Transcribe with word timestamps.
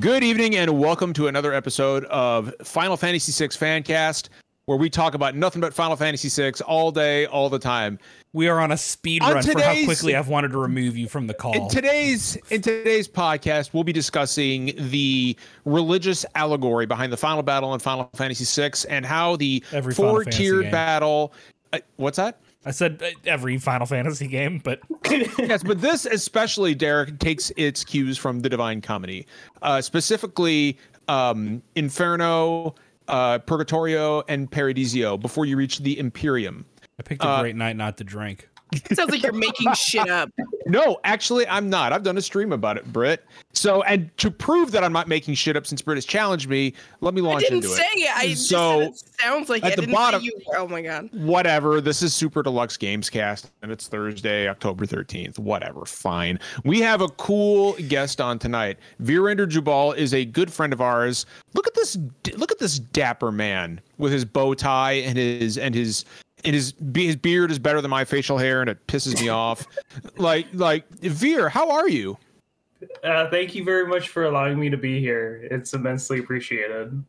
Good 0.00 0.24
evening 0.24 0.56
and 0.56 0.78
welcome 0.78 1.12
to 1.12 1.26
another 1.26 1.52
episode 1.52 2.06
of 2.06 2.54
Final 2.62 2.96
Fantasy 2.96 3.32
VI 3.32 3.48
Fancast, 3.48 4.30
where 4.64 4.78
we 4.78 4.88
talk 4.88 5.12
about 5.12 5.36
nothing 5.36 5.60
but 5.60 5.74
Final 5.74 5.94
Fantasy 5.94 6.30
VI 6.30 6.52
all 6.66 6.90
day, 6.90 7.26
all 7.26 7.50
the 7.50 7.58
time. 7.58 7.98
We 8.32 8.48
are 8.48 8.60
on 8.60 8.72
a 8.72 8.78
speed 8.78 9.20
On 9.22 9.34
run 9.34 9.42
for 9.42 9.60
how 9.60 9.84
quickly 9.84 10.16
I've 10.16 10.28
wanted 10.28 10.52
to 10.52 10.58
remove 10.58 10.96
you 10.96 11.06
from 11.06 11.26
the 11.26 11.34
call. 11.34 11.52
In 11.52 11.68
today's 11.68 12.36
in 12.48 12.62
today's 12.62 13.08
podcast, 13.08 13.74
we'll 13.74 13.84
be 13.84 13.92
discussing 13.92 14.72
the 14.74 15.36
religious 15.66 16.24
allegory 16.34 16.86
behind 16.86 17.12
the 17.12 17.18
final 17.18 17.42
battle 17.42 17.74
in 17.74 17.80
Final 17.80 18.08
Fantasy 18.14 18.46
VI 18.46 18.70
and 18.88 19.04
how 19.04 19.36
the 19.36 19.62
Every 19.70 19.92
four-tiered 19.92 20.70
battle. 20.70 21.34
Uh, 21.74 21.80
what's 21.96 22.16
that? 22.16 22.40
I 22.64 22.72
said 22.72 23.02
uh, 23.02 23.06
every 23.24 23.56
Final 23.56 23.86
Fantasy 23.86 24.26
game, 24.26 24.60
but 24.62 24.80
yes, 25.10 25.62
but 25.62 25.80
this 25.80 26.04
especially, 26.04 26.74
Derek, 26.74 27.18
takes 27.18 27.50
its 27.56 27.84
cues 27.84 28.18
from 28.18 28.40
the 28.40 28.50
Divine 28.50 28.82
Comedy, 28.82 29.26
uh, 29.62 29.80
specifically 29.80 30.76
um, 31.08 31.62
Inferno, 31.74 32.74
uh, 33.08 33.38
Purgatorio, 33.38 34.22
and 34.28 34.50
Paradiso. 34.50 35.16
Before 35.16 35.46
you 35.46 35.56
reach 35.56 35.78
the 35.78 35.98
Imperium. 35.98 36.66
I 36.98 37.02
picked 37.02 37.24
a 37.24 37.28
Uh, 37.28 37.40
great 37.40 37.56
night 37.56 37.76
not 37.76 37.96
to 37.96 38.04
drink. 38.04 38.49
It 38.72 38.96
sounds 38.96 39.10
like 39.10 39.22
you're 39.22 39.32
making 39.32 39.72
shit 39.74 40.08
up. 40.08 40.30
No, 40.66 41.00
actually, 41.02 41.48
I'm 41.48 41.68
not. 41.68 41.92
I've 41.92 42.04
done 42.04 42.16
a 42.16 42.22
stream 42.22 42.52
about 42.52 42.76
it, 42.76 42.84
Britt. 42.92 43.24
So, 43.54 43.82
and 43.82 44.16
to 44.18 44.30
prove 44.30 44.70
that 44.70 44.84
I'm 44.84 44.92
not 44.92 45.08
making 45.08 45.34
shit 45.34 45.56
up, 45.56 45.66
since 45.66 45.82
Britt 45.82 45.96
has 45.96 46.04
challenged 46.04 46.48
me, 46.48 46.74
let 47.00 47.12
me 47.12 47.20
launch 47.22 47.44
I 47.48 47.54
launch 47.54 47.64
didn't 47.64 47.76
say 47.76 47.82
it. 47.94 48.00
it. 48.02 48.16
I 48.16 48.28
just 48.28 48.48
So, 48.48 48.80
said 48.82 48.88
it 48.90 48.98
sounds 49.20 49.48
like 49.48 49.64
at 49.64 49.72
it. 49.72 49.80
The 49.80 49.88
bottom- 49.92 50.22
you. 50.22 50.32
Oh 50.56 50.68
my 50.68 50.80
god. 50.82 51.08
Whatever. 51.12 51.80
This 51.80 52.02
is 52.02 52.14
Super 52.14 52.44
Deluxe 52.44 52.76
Games 52.76 53.10
Cast, 53.10 53.50
and 53.62 53.72
it's 53.72 53.88
Thursday, 53.88 54.46
October 54.48 54.86
13th. 54.86 55.40
Whatever. 55.40 55.84
Fine. 55.86 56.38
We 56.62 56.78
have 56.82 57.00
a 57.00 57.08
cool 57.08 57.72
guest 57.88 58.20
on 58.20 58.38
tonight. 58.38 58.78
Virender 59.02 59.48
Jubal 59.48 59.92
is 59.94 60.14
a 60.14 60.24
good 60.24 60.52
friend 60.52 60.72
of 60.72 60.80
ours. 60.80 61.26
Look 61.54 61.66
at 61.66 61.74
this. 61.74 61.98
Look 62.36 62.52
at 62.52 62.60
this 62.60 62.78
dapper 62.78 63.32
man 63.32 63.80
with 63.98 64.12
his 64.12 64.24
bow 64.24 64.54
tie 64.54 64.92
and 64.92 65.18
his 65.18 65.58
and 65.58 65.74
his 65.74 66.04
and 66.44 66.54
his 66.54 66.74
his 66.94 67.16
beard 67.16 67.50
is 67.50 67.58
better 67.58 67.80
than 67.80 67.90
my 67.90 68.04
facial 68.04 68.38
hair, 68.38 68.60
and 68.60 68.70
it 68.70 68.86
pisses 68.86 69.20
me 69.20 69.28
off. 69.28 69.66
Like 70.16 70.46
like 70.52 70.88
Veer, 71.00 71.48
how 71.48 71.70
are 71.70 71.88
you? 71.88 72.16
Uh, 73.04 73.28
thank 73.30 73.54
you 73.54 73.64
very 73.64 73.86
much 73.86 74.08
for 74.08 74.24
allowing 74.24 74.58
me 74.58 74.70
to 74.70 74.76
be 74.76 75.00
here. 75.00 75.46
It's 75.50 75.74
immensely 75.74 76.18
appreciated. 76.18 77.04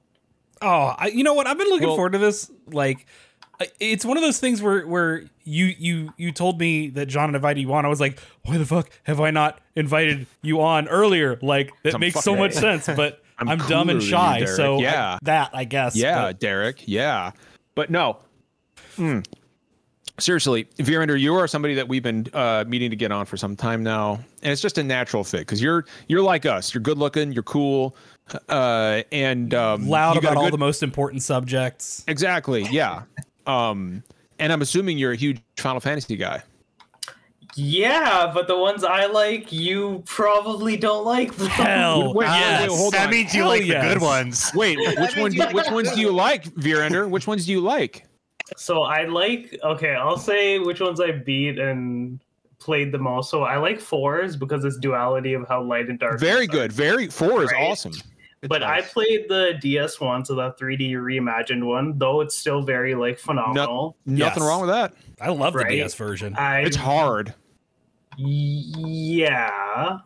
Oh, 0.61 0.93
I, 0.97 1.07
you 1.07 1.23
know 1.23 1.33
what? 1.33 1.47
I've 1.47 1.57
been 1.57 1.69
looking 1.69 1.87
Well- 1.87 1.95
forward 1.95 2.13
to 2.13 2.17
this. 2.19 2.51
Like, 2.67 3.05
it's 3.79 4.03
one 4.05 4.17
of 4.17 4.23
those 4.23 4.39
things 4.39 4.61
where 4.61 4.85
where 4.87 5.23
you 5.43 5.65
you 5.77 6.13
you 6.17 6.31
told 6.31 6.59
me 6.59 6.89
that 6.89 7.05
John 7.07 7.33
invited 7.33 7.61
you 7.61 7.73
on. 7.73 7.85
I 7.85 7.89
was 7.89 7.99
like, 8.01 8.19
why 8.43 8.57
the 8.57 8.65
fuck 8.65 8.89
have 9.03 9.19
I 9.21 9.31
not 9.31 9.59
invited 9.75 10.27
you 10.41 10.61
on 10.61 10.87
earlier? 10.87 11.37
Like, 11.41 11.71
that 11.83 11.93
I'm 11.95 11.99
makes 12.01 12.15
so 12.15 12.31
fucking- 12.35 12.39
much 12.39 12.53
sense. 12.53 12.87
But 12.95 13.21
I'm 13.37 13.49
I'm, 13.49 13.57
dumb 13.67 13.89
and 13.89 14.01
shy, 14.03 14.39
Derek. 14.39 14.55
so 14.55 14.77
I- 14.77 14.81
Yeah. 14.81 15.17
that 15.23 15.51
I 15.53 15.63
guess. 15.63 15.95
Yeah, 15.95 16.21
but- 16.27 16.39
Derek. 16.39 16.87
Yeah, 16.87 17.31
but 17.75 17.89
no. 17.89 18.17
Mm. 18.97 19.25
Seriously, 20.19 20.65
Virender, 20.77 21.19
you 21.19 21.33
are 21.33 21.47
somebody 21.47 21.73
that 21.75 21.87
we've 21.87 22.03
been 22.03 22.27
uh, 22.33 22.63
meeting 22.67 22.89
to 22.91 22.95
get 22.95 23.11
on 23.11 23.25
for 23.25 23.37
some 23.37 23.55
time 23.55 23.81
now, 23.81 24.19
and 24.43 24.51
it's 24.51 24.61
just 24.61 24.77
a 24.77 24.83
natural 24.83 25.23
fit 25.23 25.39
because 25.39 25.61
you're 25.61 25.85
you're 26.07 26.21
like 26.21 26.45
us. 26.45 26.73
You're 26.73 26.81
good 26.81 26.97
looking. 26.97 27.31
You're 27.31 27.43
cool, 27.43 27.95
uh, 28.49 29.01
and 29.11 29.53
um, 29.53 29.87
loud 29.87 30.15
you 30.15 30.21
got 30.21 30.33
about 30.33 30.41
a 30.41 30.43
all 30.45 30.51
the 30.51 30.57
most 30.57 30.83
important 30.83 31.23
subjects. 31.23 32.03
Exactly. 32.07 32.63
Yeah. 32.69 33.03
Um, 33.47 34.03
and 34.37 34.53
I'm 34.53 34.61
assuming 34.61 34.97
you're 34.97 35.13
a 35.13 35.15
huge 35.15 35.41
Final 35.57 35.79
Fantasy 35.79 36.17
guy. 36.17 36.43
Yeah, 37.55 38.31
but 38.33 38.47
the 38.47 38.57
ones 38.57 38.83
I 38.83 39.07
like, 39.07 39.51
you 39.51 40.03
probably 40.05 40.77
don't 40.77 41.05
like. 41.05 41.35
Them. 41.35 41.47
Hell, 41.47 42.13
Wait, 42.13 42.15
wait, 42.15 42.25
yes. 42.27 42.69
wait, 42.69 42.77
hold 42.77 42.93
that 42.93 43.09
means 43.09 43.33
you 43.33 43.41
Hell 43.41 43.49
like 43.49 43.65
yes. 43.65 43.83
the 43.83 43.93
good 43.93 44.01
ones. 44.01 44.51
Wait, 44.55 44.77
which 44.99 45.15
means 45.15 45.17
ones? 45.17 45.35
you 45.35 45.41
like 45.41 45.55
Which 45.55 45.71
ones 45.71 45.91
do 45.91 45.99
you 45.99 46.11
like, 46.11 46.45
Virender? 46.55 47.09
Which 47.09 47.27
ones 47.27 47.45
do 47.45 47.51
you 47.51 47.59
like? 47.59 48.05
So 48.57 48.83
I 48.83 49.05
like. 49.05 49.57
Okay, 49.63 49.95
I'll 49.95 50.17
say 50.17 50.59
which 50.59 50.79
ones 50.81 50.99
I 50.99 51.11
beat 51.11 51.57
and 51.59 52.19
played 52.59 52.91
the 52.91 52.97
most. 52.99 53.29
So 53.31 53.43
I 53.43 53.57
like 53.57 53.79
fours 53.79 54.35
because 54.35 54.63
it's 54.65 54.77
duality 54.77 55.33
of 55.33 55.47
how 55.47 55.63
light 55.63 55.89
and 55.89 55.97
dark. 55.99 56.19
Very 56.19 56.43
are. 56.45 56.47
good. 56.47 56.71
Very 56.71 57.07
four 57.07 57.43
is 57.43 57.51
Right. 57.51 57.61
awesome. 57.61 57.93
But 58.47 58.63
I 58.63 58.81
played 58.81 59.27
the 59.29 59.53
DS 59.61 59.99
one, 59.99 60.25
so 60.25 60.33
the 60.33 60.51
3D 60.59 60.93
reimagined 60.93 61.63
one. 61.63 61.97
Though 61.99 62.21
it's 62.21 62.35
still 62.37 62.63
very 62.63 62.95
like 62.95 63.19
phenomenal. 63.19 63.97
Nothing 64.05 64.41
Yes. 64.43 64.49
wong 64.49 64.61
with 64.61 64.69
that. 64.71 64.93
I 65.19 65.29
love 65.29 65.53
the 65.53 65.63
DS 65.63 65.93
version. 65.93 66.35
I 66.35 66.61
It's 66.61 66.75
hard. 66.75 67.35
Yeah. 68.17 69.99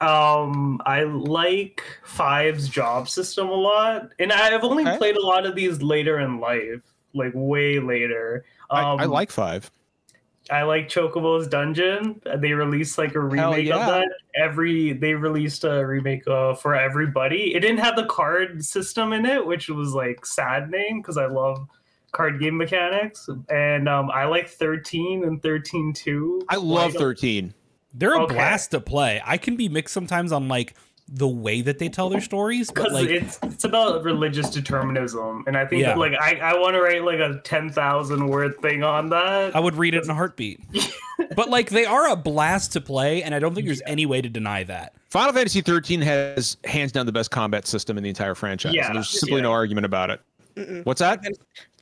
Um, 0.00 0.80
I 0.84 1.04
like 1.04 1.82
Five's 2.04 2.68
job 2.68 3.08
system 3.08 3.48
a 3.48 3.54
lot, 3.54 4.08
and 4.18 4.32
I've 4.32 4.64
only 4.64 4.84
Okay. 4.84 4.98
played 4.98 5.16
a 5.16 5.24
lot 5.24 5.46
of 5.46 5.54
these 5.54 5.80
later 5.80 6.18
in 6.18 6.40
life, 6.40 6.80
like 7.14 7.32
way 7.34 7.78
later. 7.80 8.44
Um, 8.70 9.00
I, 9.00 9.02
I 9.02 9.04
like 9.06 9.30
five. 9.30 9.70
I 10.50 10.62
like 10.64 10.88
Chocobo's 10.88 11.46
Dungeon. 11.46 12.20
They 12.38 12.52
released 12.52 12.98
like 12.98 13.14
a 13.14 13.20
remake 13.20 13.66
yeah. 13.66 13.76
of 13.78 13.86
that. 13.86 14.08
Every 14.34 14.92
they 14.92 15.14
released 15.14 15.64
a 15.64 15.86
remake 15.86 16.26
uh, 16.26 16.54
for 16.54 16.74
everybody. 16.74 17.54
It 17.54 17.60
didn't 17.60 17.78
have 17.78 17.96
the 17.96 18.06
card 18.06 18.64
system 18.64 19.12
in 19.12 19.24
it, 19.24 19.44
which 19.46 19.68
was 19.68 19.94
like 19.94 20.26
saddening 20.26 21.00
because 21.00 21.16
I 21.16 21.26
love 21.26 21.66
card 22.10 22.40
game 22.40 22.56
mechanics. 22.56 23.28
And 23.48 23.88
um, 23.88 24.10
I 24.10 24.24
like 24.24 24.48
13 24.48 25.24
and 25.24 25.40
13 25.42 25.92
2. 25.92 26.42
I 26.48 26.56
love 26.56 26.92
thirteen. 26.94 27.54
They're 27.94 28.14
a 28.14 28.22
Okay. 28.22 28.34
blast 28.34 28.70
to 28.72 28.80
play. 28.80 29.20
I 29.24 29.36
can 29.36 29.54
be 29.56 29.68
mixed 29.68 29.94
sometimes 29.94 30.32
on 30.32 30.48
like 30.48 30.74
the 31.14 31.28
way 31.28 31.60
that 31.60 31.78
they 31.78 31.88
tell 31.90 32.08
their 32.08 32.22
stories, 32.22 32.70
because 32.70 32.92
like 32.92 33.08
it's 33.08 33.38
it's 33.42 33.64
about 33.64 34.02
religious 34.02 34.48
determinism, 34.50 35.44
and 35.46 35.56
I 35.56 35.66
think 35.66 35.82
Yeah. 35.82 35.88
that 35.88 35.98
like 35.98 36.14
I, 36.14 36.36
I 36.36 36.58
want 36.58 36.74
to 36.74 36.80
write 36.80 37.04
like 37.04 37.18
a 37.18 37.40
ten 37.44 37.70
thousand 37.70 38.26
word 38.28 38.58
thing 38.62 38.82
on 38.82 39.10
that. 39.10 39.54
I 39.54 39.60
would 39.60 39.76
read 39.76 39.94
it 39.94 40.04
in 40.04 40.10
a 40.10 40.14
heartbeat. 40.14 40.60
but 41.36 41.50
like 41.50 41.68
they 41.70 41.84
are 41.84 42.08
a 42.08 42.16
blast 42.16 42.72
to 42.72 42.80
play, 42.80 43.22
and 43.22 43.34
I 43.34 43.38
don't 43.38 43.54
think 43.54 43.66
there's 43.66 43.82
any 43.86 44.06
way 44.06 44.22
to 44.22 44.28
deny 44.28 44.64
that. 44.64 44.94
Final 45.10 45.34
Fantasy 45.34 45.60
13 45.60 46.00
has 46.00 46.56
hands 46.64 46.92
down 46.92 47.04
the 47.04 47.12
best 47.12 47.30
combat 47.30 47.66
system 47.66 47.98
in 47.98 48.02
the 48.02 48.08
entire 48.08 48.34
franchise. 48.34 48.72
Yeah. 48.74 48.90
there's 48.92 49.10
simply 49.10 49.36
Yeah. 49.36 49.42
no 49.42 49.52
argument 49.52 49.84
about 49.84 50.08
it. 50.08 50.20
Mm-mm. 50.56 50.84
What's 50.86 51.00
that? 51.00 51.20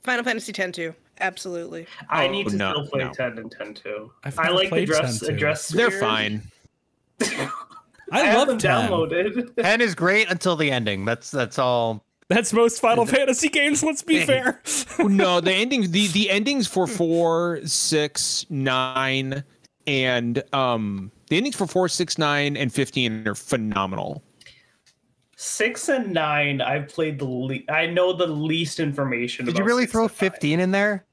Final 0.03 0.25
Fantasy 0.25 0.53
X 0.57 0.77
too. 0.77 0.95
Absolutely. 1.21 1.87
I 2.09 2.27
Oh, 2.27 2.31
need 2.33 2.49
to 2.49 2.57
no, 2.57 2.73
still 2.73 2.87
play 2.89 3.05
no. 3.05 3.13
ten 3.13 3.39
and 3.39 3.51
ten 3.53 3.75
too. 3.75 4.11
I've 4.25 4.37
I 4.39 4.49
like 4.49 4.71
the 4.71 4.85
dress 4.87 5.21
dress. 5.21 5.69
They're 5.69 5.91
fine. 5.93 6.43
I, 8.11 8.21
have 8.25 8.39
love 8.39 8.49
them 8.49 8.59
10. 8.59 8.89
downloaded. 8.91 9.55
Ten 9.63 9.81
is 9.81 9.95
great 9.95 10.31
until 10.31 10.57
the 10.57 10.71
ending. 10.71 11.05
That's 11.05 11.31
that's 11.31 11.59
all. 11.59 12.05
That's 12.29 12.53
most 12.53 12.81
Final 12.81 13.07
Fantasy 13.07 13.49
games. 13.49 13.83
Let's 13.83 14.03
be 14.03 14.25
fair. 14.25 14.63
no, 14.99 15.41
the 15.41 15.53
endings 15.53 15.91
the 15.91 16.07
the 16.09 16.31
endings 16.31 16.67
for 16.69 16.87
four, 16.87 17.61
six, 17.65 18.47
nine, 18.51 19.43
and 19.87 20.43
um 20.53 21.11
the 21.29 21.37
endings 21.37 21.57
for 21.57 21.67
four, 21.67 21.89
six, 21.89 22.19
nine, 22.19 22.57
and 22.57 22.73
fifteen 22.73 23.27
are 23.27 23.35
phenomenal. 23.35 24.23
Six 25.37 25.89
and 25.89 26.13
nine, 26.13 26.61
I've 26.61 26.89
played 26.89 27.19
the. 27.19 27.25
Le- 27.25 27.59
I 27.73 27.87
know 27.87 28.13
the 28.13 28.27
least 28.27 28.79
information. 28.79 29.47
Did 29.47 29.55
about 29.55 29.61
you 29.61 29.67
really 29.67 29.87
throw 29.87 30.03
and 30.03 30.13
fifteen 30.13 30.61
in 30.61 30.71
there? 30.71 31.07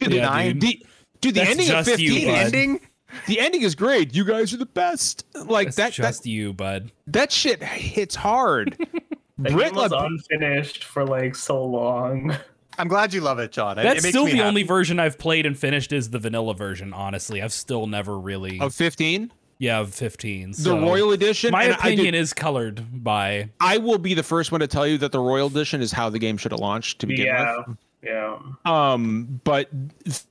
Dude, 0.00 0.12
Yeah, 0.12 0.20
the, 0.26 0.30
nine, 0.30 0.58
dude. 0.58 0.62
the, 0.62 0.86
dude, 1.20 1.34
the 1.34 1.40
That's 1.40 1.50
ending 1.50 1.70
of 1.70 1.86
just 1.86 2.00
you, 2.00 2.10
fifteen, 2.12 2.28
bud. 2.28 2.38
Ending. 2.38 2.80
The 3.26 3.40
ending 3.40 3.62
is 3.62 3.74
great. 3.74 4.14
You 4.14 4.24
guys 4.24 4.52
are 4.54 4.58
the 4.58 4.66
best. 4.66 5.24
Like 5.34 5.68
It's 5.68 5.76
that, 5.76 5.92
just 5.92 6.22
that 6.24 6.28
you, 6.28 6.52
bud. 6.52 6.92
that 7.08 7.30
shit 7.32 7.62
hits 7.62 8.14
hard. 8.14 8.76
The 9.42 9.52
Brit 9.52 9.72
was 9.74 9.90
like- 9.90 10.04
unfinished 10.04 10.84
for 10.84 11.02
like 11.06 11.34
so 11.34 11.64
long. 11.64 12.36
I'm 12.76 12.88
glad 12.88 13.14
you 13.14 13.22
love 13.22 13.38
it, 13.38 13.52
John. 13.52 13.78
It- 13.78 13.84
That's 13.84 14.00
it 14.00 14.02
makes 14.02 14.12
still 14.12 14.26
me 14.26 14.32
the 14.32 14.36
happy. 14.36 14.48
only 14.48 14.62
version 14.64 15.00
I've 15.00 15.16
played 15.16 15.46
and 15.46 15.58
finished 15.58 15.92
is 15.92 16.10
the 16.10 16.18
vanilla 16.18 16.52
version. 16.54 16.92
Honestly, 16.92 17.40
I've 17.40 17.54
still 17.54 17.86
never 17.86 18.18
really. 18.18 18.60
of 18.60 18.74
fifteen, 18.74 19.32
yeah, 19.58 19.80
of 19.80 19.94
15. 19.94 20.52
the 20.58 20.74
Royal 20.76 21.12
Edition. 21.12 21.52
My 21.52 21.64
and 21.64 21.72
I 21.72 21.76
did- 21.76 21.94
opinion 21.94 22.14
is 22.16 22.34
colored 22.34 23.02
by. 23.02 23.48
I 23.60 23.78
will 23.78 23.96
be 23.96 24.12
the 24.12 24.22
first 24.22 24.52
one 24.52 24.60
to 24.60 24.66
tell 24.66 24.86
you 24.86 24.98
that 24.98 25.10
the 25.12 25.20
Royal 25.20 25.46
Edition 25.46 25.80
is 25.80 25.90
how 25.90 26.10
the 26.10 26.18
game 26.18 26.36
should 26.36 26.52
have 26.52 26.60
launched 26.60 26.98
to 26.98 27.06
begin 27.06 27.24
yeah, 27.24 27.62
with. 27.66 27.78
Yeah. 28.02 28.38
Um, 28.64 29.40
but 29.44 29.68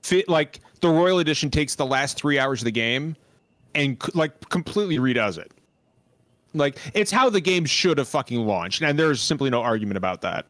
fit 0.01 0.27
like 0.27 0.60
the 0.81 0.89
Royal 0.89 1.19
Edition 1.19 1.50
takes 1.50 1.75
the 1.75 1.86
last 1.86 2.18
three 2.18 2.39
hours 2.39 2.62
of 2.62 2.66
the 2.66 2.71
game 2.71 3.16
and 3.75 3.98
like 4.16 4.50
completely 4.50 4.98
redoes 4.98 5.38
it. 5.38 5.51
Like 6.54 6.80
it's 6.94 7.12
how 7.12 7.30
the 7.30 7.42
game 7.42 7.66
should 7.66 8.00
have 8.00 8.07
fucking 8.07 8.39
launched, 8.39 8.81
and 8.81 8.98
there's 8.98 9.21
simply 9.21 9.50
no 9.50 9.62
argument 9.62 9.98
about 9.98 10.21
that. 10.21 10.48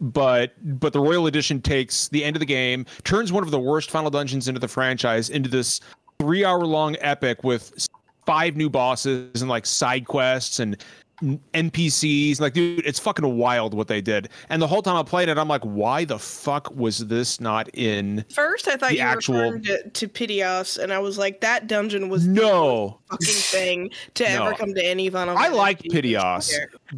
But 0.00 0.52
but 0.78 0.92
the 0.92 1.00
Royal 1.00 1.26
Edition 1.26 1.60
takes 1.60 2.08
the 2.08 2.22
end 2.22 2.36
of 2.36 2.40
the 2.40 2.46
game, 2.46 2.86
turns 3.02 3.32
one 3.32 3.42
of 3.42 3.50
the 3.50 3.58
worst 3.58 3.90
final 3.90 4.10
dungeons 4.10 4.46
into 4.46 4.60
the 4.60 4.68
franchise 4.68 5.30
into 5.30 5.48
this 5.48 5.80
three 6.20 6.44
hour 6.44 6.60
long 6.60 6.96
epic 7.00 7.42
with 7.42 7.88
five 8.24 8.56
new 8.56 8.70
bosses 8.70 9.40
and 9.40 9.50
like 9.50 9.66
side 9.66 10.06
quests 10.06 10.60
and 10.60 10.84
NPCs. 11.22 12.40
Like, 12.40 12.52
dude, 12.54 12.84
it's 12.86 12.98
fucking 12.98 13.36
wild 13.36 13.74
what 13.74 13.88
they 13.88 14.00
did. 14.00 14.28
And 14.48 14.60
the 14.60 14.66
whole 14.66 14.82
time 14.82 14.96
I 14.96 15.02
played 15.02 15.28
it, 15.28 15.38
I'm 15.38 15.48
like, 15.48 15.62
why 15.62 16.04
the 16.04 16.18
fuck 16.18 16.70
was 16.74 16.98
this 17.06 17.40
not 17.40 17.68
in? 17.74 18.24
First, 18.32 18.68
I 18.68 18.76
thought 18.76 18.90
The 18.90 18.96
you 18.96 19.00
actual- 19.00 19.34
were 19.36 19.42
referring 19.56 19.62
to, 19.62 19.88
to 19.90 20.08
Pitioss, 20.08 20.78
and 20.78 20.92
I 20.92 20.98
was 20.98 21.18
like, 21.18 21.40
that 21.40 21.66
dungeon 21.66 22.08
was 22.08 22.26
the 22.26 22.32
No, 22.32 22.98
fucking 23.10 23.26
thing 23.26 23.90
to 24.14 24.24
No. 24.28 24.46
ever 24.46 24.54
come 24.56 24.74
to 24.74 24.84
any 24.84 25.08
Final 25.10 25.36
I 25.36 25.44
Fantasy. 25.44 25.58
like 25.58 25.82
Pitioss, 25.82 26.52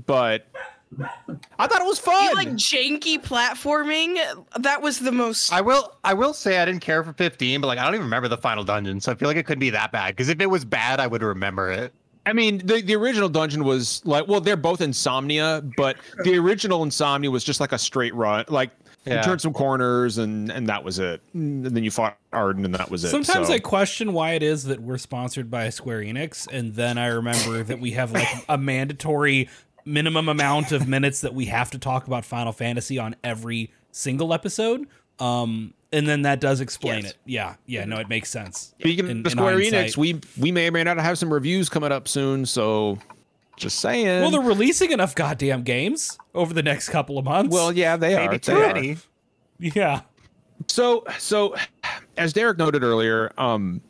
but 0.07 0.47
I 1.59 1.67
thought 1.67 1.81
it 1.83 1.87
was 1.87 1.99
fun. 1.99 2.25
You 2.31 2.35
like 2.35 2.49
janky 2.53 3.23
platforming? 3.23 4.17
That 4.59 4.81
was 4.81 4.99
the 5.01 5.13
most. 5.13 5.53
I 5.53 5.61
will 5.61 5.93
I 6.03 6.15
will 6.15 6.33
say 6.33 6.59
I 6.59 6.65
didn't 6.65 6.81
care 6.81 7.05
for 7.05 7.13
15, 7.13 7.61
but 7.61 7.67
like 7.67 7.79
I 7.79 7.85
don't 7.85 7.95
even 7.95 8.05
remember 8.07 8.29
the 8.29 8.39
final 8.39 8.65
dungeon, 8.65 9.01
so 9.01 9.13
I 9.13 9.15
feel 9.15 9.29
like 9.29 9.37
it 9.37 9.45
couldn't 9.45 9.61
be 9.61 9.71
that 9.71 9.93
bad. 9.93 10.17
Because 10.17 10.29
if 10.31 10.41
it 10.41 10.47
was 10.47 10.65
bad, 10.65 10.99
I 10.99 11.07
would 11.07 11.23
remember 11.23 11.71
it. 11.71 11.93
I 12.29 12.33
mean, 12.33 12.59
the, 12.59 12.81
the 12.83 12.95
original 12.97 13.29
dungeon 13.29 13.65
was 13.65 14.03
like, 14.05 14.29
well, 14.29 14.41
they're 14.41 14.57
both 14.57 14.81
Insomnia, 14.81 15.63
but 15.77 15.97
the 16.25 16.37
original 16.39 16.83
Insomnia 16.83 17.31
was 17.31 17.43
just 17.45 17.61
like 17.61 17.73
a 17.73 17.79
straight 17.79 18.15
run. 18.15 18.45
Like, 18.49 18.71
you 19.07 19.15
Yeah. 19.15 19.23
turned 19.23 19.41
some 19.41 19.55
corners 19.55 20.19
and 20.19 20.51
and 20.53 20.69
that 20.69 20.85
was 20.85 20.99
it. 20.99 21.23
And 21.33 21.65
then 21.65 21.83
you 21.83 21.91
fought 21.91 22.19
Ardyn 22.33 22.65
and 22.67 22.75
that 22.75 22.91
was 22.91 23.05
it. 23.05 23.09
Sometimes 23.09 23.47
So- 23.49 23.55
I 23.55 23.59
question 23.59 24.13
why 24.13 24.33
it 24.33 24.43
is 24.43 24.65
that 24.65 24.81
we're 24.83 24.99
sponsored 24.99 25.51
by 25.51 25.71
Square 25.71 26.01
Enix, 26.03 26.47
and 26.53 26.75
then 26.75 26.99
I 26.99 27.07
remember 27.07 27.63
that 27.63 27.81
we 27.81 27.93
have 27.93 28.13
like 28.13 28.29
a 28.49 28.59
mandatory 28.59 29.49
minimum 29.87 30.29
amount 30.29 30.73
of 30.73 30.87
minutes 30.87 31.23
that 31.23 31.33
we 31.33 31.47
have 31.47 31.71
to 31.71 31.79
talk 31.79 32.07
about 32.07 32.25
Final 32.27 32.53
Fantasy 32.53 32.99
on 32.99 33.17
every 33.25 33.73
single 33.93 34.35
episode. 34.35 34.87
Um, 35.19 35.73
and 35.93 36.09
then 36.09 36.23
that 36.23 36.41
does 36.41 36.61
explain 36.61 37.03
Yes. 37.03 37.11
it. 37.13 37.17
Yeah, 37.27 37.55
yeah, 37.67 37.85
no, 37.85 37.97
it 37.97 38.09
makes 38.09 38.31
sense. 38.31 38.75
Speaking 38.81 39.09
in- 39.09 39.25
of 39.27 39.33
Square. 39.33 39.59
Enix, 39.59 39.97
we 39.97 40.21
we 40.39 40.53
may 40.53 40.69
or 40.69 40.73
may 40.73 40.85
not 40.85 40.99
have 40.99 41.19
some 41.19 41.33
reviews 41.33 41.69
coming 41.69 41.93
up 41.93 42.09
soon. 42.09 42.45
So, 42.47 42.99
just 43.57 43.81
saying. 43.81 44.21
Well, 44.23 44.31
they're 44.31 44.41
releasing 44.41 44.93
enough 44.93 45.15
goddamn 45.15 45.63
games 45.63 46.19
over 46.35 46.53
the 46.55 46.63
next 46.63 46.89
couple 46.91 47.19
of 47.19 47.25
months. 47.25 47.53
well, 47.55 47.73
yeah, 47.73 47.97
they 47.97 48.15
are. 48.15 48.21
Maybe 48.21 48.33
They 48.37 48.53
too 48.53 48.59
are. 48.59 48.75
many. 48.75 48.97
yeah. 49.59 50.03
So, 50.67 51.05
so 51.19 51.55
as 52.17 52.33
Derek 52.33 52.59
noted 52.59 52.83
earlier, 52.83 53.33
um, 53.39 53.81
it's 53.81 53.88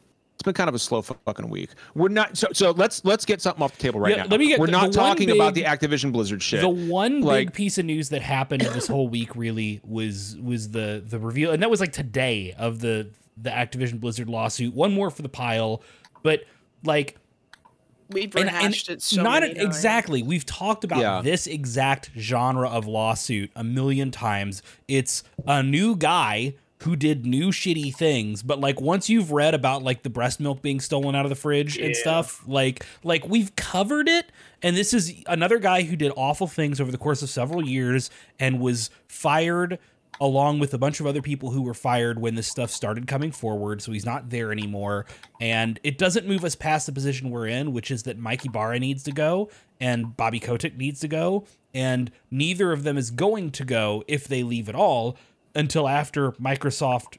been 0.49 0.55
kind 0.55 0.69
of 0.69 0.75
a 0.75 0.79
slow 0.79 1.03
fucking 1.03 1.49
week. 1.49 1.71
We're 1.95 2.09
not. 2.09 2.37
So, 2.37 2.49
so 2.53 2.71
let's 2.73 3.05
let's 3.05 3.25
get 3.25 3.41
something 3.41 3.62
off 3.62 3.77
the 3.77 3.83
table 3.83 4.00
right 4.00 4.17
Yeah, 4.17 4.23
now. 4.25 4.29
let 4.31 4.41
me 4.41 4.49
get 4.49 4.59
We're 4.59 4.67
the- 4.67 4.73
not 4.73 4.93
the 4.93 4.99
one 4.99 5.09
talking 5.11 5.31
about 5.31 5.55
the 5.55 5.62
Activision 5.65 6.12
Blizzard 6.12 6.43
shit. 6.43 6.61
The 6.61 6.69
one 6.69 7.21
Like- 7.21 7.49
big 7.49 7.55
piece 7.55 7.79
of 7.79 7.85
news 7.85 8.09
that 8.09 8.23
happened 8.23 8.62
this 8.62 8.87
whole 8.89 9.09
week 9.09 9.37
really 9.37 9.81
was 9.85 10.37
was 10.43 10.71
the 10.71 11.03
the 11.06 11.19
reveal, 11.19 11.50
and 11.53 11.62
that 11.62 11.71
was 11.71 11.81
like 11.81 11.93
today 11.93 12.55
of 12.59 12.81
the 12.81 13.11
the 13.37 13.50
Activision 13.50 14.00
Blizzard 14.00 14.29
lawsuit. 14.29 14.75
One 14.75 14.93
more 14.93 15.11
for 15.11 15.23
the 15.23 15.29
pile, 15.29 15.83
but 16.23 16.45
like 16.85 17.17
We've 18.11 18.35
and- 18.37 18.49
and 18.49 18.75
it 18.75 19.03
so 19.03 19.23
not 19.23 19.43
many 19.43 19.55
times. 19.55 19.67
exactly. 19.67 20.23
We've 20.23 20.47
talked 20.47 20.83
about 20.83 21.00
Yeah. 21.00 21.21
this 21.23 21.47
exact 21.47 22.11
genre 22.17 22.67
of 22.69 22.87
lawsuit 22.87 23.50
a 23.55 23.62
million 23.62 24.11
times. 24.11 24.62
It's 24.89 25.23
a 25.47 25.62
new 25.62 25.95
guy 25.95 26.55
who 26.83 26.95
did 26.95 27.27
new 27.27 27.49
shitty 27.49 27.95
things, 27.95 28.43
but 28.43 28.61
like 28.61 28.81
once 28.81 29.09
you've 29.09 29.33
read 29.33 29.55
about 29.55 29.83
like 29.83 30.03
the 30.03 30.11
breast 30.11 30.39
milk 30.39 30.63
being 30.63 30.81
stolen 30.81 31.15
out 31.15 31.25
of 31.25 31.31
the 31.31 31.37
fridge 31.37 31.77
and 31.77 31.97
stuff, 31.97 32.47
like 32.47 32.85
like 33.03 33.29
we've 33.29 33.55
covered 33.57 34.09
it. 34.09 34.31
And 34.63 34.77
this 34.77 34.95
is 34.95 35.23
another 35.27 35.59
guy 35.59 35.83
who 35.83 35.97
did 35.97 36.13
awful 36.17 36.47
things 36.47 36.81
over 36.81 36.91
the 36.91 36.99
course 36.99 37.23
of 37.23 37.31
several 37.31 37.67
years 37.67 38.11
and 38.39 38.61
was 38.61 38.91
fired 39.07 39.79
along 40.21 40.59
with 40.59 40.75
a 40.75 40.79
bunch 40.79 41.01
of 41.01 41.07
other 41.07 41.23
people 41.23 41.51
who 41.51 41.63
were 41.63 41.75
fired 41.75 42.19
when 42.19 42.35
this 42.35 42.49
stuff 42.49 42.71
started 42.71 43.07
coming 43.07 43.31
forward. 43.31 43.83
So 43.83 43.93
he's 43.93 44.07
not 44.07 44.31
there 44.31 44.53
anymore. 44.53 45.07
And 45.41 45.79
it 45.85 45.99
doesn't 45.99 46.27
move 46.27 46.45
us 46.45 46.55
past 46.55 46.87
the 46.87 46.93
position 46.93 47.31
we're 47.31 47.47
in, 47.47 47.73
which 47.73 47.91
is 47.91 48.03
that 48.05 48.19
Mike 48.19 48.45
Ybarra 48.45 48.81
needs 48.81 49.03
to 49.05 49.13
go 49.13 49.49
and 49.81 50.17
Bobby 50.17 50.41
Kotick 50.41 50.77
needs 50.77 51.01
to 51.01 51.09
go. 51.09 51.45
And 51.73 52.11
neither 52.31 52.73
of 52.73 52.83
them 52.83 52.99
is 52.99 53.11
going 53.11 53.51
to 53.53 53.65
go 53.65 54.03
if 54.09 54.27
they 54.27 54.43
leave 54.43 54.69
at 54.69 54.75
all 54.75 55.17
until 55.59 55.89
after 55.89 56.33
Microsoft 56.33 57.19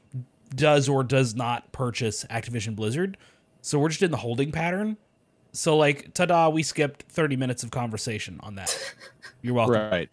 does 0.56 0.88
or 0.88 1.04
does 1.04 1.34
not 1.36 1.70
purchase 1.72 2.24
Activision 2.30 2.74
Blizzard. 2.74 3.16
So 3.60 3.78
we're 3.78 3.90
just 3.90 4.02
in 4.02 4.10
the 4.10 4.16
holding 4.16 4.50
pattern. 4.50 4.96
So 5.52 5.76
like, 5.76 6.12
ta-da, 6.14 6.48
we 6.48 6.62
skipped 6.62 7.04
30 7.10 7.36
minutes 7.36 7.62
of 7.62 7.70
conversation 7.70 8.40
on 8.42 8.54
that. 8.56 8.94
You're 9.42 9.54
welcome. 9.54 9.74
right. 9.90 10.08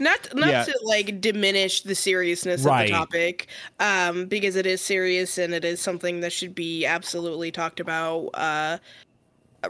Not 0.00 0.28
not 0.34 0.48
Yeah. 0.48 0.64
to 0.64 0.78
like 0.84 1.20
diminish 1.20 1.80
the 1.82 1.94
seriousness 1.94 2.62
Right. 2.62 2.82
of 2.82 2.88
the 2.88 2.92
topic, 2.92 3.46
um, 3.80 4.26
because 4.26 4.54
it 4.56 4.66
is 4.66 4.80
serious 4.80 5.38
and 5.38 5.54
it 5.54 5.64
is 5.64 5.80
something 5.80 6.20
that 6.20 6.32
should 6.32 6.54
be 6.54 6.84
absolutely 6.86 7.50
talked 7.50 7.80
about, 7.80 8.28
uh, 8.34 8.78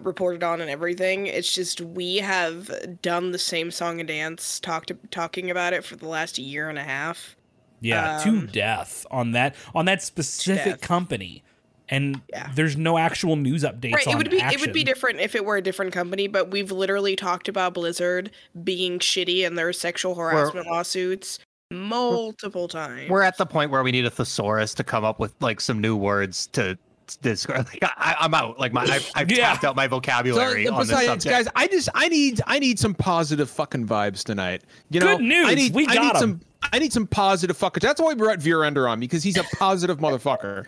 reported 0.03 0.43
on, 0.43 0.61
and 0.61 0.69
everything. 0.71 1.27
It's 1.29 1.53
just 1.55 1.81
we 1.81 2.17
have 2.17 2.71
done 3.01 3.31
the 3.33 3.39
same 3.39 3.71
song 3.71 4.01
and 4.01 4.09
dance, 4.09 4.61
talked 4.61 4.93
talking 5.11 5.51
about 5.51 5.73
it 5.73 5.83
for 5.85 5.97
the 5.97 6.09
last 6.09 6.39
year 6.39 6.69
and 6.69 6.79
a 6.79 6.85
half. 6.85 7.37
Yeah, 7.81 8.21
to 8.25 8.29
Um, 8.31 8.47
death 8.53 9.07
on 9.11 9.33
that 9.33 9.55
on 9.75 9.85
that 9.85 10.03
specific 10.03 10.81
company, 10.81 11.43
and 11.89 12.21
Yeah. 12.29 12.51
there's 12.55 12.77
no 12.77 12.99
actual 12.99 13.37
news 13.37 13.63
updates. 13.65 13.95
Right, 13.95 14.07
it 14.07 14.11
on 14.11 14.19
would 14.19 14.31
be 14.31 14.39
it 14.39 14.61
would 14.61 14.73
be 14.73 14.85
different 14.85 15.21
if 15.21 15.35
it 15.35 15.45
were 15.45 15.57
a 15.57 15.63
different 15.63 15.93
company, 15.93 16.27
but 16.27 16.51
we've 16.51 16.73
literally 16.73 17.17
talked 17.17 17.49
about 17.49 17.75
Blizzard 17.75 18.31
being 18.65 18.99
shitty 18.99 19.47
and 19.47 19.57
their 19.57 19.73
sexual 19.73 20.15
harassment 20.15 20.67
lawsuits 20.67 21.39
multiple 21.71 22.67
times. 22.67 23.11
We're 23.11 23.23
at 23.23 23.37
the 23.37 23.47
point 23.47 23.71
where 23.71 23.83
we 23.83 23.93
need 23.93 24.07
a 24.07 24.11
thesaurus 24.11 24.75
to 24.75 24.85
come 24.85 25.05
up 25.05 25.19
with 25.21 25.35
like 25.41 25.61
some 25.61 25.81
new 25.81 25.97
words 25.97 26.47
to 26.49 26.79
describe. 27.17 27.67
Like, 27.73 27.83
I, 27.97 28.17
I'm 28.21 28.35
out. 28.35 28.59
Like 28.59 28.73
my, 28.73 28.83
I've, 28.83 29.11
I've 29.15 29.31
Yeah. 29.31 29.49
tapped 29.49 29.65
out 29.65 29.75
my 29.77 29.87
vocabulary 29.87 30.67
So, 30.67 30.75
on 30.75 30.87
this 30.87 31.05
subject. 31.05 31.25
guys, 31.25 31.49
I 31.57 31.67
just 31.67 31.89
I 31.95 32.09
need 32.09 32.41
I 32.47 32.59
need 32.59 32.79
some 32.79 32.95
positive 32.95 33.51
fucking 33.51 33.87
vibes 33.87 34.23
tonight. 34.25 34.63
You 34.91 35.01
know, 35.01 35.17
Good 35.17 35.25
news, 35.25 35.47
I 35.49 35.55
need, 35.55 35.75
we 35.75 35.87
I 35.87 35.95
got 35.95 36.03
need 36.03 36.15
'em. 36.15 36.21
some 36.21 36.41
I 36.73 36.79
need 36.79 36.93
some 36.93 37.07
positive 37.07 37.57
fuckers. 37.59 37.81
That's 37.81 38.01
why 38.01 38.09
we 38.09 38.15
brought 38.17 38.39
Virender 38.41 38.91
on 38.91 39.01
because 39.01 39.23
he's 39.23 39.37
a 39.37 39.45
positive 39.57 39.99
motherfucker. 40.01 40.67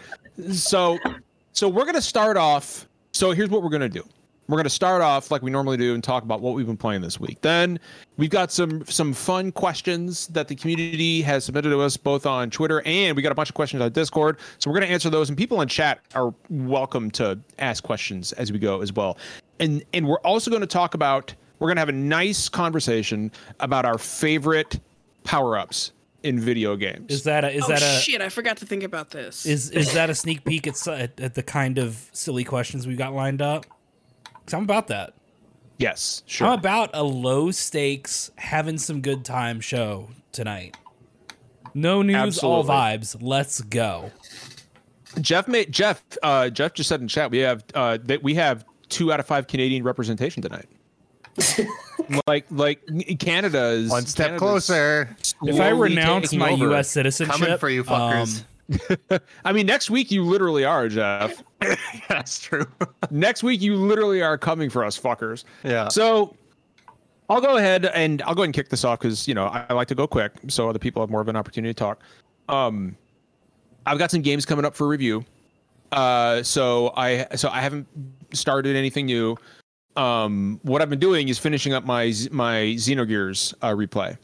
So, 0.52 0.98
so 1.52 1.68
we're 1.68 1.84
gonna 1.84 2.00
start 2.00 2.36
off. 2.36 2.86
So 3.12 3.32
here's 3.32 3.50
what 3.50 3.62
we're 3.62 3.70
gonna 3.70 3.88
do. 3.88 4.04
We're 4.50 4.56
gonna 4.56 4.68
start 4.68 5.00
off 5.00 5.30
like 5.30 5.42
we 5.42 5.50
normally 5.52 5.76
do 5.76 5.94
and 5.94 6.02
talk 6.02 6.24
about 6.24 6.40
what 6.40 6.54
we've 6.54 6.66
been 6.66 6.76
playing 6.76 7.02
this 7.02 7.20
week. 7.20 7.40
Then 7.40 7.78
we've 8.16 8.30
got 8.30 8.50
some 8.50 8.84
some 8.86 9.12
fun 9.12 9.52
questions 9.52 10.26
that 10.26 10.48
the 10.48 10.56
community 10.56 11.22
has 11.22 11.44
submitted 11.44 11.70
to 11.70 11.80
us 11.80 11.96
both 11.96 12.26
on 12.26 12.50
Twitter 12.50 12.82
and 12.84 13.14
we 13.14 13.22
got 13.22 13.30
a 13.30 13.34
bunch 13.36 13.48
of 13.48 13.54
questions 13.54 13.80
on 13.80 13.92
Discord. 13.92 14.38
So 14.58 14.68
we're 14.68 14.80
gonna 14.80 14.92
answer 14.92 15.08
those 15.08 15.28
and 15.28 15.38
people 15.38 15.60
in 15.60 15.68
chat 15.68 16.00
are 16.16 16.34
welcome 16.48 17.12
to 17.12 17.38
ask 17.60 17.84
questions 17.84 18.32
as 18.32 18.50
we 18.50 18.58
go 18.58 18.80
as 18.80 18.92
well. 18.92 19.18
And 19.60 19.84
and 19.94 20.08
we're 20.08 20.18
also 20.22 20.50
gonna 20.50 20.66
talk 20.66 20.94
about 20.94 21.32
we're 21.60 21.68
gonna 21.68 21.80
have 21.80 21.88
a 21.88 21.92
nice 21.92 22.48
conversation 22.48 23.30
about 23.60 23.84
our 23.84 23.98
favorite 23.98 24.80
power 25.22 25.56
ups 25.58 25.92
in 26.24 26.40
video 26.40 26.74
games. 26.74 27.12
Is 27.12 27.22
that 27.22 27.44
a 27.44 27.52
is 27.52 27.62
oh 27.66 27.68
that 27.68 27.82
a 27.82 28.00
shit! 28.00 28.20
I 28.20 28.30
forgot 28.30 28.56
to 28.56 28.66
think 28.66 28.82
about 28.82 29.10
this. 29.10 29.46
is 29.46 29.70
is 29.70 29.92
that 29.94 30.10
a 30.10 30.14
sneak 30.16 30.44
peek 30.44 30.66
at, 30.66 30.88
at 30.88 31.20
at 31.20 31.34
the 31.34 31.44
kind 31.44 31.78
of 31.78 32.10
silly 32.12 32.42
questions 32.42 32.88
we 32.88 32.96
got 32.96 33.14
lined 33.14 33.40
up? 33.40 33.64
Cause 34.50 34.58
I'm 34.58 34.64
about 34.64 34.88
that. 34.88 35.12
yes, 35.78 36.24
sure. 36.26 36.48
I'm 36.48 36.58
about 36.58 36.90
a 36.92 37.04
low 37.04 37.52
stakes, 37.52 38.32
having 38.36 38.78
some 38.78 39.00
good 39.00 39.24
time 39.24 39.60
show 39.60 40.08
tonight. 40.32 40.76
No 41.72 42.02
news, 42.02 42.40
all 42.40 42.64
vibes. 42.64 43.16
Let's 43.20 43.60
go. 43.60 44.10
Jeff 45.20 45.46
made 45.46 45.70
Jeff. 45.70 46.02
Uh, 46.20 46.50
Jeff 46.50 46.74
just 46.74 46.88
said 46.88 47.00
in 47.00 47.06
chat 47.06 47.30
we 47.30 47.38
have 47.38 47.62
uh, 47.74 47.98
that 48.02 48.24
we 48.24 48.34
have 48.34 48.64
two 48.88 49.12
out 49.12 49.20
of 49.20 49.26
five 49.26 49.46
Canadian 49.46 49.84
representation 49.84 50.42
tonight. 50.42 50.66
like 52.26 52.46
like 52.50 52.80
Canada 53.20 53.66
is 53.68 53.88
One 53.88 54.04
step 54.04 54.26
Canada's 54.38 54.40
closer. 54.40 55.16
If 55.44 55.60
I 55.60 55.68
renounce 55.68 56.34
my 56.34 56.50
over. 56.50 56.70
U.S. 56.70 56.90
citizenship, 56.90 57.36
Coming 57.36 57.56
for 57.58 57.70
you, 57.70 57.84
fuckers. 57.84 58.40
um, 58.40 58.46
I 59.44 59.52
mean, 59.52 59.66
next 59.66 59.90
week 59.90 60.10
you 60.10 60.24
literally 60.24 60.64
are 60.64 60.88
Jeff. 60.88 61.42
That's 62.08 62.38
true. 62.40 62.66
next 63.10 63.42
week 63.42 63.60
you 63.60 63.76
literally 63.76 64.22
are 64.22 64.38
coming 64.38 64.70
for 64.70 64.84
us, 64.84 64.98
fuckers. 64.98 65.44
yeah. 65.64 65.88
So 65.88 66.36
I'll 67.28 67.40
go 67.40 67.56
ahead 67.56 67.86
and 67.86 68.22
I'll 68.22 68.34
go 68.34 68.42
ahead 68.42 68.48
and 68.48 68.54
kick 68.54 68.68
this 68.68 68.84
off 68.84 69.00
because 69.00 69.28
you 69.28 69.34
know 69.34 69.46
I, 69.46 69.66
I 69.68 69.72
like 69.74 69.88
to 69.88 69.94
go 69.94 70.06
quick, 70.06 70.32
so 70.48 70.68
other 70.68 70.78
people 70.78 71.02
have 71.02 71.10
more 71.10 71.20
of 71.20 71.28
an 71.28 71.36
opportunity 71.36 71.72
to 71.72 71.78
talk. 71.78 72.00
Um, 72.48 72.96
I've 73.86 73.98
got 73.98 74.10
some 74.10 74.22
games 74.22 74.44
coming 74.44 74.64
up 74.64 74.74
for 74.74 74.86
review. 74.86 75.24
Uh, 75.92 76.42
so 76.42 76.92
I 76.96 77.26
so 77.36 77.48
I 77.48 77.60
haven't 77.60 77.86
started 78.32 78.76
anything 78.76 79.06
new. 79.06 79.36
Um, 79.96 80.60
what 80.62 80.82
I've 80.82 80.90
been 80.90 81.00
doing 81.00 81.28
is 81.28 81.38
finishing 81.38 81.72
up 81.72 81.84
my 81.84 82.12
my 82.30 82.74
Xenogears 82.76 83.54
uh, 83.62 83.70
replay. 83.70 84.16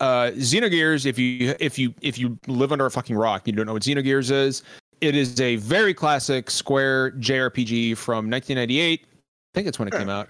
Uh, 0.00 0.30
Xenogears, 0.34 1.06
if 1.06 1.18
you 1.18 1.54
if 1.58 1.78
you 1.78 1.92
if 2.00 2.18
you 2.18 2.38
live 2.46 2.72
under 2.72 2.86
a 2.86 2.90
fucking 2.90 3.16
rock, 3.16 3.46
you 3.46 3.52
don't 3.52 3.66
know 3.66 3.72
what 3.72 3.82
Xenogears 3.82 4.30
is. 4.30 4.62
It 5.00 5.14
is 5.14 5.40
a 5.40 5.56
very 5.56 5.94
classic 5.94 6.50
Square 6.50 7.12
JRPG 7.12 7.96
from 7.96 8.30
1998. 8.30 9.04
I 9.04 9.06
think 9.54 9.68
it's 9.68 9.78
when 9.78 9.88
it 9.88 9.92
came 9.92 10.08
out. 10.08 10.28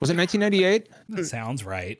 Was 0.00 0.10
it 0.10 0.16
1998? 0.16 0.88
that 1.10 1.26
sounds 1.26 1.64
right. 1.64 1.98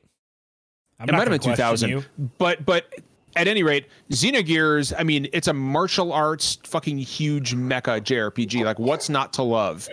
I'm 0.99 1.09
it 1.09 1.13
might 1.13 1.29
have 1.29 1.31
been 1.31 1.41
2000. 1.41 1.89
you. 1.89 2.05
But 2.39 2.65
but 2.67 2.93
at 3.37 3.49
any 3.49 3.63
rate, 3.63 3.87
Xenogears. 4.11 4.93
I 4.99 5.03
mean, 5.03 5.29
it's 5.33 5.49
a 5.49 5.55
martial 5.55 6.13
arts 6.13 6.59
fucking 6.65 6.99
huge 6.99 7.55
mecha 7.55 8.01
JRPG. 8.01 8.65
Like, 8.65 8.79
what's 8.79 9.09
not 9.09 9.33
to 9.35 9.43
love? 9.43 9.89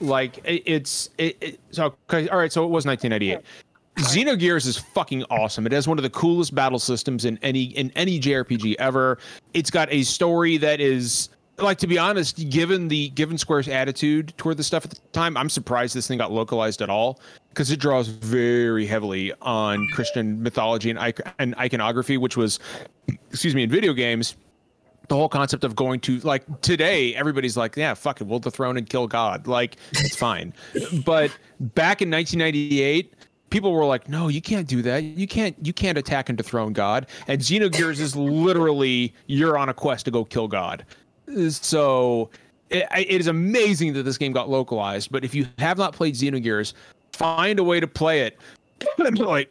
Like, 0.00 0.38
it, 0.44 0.62
it's 0.66 1.10
it, 1.18 1.36
it. 1.40 1.60
So 1.70 1.96
okay, 2.10 2.28
all 2.28 2.38
right. 2.38 2.52
So 2.52 2.64
it 2.64 2.68
was 2.68 2.86
1998. 2.86 3.44
Xenogears 3.98 4.66
is 4.66 4.76
fucking 4.76 5.24
awesome. 5.30 5.66
It 5.66 5.72
has 5.72 5.88
one 5.88 5.98
of 5.98 6.02
the 6.02 6.10
coolest 6.10 6.54
battle 6.54 6.78
systems 6.78 7.24
in 7.24 7.38
any 7.42 7.64
in 7.64 7.90
any 7.96 8.20
JRPG 8.20 8.76
ever. 8.78 9.18
It's 9.54 9.70
got 9.70 9.90
a 9.90 10.02
story 10.02 10.58
that 10.58 10.80
is 10.80 11.30
like 11.58 11.78
to 11.78 11.86
be 11.86 11.98
honest, 11.98 12.50
given 12.50 12.88
the 12.88 13.08
given 13.10 13.38
Square's 13.38 13.68
attitude 13.68 14.34
toward 14.36 14.56
the 14.58 14.64
stuff 14.64 14.84
at 14.84 14.90
the 14.90 14.98
time, 15.12 15.36
I'm 15.36 15.48
surprised 15.48 15.94
this 15.94 16.06
thing 16.06 16.18
got 16.18 16.30
localized 16.30 16.82
at 16.82 16.90
all 16.90 17.20
because 17.50 17.70
it 17.70 17.80
draws 17.80 18.08
very 18.08 18.86
heavily 18.86 19.32
on 19.40 19.88
Christian 19.92 20.42
mythology 20.42 20.90
and, 20.90 21.22
and 21.38 21.54
iconography, 21.56 22.18
which 22.18 22.36
was, 22.36 22.58
excuse 23.30 23.54
me, 23.54 23.62
in 23.62 23.70
video 23.70 23.92
games. 23.92 24.36
The 25.08 25.14
whole 25.14 25.28
concept 25.28 25.62
of 25.62 25.76
going 25.76 26.00
to 26.00 26.18
like 26.20 26.60
today, 26.62 27.14
everybody's 27.14 27.56
like, 27.56 27.76
yeah, 27.76 27.94
fuck 27.94 28.20
it, 28.20 28.26
we'll 28.26 28.40
dethrone 28.40 28.76
and 28.76 28.88
kill 28.88 29.06
God. 29.06 29.46
Like, 29.46 29.76
it's 29.92 30.16
fine. 30.16 30.52
But 31.04 31.30
back 31.60 32.02
in 32.02 32.10
1998, 32.10 33.14
people 33.50 33.72
were 33.72 33.84
like, 33.84 34.08
no, 34.08 34.28
you 34.28 34.40
can't 34.40 34.66
do 34.66 34.82
that. 34.82 35.02
You 35.02 35.26
can't, 35.26 35.56
you 35.62 35.72
can't 35.72 35.98
attack 35.98 36.28
and 36.28 36.36
dethrone 36.36 36.72
God. 36.72 37.06
And 37.28 37.40
Xenogears 37.40 38.00
is 38.00 38.16
literally 38.16 39.14
you're 39.26 39.56
on 39.56 39.68
a 39.68 39.74
quest 39.74 40.04
to 40.06 40.10
go 40.10 40.24
kill 40.24 40.48
God. 40.48 40.84
So 41.50 42.30
it, 42.70 42.86
it 42.92 43.20
is 43.20 43.26
amazing 43.26 43.92
that 43.94 44.02
this 44.02 44.18
game 44.18 44.32
got 44.32 44.48
localized. 44.48 45.10
But 45.10 45.24
if 45.24 45.34
you 45.34 45.46
have 45.58 45.78
not 45.78 45.92
played 45.92 46.14
Xenogears, 46.14 46.72
find 47.12 47.58
a 47.58 47.64
way 47.64 47.80
to 47.80 47.86
play 47.86 48.22
it. 48.22 48.38
like, 49.18 49.50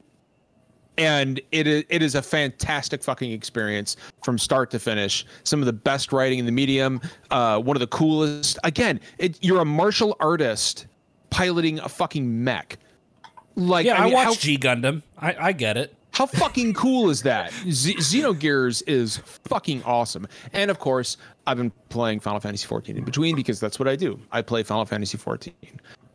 and 0.98 1.42
it 1.52 1.68
is 1.68 1.84
it 1.90 2.02
is 2.02 2.16
a 2.16 2.22
fantastic 2.22 3.04
fucking 3.04 3.32
experience 3.32 3.98
from 4.24 4.38
start 4.38 4.72
to 4.72 4.80
finish. 4.80 5.26
Some 5.44 5.60
of 5.62 5.66
the 5.66 5.74
best 5.74 6.14
writing 6.14 6.40
in 6.40 6.46
the 6.46 6.52
medium. 6.52 7.02
Uh, 7.32 7.60
one 7.60 7.76
of 7.76 7.82
the 7.82 7.88
coolest. 7.88 8.58
Again, 8.64 9.02
it, 9.18 9.38
you're 9.44 9.62
a 9.62 9.66
martial 9.66 10.16
artist 10.20 10.88
piloting 11.32 11.80
a 11.80 11.90
fucking 11.90 12.44
mech. 12.44 12.78
Like, 13.56 13.86
yeah, 13.86 14.02
I, 14.02 14.06
mean, 14.06 14.14
watched 14.14 14.26
how- 14.28 14.34
G 14.36 14.58
Gundam. 14.58 15.02
I, 15.18 15.36
I 15.40 15.52
get 15.54 15.78
it. 15.78 15.96
how 16.12 16.26
fucking 16.26 16.74
cool 16.74 17.10
is 17.10 17.24
that? 17.24 17.52
Z- 17.70 17.96
Xenogears 17.98 18.84
is 18.88 19.18
fucking 19.18 19.84
awesome. 19.84 20.28
And 20.54 20.70
of 20.70 20.80
course, 20.80 21.18
I've 21.48 21.58
been 21.58 21.72
playing 21.90 22.20
Final 22.20 22.40
Fantasy 22.40 22.68
14 22.68 22.98
in 22.98 23.04
between 23.06 23.36
because 23.36 23.60
that's 23.60 23.80
what 23.80 23.88
I 23.88 23.96
do. 23.96 24.20
I 24.32 24.42
play 24.42 24.64
Final 24.64 24.86
Fantasy 24.86 25.18
14. 25.18 25.54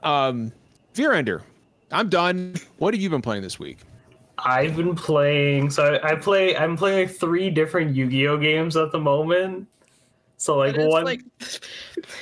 Um, 0.02 0.52
Virender, 0.94 1.42
I'm 1.92 2.08
done. 2.08 2.54
What 2.78 2.94
have 2.94 3.00
you 3.02 3.08
been 3.10 3.22
playing 3.22 3.42
this 3.42 3.58
week? 3.58 3.78
I've 4.38 4.76
been 4.76 4.94
playing. 4.94 5.70
So 5.70 5.94
I, 6.02 6.12
I 6.12 6.14
play. 6.14 6.56
I'm 6.56 6.76
playing 6.76 7.08
like 7.08 7.16
three 7.16 7.50
different 7.50 7.94
Yu-Gi-Oh 7.94 8.38
games 8.38 8.76
at 8.76 8.90
the 8.92 8.98
moment. 8.98 9.66
So 10.38 10.56
like 10.56 10.74
it's 10.76 10.90
one. 10.90 11.04
like 11.04 11.20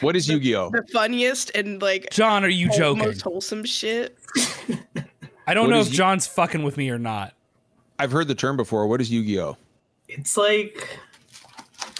What 0.00 0.16
is 0.16 0.28
Yu-Gi-Oh? 0.28 0.70
the 0.70 0.84
funniest 0.92 1.52
and 1.54 1.80
like 1.80 2.10
John, 2.10 2.44
are 2.44 2.48
you 2.48 2.68
joking? 2.70 3.04
most 3.04 3.22
wholesome 3.22 3.64
shit. 3.64 4.18
I 5.48 5.54
don't 5.54 5.68
What 5.68 5.70
know 5.74 5.80
if 5.80 5.88
you- 5.88 5.94
John's 5.94 6.26
fucking 6.26 6.62
with 6.62 6.76
me 6.76 6.90
or 6.90 6.98
not. 6.98 7.32
I've 7.98 8.12
heard 8.12 8.28
the 8.28 8.34
term 8.34 8.56
before. 8.56 8.86
What 8.86 9.00
is 9.00 9.10
Yu-Gi-Oh? 9.10 9.56
it's 10.08 10.36
like 10.36 10.98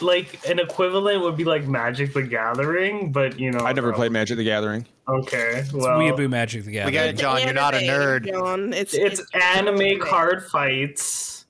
like 0.00 0.49
an 0.49 0.59
equivalent 0.61 1.23
would 1.23 1.37
be 1.37 1.45
like 1.45 1.67
Magic 1.67 2.12
the 2.14 2.23
Gathering, 2.23 3.11
but 3.11 3.38
you 3.40 3.50
know. 3.50 3.61
I 3.64 3.73
never 3.73 3.93
played 3.93 4.12
Magic 4.12 4.37
the 4.37 4.45
Gathering. 4.45 4.87
Okay, 5.09 5.57
It's 5.57 5.73
well, 5.73 5.99
Weeaboo 5.99 6.28
Magic 6.31 6.62
the 6.64 6.69
We 6.69 6.73
Gathering. 6.75 7.09
it, 7.09 7.17
John. 7.19 7.43
You're 7.43 7.52
not 7.52 7.75
a 7.75 7.78
nerd. 7.78 8.26
John. 8.28 8.73
It's 8.73 8.95
it's 8.95 9.21
anime 9.35 9.81
anime. 9.81 10.00
card 10.00 10.45
fights. 10.47 11.47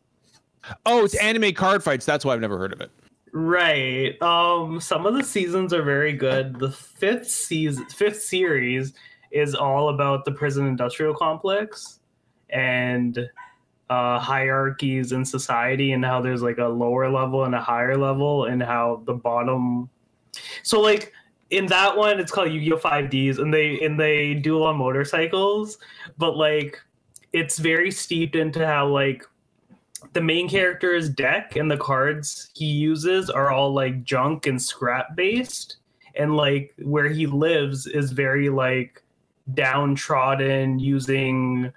Oh, 0.87 1.05
it's 1.05 1.15
anime 1.17 1.53
card 1.53 1.83
fights. 1.85 2.07
That's 2.07 2.25
why 2.25 2.33
I've 2.35 2.41
never 2.41 2.59
heard 2.59 2.73
of 2.73 2.81
it. 2.81 2.91
Right. 3.33 4.21
Um 4.23 4.81
some 4.81 5.05
of 5.07 5.15
the 5.15 5.25
seasons 5.25 5.73
are 5.75 5.83
very 5.83 6.13
good. 6.15 6.59
The 6.59 6.71
fifth 6.71 7.29
season 7.31 7.85
fifth 7.87 8.23
series 8.23 8.95
is 9.31 9.55
all 9.55 9.91
about 9.91 10.25
the 10.25 10.33
prison 10.33 10.67
industrial 10.67 11.15
complex 11.15 12.01
and 12.51 13.29
uh 13.91 14.19
hierarchies 14.19 15.13
in 15.13 15.25
society 15.25 15.93
and 15.93 16.05
how 16.05 16.21
there's 16.21 16.43
like 16.43 16.59
a 16.59 16.67
lower 16.67 17.11
level 17.11 17.45
and 17.45 17.55
a 17.55 17.61
higher 17.61 17.97
level 17.97 18.45
and 18.47 18.63
how 18.63 19.03
the 19.07 19.15
bottom 19.15 19.89
so 20.63 20.81
like 20.81 21.13
in 21.51 21.67
that 21.67 21.97
one 21.97 22.21
it's 22.21 22.33
called 22.33 22.51
Yu-Gi-Oh 22.51 22.79
5Ds 22.79 23.39
and 23.39 23.53
they 23.53 23.81
and 23.81 23.99
they 23.99 24.35
duel 24.35 24.65
on 24.65 24.77
motorcycles 24.77 25.79
but 26.19 26.37
like 26.37 26.79
it's 27.33 27.59
very 27.59 27.91
steeped 27.91 28.37
into 28.37 28.67
how 28.67 28.87
like 28.87 29.25
the 30.13 30.21
main 30.21 30.49
character's 30.49 31.09
deck 31.09 31.57
and 31.57 31.71
the 31.71 31.77
cards 31.77 32.51
he 32.55 32.67
uses 32.67 33.31
are 33.31 33.51
all 33.51 33.73
like 33.73 34.05
junk 34.05 34.47
and 34.47 34.61
scrap 34.61 35.17
based 35.17 35.77
and 36.15 36.37
like 36.37 36.75
where 36.83 37.09
he 37.09 37.27
lives 37.27 37.87
is 37.87 38.13
very 38.13 38.49
like 38.49 39.03
downtrodden 39.55 40.79
using 40.79 41.73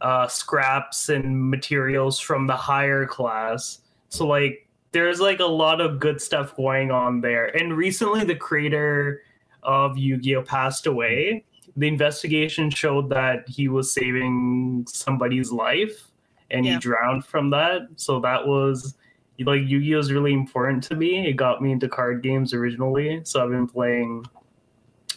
uh 0.00 0.26
scraps 0.28 1.08
and 1.08 1.50
materials 1.50 2.18
from 2.18 2.46
the 2.46 2.56
higher 2.56 3.06
class 3.06 3.80
so 4.08 4.26
like 4.26 4.66
there's 4.92 5.20
like 5.20 5.40
a 5.40 5.44
lot 5.44 5.80
of 5.80 5.98
good 6.00 6.20
stuff 6.20 6.54
going 6.56 6.90
on 6.90 7.20
there 7.20 7.46
and 7.56 7.76
recently 7.76 8.24
the 8.24 8.34
creator 8.34 9.22
of 9.62 9.98
yu-gi-oh 9.98 10.42
passed 10.42 10.86
away 10.86 11.44
the 11.76 11.86
investigation 11.88 12.70
showed 12.70 13.08
that 13.10 13.48
he 13.48 13.68
was 13.68 13.92
saving 13.92 14.84
somebody's 14.88 15.52
life 15.52 16.10
and 16.50 16.66
Yeah. 16.66 16.74
he 16.74 16.78
drowned 16.80 17.24
from 17.24 17.50
that. 17.50 17.82
So 17.96 18.18
that 18.20 18.46
was 18.46 18.96
like 19.38 19.62
Yu-Gi-Oh 19.64 19.98
is 19.98 20.12
really 20.12 20.32
important 20.34 20.82
to 20.84 20.96
me. 20.96 21.26
It 21.28 21.34
got 21.34 21.62
me 21.62 21.72
into 21.72 21.88
card 21.88 22.22
games 22.22 22.52
originally, 22.52 23.20
so 23.24 23.42
I've 23.42 23.50
been 23.50 23.66
playing 23.68 24.26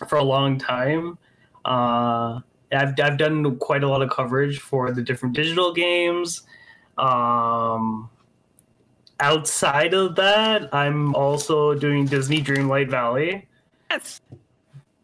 for 0.07 0.17
a 0.19 0.23
long 0.23 0.57
time. 0.57 1.17
Uh, 1.65 2.39
I've 2.71 2.99
I've 2.99 3.17
done 3.17 3.57
quite 3.57 3.83
a 3.83 3.87
lot 3.87 4.01
of 4.01 4.09
coverage 4.09 4.59
for 4.59 4.91
the 4.91 5.01
different 5.01 5.35
digital 5.35 5.73
games. 5.73 6.41
Um, 6.97 8.09
outside 9.19 9.93
of 9.93 10.15
that, 10.15 10.73
I'm 10.73 11.13
also 11.15 11.73
doing 11.73 12.05
Disney 12.05 12.41
Dreamlight 12.41 12.89
Valley. 12.89 13.47
Yes. 13.91 14.21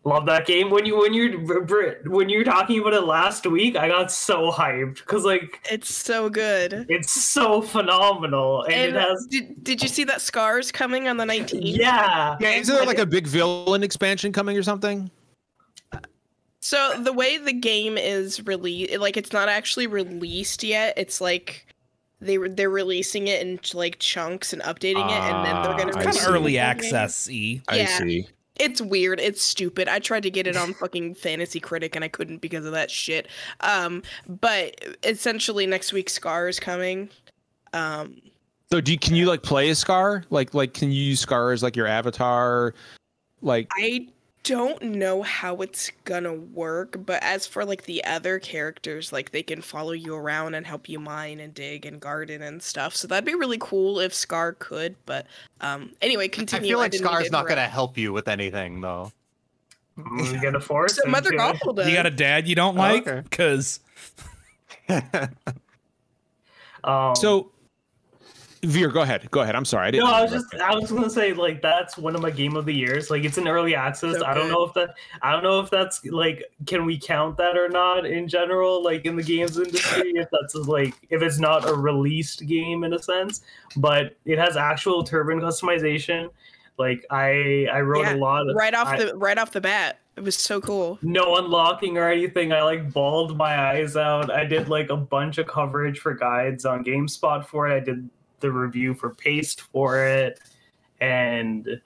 Love 0.06 0.26
that 0.26 0.48
game. 0.48 0.70
When 0.72 0.86
you 0.86 0.98
when 0.98 1.14
you 1.14 1.40
when 2.08 2.30
you 2.30 2.40
were 2.40 2.44
talking 2.44 2.80
about 2.80 2.94
it 2.94 3.02
last 3.02 3.46
week, 3.46 3.76
I 3.76 3.90
got 3.90 4.12
so 4.12 4.50
hyped 4.50 4.96
because 4.96 5.26
like 5.26 5.60
It's 5.70 5.94
so 5.94 6.30
good. 6.30 6.86
it's 6.90 7.12
so 7.12 7.62
phenomenal, 7.62 8.64
and, 8.64 8.74
And 8.74 8.96
it 8.96 9.00
has 9.00 9.28
did, 9.30 9.64
did 9.64 9.84
you 9.84 9.90
see 9.90 10.06
that 10.06 10.22
Scars 10.22 10.72
coming 10.72 11.08
on 11.10 11.18
the 11.18 11.26
19th? 11.26 11.60
yeah 11.78 12.38
Yeah, 12.40 12.52
isn't 12.52 12.74
there 12.74 12.86
like 12.86 12.98
a 12.98 13.06
big 13.06 13.28
villain 13.28 13.84
expansion 13.84 14.32
coming 14.32 14.58
or 14.58 14.64
something? 14.64 15.12
So 16.70 17.02
the 17.02 17.12
way 17.14 17.40
the 17.40 17.52
game 17.54 17.98
is 17.98 18.46
released, 18.46 18.96
like 19.00 19.18
it's 19.18 19.34
not 19.34 19.50
actually 19.50 19.88
released 19.88 20.64
yet. 20.64 20.94
It's 20.98 21.20
like 21.20 21.66
they 22.22 22.38
were 22.38 22.48
they're 22.48 22.70
releasing 22.70 23.28
it 23.28 23.42
in 23.42 23.60
like 23.74 23.98
chunks 23.98 24.54
and 24.54 24.62
updating 24.62 25.08
it, 25.10 25.20
and 25.24 25.44
then 25.46 25.56
they're 25.64 25.74
Ah, 25.74 25.78
gonna 25.78 25.92
I 25.98 26.04
Kind 26.04 26.06
release 26.06 26.24
of 26.28 26.30
early 26.30 26.40
full 26.42 26.50
game. 26.52 26.60
access 26.60 27.28
y. 27.28 27.62
I 27.70 27.78
Yeah. 27.78 27.98
see. 27.98 28.28
It's 28.58 28.82
weird. 28.82 29.20
It's 29.20 29.42
stupid. 29.42 29.88
I 29.88 29.98
tried 29.98 30.22
to 30.24 30.30
get 30.30 30.46
it 30.46 30.56
on 30.58 30.76
fucking 30.76 31.16
Fantasy 31.16 31.60
Critic 31.60 31.96
and 31.96 32.06
I 32.06 32.08
couldn't 32.08 32.38
because 32.40 32.66
of 32.66 32.74
that 32.74 32.92
shit. 32.92 33.30
Um, 33.62 34.04
but 34.28 34.76
essentially 35.04 35.66
next 35.66 35.92
week 35.92 36.08
Scar 36.08 36.48
is 36.50 36.60
coming. 36.60 37.10
Um, 37.74 38.22
So 38.70 38.80
do 38.80 38.92
you, 38.92 39.00
can 39.00 39.16
you 39.16 39.26
like 39.26 39.42
play 39.42 39.70
a 39.70 39.76
Scar? 39.76 40.24
Like 40.30 40.54
like 40.54 40.74
can 40.76 40.92
you 40.92 41.02
use 41.02 41.20
Scar 41.22 41.52
as 41.52 41.64
like 41.64 41.76
your 41.76 41.88
avatar? 41.88 42.76
Like 43.42 43.70
I 43.76 44.08
don't 44.44 44.82
know 44.82 45.22
how 45.22 45.58
it's 45.58 45.92
gonna 46.06 46.34
work, 46.34 46.98
but 47.06 47.22
as 47.22 47.46
for 47.46 47.66
like 47.66 47.84
the 47.84 48.04
other 48.06 48.40
characters, 48.40 49.12
like 49.14 49.32
they 49.32 49.44
can 49.44 49.62
follow 49.62 49.92
you 49.92 50.16
around 50.16 50.56
and 50.56 50.66
help 50.66 50.88
you 50.90 51.00
mine 51.00 51.40
and 51.40 51.54
dig 51.54 51.86
and 51.86 52.00
garden 52.00 52.42
and 52.42 52.62
stuff. 52.64 52.96
So 52.96 53.08
that'd 53.08 53.26
be 53.26 53.36
really 53.36 53.58
cool 53.60 54.00
if 54.00 54.14
Scar 54.14 54.54
could. 54.54 54.96
But 55.06 55.28
um, 55.62 55.92
anyway, 56.02 56.28
continue. 56.30 56.68
I 56.68 56.70
feel 56.70 56.80
like 56.80 56.92
didn't 56.92 57.06
Scar's 57.08 57.32
not 57.32 57.46
going 57.48 57.58
to 57.58 57.68
help 57.68 57.98
you 57.98 58.12
with 58.14 58.28
anything, 58.28 58.82
though. 58.82 59.12
you 59.98 60.40
get 60.40 60.56
a 60.56 60.60
force. 60.60 60.96
So 60.96 61.10
Mother 61.10 61.32
Gothel 61.32 61.76
does. 61.76 61.88
You 61.88 61.94
got 61.94 62.06
a 62.06 62.12
dad 62.12 62.48
you 62.48 62.56
don't 62.56 62.78
Oh, 62.78 62.82
like? 62.82 63.08
okay. 63.08 63.22
Because 63.30 63.80
Um, 66.84 67.16
so 67.16 67.52
Veer, 68.64 68.90
go 68.90 69.02
ahead. 69.02 69.30
Go 69.32 69.40
ahead. 69.42 69.56
I'm 69.56 69.64
sorry. 69.64 69.88
I 69.88 69.92
didn't 69.92 70.06
no, 70.06 70.12
I 70.14 70.22
was 70.22 70.32
interrupt 70.34 70.52
just 70.52 70.62
I 70.64 70.76
was 70.76 70.92
gonna 70.92 71.10
say 71.10 71.32
like 71.34 71.62
that's 71.62 71.98
one 71.98 72.14
of 72.16 72.22
my 72.22 72.30
game 72.30 72.58
of 72.58 72.66
the 72.66 72.74
years. 72.74 73.10
Like 73.10 73.24
it's 73.24 73.38
an 73.38 73.48
early 73.48 73.74
access. 73.74 74.18
So 74.20 74.26
I 74.26 74.34
don't 74.34 74.50
know 74.50 74.64
if 74.66 74.74
that 74.74 74.96
I 75.22 75.32
don't 75.32 75.44
know 75.44 75.62
if 75.62 75.70
that's 75.70 76.04
like 76.06 76.44
can 76.66 76.86
we 76.86 77.00
count 77.00 77.38
that 77.38 77.58
or 77.58 77.70
not 77.70 78.06
in 78.06 78.28
general, 78.28 78.84
like 78.84 79.06
in 79.06 79.16
the 79.16 79.24
games 79.24 79.58
industry, 79.58 80.12
if 80.16 80.28
that's 80.32 80.56
like 80.56 80.94
if 81.10 81.22
it's 81.22 81.40
not 81.40 81.70
a 81.70 81.74
released 81.74 82.46
game 82.48 82.84
in 82.84 82.94
a 82.94 83.00
sense, 83.02 83.42
but 83.78 84.16
it 84.26 84.38
has 84.38 84.58
actual 84.58 85.04
turban 85.04 85.40
customization. 85.40 86.30
Like 86.78 87.06
I 87.10 87.68
I 87.72 87.80
wrote 87.82 88.02
Yeah, 88.06 88.16
a 88.16 88.18
lot 88.18 88.50
of 88.50 88.56
right 88.56 88.74
off 88.74 88.88
I- 88.88 89.06
the 89.06 89.16
right 89.16 89.38
off 89.38 89.52
the 89.52 89.62
bat. 89.62 90.00
It 90.18 90.24
was 90.24 90.36
so 90.36 90.60
cool. 90.60 91.00
no 91.02 91.38
unlocking 91.38 91.98
or 91.98 92.10
anything. 92.10 92.52
I 92.52 92.62
like 92.62 92.92
bawled 92.92 93.38
my 93.38 93.70
eyes 93.72 93.96
out. 93.96 94.30
I 94.30 94.44
did 94.44 94.68
like 94.68 94.90
a 94.90 94.98
bunch 94.98 95.38
of 95.38 95.48
coverage 95.48 96.00
for 96.00 96.14
guides 96.14 96.66
on 96.66 96.84
GameSpot 96.84 97.46
for 97.46 97.70
it. 97.70 97.76
I 97.78 97.80
did 97.80 98.10
the 98.40 98.52
review 98.52 98.94
for 98.94 99.12
Paste 99.12 99.62
for 99.62 100.06
it, 100.06 100.40
and 101.02 101.82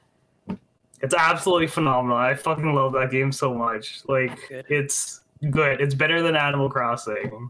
it's 1.01 1.13
absolutely 1.13 1.67
phenomenal. 1.67 2.17
I 2.17 2.33
fucking 2.33 2.73
love 2.73 2.93
that 2.93 3.11
game 3.11 3.31
so 3.31 3.53
much. 3.53 4.03
Like 4.07 4.37
Good. 4.47 4.65
it's 4.69 5.21
good. 5.49 5.81
It's 5.81 5.93
better 5.93 6.21
than 6.21 6.35
Animal 6.35 6.69
Crossing. 6.69 7.49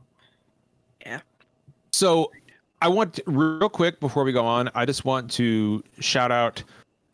Yeah. 1.06 1.20
So 1.92 2.32
I 2.82 2.88
want 2.88 3.14
to, 3.16 3.24
real 3.28 3.70
quick 3.70 4.00
before 4.00 4.24
we 4.24 4.32
go 4.32 4.46
on, 4.46 4.70
I 4.74 4.86
just 4.86 5.06
want 5.06 5.30
to 5.32 5.84
shout 6.00 6.32
out 6.32 6.64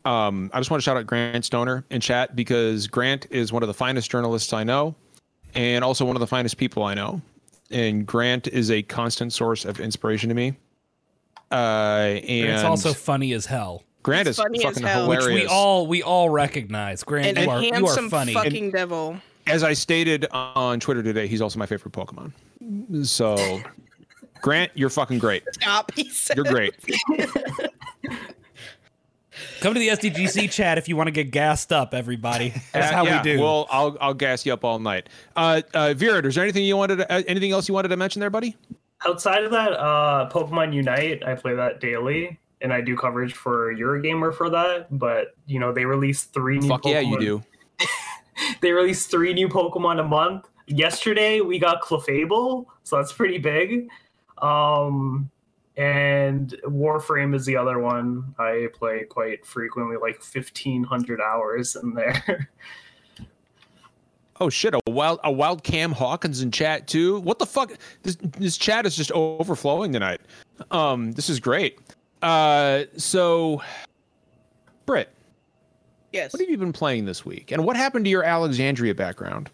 um, 0.04 0.50
I 0.54 0.58
just 0.60 0.70
want 0.70 0.80
to 0.80 0.84
shout 0.84 0.96
out 0.96 1.06
Grant 1.06 1.44
Stoner 1.44 1.84
in 1.90 2.00
chat 2.00 2.34
because 2.34 2.86
Grant 2.86 3.26
is 3.30 3.52
one 3.52 3.62
of 3.62 3.66
the 3.66 3.74
finest 3.74 4.10
journalists 4.10 4.52
I 4.52 4.64
know 4.64 4.94
and 5.54 5.84
also 5.84 6.04
one 6.04 6.16
of 6.16 6.20
the 6.20 6.26
finest 6.26 6.56
people 6.56 6.82
I 6.84 6.94
know. 6.94 7.20
And 7.70 8.06
Grant 8.06 8.48
is 8.48 8.70
a 8.70 8.82
constant 8.82 9.32
source 9.32 9.64
of 9.64 9.78
inspiration 9.78 10.28
to 10.28 10.34
me. 10.34 10.56
Uh, 11.50 11.54
and 11.54 12.48
it's 12.50 12.62
also 12.64 12.92
funny 12.92 13.32
as 13.32 13.46
hell. 13.46 13.82
Grant 14.02 14.28
It's 14.28 14.38
is 14.38 14.42
funny 14.42 14.58
as 14.64 14.64
fucking 14.74 14.82
hell. 14.86 15.08
Which 15.08 15.18
hilarious. 15.20 15.42
Which 15.42 15.50
we 15.50 15.54
all 15.54 15.86
we 15.86 16.02
all 16.02 16.30
recognize. 16.30 17.02
Grant, 17.04 17.26
And 17.26 17.38
you 17.38 17.44
a 17.44 17.48
are 17.48 17.62
you 17.62 17.70
are 17.70 17.74
handsome 17.74 18.08
funny. 18.10 18.32
fucking 18.32 18.70
devil. 18.70 19.16
As 19.46 19.62
I 19.64 19.72
stated 19.72 20.26
on 20.32 20.80
Twitter 20.80 21.02
today, 21.02 21.26
he's 21.26 21.40
also 21.40 21.58
my 21.58 21.66
favorite 21.66 21.92
Pokemon. 21.92 22.32
So, 23.04 23.60
Grant, 24.42 24.70
you're 24.74 24.90
fucking 24.90 25.18
great. 25.18 25.42
Stop. 25.54 25.92
He 25.94 26.08
said. 26.08 26.36
You're 26.36 26.44
great. 26.46 26.74
Come 29.60 29.74
to 29.74 29.80
the 29.80 29.88
SDGC 29.88 30.50
chat 30.50 30.76
if 30.78 30.88
you 30.88 30.96
want 30.96 31.06
to 31.08 31.12
get 31.12 31.30
gassed 31.30 31.72
up, 31.72 31.94
everybody. 31.94 32.50
That's 32.72 32.92
Uh, 32.92 32.94
how 32.96 33.04
yeah, 33.04 33.22
we 33.22 33.32
do. 33.36 33.40
Well, 33.40 33.66
I'll 33.70 33.96
I'll 34.00 34.14
gas 34.14 34.44
you 34.46 34.52
up 34.52 34.64
all 34.64 34.78
night. 34.78 35.08
Uh, 35.36 35.62
uh, 35.74 35.94
Vera, 35.94 36.24
is 36.26 36.34
there 36.34 36.44
anything 36.44 36.64
you 36.64 36.76
wanted? 36.76 36.96
To, 36.96 37.12
uh, 37.12 37.22
anything 37.26 37.52
else 37.52 37.66
you 37.68 37.74
wanted 37.74 37.88
to 37.88 37.96
mention 37.96 38.20
there, 38.20 38.30
buddy? 38.30 38.56
Outside 39.06 39.44
of 39.44 39.50
that, 39.52 39.72
uh, 39.72 40.28
Pokemon 40.30 40.74
Unite, 40.74 41.24
I 41.24 41.34
play 41.34 41.54
that 41.54 41.80
daily, 41.80 42.38
and 42.60 42.72
I 42.72 42.80
do 42.80 42.96
coverage 42.96 43.32
for 43.34 43.74
Eurogamer 43.74 44.34
for 44.34 44.50
that. 44.50 44.98
But 44.98 45.34
you 45.46 45.58
know, 45.58 45.72
they 45.72 45.84
release 45.84 46.24
three 46.24 46.58
new. 46.58 46.68
Fuck 46.68 46.82
Pokemon. 46.82 46.90
yeah, 46.90 47.00
you 47.00 47.18
do. 47.18 47.42
They 48.60 48.72
release 48.72 49.06
three 49.06 49.34
new 49.34 49.48
Pokemon 49.48 50.00
a 50.00 50.04
month. 50.04 50.48
Yesterday 50.66 51.40
we 51.40 51.58
got 51.58 51.82
Clefable, 51.82 52.66
so 52.84 52.96
that's 52.96 53.12
pretty 53.12 53.38
big. 53.38 53.88
Um, 54.38 55.30
and 55.76 56.54
Warframe 56.64 57.34
is 57.34 57.44
the 57.46 57.56
other 57.56 57.78
one 57.78 58.34
I 58.38 58.68
play 58.72 59.04
quite 59.04 59.44
frequently, 59.46 59.96
like 59.96 60.22
fifteen 60.22 60.84
hundred 60.84 61.20
hours 61.20 61.76
in 61.76 61.94
there. 61.94 62.50
Oh 64.40 64.48
shit! 64.48 64.74
A 64.74 64.80
wild 64.90 65.20
a 65.24 65.30
wild 65.30 65.62
Cam 65.64 65.92
Hawkins 65.92 66.40
in 66.42 66.50
chat 66.50 66.86
too. 66.88 67.20
What 67.20 67.38
the 67.38 67.46
fuck? 67.46 67.72
This 68.02 68.16
this 68.38 68.56
chat 68.56 68.86
is 68.86 68.96
just 68.96 69.12
overflowing 69.12 69.92
tonight. 69.92 70.20
Um, 70.70 71.12
this 71.12 71.28
is 71.28 71.40
great. 71.40 71.78
Uh, 72.22 72.84
so, 72.96 73.62
Britt, 74.86 75.10
Yes. 76.12 76.32
what 76.32 76.40
have 76.40 76.50
you 76.50 76.58
been 76.58 76.72
playing 76.72 77.04
this 77.06 77.24
week? 77.24 77.50
And 77.52 77.64
what 77.64 77.76
happened 77.76 78.04
to 78.06 78.10
your 78.10 78.24
Alexandria 78.24 78.94
background? 78.94 79.50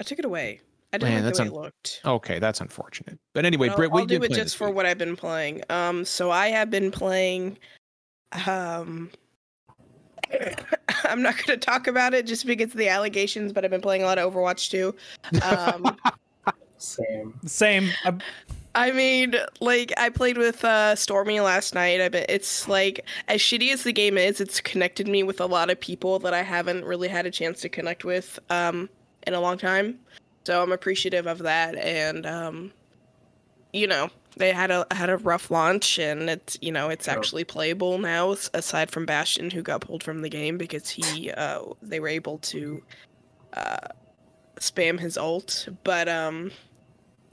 I 0.00 0.04
took 0.04 0.18
it 0.18 0.24
away. 0.24 0.60
I 0.92 0.98
didn't 0.98 1.14
Man, 1.14 1.24
like 1.24 1.24
that's 1.24 1.38
the 1.38 1.44
way 1.44 1.48
un- 1.48 1.54
it 1.54 1.60
looked. 1.64 2.00
Okay, 2.04 2.38
that's 2.38 2.60
unfortunate. 2.60 3.18
But 3.34 3.44
anyway, 3.44 3.68
I'll, 3.68 3.76
Britt, 3.76 3.90
what 3.90 4.02
I'll 4.02 4.10
you 4.12 4.18
do 4.18 4.24
it 4.24 4.32
just 4.32 4.56
for 4.56 4.68
week? 4.68 4.76
what 4.76 4.86
I've 4.86 4.98
been 4.98 5.16
playing. 5.16 5.62
Um, 5.70 6.04
so 6.04 6.30
I 6.30 6.48
have 6.48 6.70
been 6.70 6.90
playing. 6.90 7.58
Um, 8.46 9.10
I'm 11.10 11.22
not 11.22 11.36
going 11.36 11.58
to 11.58 11.64
talk 11.64 11.86
about 11.86 12.14
it 12.14 12.26
just 12.26 12.46
because 12.46 12.72
of 12.72 12.76
the 12.76 12.88
allegations, 12.88 13.52
but 13.52 13.64
I've 13.64 13.70
been 13.70 13.80
playing 13.80 14.02
a 14.02 14.06
lot 14.06 14.18
of 14.18 14.32
Overwatch 14.32 14.70
too. 14.70 14.94
Um, 15.42 15.96
Same. 16.78 17.34
Same. 17.46 17.90
I, 18.04 18.14
I 18.74 18.92
mean, 18.92 19.34
like 19.60 19.92
I 19.96 20.10
played 20.10 20.36
with 20.36 20.64
uh, 20.64 20.94
Stormy 20.94 21.40
last 21.40 21.74
night. 21.74 22.00
I 22.00 22.08
bet 22.08 22.26
it's 22.28 22.68
like 22.68 23.06
as 23.28 23.40
shitty 23.40 23.72
as 23.72 23.82
the 23.84 23.92
game 23.92 24.18
is, 24.18 24.40
it's 24.40 24.60
connected 24.60 25.08
me 25.08 25.22
with 25.22 25.40
a 25.40 25.46
lot 25.46 25.70
of 25.70 25.80
people 25.80 26.18
that 26.20 26.34
I 26.34 26.42
haven't 26.42 26.84
really 26.84 27.08
had 27.08 27.24
a 27.24 27.30
chance 27.30 27.60
to 27.62 27.70
connect 27.70 28.04
with 28.04 28.38
um, 28.50 28.90
in 29.26 29.32
a 29.32 29.40
long 29.40 29.56
time. 29.56 29.98
So 30.44 30.62
I'm 30.62 30.72
appreciative 30.72 31.26
of 31.26 31.38
that, 31.38 31.74
and 31.76 32.26
um, 32.26 32.72
you 33.72 33.86
know, 33.86 34.10
they 34.36 34.52
had 34.52 34.70
a 34.70 34.86
had 34.90 35.10
a 35.10 35.16
rough 35.16 35.50
launch, 35.50 35.98
and 35.98 36.28
it's 36.28 36.58
you 36.60 36.72
know 36.72 36.88
it's 36.88 37.08
actually 37.08 37.44
playable 37.44 37.98
now. 37.98 38.36
Aside 38.54 38.90
from 38.90 39.06
Bastion, 39.06 39.50
who 39.50 39.62
got 39.62 39.80
pulled 39.80 40.02
from 40.02 40.22
the 40.22 40.28
game 40.28 40.58
because 40.58 40.88
he 40.88 41.30
uh, 41.32 41.62
they 41.82 42.00
were 42.00 42.08
able 42.08 42.38
to 42.38 42.82
uh, 43.54 43.88
spam 44.60 44.98
his 44.98 45.16
ult, 45.16 45.68
but 45.84 46.08
um 46.08 46.50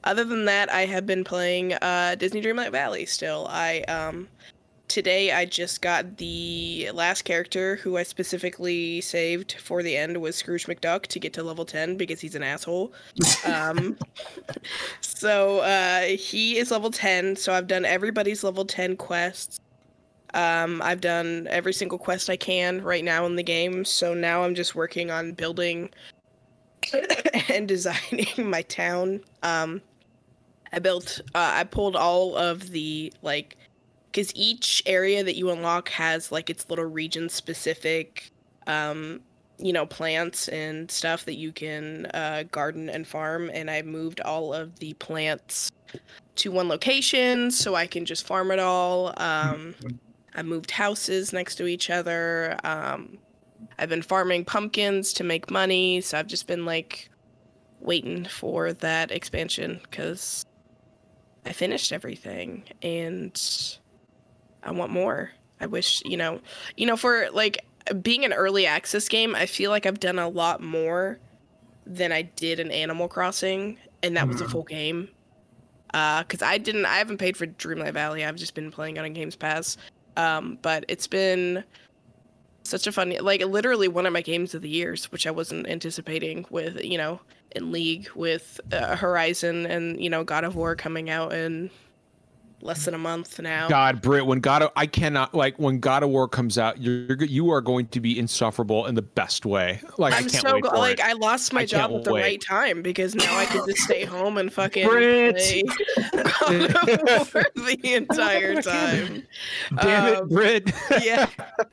other 0.03 0.23
than 0.23 0.45
that, 0.45 0.71
I 0.71 0.85
have 0.85 1.05
been 1.05 1.23
playing 1.23 1.73
uh, 1.73 2.15
Disney 2.15 2.41
Dreamlight 2.41 2.71
Valley 2.71 3.05
still. 3.05 3.47
I 3.49 3.81
um, 3.81 4.27
today 4.87 5.31
I 5.31 5.45
just 5.45 5.81
got 5.81 6.17
the 6.17 6.89
last 6.93 7.23
character 7.23 7.77
who 7.77 7.97
I 7.97 8.03
specifically 8.03 9.01
saved 9.01 9.53
for 9.53 9.81
the 9.81 9.97
end 9.97 10.21
was 10.21 10.35
Scrooge 10.35 10.67
McDuck 10.67 11.07
to 11.07 11.19
get 11.19 11.33
to 11.33 11.43
level 11.43 11.65
ten 11.65 11.97
because 11.97 12.21
he's 12.21 12.35
an 12.35 12.43
asshole. 12.43 12.93
Um, 13.45 13.97
so 15.01 15.59
uh, 15.59 16.01
he 16.01 16.57
is 16.57 16.71
level 16.71 16.91
ten. 16.91 17.35
So 17.35 17.53
I've 17.53 17.67
done 17.67 17.85
everybody's 17.85 18.43
level 18.43 18.65
ten 18.65 18.95
quests. 18.95 19.59
Um, 20.33 20.81
I've 20.81 21.01
done 21.01 21.47
every 21.49 21.73
single 21.73 21.97
quest 21.97 22.29
I 22.29 22.35
can 22.35 22.81
right 22.81 23.03
now 23.03 23.25
in 23.25 23.35
the 23.35 23.43
game. 23.43 23.85
So 23.85 24.13
now 24.13 24.43
I'm 24.43 24.55
just 24.55 24.75
working 24.75 25.11
on 25.11 25.33
building 25.33 25.89
and 27.49 27.67
designing 27.67 28.27
my 28.37 28.63
town. 28.63 29.21
Um, 29.43 29.81
I 30.71 30.79
built, 30.79 31.21
uh, 31.35 31.51
I 31.53 31.63
pulled 31.65 31.95
all 31.95 32.35
of 32.35 32.71
the 32.71 33.13
like, 33.21 33.57
because 34.13 34.31
each 34.35 34.83
area 34.85 35.23
that 35.23 35.35
you 35.35 35.49
unlock 35.49 35.89
has 35.89 36.31
like 36.31 36.49
its 36.49 36.69
little 36.69 36.85
region 36.85 37.27
specific, 37.27 38.31
um, 38.67 39.19
you 39.57 39.73
know, 39.73 39.87
plants 39.87 40.47
and 40.49 40.89
stuff 40.91 41.25
that 41.25 41.33
you 41.35 41.51
can 41.51 42.05
uh, 42.13 42.43
garden 42.51 42.89
and 42.89 43.07
farm. 43.07 43.49
And 43.51 43.71
I 43.71 43.81
moved 43.81 44.21
all 44.21 44.53
of 44.53 44.77
the 44.77 44.93
plants 44.93 45.71
to 46.35 46.51
one 46.51 46.67
location 46.67 47.49
so 47.49 47.73
I 47.73 47.87
can 47.87 48.05
just 48.05 48.27
farm 48.27 48.51
it 48.51 48.59
all. 48.59 49.13
Um, 49.17 49.73
I 50.35 50.43
moved 50.43 50.69
houses 50.69 51.33
next 51.33 51.55
to 51.55 51.65
each 51.65 51.89
other. 51.89 52.55
Um, 52.63 53.17
I've 53.79 53.89
been 53.89 54.03
farming 54.03 54.45
pumpkins 54.45 55.11
to 55.13 55.23
make 55.23 55.49
money, 55.49 56.01
so 56.01 56.19
I've 56.19 56.27
just 56.27 56.45
been 56.45 56.65
like 56.65 57.09
waiting 57.79 58.25
for 58.25 58.73
that 58.73 59.11
expansion 59.11 59.79
because 59.83 60.45
I 61.45 61.51
finished 61.51 61.91
everything 61.91 62.63
and 62.83 63.79
I 64.63 64.71
want 64.71 64.91
more. 64.91 65.31
I 65.59 65.65
wish, 65.65 66.01
you 66.05 66.17
know, 66.17 66.39
you 66.77 66.85
know, 66.85 66.97
for 66.97 67.29
like 67.31 67.65
being 68.01 68.25
an 68.25 68.33
early 68.33 68.65
access 68.65 69.07
game, 69.07 69.35
I 69.35 69.45
feel 69.45 69.69
like 69.71 69.85
I've 69.85 69.99
done 69.99 70.19
a 70.19 70.27
lot 70.29 70.61
more 70.61 71.19
than 71.85 72.11
I 72.11 72.23
did 72.23 72.59
in 72.59 72.71
Animal 72.71 73.07
Crossing, 73.07 73.77
and 74.01 74.15
that 74.15 74.27
was 74.27 74.41
a 74.41 74.45
Mhm. 74.45 74.51
full 74.51 74.63
game. 74.63 75.09
Uh, 75.93 76.23
cause 76.23 76.41
I 76.41 76.57
didn't, 76.57 76.85
I 76.85 76.95
haven't 76.97 77.17
paid 77.19 77.37
for 77.37 77.45
Dreamlight 77.45 77.93
Valley. 77.93 78.25
I've 78.25 78.35
just 78.35 78.55
been 78.55 78.71
playing 78.71 78.97
it 78.97 79.01
on 79.01 79.13
Games 79.13 79.35
Pass. 79.35 79.77
Um, 80.17 80.57
but 80.61 80.85
it's 80.87 81.07
been 81.07 81.63
such 82.63 82.87
a 82.87 82.91
fun, 82.91 83.15
like 83.19 83.43
literally 83.45 83.87
one 83.87 84.05
of 84.05 84.13
my 84.13 84.21
games 84.21 84.53
of 84.55 84.61
the 84.61 84.69
years, 84.69 85.11
which 85.11 85.27
I 85.27 85.31
wasn't 85.31 85.67
anticipating 85.67 86.45
with, 86.49 86.83
you 86.83 86.97
know, 86.97 87.19
in 87.55 87.71
League 87.71 88.09
with 88.15 88.59
uh, 88.71 88.95
Horizon 88.95 89.65
and 89.67 90.01
you 90.01 90.09
know 90.09 90.23
God 90.23 90.43
of 90.43 90.55
War 90.55 90.75
coming 90.75 91.09
out 91.09 91.33
in 91.33 91.69
less 92.63 92.85
than 92.85 92.93
a 92.93 92.97
month 92.97 93.39
now. 93.39 93.67
God, 93.67 94.01
Brit, 94.01 94.25
when 94.25 94.39
God, 94.39 94.63
of, 94.63 94.71
I 94.75 94.85
cannot 94.87 95.33
like 95.35 95.57
when 95.59 95.79
God 95.79 96.01
of 96.03 96.09
War 96.09 96.27
comes 96.27 96.57
out, 96.57 96.81
you're 96.81 97.21
you 97.23 97.51
are 97.51 97.61
going 97.61 97.87
to 97.87 97.99
be 97.99 98.17
insufferable 98.17 98.85
in 98.85 98.95
the 98.95 99.01
best 99.01 99.45
way. 99.45 99.81
Like 99.97 100.13
I 100.13 100.17
I'm 100.17 100.29
can't 100.29 100.47
so 100.47 100.53
wait 100.53 100.63
go- 100.63 100.69
like 100.79 100.99
it. 100.99 101.05
I 101.05 101.13
lost 101.13 101.53
my 101.53 101.61
I 101.61 101.65
job 101.65 101.91
at 101.91 102.03
the 102.03 102.13
wait. 102.13 102.21
right 102.21 102.41
time 102.41 102.81
because 102.81 103.15
now 103.15 103.37
I 103.37 103.45
can 103.45 103.65
just 103.67 103.79
stay 103.79 104.05
home 104.13 104.37
and 104.37 104.51
fucking 104.51 104.87
Brit. 104.87 105.35
play 105.35 105.63
God 106.67 106.89
of 107.09 107.33
War 107.33 107.43
the 107.55 107.79
entire 107.93 108.61
time. 108.61 109.23
Damn 109.81 110.15
um, 110.15 110.23
it, 110.23 110.29
Brit. 110.29 110.71
yeah, 111.03 111.27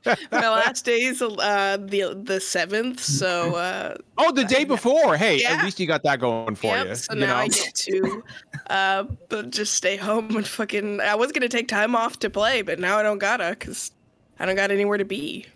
my 0.33 0.48
last 0.48 0.85
day 0.85 1.03
is 1.03 1.22
uh 1.22 1.76
the 1.81 2.20
the 2.22 2.40
seventh, 2.40 3.00
so 3.00 3.55
uh 3.55 3.94
oh, 4.18 4.33
the 4.33 4.44
day 4.44 4.64
before. 4.64 5.16
Hey, 5.16 5.40
Yeah. 5.42 5.53
at 5.53 5.64
least 5.64 5.79
you 5.79 5.87
got 5.87 6.03
that 6.03 6.20
going 6.20 6.55
for 6.57 6.74
yep, 6.74 6.88
you. 6.88 6.94
so 6.96 7.14
you 7.14 7.20
now 7.20 7.26
know? 7.35 7.37
I 7.37 7.48
get 7.48 7.74
to 7.74 8.22
uh 8.68 9.05
but 9.29 9.50
just 9.50 9.74
stay 9.74 9.96
home 9.96 10.37
and 10.37 10.46
fucking 10.46 10.80
I 11.01 11.14
was 11.14 11.33
gonna 11.33 11.49
take 11.49 11.69
time 11.69 11.95
off 11.97 12.19
to 12.21 12.31
play, 12.31 12.62
but 12.62 12.79
now 12.79 12.99
I 12.99 13.03
don't 13.03 13.19
gotta 13.19 13.51
because 13.59 13.93
I 14.38 14.47
don't 14.47 14.57
got 14.57 14.71
anywhere 14.71 14.99
to 14.99 15.05
be. 15.05 15.47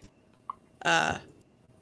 Uh 0.83 1.19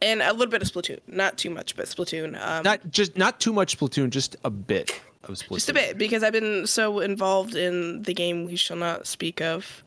and 0.00 0.20
a 0.20 0.32
little 0.32 0.48
bit 0.50 0.62
of 0.62 0.68
Splatoon. 0.68 0.98
Not 1.06 1.38
too 1.38 1.50
much, 1.50 1.76
but 1.76 1.86
Splatoon. 1.86 2.40
Um 2.40 2.62
not 2.64 2.80
just 2.90 3.16
not 3.16 3.40
too 3.40 3.52
much 3.52 3.78
Splatoon, 3.78 4.10
just 4.10 4.36
a 4.44 4.50
bit 4.50 5.00
of 5.24 5.34
Splatoon. 5.36 5.54
just 5.54 5.68
a 5.68 5.74
bit 5.74 5.98
because 5.98 6.22
I've 6.22 6.32
been 6.32 6.66
so 6.66 7.00
involved 7.00 7.54
in 7.54 8.02
the 8.02 8.14
game 8.14 8.46
we 8.46 8.56
shall 8.56 8.76
not 8.76 9.06
speak 9.06 9.40
of. 9.40 9.82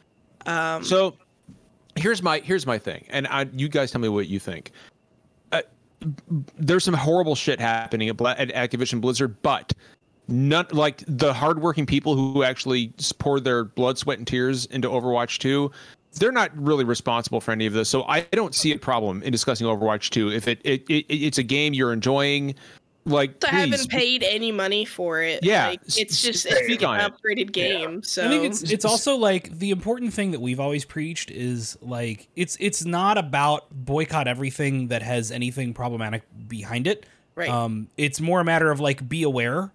Um 0.46 0.84
So 0.84 1.15
here's 1.96 2.22
my 2.22 2.39
here's 2.39 2.65
my 2.68 2.78
thing, 2.78 3.06
and 3.10 3.26
I, 3.28 3.48
you 3.54 3.70
guys 3.70 3.91
tell 3.91 4.02
me 4.02 4.10
what 4.10 4.28
you 4.28 4.39
think. 4.39 4.72
Uh, 5.52 5.62
there's 6.58 6.84
some 6.84 6.94
horrible 6.94 7.36
shit 7.36 7.60
happening 7.60 8.10
at, 8.10 8.18
Bla- 8.18 8.36
at 8.38 8.50
Activision 8.50 9.00
Blizzard, 9.02 9.41
but 9.41 9.74
not 10.27 10.73
like 10.73 11.03
the 11.07 11.33
hardworking 11.33 11.85
people 11.85 12.15
who 12.15 12.43
actually 12.43 12.93
pour 13.19 13.39
their 13.39 13.63
blood, 13.63 13.97
sweat, 13.97 14.17
and 14.17 14.27
tears 14.27 14.65
into 14.67 14.89
Overwatch 14.89 15.38
2. 15.39 15.71
They're 16.13 16.31
not 16.31 16.51
really 16.55 16.85
responsible 16.85 17.41
for 17.41 17.51
any 17.51 17.65
of 17.65 17.73
this, 17.73 17.89
so 17.89 18.03
I 18.03 18.21
don't 18.31 18.55
see 18.55 18.71
a 18.71 18.77
problem 18.77 19.21
in 19.23 19.31
discussing 19.31 19.67
Overwatch 19.67 20.09
2. 20.11 20.31
If 20.31 20.47
it, 20.47 20.61
it, 20.63 20.83
it 20.89 21.05
it's 21.09 21.38
a 21.38 21.43
game 21.43 21.73
you're 21.73 21.91
enjoying, 21.91 22.55
Like, 23.07 23.43
I 23.43 23.49
haven't 23.49 23.89
paid 23.89 24.23
any 24.23 24.51
money 24.51 24.85
for 24.85 25.21
it. 25.21 25.43
Yeah, 25.43 25.67
like, 25.67 25.81
it's 25.97 26.21
just 26.21 26.43
speak 26.43 26.53
it's 26.69 26.83
an 26.83 26.89
on 26.89 26.99
it. 27.01 27.13
upgraded 27.13 27.51
game. 27.51 28.01
So 28.01 28.25
I 28.25 28.29
think 28.29 28.45
it's 28.45 28.63
it's 28.63 28.85
also 28.91 29.15
like 29.15 29.59
the 29.59 29.69
important 29.69 30.13
thing 30.13 30.31
that 30.31 30.41
we've 30.41 30.59
always 30.59 30.85
preached 30.85 31.29
is 31.29 31.77
like 31.81 32.29
it's 32.35 32.57
it's 32.59 32.83
not 32.83 33.17
about 33.17 33.65
boycott 33.71 34.27
everything 34.27 34.88
that 34.88 35.03
has 35.03 35.31
anything 35.31 35.73
problematic 35.73 36.23
behind 36.47 36.88
it. 36.88 37.05
Right. 37.35 37.49
Um, 37.49 37.89
it's 37.97 38.21
more 38.21 38.39
a 38.39 38.45
matter 38.45 38.71
of 38.71 38.79
like 38.79 39.07
be 39.07 39.23
aware 39.23 39.71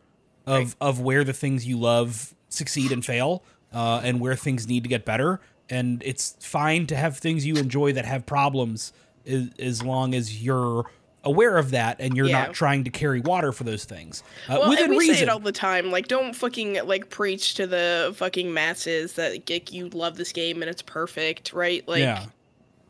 of 0.46 0.76
of 0.81 1.00
where 1.00 1.24
the 1.24 1.33
things 1.33 1.66
you 1.66 1.79
love 1.79 2.35
succeed 2.48 2.92
and 2.92 3.05
fail, 3.05 3.42
uh, 3.72 4.00
and 4.03 4.20
where 4.20 4.35
things 4.37 4.66
need 4.66 4.83
to 4.83 4.88
get 4.88 5.05
better. 5.05 5.40
And 5.68 6.03
it's 6.05 6.35
fine 6.40 6.87
to 6.88 6.96
have 6.96 7.18
things 7.18 7.46
you 7.46 7.57
enjoy 7.57 7.92
that 7.92 8.05
have 8.05 8.26
problems, 8.26 8.92
as, 9.24 9.50
as 9.59 9.83
long 9.83 10.14
as 10.14 10.42
you're 10.42 10.90
aware 11.22 11.59
of 11.59 11.70
that 11.72 11.96
and 12.00 12.16
you're 12.16 12.26
Yeah. 12.26 12.46
not 12.46 12.55
trying 12.55 12.83
to 12.85 12.90
carry 12.90 13.20
water 13.20 13.53
for 13.53 13.62
those 13.64 13.85
things 13.85 14.22
uh, 14.48 14.57
well, 14.59 14.70
within 14.70 14.87
and 14.87 14.92
we 14.94 15.00
reason. 15.00 15.14
say 15.16 15.22
it 15.24 15.29
all 15.29 15.38
the 15.38 15.53
time. 15.53 15.90
Like, 15.90 16.09
don't 16.09 16.35
fucking 16.35 16.81
like 16.87 17.11
preach 17.11 17.55
to 17.55 17.66
the 17.66 18.12
fucking 18.16 18.53
masses 18.53 19.12
that 19.12 19.48
like, 19.48 19.70
you 19.72 19.90
love 19.90 20.16
this 20.16 20.33
game 20.33 20.62
and 20.62 20.70
it's 20.70 20.83
perfect, 20.83 21.53
right? 21.53 21.87
Like, 21.87 22.00
yeah. 22.00 22.24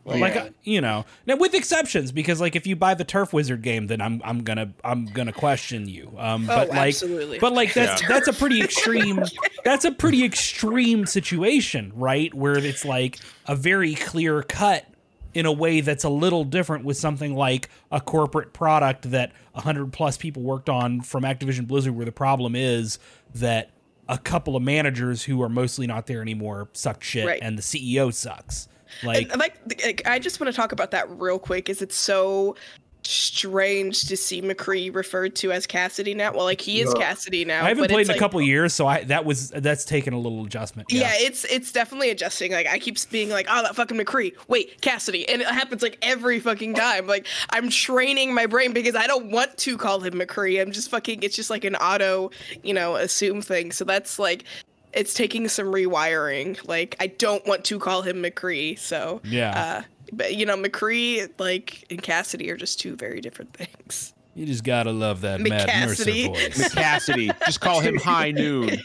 Like, 0.04 0.20
like 0.20 0.36
uh, 0.36 0.48
you 0.64 0.80
know 0.80 1.04
now 1.26 1.36
with 1.36 1.52
exceptions 1.54 2.10
because 2.10 2.40
like 2.40 2.56
if 2.56 2.66
you 2.66 2.74
buy 2.74 2.94
the 2.94 3.04
turf 3.04 3.32
wizard 3.32 3.60
game 3.62 3.86
then 3.86 4.00
i'm 4.00 4.20
i'm 4.24 4.42
gonna 4.42 4.72
i'm 4.82 5.04
gonna 5.06 5.32
question 5.32 5.86
you 5.88 6.10
um 6.18 6.44
Oh, 6.44 6.56
but 6.56 6.68
like 6.70 6.78
absolutely. 6.94 7.38
but 7.38 7.52
like 7.52 7.74
that's 7.74 8.00
Yeah. 8.02 8.08
that's 8.08 8.26
a 8.28 8.32
pretty 8.32 8.60
extreme 8.64 9.22
that's 9.64 9.84
a 9.84 9.92
pretty 9.92 10.24
extreme 10.24 11.04
situation 11.06 11.92
right 11.94 12.32
where 12.34 12.56
it's 12.58 12.84
like 12.84 13.18
a 13.46 13.54
very 13.54 13.94
clear 13.94 14.42
cut 14.42 14.86
in 15.34 15.46
a 15.46 15.52
way 15.52 15.80
that's 15.80 16.02
a 16.02 16.08
little 16.08 16.42
different 16.44 16.84
with 16.84 16.96
something 16.96 17.34
like 17.36 17.68
a 17.92 18.00
corporate 18.00 18.52
product 18.52 19.10
that 19.12 19.30
100 19.52 19.92
plus 19.92 20.16
people 20.16 20.42
worked 20.42 20.68
on 20.68 21.02
from 21.02 21.22
Activision 21.22 21.68
Blizzard 21.68 21.94
where 21.94 22.04
the 22.06 22.10
problem 22.10 22.56
is 22.56 22.98
that 23.34 23.70
a 24.08 24.18
couple 24.18 24.56
of 24.56 24.62
managers 24.62 25.22
who 25.22 25.40
are 25.40 25.48
mostly 25.48 25.86
not 25.86 26.06
there 26.08 26.20
anymore 26.20 26.68
suck 26.72 27.04
shit 27.04 27.26
Right. 27.26 27.38
and 27.42 27.56
the 27.56 27.62
CEO 27.62 28.12
sucks 28.12 28.66
like 29.02 29.30
and, 29.30 29.40
like, 29.40 29.56
like, 29.84 30.02
I 30.06 30.18
just 30.18 30.40
want 30.40 30.52
to 30.52 30.56
talk 30.56 30.72
about 30.72 30.90
that 30.92 31.08
real 31.10 31.38
quick. 31.38 31.68
Is 31.68 31.82
it's 31.82 31.96
so 31.96 32.56
strange 33.02 34.02
to 34.06 34.16
see 34.16 34.42
McCree 34.42 34.94
referred 34.94 35.34
to 35.36 35.52
as 35.52 35.66
Cassidy 35.66 36.14
now? 36.14 36.32
Well, 36.32 36.44
like 36.44 36.60
he 36.60 36.80
is 36.80 36.92
Yeah. 36.94 37.02
Cassidy 37.02 37.44
now. 37.44 37.64
I 37.64 37.68
haven't 37.68 37.84
but 37.84 37.90
played 37.90 38.02
it's 38.02 38.10
in 38.10 38.16
a 38.16 38.18
couple 38.18 38.40
years, 38.42 38.74
so 38.74 38.86
I 38.86 39.04
that 39.04 39.24
was 39.24 39.50
that's 39.50 39.84
taken 39.84 40.12
a 40.12 40.18
little 40.18 40.44
adjustment. 40.44 40.92
Yeah. 40.92 41.12
it's 41.14 41.44
it's 41.44 41.72
definitely 41.72 42.10
adjusting. 42.10 42.52
Like 42.52 42.66
I 42.66 42.78
keep 42.78 42.98
being 43.10 43.30
like, 43.30 43.46
oh, 43.48 43.62
that 43.62 43.74
fucking 43.74 43.98
McCree. 43.98 44.34
Wait, 44.48 44.80
Cassidy, 44.80 45.28
and 45.28 45.42
it 45.42 45.48
happens 45.48 45.82
like 45.82 45.98
every 46.02 46.40
fucking 46.40 46.74
time. 46.74 47.06
Like 47.06 47.26
I'm 47.50 47.70
training 47.70 48.34
my 48.34 48.46
brain 48.46 48.72
because 48.72 48.94
I 48.94 49.06
don't 49.06 49.30
want 49.30 49.56
to 49.58 49.76
call 49.76 50.00
him 50.00 50.14
McCree. 50.14 50.60
I'm 50.60 50.72
just 50.72 50.90
fucking. 50.90 51.22
It's 51.22 51.36
just 51.36 51.50
like 51.50 51.64
an 51.64 51.76
auto, 51.76 52.30
you 52.62 52.74
know, 52.74 52.96
assume 52.96 53.42
thing. 53.42 53.72
So 53.72 53.84
that's 53.84 54.18
like, 54.18 54.44
it's 54.92 55.14
taking 55.14 55.48
some 55.48 55.66
rewiring. 55.66 56.66
Like 56.66 56.96
I 57.00 57.06
don't 57.08 57.44
want 57.46 57.64
to 57.66 57.78
call 57.78 58.02
him 58.02 58.22
McCree. 58.22 58.78
So 58.78 59.20
Yeah. 59.24 59.58
uh, 59.78 59.82
but 60.12 60.34
you 60.34 60.44
know, 60.46 60.56
McCree 60.56 61.28
like 61.38 61.84
and 61.90 62.02
Cassidy 62.02 62.50
are 62.50 62.56
just 62.56 62.80
two 62.80 62.96
very 62.96 63.20
different 63.20 63.52
things. 63.54 64.12
You 64.34 64.46
just 64.46 64.64
gotta 64.64 64.92
love 64.92 65.22
that 65.22 65.40
Matt 65.40 65.66
Mercer 65.88 66.04
McCassidy. 66.04 66.26
voice. 66.28 66.74
Cassidy. 66.74 67.30
Just 67.46 67.60
call 67.60 67.80
him 67.80 67.96
High 67.96 68.30
Noon. 68.30 68.68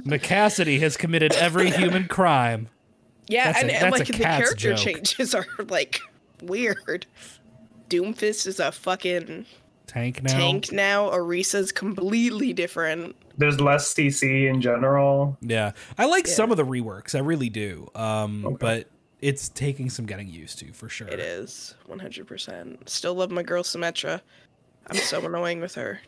McCassidy 0.00 0.80
has 0.80 0.96
committed 0.96 1.32
every 1.34 1.70
human 1.70 2.08
crime. 2.08 2.68
Yeah, 3.28 3.52
That's 3.52 3.58
a- 3.58 3.60
and, 3.62 3.70
and 3.70 3.92
like 3.92 4.08
a 4.08 4.12
the 4.12 4.18
character 4.24 4.74
joke. 4.74 4.78
changes 4.78 5.34
are 5.34 5.46
like 5.68 6.00
weird. 6.42 7.06
Doomfist 7.88 8.46
is 8.46 8.58
a 8.58 8.72
fucking 8.72 9.46
Tank 9.86 10.22
now. 10.22 10.32
tank 10.32 10.72
now. 10.72 11.10
Orisa's 11.10 11.72
completely 11.72 12.52
different. 12.52 13.14
There's 13.38 13.60
less 13.60 13.92
CC 13.94 14.48
in 14.48 14.60
general. 14.60 15.36
Yeah, 15.40 15.72
I 15.98 16.06
like 16.06 16.26
Yeah. 16.26 16.34
some 16.34 16.50
of 16.50 16.56
the 16.56 16.64
reworks. 16.64 17.14
I 17.14 17.18
really 17.20 17.48
do. 17.50 17.88
Um, 17.94 18.44
Okay. 18.44 18.56
but 18.60 18.88
it's 19.20 19.48
taking 19.48 19.88
some 19.90 20.06
getting 20.06 20.28
used 20.28 20.58
to 20.60 20.72
for 20.72 20.88
sure. 20.88 21.08
It 21.08 21.20
is 21.20 21.74
100%. 21.88 22.88
Still 22.88 23.14
love 23.14 23.30
my 23.30 23.42
girl 23.42 23.62
Symmetra. 23.62 24.20
I'm 24.88 24.96
so 24.96 25.24
annoying 25.24 25.60
with 25.60 25.74
her. 25.76 26.00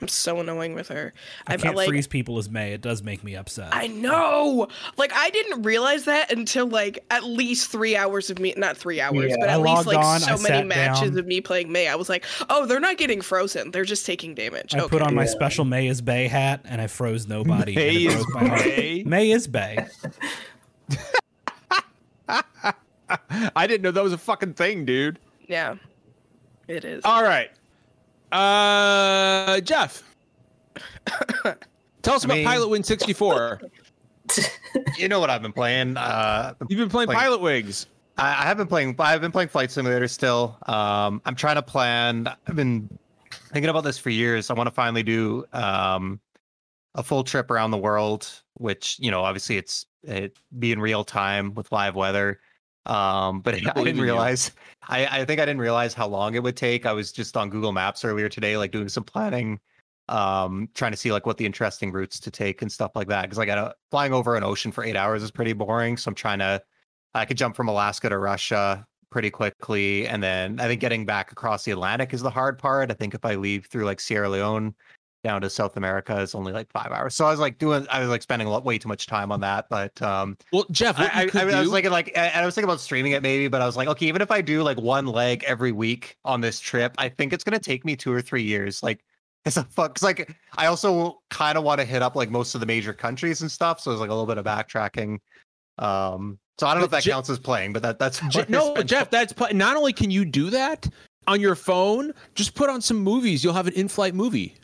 I'm 0.00 0.08
so 0.08 0.40
annoying 0.40 0.74
with 0.74 0.88
her. 0.88 1.12
I 1.46 1.54
I've 1.54 1.62
can't 1.62 1.76
like 1.76 1.88
freeze 1.88 2.06
people 2.06 2.38
as 2.38 2.48
Mei. 2.50 2.72
It 2.72 2.80
does 2.80 3.02
make 3.02 3.22
me 3.22 3.36
upset. 3.36 3.68
I 3.72 3.86
know. 3.86 4.66
Like 4.96 5.12
I 5.14 5.30
didn't 5.30 5.62
realize 5.62 6.06
that 6.06 6.32
until 6.32 6.66
like 6.66 7.04
at 7.10 7.22
least 7.24 7.70
three 7.70 7.94
hours 7.96 8.30
of 8.30 8.38
me 8.38 8.52
not 8.56 8.76
three 8.76 9.00
hours, 9.00 9.30
Yeah. 9.30 9.36
but 9.38 9.48
I 9.48 9.52
at 9.52 9.60
least 9.60 9.86
like 9.86 9.98
on, 9.98 10.20
so 10.20 10.34
I 10.34 10.38
many 10.38 10.66
matches 10.66 11.10
down. 11.10 11.18
of 11.18 11.26
me 11.26 11.40
playing 11.40 11.70
Mei. 11.70 11.88
I 11.88 11.94
was 11.94 12.08
like, 12.08 12.24
oh, 12.50 12.66
they're 12.66 12.80
not 12.80 12.96
getting 12.96 13.20
frozen. 13.20 13.70
They're 13.70 13.84
just 13.84 14.06
taking 14.06 14.34
damage. 14.34 14.74
I 14.74 14.80
okay. 14.80 14.88
put 14.88 15.02
on 15.02 15.14
my 15.14 15.22
Yeah. 15.24 15.28
special 15.30 15.64
Mei 15.64 15.86
is 15.88 16.00
Bay 16.00 16.26
hat 16.26 16.62
and 16.64 16.80
I 16.80 16.86
froze 16.88 17.28
nobody. 17.28 17.72
and 17.76 17.76
Mei 17.76 17.96
it 17.96 18.02
is 18.06 18.14
broke 18.24 18.34
my 18.42 18.48
heart. 18.48 18.62
Bay? 18.64 19.02
Mei 19.04 19.30
is 19.30 19.46
Bay. 19.46 19.86
I 23.54 23.66
didn't 23.66 23.82
know 23.82 23.90
that 23.92 24.02
was 24.02 24.12
a 24.12 24.18
fucking 24.18 24.54
thing, 24.54 24.84
dude. 24.84 25.18
Yeah. 25.46 25.76
It 26.66 26.84
is. 26.84 27.04
All 27.04 27.22
right. 27.22 27.50
Uh, 28.32 29.60
Jeff. 29.60 30.02
Tell 32.02 32.14
us 32.14 32.24
about 32.24 32.36
Me? 32.36 32.44
Pilot 32.44 32.68
Wing 32.68 32.82
64. 32.82 33.60
You 34.98 35.08
know 35.08 35.20
what 35.20 35.30
I've 35.30 35.40
been 35.42 35.52
playing? 35.52 35.96
Uh, 35.96 36.54
You've 36.68 36.78
been 36.78 36.88
playing 36.88 37.08
Like- 37.08 37.16
Pilot 37.16 37.40
Wigs. 37.40 37.86
I, 38.18 38.28
I 38.30 38.42
have 38.46 38.56
been 38.56 38.66
playing. 38.66 38.94
I've 38.98 39.20
been 39.20 39.30
playing 39.32 39.48
Flight 39.48 39.70
Simulator 39.70 40.08
still. 40.08 40.56
Um, 40.66 41.22
I'm 41.24 41.34
trying 41.34 41.56
to 41.56 41.62
plan. 41.62 42.28
I've 42.46 42.56
been 42.56 42.88
thinking 43.52 43.68
about 43.70 43.84
this 43.84 43.98
for 43.98 44.10
years. 44.10 44.50
I 44.50 44.54
want 44.54 44.66
to 44.66 44.70
finally 44.74 45.02
do 45.02 45.44
um, 45.52 46.18
a 46.94 47.02
full 47.02 47.24
trip 47.24 47.50
around 47.50 47.70
the 47.70 47.78
world, 47.78 48.28
which 48.54 48.96
you 49.00 49.10
know, 49.10 49.22
obviously, 49.22 49.56
it's 49.58 49.86
it 50.02 50.36
be 50.58 50.72
in 50.72 50.80
real 50.80 51.04
time 51.04 51.54
with 51.54 51.70
live 51.72 51.94
weather. 51.94 52.40
Um, 52.86 53.40
but 53.40 53.54
I 53.66 53.72
believe 53.72 53.94
didn't 53.94 54.00
realize. 54.00 54.52
I, 54.88 55.20
I 55.20 55.24
think 55.24 55.40
I 55.40 55.44
didn't 55.44 55.60
realize 55.60 55.92
how 55.92 56.06
long 56.06 56.34
it 56.34 56.42
would 56.42 56.56
take. 56.56 56.86
I 56.86 56.92
was 56.92 57.12
just 57.12 57.36
on 57.36 57.50
Google 57.50 57.72
Maps 57.72 58.04
earlier 58.04 58.28
today, 58.28 58.56
like 58.56 58.70
doing 58.70 58.88
some 58.88 59.04
planning, 59.04 59.58
um, 60.08 60.68
trying 60.74 60.92
to 60.92 60.96
see 60.96 61.12
like 61.12 61.26
what 61.26 61.36
the 61.36 61.46
interesting 61.46 61.92
routes 61.92 62.20
to 62.20 62.30
take 62.30 62.62
and 62.62 62.70
stuff 62.70 62.92
like 62.94 63.08
that. 63.08 63.22
Because 63.22 63.38
like 63.38 63.48
I 63.48 63.54
got 63.56 63.76
flying 63.90 64.12
over 64.12 64.36
an 64.36 64.44
ocean 64.44 64.72
for 64.72 64.84
eight 64.84 64.96
hours 64.96 65.22
is 65.22 65.30
pretty 65.30 65.52
boring. 65.52 65.96
So 65.96 66.08
I'm 66.08 66.14
trying 66.14 66.38
to 66.38 66.62
I 67.14 67.24
could 67.24 67.36
jump 67.36 67.56
from 67.56 67.68
Alaska 67.68 68.08
to 68.08 68.18
Russia 68.18 68.86
pretty 69.10 69.30
quickly. 69.30 70.06
And 70.06 70.22
then 70.22 70.60
I 70.60 70.66
think 70.66 70.80
getting 70.80 71.06
back 71.06 71.32
across 71.32 71.64
the 71.64 71.72
Atlantic 71.72 72.12
is 72.12 72.20
the 72.20 72.30
hard 72.30 72.58
part. 72.58 72.90
I 72.90 72.94
think 72.94 73.14
if 73.14 73.24
I 73.24 73.34
leave 73.36 73.66
through 73.66 73.84
like 73.84 74.00
Sierra 74.00 74.28
Leone 74.28 74.74
down 75.26 75.40
to 75.40 75.50
South 75.50 75.76
America, 75.76 76.16
is 76.20 76.36
only 76.36 76.52
like 76.52 76.70
five 76.70 76.92
hours. 76.92 77.16
So 77.16 77.26
I 77.26 77.32
was 77.32 77.40
like 77.40 77.58
doing, 77.58 77.84
I 77.90 77.98
was 77.98 78.08
like 78.08 78.22
spending 78.22 78.46
a 78.46 78.50
lot, 78.50 78.64
way 78.64 78.78
too 78.78 78.88
much 78.88 79.08
time 79.08 79.32
on 79.32 79.40
that. 79.40 79.66
But 79.68 80.00
um, 80.00 80.38
Well, 80.52 80.66
Jeff, 80.70 81.00
I, 81.00 81.10
I, 81.12 81.26
could 81.26 81.52
I 81.52 81.60
was 81.60 81.70
thinking 81.72 81.90
like, 81.90 82.12
and 82.14 82.40
I 82.40 82.46
was 82.46 82.54
thinking 82.54 82.70
about 82.70 82.80
streaming 82.80 83.10
it 83.10 83.24
maybe, 83.24 83.48
but 83.48 83.60
I 83.60 83.66
was 83.66 83.76
like, 83.76 83.88
okay, 83.88 84.06
even 84.06 84.22
if 84.22 84.30
I 84.30 84.40
do 84.40 84.62
like 84.62 84.78
one 84.78 85.06
leg 85.06 85.42
every 85.44 85.72
week 85.72 86.16
on 86.24 86.40
this 86.40 86.60
trip, 86.60 86.94
I 86.98 87.08
think 87.08 87.32
it's 87.32 87.42
going 87.42 87.58
to 87.58 87.64
take 87.64 87.84
me 87.84 87.96
two 87.96 88.12
or 88.12 88.22
three 88.22 88.44
years. 88.44 88.84
Like, 88.84 89.02
it's 89.44 89.56
a 89.56 89.64
fuck. 89.64 89.96
Cause 89.96 90.04
like, 90.04 90.32
I 90.56 90.66
also 90.66 91.20
kind 91.30 91.58
of 91.58 91.64
want 91.64 91.80
to 91.80 91.84
hit 91.84 92.02
up 92.02 92.14
like 92.14 92.30
most 92.30 92.54
of 92.54 92.60
the 92.60 92.66
major 92.66 92.92
countries 92.92 93.40
and 93.40 93.50
stuff. 93.50 93.80
So 93.80 93.90
it's 93.90 94.00
like 94.00 94.10
a 94.10 94.14
little 94.14 94.26
bit 94.26 94.38
of 94.38 94.44
backtracking. 94.44 95.18
Um, 95.78 96.38
so 96.58 96.68
I 96.68 96.72
don't 96.72 96.80
know 96.80 96.84
if 96.84 96.90
that 96.92 97.02
Je- 97.02 97.10
counts 97.10 97.28
as 97.30 97.40
playing, 97.40 97.72
but 97.72 97.82
that 97.82 97.98
that's 97.98 98.20
Je- 98.28 98.46
no, 98.48 98.76
Jeff, 98.76 99.10
that's 99.10 99.32
pl- 99.32 99.54
not 99.54 99.76
only 99.76 99.92
can 99.92 100.12
you 100.12 100.24
do 100.24 100.50
that 100.50 100.88
on 101.26 101.40
your 101.40 101.56
phone, 101.56 102.12
just 102.36 102.54
put 102.54 102.70
on 102.70 102.80
some 102.80 102.98
movies. 102.98 103.42
You'll 103.42 103.54
have 103.54 103.66
an 103.66 103.74
in-flight 103.74 104.14
movie. 104.14 104.54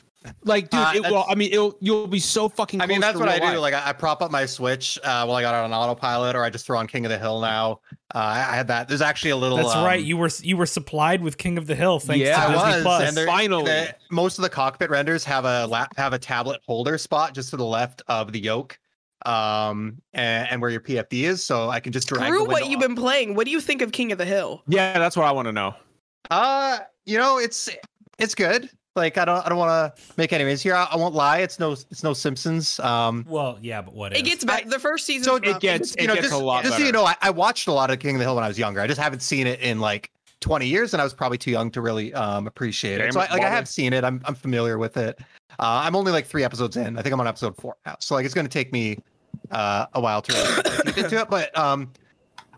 Like, 0.45 0.71
dude, 0.71 0.81
Uh, 0.81 0.93
it, 0.95 1.01
well, 1.03 1.11
that's- 1.13 1.27
I 1.31 1.35
mean, 1.35 1.53
it'll 1.53 1.77
you'll 1.81 2.07
be 2.07 2.19
so 2.21 2.49
fucking. 2.49 2.81
I 2.81 2.87
mean, 2.87 3.01
close 3.01 3.09
that's 3.09 3.19
to 3.19 3.25
what 3.25 3.29
I 3.29 3.39
real 3.39 3.55
do. 3.55 3.59
life. 3.61 3.73
Like, 3.73 3.75
I, 3.87 3.91
I 3.91 3.93
prop 3.93 4.23
up 4.23 4.31
my 4.31 4.47
Switch 4.47 4.99
uh, 5.03 5.25
while 5.25 5.37
I 5.37 5.43
got 5.43 5.55
it 5.55 5.65
on 5.65 5.73
autopilot, 5.73 6.37
or 6.37 6.45
I 6.45 6.51
just 6.51 6.65
throw 6.67 6.79
on 6.79 6.87
King 6.87 7.05
of 7.07 7.11
the 7.11 7.19
Hill 7.19 7.41
now. 7.41 7.81
Uh, 8.15 8.19
I, 8.19 8.39
I 8.39 8.55
had 8.57 8.69
that. 8.69 8.89
There's 8.89 9.01
actually 9.03 9.31
a 9.33 9.37
little. 9.37 9.57
That's 9.59 9.75
um, 9.75 9.85
right. 9.85 10.03
You 10.03 10.17
were 10.17 10.31
you 10.43 10.57
were 10.57 10.67
supplied 10.67 11.23
with 11.23 11.39
King 11.39 11.59
of 11.59 11.67
the 11.67 11.75
Hill 11.75 11.99
thanks 11.99 12.25
Yeah, 12.25 12.37
to 12.37 12.43
I 12.43 12.53
Disney 12.53 12.75
was, 12.75 12.83
Plus. 12.83 13.09
and 13.09 13.17
there- 13.17 13.27
Finally. 13.27 13.65
the- 13.65 13.95
most 14.11 14.39
of 14.39 14.43
the 14.43 14.51
cockpit 14.51 14.91
renders 14.91 15.25
have 15.25 15.45
a 15.45 15.67
lap, 15.67 15.95
have 15.97 16.13
a 16.13 16.19
tablet 16.19 16.61
holder 16.67 16.99
spot 16.99 17.35
just 17.35 17.51
to 17.51 17.57
the 17.57 17.65
left 17.65 18.03
of 18.09 18.31
the 18.33 18.41
yoke, 18.41 18.79
um, 19.27 20.01
and, 20.13 20.49
and 20.51 20.61
where 20.61 20.71
your 20.71 20.81
PFD 20.81 21.25
is, 21.25 21.43
so 21.43 21.69
I 21.71 21.81
can 21.81 21.93
just 21.93 22.09
drag. 22.09 22.27
Screw 22.27 22.41
the 22.41 22.45
what 22.45 22.67
you've 22.69 22.83
up. 22.83 22.89
been 22.89 22.97
playing. 22.97 23.35
What 23.35 23.45
do 23.47 23.51
you 23.51 23.61
think 23.61 23.83
of 23.83 23.93
King 23.93 24.13
of 24.13 24.19
the 24.19 24.25
Hill? 24.25 24.63
yeah, 24.69 24.99
that's 24.99 25.17
what 25.17 25.27
I 25.27 25.33
want 25.33 25.47
to 25.47 25.53
know. 25.53 25.75
Uh, 26.31 26.79
you 27.07 27.19
know, 27.19 27.39
it's 27.39 27.69
it's 28.19 28.35
good. 28.35 28.69
Like 28.95 29.17
I 29.17 29.25
don't 29.25 29.45
I 29.45 29.49
don't 29.49 29.59
want 29.59 29.97
to 29.97 30.03
make 30.17 30.33
enemies 30.33 30.63
here. 30.63 30.75
I, 30.75 30.87
I 30.91 30.97
won't 30.97 31.15
lie. 31.15 31.39
It's 31.39 31.59
no 31.59 31.73
it's 31.73 32.03
no 32.03 32.13
Simpsons. 32.13 32.79
Um, 32.81 33.25
well, 33.29 33.59
yeah, 33.63 33.81
but 33.81 33.95
what 33.95 34.13
It 34.13 34.19
is? 34.19 34.23
gets 34.23 34.45
back. 34.45 34.69
The 34.69 34.79
first 34.79 35.07
season. 35.07 35.25
So 35.25 35.37
it 35.37 35.61
gets- 35.61 35.95
you 35.99 36.05
it 36.05 36.07
gets 36.09 36.21
just, 36.21 36.33
a 36.33 36.37
lot 36.37 36.65
just 36.65 36.77
so 36.77 36.85
you 36.85 36.93
know, 36.93 37.05
I, 37.05 37.17
I 37.23 37.31
watched 37.31 37.69
a 37.69 37.73
lot 37.73 37.91
of 37.91 37.99
King 37.99 38.17
of 38.17 38.19
the 38.19 38.25
Hill 38.25 38.35
when 38.35 38.45
I 38.45 38.49
was 38.49 38.59
younger. 38.59 38.81
I 38.81 38.87
just 38.87 39.01
haven't 39.01 39.21
seen 39.21 39.47
it 39.47 39.61
in 39.61 39.81
like 39.81 40.11
20 40.41 40.67
years, 40.67 40.93
and 40.93 41.01
I 41.01 41.05
was 41.05 41.15
probably 41.15 41.39
too 41.39 41.51
young 41.51 41.71
to 41.71 41.81
really 41.81 42.13
um, 42.13 42.47
appreciate 42.47 42.99
Damn 42.99 43.09
it. 43.09 43.13
So 43.15 43.21
I, 43.21 43.25
it, 43.25 43.31
like 43.31 43.43
I 43.43 43.49
have 43.49 43.67
seen 43.67 43.95
it. 43.95 44.05
I'm 44.05 44.21
I'm 44.27 44.35
familiar 44.35 44.77
with 44.77 44.99
it. 44.99 45.19
Uh, 45.59 45.83
I'm 45.85 45.97
only 45.97 46.13
like 46.13 46.27
three 46.27 46.45
episodes 46.45 46.77
in. 46.77 46.99
I 46.99 47.03
think 47.03 47.15
I'm 47.15 47.21
on 47.21 47.29
episode 47.29 47.57
four 47.57 47.77
now. 47.87 47.97
So 48.01 48.15
like 48.15 48.27
it's 48.27 48.35
going 48.35 48.47
to 48.47 48.53
take 48.53 48.73
me 48.73 48.99
uh, 49.51 49.87
a 49.95 50.01
while 50.01 50.21
to 50.23 50.33
really 50.33 50.85
get 50.93 50.99
into 50.99 51.21
it. 51.21 51.31
But 51.31 51.57
um, 51.57 51.93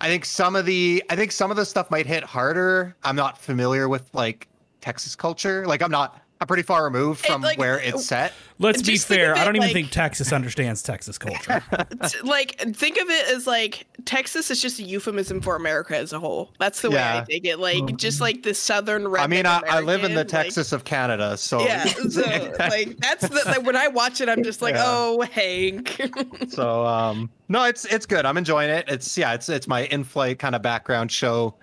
I 0.00 0.08
think 0.08 0.24
some 0.24 0.56
of 0.56 0.66
the 0.66 1.02
I 1.10 1.16
think 1.16 1.30
some 1.30 1.50
of 1.50 1.56
the 1.56 1.64
stuff 1.64 1.90
might 1.90 2.06
hit 2.06 2.24
harder. 2.24 2.96
I'm 3.04 3.16
not 3.16 3.38
familiar 3.38 3.88
with 3.88 4.08
like 4.12 4.48
Texas 4.80 5.14
culture. 5.14 5.66
Like 5.66 5.82
I'm 5.82 5.90
not 5.90 6.20
I'm 6.40 6.46
pretty 6.48 6.64
far 6.64 6.84
removed 6.84 7.24
It, 7.24 7.28
from 7.28 7.42
like, 7.42 7.58
where 7.58 7.78
it's 7.78 8.04
set. 8.06 8.32
Let's 8.58 8.82
be 8.82 8.98
fair. 8.98 9.32
of 9.32 9.38
I 9.38 9.44
don't 9.44 9.56
even 9.56 9.68
like- 9.68 9.72
think 9.72 9.90
Texas 9.90 10.32
understands 10.32 10.82
Texas 10.82 11.16
culture. 11.16 11.62
T- 12.08 12.20
like 12.22 12.58
think 12.74 12.98
of 12.98 13.08
it 13.08 13.28
as 13.34 13.46
like 13.46 13.86
Texas 14.04 14.50
is 14.50 14.60
just 14.60 14.78
a 14.78 14.82
euphemism 14.82 15.40
for 15.40 15.56
America 15.56 15.96
as 15.96 16.12
a 16.12 16.20
whole. 16.20 16.52
That's 16.58 16.80
the 16.82 16.90
way 16.90 16.98
I 16.98 17.14
Yeah. 17.18 17.24
take 17.24 17.46
it. 17.46 17.58
Like 17.58 17.76
Mhm. 17.84 17.96
just 17.96 18.20
like 18.20 18.42
the 18.42 18.52
southern. 18.52 19.06
I 19.16 19.26
mean, 19.26 19.46
I, 19.46 19.60
redneck 19.60 19.68
I 19.68 19.80
live 19.80 20.04
in 20.04 20.12
the 20.12 20.20
American, 20.20 20.36
like- 20.38 20.44
Texas 20.46 20.72
of 20.72 20.84
Canada, 20.84 21.36
so 21.36 21.60
yeah, 21.60 21.84
so 22.10 22.20
like 22.58 22.96
that's 22.98 23.28
the 23.28 23.42
like 23.46 23.64
when 23.64 23.76
I 23.76 23.88
watch 23.88 24.20
it, 24.20 24.28
I'm 24.28 24.42
just 24.42 24.60
like, 24.60 24.74
Yeah. 24.74 24.84
oh 24.86 25.22
Hank. 25.32 26.00
so 26.48 26.84
um 26.84 27.30
no 27.48 27.64
it's 27.64 27.84
it's 27.86 28.06
good 28.06 28.24
i'm 28.24 28.36
enjoying 28.38 28.70
it 28.70 28.84
it's 28.88 29.16
yeah 29.18 29.34
it's 29.34 29.48
it's 29.48 29.68
my 29.68 29.84
in-flight 29.86 30.38
kind 30.38 30.54
of 30.54 30.62
background 30.62 31.10
show 31.12 31.54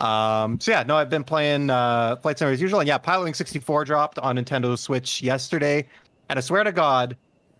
um 0.00 0.58
so 0.60 0.70
yeah 0.70 0.82
no 0.82 0.96
i've 0.96 1.10
been 1.10 1.24
playing 1.24 1.70
uh 1.70 2.16
flight 2.16 2.38
sim 2.38 2.48
as 2.48 2.60
usual. 2.60 2.80
And 2.80 2.88
yeah 2.88 2.98
Pilotwings 2.98 3.36
64 3.36 3.84
dropped 3.84 4.18
on 4.18 4.36
nintendo 4.36 4.78
switch 4.78 5.22
yesterday. 5.22 5.86
And 6.28 6.38
i 6.38 6.42
swear 6.42 6.64
to 6.64 6.72
god 6.72 7.16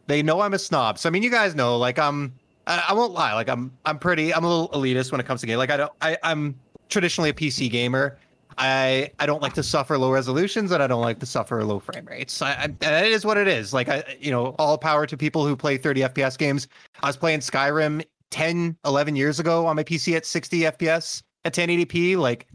they 0.06 0.22
know 0.22 0.40
i'm 0.40 0.54
a 0.54 0.58
snob. 0.58 0.98
So 0.98 1.08
i 1.08 1.12
mean 1.12 1.22
you 1.22 1.30
guys 1.30 1.54
know 1.54 1.76
like 1.78 1.98
i'm 1.98 2.34
i, 2.66 2.86
I 2.88 2.92
won't 2.92 3.12
lie. 3.12 3.34
Like 3.34 3.48
i'm 3.48 3.72
i'm 3.84 3.98
pretty 3.98 4.32
i'm 4.34 4.44
a 4.44 4.48
little 4.48 4.68
elitist 4.70 5.12
when 5.12 5.20
it 5.20 5.26
comes 5.26 5.40
to 5.42 5.46
game. 5.46 5.58
Like 5.58 5.70
i 5.70 5.76
don't 5.76 5.92
i 6.00 6.16
i'm 6.22 6.58
traditionally 6.88 7.30
a 7.30 7.34
pc 7.34 7.70
gamer. 7.70 8.18
I 8.58 9.10
I 9.18 9.26
don't 9.26 9.40
like 9.40 9.54
to 9.54 9.62
suffer 9.62 9.96
low 9.96 10.10
resolutions 10.10 10.70
and 10.70 10.82
I 10.82 10.86
don't 10.86 11.00
like 11.00 11.18
to 11.20 11.26
suffer 11.26 11.64
low 11.64 11.78
frame 11.78 12.04
rates. 12.04 12.42
I, 12.42 12.70
I, 12.82 13.18
what 13.22 13.38
it 13.38 13.48
is. 13.48 13.72
Like 13.72 13.88
I, 13.88 14.04
you 14.20 14.30
know, 14.30 14.54
all 14.58 14.76
power 14.76 15.06
to 15.06 15.16
people 15.16 15.46
who 15.46 15.56
play 15.56 15.78
30 15.78 16.02
FPS 16.02 16.36
games. 16.36 16.68
I 17.02 17.06
was 17.06 17.16
playing 17.16 17.40
Skyrim 17.40 18.04
10, 18.30 18.76
11 18.84 19.16
years 19.16 19.40
ago 19.40 19.66
on 19.66 19.76
my 19.76 19.84
PC 19.84 20.16
at 20.16 20.26
60 20.26 20.60
FPS 20.60 21.22
at 21.44 21.54
1080p. 21.54 22.16
Like 22.16 22.46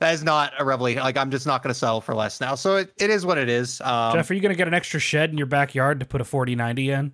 that 0.00 0.14
is 0.14 0.22
not 0.22 0.52
a 0.58 0.64
revelation. 0.64 1.02
Like 1.02 1.16
I'm 1.16 1.30
just 1.30 1.46
not 1.46 1.62
going 1.62 1.72
to 1.72 1.78
sell 1.78 2.00
for 2.00 2.14
less 2.14 2.40
now. 2.40 2.54
So 2.54 2.76
it, 2.76 2.92
it 2.98 3.10
is 3.10 3.26
what 3.26 3.38
it 3.38 3.48
is. 3.48 3.80
Um, 3.80 4.14
Jeff, 4.14 4.30
are 4.30 4.34
you 4.34 4.40
going 4.40 4.52
to 4.54 4.56
get 4.56 4.68
an 4.68 4.74
extra 4.74 5.00
shed 5.00 5.30
in 5.30 5.38
your 5.38 5.46
backyard 5.46 6.00
to 6.00 6.06
put 6.06 6.20
a 6.20 6.24
4090 6.24 6.90
in? 6.90 7.12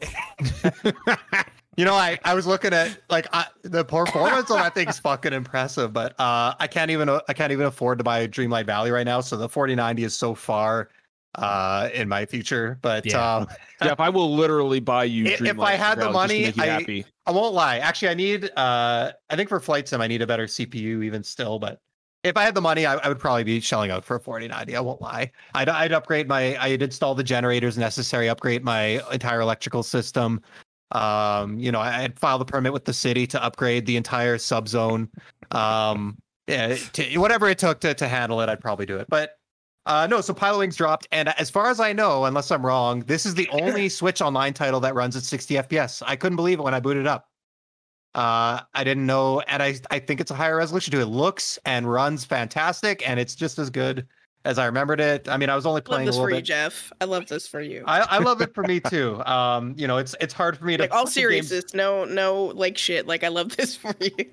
You 1.76 1.84
know, 1.84 1.94
I, 1.94 2.18
I 2.24 2.34
was 2.34 2.46
looking 2.46 2.72
at 2.72 3.00
like 3.10 3.26
I, 3.32 3.46
the 3.62 3.84
performance 3.84 4.50
on 4.50 4.58
that 4.58 4.74
thing's 4.74 4.98
fucking 5.00 5.32
impressive, 5.32 5.92
but 5.92 6.12
uh, 6.20 6.54
I 6.58 6.68
can't 6.68 6.90
even 6.90 7.08
I 7.08 7.32
can't 7.32 7.50
even 7.50 7.66
afford 7.66 7.98
to 7.98 8.04
buy 8.04 8.20
a 8.20 8.28
Dreamlight 8.28 8.66
Valley 8.66 8.92
right 8.92 9.04
now. 9.04 9.20
So 9.20 9.36
the 9.36 9.48
4090 9.48 10.04
is 10.04 10.14
so 10.14 10.34
far 10.34 10.90
uh, 11.36 11.88
in 11.92 12.08
my 12.08 12.26
future. 12.26 12.78
But 12.82 13.06
Yeah. 13.06 13.36
um, 13.36 13.46
Jeff, 13.82 14.00
I 14.00 14.08
will 14.08 14.34
literally 14.34 14.80
buy 14.80 15.04
you. 15.04 15.24
If- 15.26 15.42
if 15.42 15.58
I 15.58 15.72
had 15.72 15.98
the 15.98 16.10
Valley 16.10 16.44
just 16.44 16.54
to 16.54 16.60
money, 16.60 16.70
I- 16.70 16.72
happy. 16.78 17.06
I 17.26 17.30
won't 17.30 17.54
lie. 17.54 17.78
Actually, 17.78 18.08
I 18.08 18.14
need 18.14 18.50
uh, 18.56 19.12
I 19.30 19.36
think 19.36 19.48
for 19.48 19.58
Flight 19.60 19.88
Sim 19.88 20.00
I 20.00 20.06
need 20.06 20.22
a 20.22 20.26
better 20.26 20.44
CPU 20.46 21.02
even 21.04 21.22
still. 21.22 21.58
But 21.58 21.80
if 22.22 22.36
I 22.36 22.42
had 22.44 22.54
the 22.54 22.60
money, 22.60 22.86
I, 22.86 22.94
I 22.96 23.08
would 23.08 23.18
probably 23.18 23.44
be 23.44 23.60
shelling 23.60 23.90
out 23.90 24.04
for 24.04 24.16
a 24.16 24.20
4090. 24.20 24.76
I 24.76 24.80
won't 24.80 25.00
lie. 25.02 25.30
I'd, 25.54 25.68
I'd 25.68 25.92
upgrade 25.92 26.28
my 26.28 26.56
I'd 26.62 26.82
install 26.82 27.14
the 27.14 27.24
generators 27.24 27.76
necessary, 27.78 28.28
upgrade 28.28 28.62
my 28.64 29.00
entire 29.12 29.40
electrical 29.40 29.82
system. 29.82 30.40
Um, 30.92 31.58
you 31.58 31.72
know, 31.72 31.80
I- 31.80 32.02
I'd 32.04 32.18
file 32.18 32.38
the 32.38 32.44
permit 32.44 32.72
with 32.72 32.84
the 32.84 32.92
city 32.92 33.26
to 33.28 33.42
upgrade 33.42 33.86
the 33.86 33.96
entire 33.96 34.36
subzone. 34.36 35.08
Um, 35.50 36.18
yeah, 36.46 36.76
to, 36.92 37.16
whatever 37.18 37.48
it 37.48 37.58
took 37.58 37.80
to, 37.80 37.94
to 37.94 38.06
handle 38.06 38.40
it, 38.42 38.48
I'd 38.50 38.60
probably 38.60 38.84
do 38.86 38.98
it. 38.98 39.06
But 39.08 39.30
uh, 39.86 40.06
no, 40.06 40.20
so 40.20 40.32
Pilot 40.32 40.58
Wings 40.58 40.76
dropped, 40.76 41.06
and 41.12 41.28
as 41.38 41.50
far 41.50 41.68
as 41.68 41.78
I 41.80 41.92
know, 41.92 42.24
unless 42.24 42.50
I'm 42.50 42.64
wrong, 42.64 43.00
this 43.00 43.26
is 43.26 43.34
the 43.34 43.48
only 43.50 43.88
Switch 43.90 44.22
Online 44.22 44.54
title 44.54 44.80
that 44.80 44.94
runs 44.94 45.16
at 45.16 45.22
60 45.22 45.54
FPS. 45.54 46.02
I 46.06 46.16
couldn't 46.16 46.36
believe 46.36 46.58
it 46.58 46.62
when 46.62 46.74
I 46.74 46.80
booted 46.80 47.06
up. 47.06 47.28
Uh, 48.14 48.60
I 48.72 48.84
didn't 48.84 49.06
know, 49.06 49.40
and 49.40 49.62
I 49.62 49.74
I 49.90 49.98
think 49.98 50.20
it's 50.20 50.30
a 50.30 50.34
higher 50.34 50.56
resolution 50.56 50.92
too. 50.92 51.00
It 51.00 51.06
looks 51.06 51.58
and 51.66 51.90
runs 51.90 52.24
fantastic, 52.24 53.06
and 53.08 53.18
it's 53.18 53.34
just 53.34 53.58
as 53.58 53.70
good 53.70 54.06
as 54.44 54.56
I 54.58 54.66
remembered 54.66 55.00
it. 55.00 55.28
I 55.28 55.36
mean, 55.36 55.50
I 55.50 55.56
was 55.56 55.66
only 55.66 55.78
love 55.80 55.84
playing 55.84 56.02
a 56.04 56.06
this 56.06 56.14
little 56.14 56.26
for 56.26 56.30
you, 56.30 56.36
bit. 56.36 56.44
Jeff. 56.44 56.92
I 57.00 57.06
love 57.06 57.26
this 57.26 57.48
for 57.48 57.60
you. 57.60 57.82
I, 57.86 58.00
I 58.02 58.18
love 58.18 58.40
it 58.40 58.54
for 58.54 58.62
me 58.62 58.78
too. 58.88 59.20
Um, 59.24 59.74
you 59.76 59.88
know, 59.88 59.98
it's 59.98 60.14
it's 60.20 60.32
hard 60.32 60.56
for 60.56 60.64
me 60.64 60.76
to 60.76 60.84
like 60.84 60.92
all 60.92 61.06
fucking 61.06 61.22
game- 61.22 61.42
seriousness, 61.42 61.74
no, 61.74 62.04
no, 62.04 62.44
like 62.54 62.78
shit. 62.78 63.06
Like 63.06 63.24
I 63.24 63.28
love 63.28 63.56
this 63.56 63.74
for 63.76 63.94
you. 64.00 64.30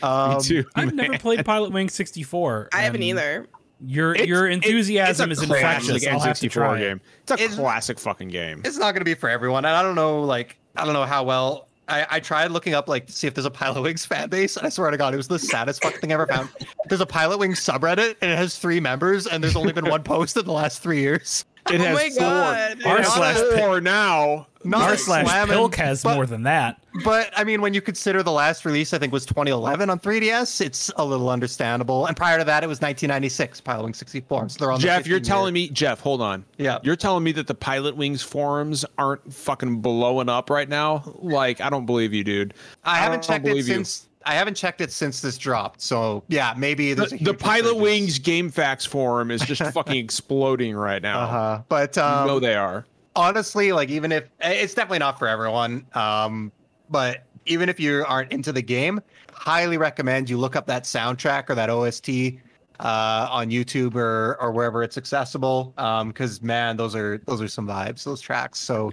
Um, 0.00 0.36
Me 0.36 0.40
too. 0.40 0.64
I've 0.76 0.94
never 0.94 1.18
played 1.18 1.44
Pilot 1.44 1.72
Wing 1.72 1.88
64. 1.88 2.68
I 2.72 2.82
haven't 2.82 3.02
either. 3.02 3.48
Your 3.86 4.12
It's- 4.12 4.26
your 4.28 4.48
enthusiasm 4.48 5.30
it's 5.30 5.40
a 5.40 5.44
is 5.44 5.48
classic 5.48 5.88
infectious. 5.94 6.06
I'll 6.08 6.20
have 6.20 6.38
to 6.38 6.46
N64 6.48 6.52
try 6.52 6.76
it. 6.76 6.80
game. 6.80 7.00
It's 7.22 7.30
a 7.30 7.34
It's- 7.34 7.54
classic 7.54 7.98
fucking 8.00 8.28
game. 8.28 8.62
it's 8.64 8.76
not 8.76 8.92
going 8.92 9.00
to 9.00 9.04
be 9.04 9.14
for 9.14 9.28
everyone. 9.28 9.64
And 9.64 9.74
I 9.74 9.82
don't 9.82 9.94
know, 9.94 10.22
like, 10.22 10.56
I 10.76 10.84
don't 10.84 10.94
know 10.94 11.04
how 11.04 11.22
well. 11.24 11.68
I, 11.90 12.06
I 12.10 12.20
tried 12.20 12.50
looking 12.50 12.74
up, 12.74 12.86
like, 12.86 13.06
to 13.06 13.12
see 13.12 13.26
if 13.26 13.32
there's 13.34 13.46
a 13.46 13.50
Pilot 13.50 13.80
Wings 13.80 14.04
fan 14.04 14.28
base. 14.28 14.58
And 14.58 14.66
I 14.66 14.68
swear 14.68 14.90
to 14.90 14.96
God, 14.98 15.14
it 15.14 15.16
was 15.16 15.28
the 15.28 15.38
saddest 15.38 15.82
fucking 15.82 16.00
thing 16.00 16.10
I 16.10 16.14
ever 16.14 16.26
found. 16.26 16.50
There's 16.88 17.00
a 17.00 17.06
Pilot 17.06 17.38
Wings 17.38 17.60
subreddit, 17.60 18.16
and 18.20 18.30
it 18.30 18.36
has 18.36 18.58
three 18.58 18.78
members, 18.78 19.26
and 19.26 19.42
there's 19.42 19.56
only 19.56 19.72
been 19.72 19.86
one 19.88 20.02
post 20.02 20.36
in 20.36 20.44
the 20.44 20.52
last 20.52 20.82
three 20.82 20.98
years. 21.00 21.46
It 21.70 21.80
oh 21.80 21.84
has 21.84 21.96
my 21.96 22.10
four. 22.10 22.20
god. 22.20 22.86
R 22.86 23.04
slash 23.04 23.58
four 23.58 23.80
now. 23.80 24.46
Not 24.64 24.82
R 24.82 24.96
slash 24.96 25.24
slamming, 25.24 25.54
Pilk 25.56 25.76
has 25.76 26.02
but- 26.02 26.14
more 26.16 26.26
than 26.26 26.42
that. 26.42 26.80
But 27.04 27.30
I 27.36 27.44
mean, 27.44 27.60
when 27.60 27.74
you 27.74 27.80
consider 27.80 28.24
the 28.24 28.32
last 28.32 28.64
release, 28.64 28.92
I 28.92 28.98
think 28.98 29.12
was 29.12 29.24
2011 29.24 29.88
on 29.88 30.00
3DS, 30.00 30.60
it's 30.60 30.90
a 30.96 31.04
little 31.04 31.30
understandable. 31.30 32.06
And 32.06 32.16
prior 32.16 32.38
to 32.38 32.44
that, 32.44 32.64
it 32.64 32.66
was 32.66 32.78
1996, 32.80 33.60
Pilot 33.60 33.84
Wings 33.84 33.98
64. 33.98 34.48
So 34.48 34.58
they're 34.58 34.72
on. 34.72 34.80
Jeff, 34.80 35.04
the 35.04 35.10
you're 35.10 35.18
15 35.18 35.30
year- 35.30 35.36
telling 35.36 35.54
me, 35.54 35.68
Jeff, 35.68 36.00
hold 36.00 36.20
on. 36.20 36.44
Yeah. 36.56 36.78
You're 36.82 36.96
telling 36.96 37.22
me 37.22 37.30
that 37.32 37.46
the 37.46 37.54
Pilot 37.54 37.96
Wings 37.96 38.20
forums 38.22 38.84
aren't 38.98 39.32
fucking 39.32 39.80
blowing 39.80 40.28
up 40.28 40.50
right 40.50 40.68
now? 40.68 41.04
Like, 41.20 41.60
I 41.60 41.70
don't 41.70 41.86
believe 41.86 42.12
you, 42.12 42.24
dude. 42.24 42.52
I 42.84 42.96
haven't 42.96 43.20
don't 43.22 43.28
checked 43.28 43.46
it 43.46 43.50
believe 43.50 43.68
you. 43.68 43.84
I 44.28 44.34
haven't 44.34 44.54
checked 44.54 44.80
it 44.82 44.92
since 44.92 45.22
this 45.22 45.38
dropped. 45.38 45.80
So 45.80 46.22
yeah, 46.28 46.52
maybe 46.56 46.92
The, 46.92 47.18
the 47.20 47.32
Pilot. 47.32 47.76
Wings 47.78 48.18
GameFAQs 48.18 48.86
forum 48.86 49.30
is 49.30 49.40
just 49.40 49.62
fucking 49.72 49.96
exploding 49.96 50.76
right 50.76 51.00
now. 51.00 51.20
Uh-huh. 51.20 51.62
But 51.68 51.96
You 51.96 52.02
um, 52.02 52.26
know 52.26 52.38
they 52.38 52.54
are. 52.54 52.84
honestly, 53.16 53.72
like 53.72 53.88
even 53.88 54.12
if 54.12 54.24
it's 54.40 54.74
definitely 54.74 54.98
not 54.98 55.18
for 55.18 55.26
everyone, 55.28 55.86
um, 55.94 56.52
but 56.90 57.24
even 57.46 57.70
if 57.70 57.80
you 57.80 58.04
aren't 58.06 58.30
into 58.30 58.52
the 58.52 58.60
game, 58.60 59.00
highly 59.32 59.78
recommend 59.78 60.28
you 60.28 60.36
look 60.36 60.56
up 60.56 60.66
that 60.66 60.84
soundtrack 60.84 61.48
or 61.48 61.54
that 61.54 61.70
OST 61.70 62.38
uh, 62.80 63.28
on 63.30 63.48
YouTube 63.50 63.94
or 63.94 64.36
or 64.40 64.52
wherever 64.52 64.82
it's 64.82 64.98
accessible. 64.98 65.72
Um, 65.78 66.08
because 66.08 66.42
man, 66.42 66.76
those 66.76 66.94
are 66.94 67.18
those 67.26 67.40
are 67.40 67.48
some 67.48 67.66
vibes. 67.66 68.04
Those 68.04 68.20
tracks. 68.20 68.58
So, 68.60 68.92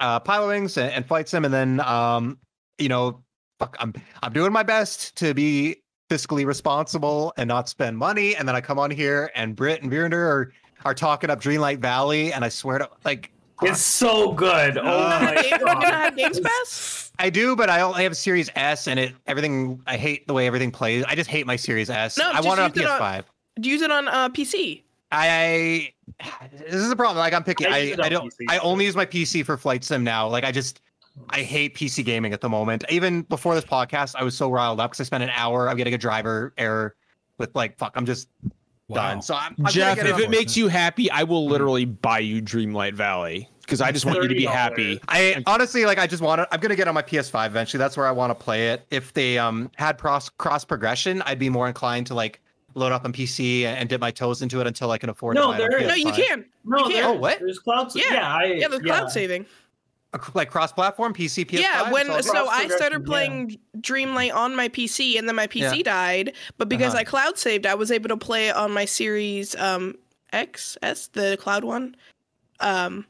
uh, 0.00 0.18
Pilot 0.18 0.48
Wings 0.48 0.76
and, 0.76 0.90
and 0.92 1.06
Flight 1.06 1.28
Sim, 1.28 1.44
and 1.44 1.54
then 1.54 1.78
um, 1.80 2.38
you 2.78 2.88
know, 2.88 3.22
fuck, 3.58 3.76
I'm 3.80 3.92
I'm 4.22 4.32
doing 4.32 4.52
my 4.52 4.62
best 4.62 5.16
to 5.16 5.34
be 5.34 5.76
fiscally 6.10 6.46
responsible 6.46 7.32
and 7.36 7.48
not 7.48 7.68
spend 7.68 7.98
money. 7.98 8.36
And 8.36 8.46
then 8.48 8.54
I 8.56 8.60
come 8.60 8.78
on 8.78 8.90
here 8.90 9.30
and 9.34 9.56
Britt 9.56 9.82
and 9.82 9.90
Virender 9.90 10.12
are 10.14 10.52
are 10.84 10.94
talking 10.94 11.30
up 11.30 11.40
Dreamlight 11.40 11.78
Valley, 11.78 12.32
and 12.32 12.44
I 12.44 12.48
swear 12.48 12.78
to 12.78 12.88
like 13.04 13.32
It's 13.62 13.80
so 13.80 14.32
good. 14.32 14.78
Oh 14.78 14.82
Uh, 14.82 15.20
my 15.34 15.42
Games, 15.42 15.58
we're 15.60 15.66
gonna 15.74 15.80
god. 15.90 16.16
Games 16.16 16.38
Pass. 16.40 17.10
I 17.18 17.30
do, 17.30 17.56
but 17.56 17.70
I 17.70 17.80
only 17.80 18.02
have 18.02 18.12
a 18.12 18.14
Series 18.14 18.50
S, 18.54 18.86
and 18.88 19.00
it 19.00 19.14
everything. 19.26 19.80
I 19.86 19.96
hate 19.96 20.26
the 20.26 20.34
way 20.34 20.46
everything 20.46 20.70
plays. 20.70 21.02
I 21.08 21.14
just 21.14 21.30
hate 21.30 21.46
my 21.46 21.56
Series 21.56 21.88
S. 21.90 22.18
No, 22.18 22.28
I 22.30 22.34
just 22.34 22.46
want 22.46 22.60
it 22.60 22.62
on 22.64 22.70
use 22.74 22.84
it 22.84 22.90
on- 22.90 23.00
PS5. 23.00 23.24
Use 23.62 23.82
it 23.82 23.90
on 23.90 24.08
uh, 24.08 24.28
PC. 24.28 24.82
I, 25.12 25.92
I, 26.20 26.48
this 26.52 26.74
is 26.74 26.90
a 26.90 26.96
problem. 26.96 27.16
Like 27.18 27.32
I'm 27.32 27.42
picky. 27.44 27.64
I 27.64 27.70
I, 27.70 27.96
I, 28.02 28.08
don't. 28.10 28.26
PC, 28.30 28.44
I 28.50 28.58
only 28.58 28.84
use 28.84 28.94
my 28.96 29.06
PC 29.06 29.46
for 29.46 29.56
Flight 29.56 29.82
Sim 29.82 30.04
now. 30.04 30.28
Like 30.28 30.44
I 30.44 30.52
just. 30.52 30.80
I 31.30 31.42
hate 31.42 31.74
PC 31.74 32.04
gaming 32.04 32.32
at 32.32 32.40
the 32.40 32.48
moment. 32.48 32.84
Even 32.88 33.22
before 33.22 33.54
this 33.54 33.64
podcast, 33.64 34.14
I 34.16 34.22
was 34.22 34.36
so 34.36 34.50
riled 34.50 34.80
up 34.80 34.90
because 34.90 35.00
I 35.00 35.04
spent 35.04 35.24
an 35.24 35.30
hour. 35.30 35.68
I'm 35.68 35.76
getting 35.76 35.94
a 35.94 35.98
driver 35.98 36.52
error 36.58 36.94
with 37.38 37.54
like 37.54 37.76
fuck. 37.78 37.92
I'm 37.94 38.06
just 38.06 38.28
done. 38.92 39.22
So 39.22 39.34
I'm, 39.34 39.56
I'm 39.64 39.72
Jeff, 39.72 39.98
if 39.98 40.18
it 40.18 40.30
makes 40.30 40.56
you 40.56 40.68
happy, 40.68 41.10
I 41.10 41.24
will 41.24 41.46
literally 41.46 41.84
buy 41.84 42.20
you 42.20 42.40
Dreamlight 42.42 42.94
Valley 42.94 43.48
because 43.62 43.80
I 43.80 43.90
just 43.92 44.04
want 44.04 44.22
you 44.22 44.28
to 44.28 44.34
be 44.34 44.44
happy. 44.44 45.00
I 45.08 45.42
honestly 45.46 45.84
like. 45.86 45.98
I 45.98 46.06
just 46.06 46.22
want 46.22 46.40
to. 46.40 46.48
I'm 46.52 46.60
gonna 46.60 46.76
get 46.76 46.88
on 46.88 46.94
my 46.94 47.02
PS5 47.02 47.46
eventually. 47.46 47.78
That's 47.78 47.96
where 47.96 48.06
I 48.06 48.12
want 48.12 48.30
to 48.30 48.34
play 48.34 48.70
it. 48.70 48.86
If 48.90 49.12
they 49.12 49.38
um 49.38 49.70
had 49.76 49.98
cross 49.98 50.28
cross 50.28 50.64
progression, 50.64 51.22
I'd 51.22 51.38
be 51.38 51.48
more 51.48 51.68
inclined 51.68 52.06
to 52.08 52.14
like 52.14 52.40
load 52.74 52.92
up 52.92 53.04
on 53.04 53.12
PC 53.12 53.62
and, 53.62 53.78
and 53.78 53.88
dip 53.88 54.00
my 54.00 54.10
toes 54.10 54.42
into 54.42 54.60
it 54.60 54.66
until 54.66 54.90
I 54.90 54.98
can 54.98 55.08
afford. 55.08 55.34
No, 55.34 55.52
to 55.52 55.58
buy 55.58 55.64
it 55.64 55.64
on 55.64 55.70
there 55.70 55.88
No, 55.88 55.94
you 55.94 56.06
PS5. 56.08 56.16
can. 56.16 56.44
No, 56.64 56.78
You 56.86 56.94
can't. 56.94 57.06
Oh, 57.06 57.12
what? 57.14 57.38
There's 57.40 57.58
cloud. 57.58 57.90
Yeah. 57.94 58.04
Yeah, 58.12 58.34
I, 58.34 58.44
Yeah, 58.44 58.68
the 58.68 58.80
cloud 58.80 59.10
saving. 59.10 59.46
Like 60.34 60.50
cross-platform 60.50 61.14
PC, 61.14 61.44
PS5. 61.46 61.60
yeah, 61.60 61.90
when 61.92 62.10
it's 62.10 62.28
so? 62.30 62.46
I 62.48 62.66
started 62.68 63.04
progression, 63.04 63.04
playing 63.04 63.58
Dreamlight 63.78 64.34
on 64.34 64.54
my 64.56 64.68
PC, 64.68 65.18
and 65.18 65.28
then 65.28 65.36
my 65.36 65.46
PC 65.46 65.78
Yeah. 65.78 65.82
died. 65.82 66.32
But 66.58 66.68
because 66.68 66.92
Uh-huh. 66.94 67.00
I 67.00 67.04
cloud 67.04 67.38
saved, 67.38 67.66
I 67.66 67.74
was 67.74 67.90
able 67.90 68.08
to 68.08 68.16
play 68.16 68.50
on 68.50 68.72
my 68.72 68.84
Series 68.84 69.54
um 69.56 69.94
X 70.32 70.76
S, 70.82 71.08
the 71.08 71.36
cloud 71.40 71.64
one. 71.64 71.96
Um, 72.60 73.06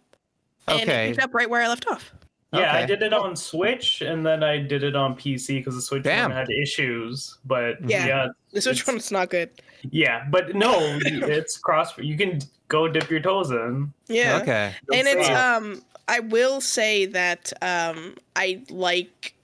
and 0.69 0.81
Okay. 0.83 1.05
it 1.07 1.09
picked 1.11 1.23
up 1.25 1.35
right 1.35 1.49
where 1.49 1.63
I 1.63 1.69
left 1.69 1.87
off. 1.87 2.13
Yeah, 2.53 2.75
I 2.75 2.87
did 2.87 3.03
it 3.03 3.13
on 3.13 3.37
Switch 3.37 4.01
and 4.01 4.25
then 4.25 4.43
I 4.43 4.57
did 4.59 4.83
it 4.83 4.97
on 4.97 5.15
PC 5.15 5.59
because 5.59 5.75
the 5.75 5.83
Switch 5.83 6.05
Damn. 6.05 6.31
one 6.31 6.39
had 6.39 6.49
issues. 6.51 7.37
But 7.45 7.77
Yeah. 7.89 8.07
yeah, 8.07 8.27
The 8.53 8.61
Switch 8.63 8.81
It's- 8.81 8.87
one's 8.95 9.13
not 9.13 9.29
good. 9.31 9.51
yeah, 9.91 10.25
but 10.31 10.55
no, 10.55 10.73
it's 11.05 11.59
cross. 11.59 11.97
You 11.99 12.17
can 12.17 12.41
go 12.69 12.89
dip 12.89 13.11
your 13.11 13.21
toes 13.21 13.51
in. 13.51 13.93
Yeah. 14.09 14.39
Okay. 14.43 14.75
and 14.93 15.07
it's 15.07 15.29
um 15.29 15.83
i 16.09 16.21
will 16.21 16.61
say 16.61 17.07
that 17.07 17.53
um 17.63 18.15
i 18.35 18.63
like 18.71 19.35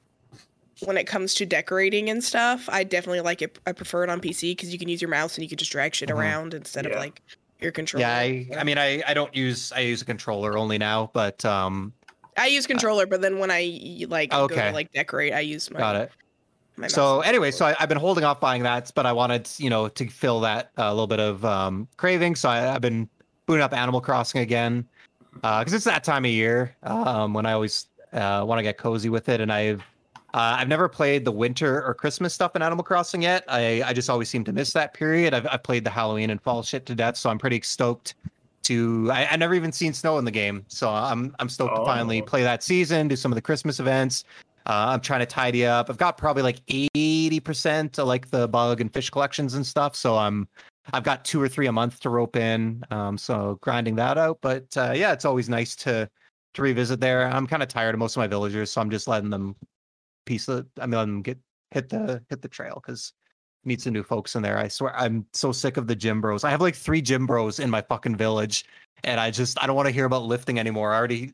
when 0.85 0.97
it 0.97 1.07
comes 1.07 1.35
to 1.35 1.47
decorating 1.47 2.11
and 2.11 2.23
stuff 2.25 2.69
i 2.71 2.83
definitely 2.85 3.21
like 3.21 3.43
it 3.43 3.59
i 3.67 3.73
prefer 3.73 4.05
it 4.05 4.11
on 4.11 4.21
pc 4.21 4.51
because 4.53 4.73
you 4.73 4.79
can 4.79 4.89
use 4.89 5.01
your 5.01 5.11
mouse 5.11 5.37
and 5.37 5.43
you 5.43 5.49
can 5.49 5.59
just 5.59 5.71
drag 5.73 5.95
shit 5.95 6.09
Mhm. 6.09 6.17
around 6.17 6.55
instead 6.55 6.87
of 6.87 6.93
like 6.93 7.23
your 7.63 7.73
controller. 7.73 8.05
Yeah, 8.05 8.17
I, 8.17 8.49
I 8.59 8.65
mean, 8.65 8.77
I, 8.77 9.03
I 9.07 9.15
don't 9.15 9.35
use 9.35 9.73
I 9.73 9.81
use 9.81 10.03
a 10.03 10.05
controller 10.05 10.59
only 10.59 10.79
now, 10.79 11.11
but 11.13 11.45
um, 11.45 11.93
I 12.37 12.49
use 12.49 12.67
controller, 12.67 13.07
but 13.07 13.23
then 13.23 13.39
when 13.39 13.51
I 13.53 14.05
like 14.09 14.31
go 14.31 14.49
to 14.49 14.73
like 14.73 14.91
decorate, 14.93 15.33
I 15.33 15.41
use 15.41 15.71
my. 15.71 15.79
got 15.79 15.97
it. 15.97 16.11
my 16.77 16.89
So 16.89 17.21
and 17.21 17.29
anyway, 17.29 17.53
so. 17.53 17.67
I, 17.67 17.77
I've 17.79 17.89
been 17.89 17.99
holding 17.99 18.25
off 18.25 18.41
buying 18.41 18.65
that, 18.65 18.91
but 18.95 19.07
I 19.07 19.13
wanted 19.13 19.49
you 19.59 19.71
know 19.71 19.89
to 19.89 20.09
fill 20.09 20.41
that 20.41 20.71
uh, 20.77 20.91
little 20.91 21.07
bit 21.07 21.21
of 21.21 21.45
um, 21.45 21.89
craving. 21.97 22.35
So 22.35 22.49
I, 22.49 22.75
I've 22.75 22.81
been 22.81 23.09
booting 23.47 23.63
up 23.63 23.73
Animal 23.73 24.01
Crossing 24.01 24.41
again 24.41 24.89
because 25.35 25.73
it's 25.73 25.85
that 25.85 26.05
time 26.05 26.25
of 26.25 26.31
year 26.31 26.75
um, 26.83 27.33
when 27.35 27.47
I 27.47 27.53
always 27.53 27.87
uh, 28.13 28.45
want 28.47 28.59
to 28.59 28.63
get 28.63 28.79
cozy 28.79 29.09
with 29.09 29.29
it, 29.29 29.41
and 29.41 29.53
I've 29.53 29.81
uh, 30.35 30.57
I've 30.59 30.69
never 30.69 30.89
played 30.89 31.25
the 31.25 31.33
winter 31.33 31.83
or 31.85 31.93
Christmas 31.95 32.33
stuff 32.33 32.57
in 32.57 32.63
Animal 32.63 32.85
Crossing 32.85 33.23
yet. 33.23 33.45
I 33.49 33.83
I 33.85 33.93
just 33.93 34.09
always 34.11 34.29
seem 34.29 34.45
to 34.45 34.53
miss 34.53 34.73
that 34.75 34.95
period. 34.95 35.35
I've 35.35 35.47
I've 35.51 35.63
played 35.63 35.85
the 35.85 35.91
Halloween 35.91 36.31
and 36.31 36.41
fall 36.41 36.63
shit 36.63 36.87
to 36.87 36.95
death, 36.95 37.17
so 37.17 37.31
I'm 37.31 37.39
pretty 37.39 37.61
stoked. 37.63 38.15
To 38.65 39.11
I, 39.13 39.27
I 39.27 39.37
never 39.37 39.55
even 39.55 39.73
seen 39.73 39.93
snow 39.93 40.19
in 40.19 40.25
the 40.25 40.31
game, 40.31 40.65
so 40.69 40.89
I'm 40.89 41.35
I'm 41.41 41.49
stoked 41.49 41.75
to 41.75 41.85
finally 41.85 42.23
Oh. 42.23 42.25
play 42.25 42.43
that 42.45 42.63
season, 42.63 43.09
do 43.09 43.17
some 43.17 43.33
of 43.33 43.35
the 43.35 43.43
Christmas 43.43 43.81
events. 43.81 44.23
Uh, 44.67 44.87
I'm 44.95 45.01
trying 45.01 45.19
to 45.19 45.27
tidy 45.27 45.67
up. 45.67 45.91
I've 45.91 45.99
got 45.99 46.17
probably 46.17 46.45
like 46.45 46.65
80% 46.67 47.99
of 47.99 48.07
like 48.07 48.31
the 48.31 48.47
bug 48.47 48.81
and 48.81 48.93
fish 48.93 49.11
collections 49.11 49.55
and 49.55 49.67
stuff. 49.67 49.97
So 49.97 50.17
I'm 50.17 50.47
I've 50.93 51.05
got 51.05 51.25
two 51.25 51.41
or 51.41 51.49
three 51.49 51.67
a 51.67 51.73
month 51.73 52.01
to 52.01 52.11
rope 52.11 52.37
in. 52.37 52.83
Um, 52.91 53.17
so 53.17 53.59
grinding 53.61 53.97
that 53.97 54.19
out. 54.19 54.39
But 54.43 54.77
uh, 54.77 54.93
yeah, 54.95 55.13
it's 55.13 55.25
always 55.25 55.49
nice 55.49 55.77
to 55.77 56.09
to 56.55 56.63
revisit 56.63 57.01
there. 57.01 57.27
I'm 57.27 57.47
kind 57.47 57.63
of 57.63 57.69
tired 57.69 57.95
of 57.95 57.99
most 57.99 58.17
of 58.17 58.21
my 58.21 58.27
villagers, 58.27 58.71
so 58.71 58.81
I'm 58.81 58.91
just 58.91 59.09
letting 59.09 59.31
them 59.31 59.57
piece 60.27 60.49
of 60.49 60.67
I 60.81 60.87
mean 60.87 60.99
letting 60.99 61.15
them 61.15 61.23
get 61.23 61.39
hit 61.71 61.89
the 61.89 62.23
hit 62.29 62.43
the 62.43 62.49
trail 62.49 62.81
because 62.83 63.13
meet 63.65 63.81
some 63.81 63.93
new 63.93 64.03
folks 64.03 64.35
in 64.35 64.43
there. 64.43 64.59
I 64.59 64.69
swear 64.69 64.97
I'm 64.97 65.27
so 65.33 65.53
sick 65.53 65.77
of 65.77 65.87
the 65.87 65.97
gym 65.97 66.21
bros. 66.21 66.45
I 66.45 66.51
have 66.51 66.61
like 66.61 66.75
three 66.75 67.01
gym 67.01 67.27
bros 67.27 67.61
in 67.61 67.71
my 67.71 67.81
fucking 67.83 68.17
village, 68.17 68.65
and 69.05 69.21
I 69.21 69.31
just 69.31 69.63
I 69.63 69.67
don't 69.67 69.77
want 69.77 69.87
to 69.87 69.95
hear 69.95 70.05
about 70.05 70.25
lifting 70.25 70.59
anymore. 70.59 70.93
I 70.93 70.99
already 70.99 71.33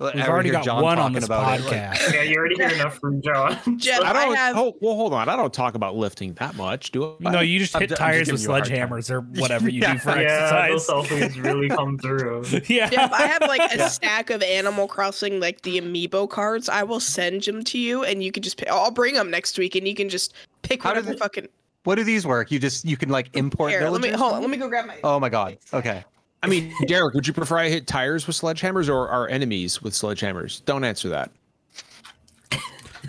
I 0.00 0.12
We've 0.14 0.28
already 0.28 0.50
hear 0.50 0.58
got 0.58 0.64
John 0.64 0.82
one 0.84 0.92
on 0.98 1.06
talking 1.06 1.14
this 1.16 1.24
about 1.24 1.58
it, 1.58 1.64
like- 1.64 1.74
podcast. 1.74 2.12
Yeah, 2.14 2.22
you 2.22 2.36
already 2.36 2.54
hear 2.54 2.68
enough 2.68 2.98
from 2.98 3.20
John. 3.20 3.58
Jeff, 3.78 4.00
I 4.00 4.10
I, 4.10 4.12
don't. 4.26 4.36
have. 4.36 4.56
oh, 4.56 4.76
well, 4.80 4.94
hold 4.94 5.12
on. 5.12 5.28
I 5.28 5.34
don't 5.34 5.52
talk 5.52 5.74
about 5.74 5.96
lifting 5.96 6.34
that 6.34 6.54
much, 6.54 6.92
do 6.92 7.16
I? 7.24 7.30
No, 7.32 7.40
you 7.40 7.58
just 7.58 7.74
I'm 7.74 7.80
hit 7.80 7.88
ju- 7.88 7.94
I'm 7.98 8.12
just 8.14 8.28
tires 8.28 8.30
with 8.32 8.40
giving 8.42 8.44
you 8.44 8.50
a 8.50 8.52
hard 8.52 8.64
time. 8.68 8.88
sledgehammers 8.90 9.10
or 9.10 9.20
whatever 9.40 9.68
you 9.68 9.80
Yeah. 9.82 9.92
do 9.94 9.98
for 9.98 10.10
yeah, 10.20 10.68
those 10.68 10.88
exercise. 10.88 11.10
selfies 11.34 11.42
really 11.44 11.68
come 11.68 11.98
through. 11.98 12.44
yeah. 12.68 12.88
Jeff, 12.90 13.12
I 13.12 13.22
have 13.26 13.42
like 13.42 13.72
a 13.72 13.76
Yeah. 13.78 13.88
stack 13.88 14.30
of 14.30 14.40
Animal 14.44 14.86
Crossing, 14.86 15.40
like 15.40 15.62
the 15.62 15.80
amiibo 15.80 16.30
cards. 16.30 16.68
I 16.68 16.84
will 16.84 17.00
send 17.00 17.42
them 17.42 17.64
to 17.64 17.78
you, 17.78 18.04
and 18.04 18.22
you 18.22 18.30
can 18.30 18.44
just. 18.44 18.56
Pick, 18.58 18.70
I'll 18.70 18.92
bring 18.92 19.14
them 19.14 19.30
next 19.32 19.58
week, 19.58 19.74
and 19.74 19.86
you 19.88 19.96
can 19.96 20.08
just 20.08 20.32
pick 20.62 20.84
How 20.84 20.90
whatever 20.90 21.12
it- 21.12 21.18
fucking. 21.18 21.48
What 21.82 21.94
do 21.96 22.04
these 22.04 22.24
work? 22.24 22.52
You 22.52 22.60
just 22.60 22.84
you 22.84 22.96
can 22.96 23.08
like 23.08 23.34
import 23.36 23.70
Here, 23.72 23.88
let 23.88 24.00
me 24.00 24.10
hold 24.10 24.34
on. 24.34 24.42
Let 24.42 24.50
me 24.50 24.58
go 24.58 24.68
grab 24.68 24.86
my. 24.86 24.98
Oh 25.02 25.18
my 25.18 25.28
god. 25.28 25.58
Okay. 25.74 26.04
I 26.42 26.46
mean, 26.46 26.72
Derek, 26.86 27.14
would 27.14 27.26
you 27.26 27.32
prefer 27.32 27.58
I 27.58 27.68
hit 27.68 27.86
tires 27.86 28.26
with 28.26 28.36
sledgehammers 28.36 28.88
or 28.88 29.08
our 29.08 29.28
enemies 29.28 29.82
with 29.82 29.92
sledgehammers? 29.92 30.64
Don't 30.64 30.84
answer 30.84 31.08
that. 31.08 31.30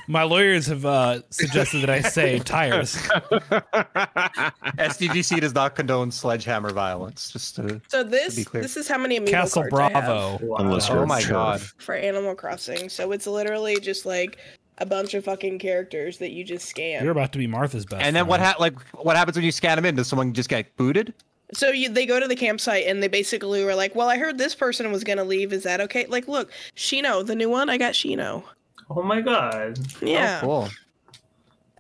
My 0.08 0.24
lawyers 0.24 0.66
have 0.66 0.86
uh, 0.86 1.22
suggested 1.30 1.82
that 1.82 1.90
I 1.92 2.02
say 2.02 2.40
tires. 2.40 2.96
SDGC 4.80 5.40
does 5.42 5.54
not 5.54 5.76
condone 5.76 6.10
sledgehammer 6.12 6.72
violence. 6.72 7.32
Just 7.32 7.56
to 7.58 7.80
So 7.90 8.04
this 8.04 8.36
be 8.36 8.44
clear. 8.44 8.64
this 8.64 8.78
is 8.78 8.88
how 8.88 8.98
many 8.98 9.20
amiibo 9.20 9.30
Castle 9.30 9.62
cards 9.70 9.74
I 9.96 10.00
have 10.00 10.06
Bravo. 10.06 10.40
Wow. 10.46 10.80
Oh 10.90 11.06
my. 11.06 11.22
God. 11.24 11.62
for 11.62 11.94
Animal 11.96 12.34
Crossing. 12.36 12.90
So 12.90 13.12
it's 13.12 13.28
literally 13.28 13.80
just 13.80 14.06
like 14.08 14.38
a 14.80 14.86
bunch 14.86 15.14
of 15.14 15.26
fucking 15.26 15.60
characters 15.60 16.18
that 16.20 16.32
you 16.32 16.44
just 16.44 16.68
scan. 16.68 17.04
You're 17.04 17.12
about 17.12 17.32
to 17.34 17.38
be 17.38 17.46
Martha's 17.48 17.86
best. 17.86 18.04
and 18.04 18.16
then 18.16 18.26
what 18.28 18.40
friend. 18.40 18.54
ha- 18.56 18.62
like 18.62 18.80
what 18.94 19.16
happens 19.16 19.36
when 19.38 19.46
you 19.46 19.52
scan 19.52 19.76
them 19.76 19.86
in? 19.86 19.96
Does 19.96 20.08
someone 20.08 20.34
just 20.34 20.50
get 20.50 20.76
booted? 20.78 21.14
So 21.54 21.70
you, 21.70 21.90
they 21.90 22.06
go 22.06 22.20
to 22.20 22.28
the 22.28 22.36
campsite 22.36 22.86
and 22.86 23.02
they 23.02 23.08
basically 23.08 23.64
were 23.64 23.76
like, 23.76 23.96
"Well, 23.96 24.08
I 24.10 24.18
heard 24.18 24.38
this 24.38 24.54
person 24.54 24.92
was 24.92 25.04
gonna 25.04 25.24
leave. 25.24 25.52
Is 25.52 25.64
that 25.64 25.82
okay?" 25.82 26.06
Like, 26.06 26.28
look, 26.28 26.52
Shino, 26.76 27.26
the 27.26 27.36
new 27.36 27.50
one. 27.50 27.70
I 27.70 27.78
got 27.78 27.94
Shino. 27.94 28.44
Oh 28.90 29.02
my 29.02 29.22
god. 29.22 29.80
Yeah. 30.02 30.40
Oh, 30.44 30.46
cool. 30.46 30.70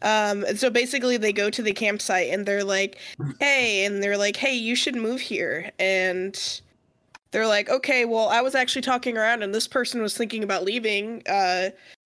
Um. 0.01 0.45
So 0.55 0.69
basically, 0.69 1.17
they 1.17 1.33
go 1.33 1.49
to 1.49 1.61
the 1.61 1.73
campsite 1.73 2.29
and 2.29 2.45
they're 2.45 2.63
like, 2.63 2.97
"Hey," 3.39 3.85
and 3.85 4.01
they're 4.01 4.17
like, 4.17 4.37
"Hey, 4.37 4.55
you 4.55 4.75
should 4.75 4.95
move 4.95 5.21
here." 5.21 5.71
And 5.77 6.61
they're 7.31 7.47
like, 7.47 7.69
"Okay, 7.69 8.05
well, 8.05 8.29
I 8.29 8.41
was 8.41 8.55
actually 8.55 8.81
talking 8.81 9.17
around, 9.17 9.43
and 9.43 9.53
this 9.53 9.67
person 9.67 10.01
was 10.01 10.17
thinking 10.17 10.43
about 10.43 10.63
leaving. 10.63 11.21
Uh, 11.27 11.69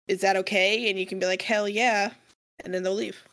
is 0.08 0.22
that 0.22 0.36
okay?" 0.36 0.90
And 0.90 1.00
you 1.00 1.06
can 1.06 1.20
be 1.20 1.26
like, 1.26 1.42
"Hell 1.42 1.70
yeah," 1.70 2.12
and 2.64 2.74
then 2.74 2.84
they'll 2.84 2.94
leave. 2.94 3.24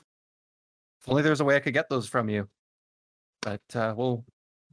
If 1.01 1.09
only 1.09 1.23
there's 1.23 1.41
a 1.41 1.45
way 1.45 1.57
I 1.57 1.61
could 1.61 1.75
get 1.75 1.89
those 1.89 2.07
from 2.07 2.29
you. 2.29 2.49
But 3.43 3.61
uh, 3.75 3.95
we'll 3.97 4.25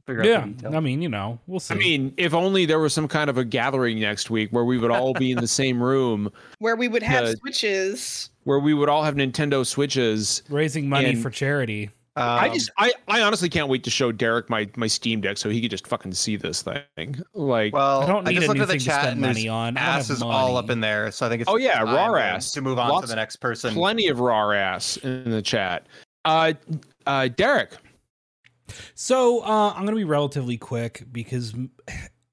figure 0.06 0.22
out 0.22 0.26
Yeah, 0.28 0.40
the 0.40 0.46
details. 0.52 0.74
I 0.74 0.80
mean, 0.80 1.02
you 1.02 1.08
know, 1.08 1.38
we'll 1.46 1.60
see. 1.60 1.74
I 1.74 1.76
mean, 1.76 2.14
if 2.16 2.32
only 2.34 2.64
there 2.66 2.78
was 2.78 2.94
some 2.94 3.08
kind 3.08 3.28
of 3.28 3.36
a 3.36 3.44
gathering 3.44 4.00
next 4.00 4.30
week 4.30 4.50
where 4.50 4.64
we 4.64 4.78
would 4.78 4.90
all 4.90 5.12
be 5.12 5.32
in 5.32 5.38
the 5.38 5.48
same 5.60 5.82
room, 5.82 6.30
Where 6.58 6.76
we 6.76 6.88
would 6.88 7.02
have 7.02 7.26
The- 7.26 7.36
switches. 7.36 8.30
where 8.44 8.58
we 8.60 8.72
would 8.74 8.88
all 8.88 9.02
have 9.02 9.14
Nintendo 9.16 9.66
Switches. 9.66 10.42
raising 10.48 10.88
money 10.88 11.10
and- 11.10 11.22
for 11.22 11.30
charity. 11.30 11.90
I 12.16 12.48
Um, 12.48 12.54
just, 12.54 12.70
I, 12.76 12.92
I 13.08 13.22
honestly 13.22 13.48
can't 13.48 13.68
wait 13.68 13.84
to 13.84 13.90
show 13.90 14.10
Derek 14.12 14.50
my 14.50 14.68
my 14.76 14.88
Steam 14.88 15.20
Deck 15.20 15.38
so 15.38 15.48
he 15.48 15.60
could 15.62 15.70
just 15.70 15.86
fucking 15.86 16.12
see 16.12 16.34
this 16.36 16.60
thing. 16.60 17.16
Like, 17.34 17.72
well, 17.72 18.02
I 18.02 18.06
don't 18.06 18.24
need 18.26 18.34
just 18.34 18.44
a 18.46 18.48
looked 18.48 18.56
new 18.58 18.62
at 18.64 18.68
the 18.68 18.78
to 18.78 18.84
chat 18.84 19.00
spend 19.02 19.12
and 19.12 19.20
money 19.22 19.48
on. 19.48 19.76
Ass 19.76 20.08
have 20.08 20.16
is 20.16 20.22
all 20.22 20.56
up 20.56 20.70
in 20.70 20.80
there, 20.80 21.12
so 21.12 21.24
I 21.24 21.28
think 21.28 21.42
it's 21.42 21.50
Oh, 21.50 21.56
yeah, 21.56 21.78
time 21.84 21.94
raw 21.94 22.16
ass. 22.16 22.50
to 22.52 22.60
move 22.62 22.78
on 22.80 22.90
Lots- 22.90 23.06
to 23.06 23.08
the 23.10 23.16
next 23.16 23.36
person. 23.36 23.72
plenty 23.74 24.08
of 24.08 24.18
raw 24.20 24.50
ass 24.50 24.96
in 24.98 25.30
the 25.30 25.40
chat. 25.40 25.86
Uh, 26.24 26.52
uh, 27.06 27.28
Derek, 27.28 27.70
So 28.94 29.40
uh, 29.40 29.72
I'm 29.74 29.84
gonna 29.84 29.96
be 29.96 30.04
relatively 30.04 30.56
quick 30.56 31.04
because 31.10 31.54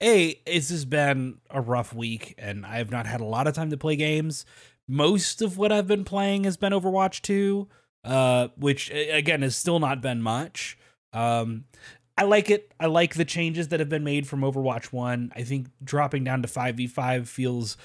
a 0.02 0.42
it's 0.46 0.70
just 0.70 0.90
been 0.90 1.40
a 1.50 1.62
rough 1.62 1.94
week 1.94 2.36
and 2.38 2.66
I 2.66 2.78
have 2.78 2.92
not 2.92 3.08
had 3.08 3.22
a 3.22 3.26
lot 3.26 3.48
of 3.48 3.54
time 3.54 3.70
to 3.72 3.78
play 3.78 3.96
games. 3.96 4.46
Most 4.88 5.42
of 5.42 5.58
what 5.58 5.72
I've 5.72 5.88
been 5.88 6.06
playing 6.06 6.46
has 6.46 6.56
been 6.56 6.72
Overwatch 6.72 7.22
2, 7.22 7.68
uh, 8.04 8.48
which 8.56 8.90
again 8.92 9.42
has 9.42 9.56
still 9.56 9.80
not 9.80 10.02
been 10.02 10.22
much. 10.22 10.78
Um, 11.14 11.66
I 12.18 12.24
like 12.24 12.50
it. 12.50 12.74
I 12.80 12.88
like 12.88 13.14
the 13.14 13.26
changes 13.26 13.68
that 13.68 13.80
have 13.80 13.90
been 13.90 14.04
made 14.04 14.28
from 14.28 14.42
Overwatch 14.42 14.92
1. 14.92 15.34
I 15.36 15.44
think 15.44 15.68
dropping 15.84 16.24
down 16.24 16.42
to 16.42 16.48
5v5 16.48 17.28
feels 17.28 17.78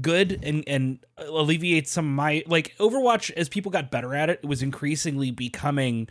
good 0.00 0.40
and 0.42 0.64
and 0.66 0.98
alleviates 1.18 1.90
some 1.92 2.06
of 2.06 2.12
my 2.12 2.42
like 2.46 2.74
Overwatch 2.78 3.30
as 3.32 3.48
people 3.48 3.70
got 3.70 3.90
better 3.90 4.14
at 4.14 4.30
it, 4.30 4.40
it 4.42 4.48
was 4.48 4.62
increasingly 4.62 5.30
becoming 5.30 6.08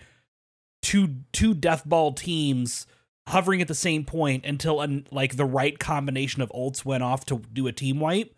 two 0.83 1.15
two 1.31 1.55
death 1.55 1.81
ball 1.87 2.13
teams 2.13 2.85
hovering 3.27 3.61
at 3.61 3.67
the 3.67 3.73
same 3.73 4.03
point 4.03 4.45
until 4.45 4.81
an, 4.81 5.07
like 5.09 5.37
the 5.37 5.45
right 5.45 5.79
combination 5.79 6.43
of 6.43 6.51
ults 6.51 6.85
went 6.85 7.01
off 7.01 7.25
to 7.25 7.41
do 7.51 7.65
a 7.65 7.71
team 7.71 7.99
wipe. 7.99 8.35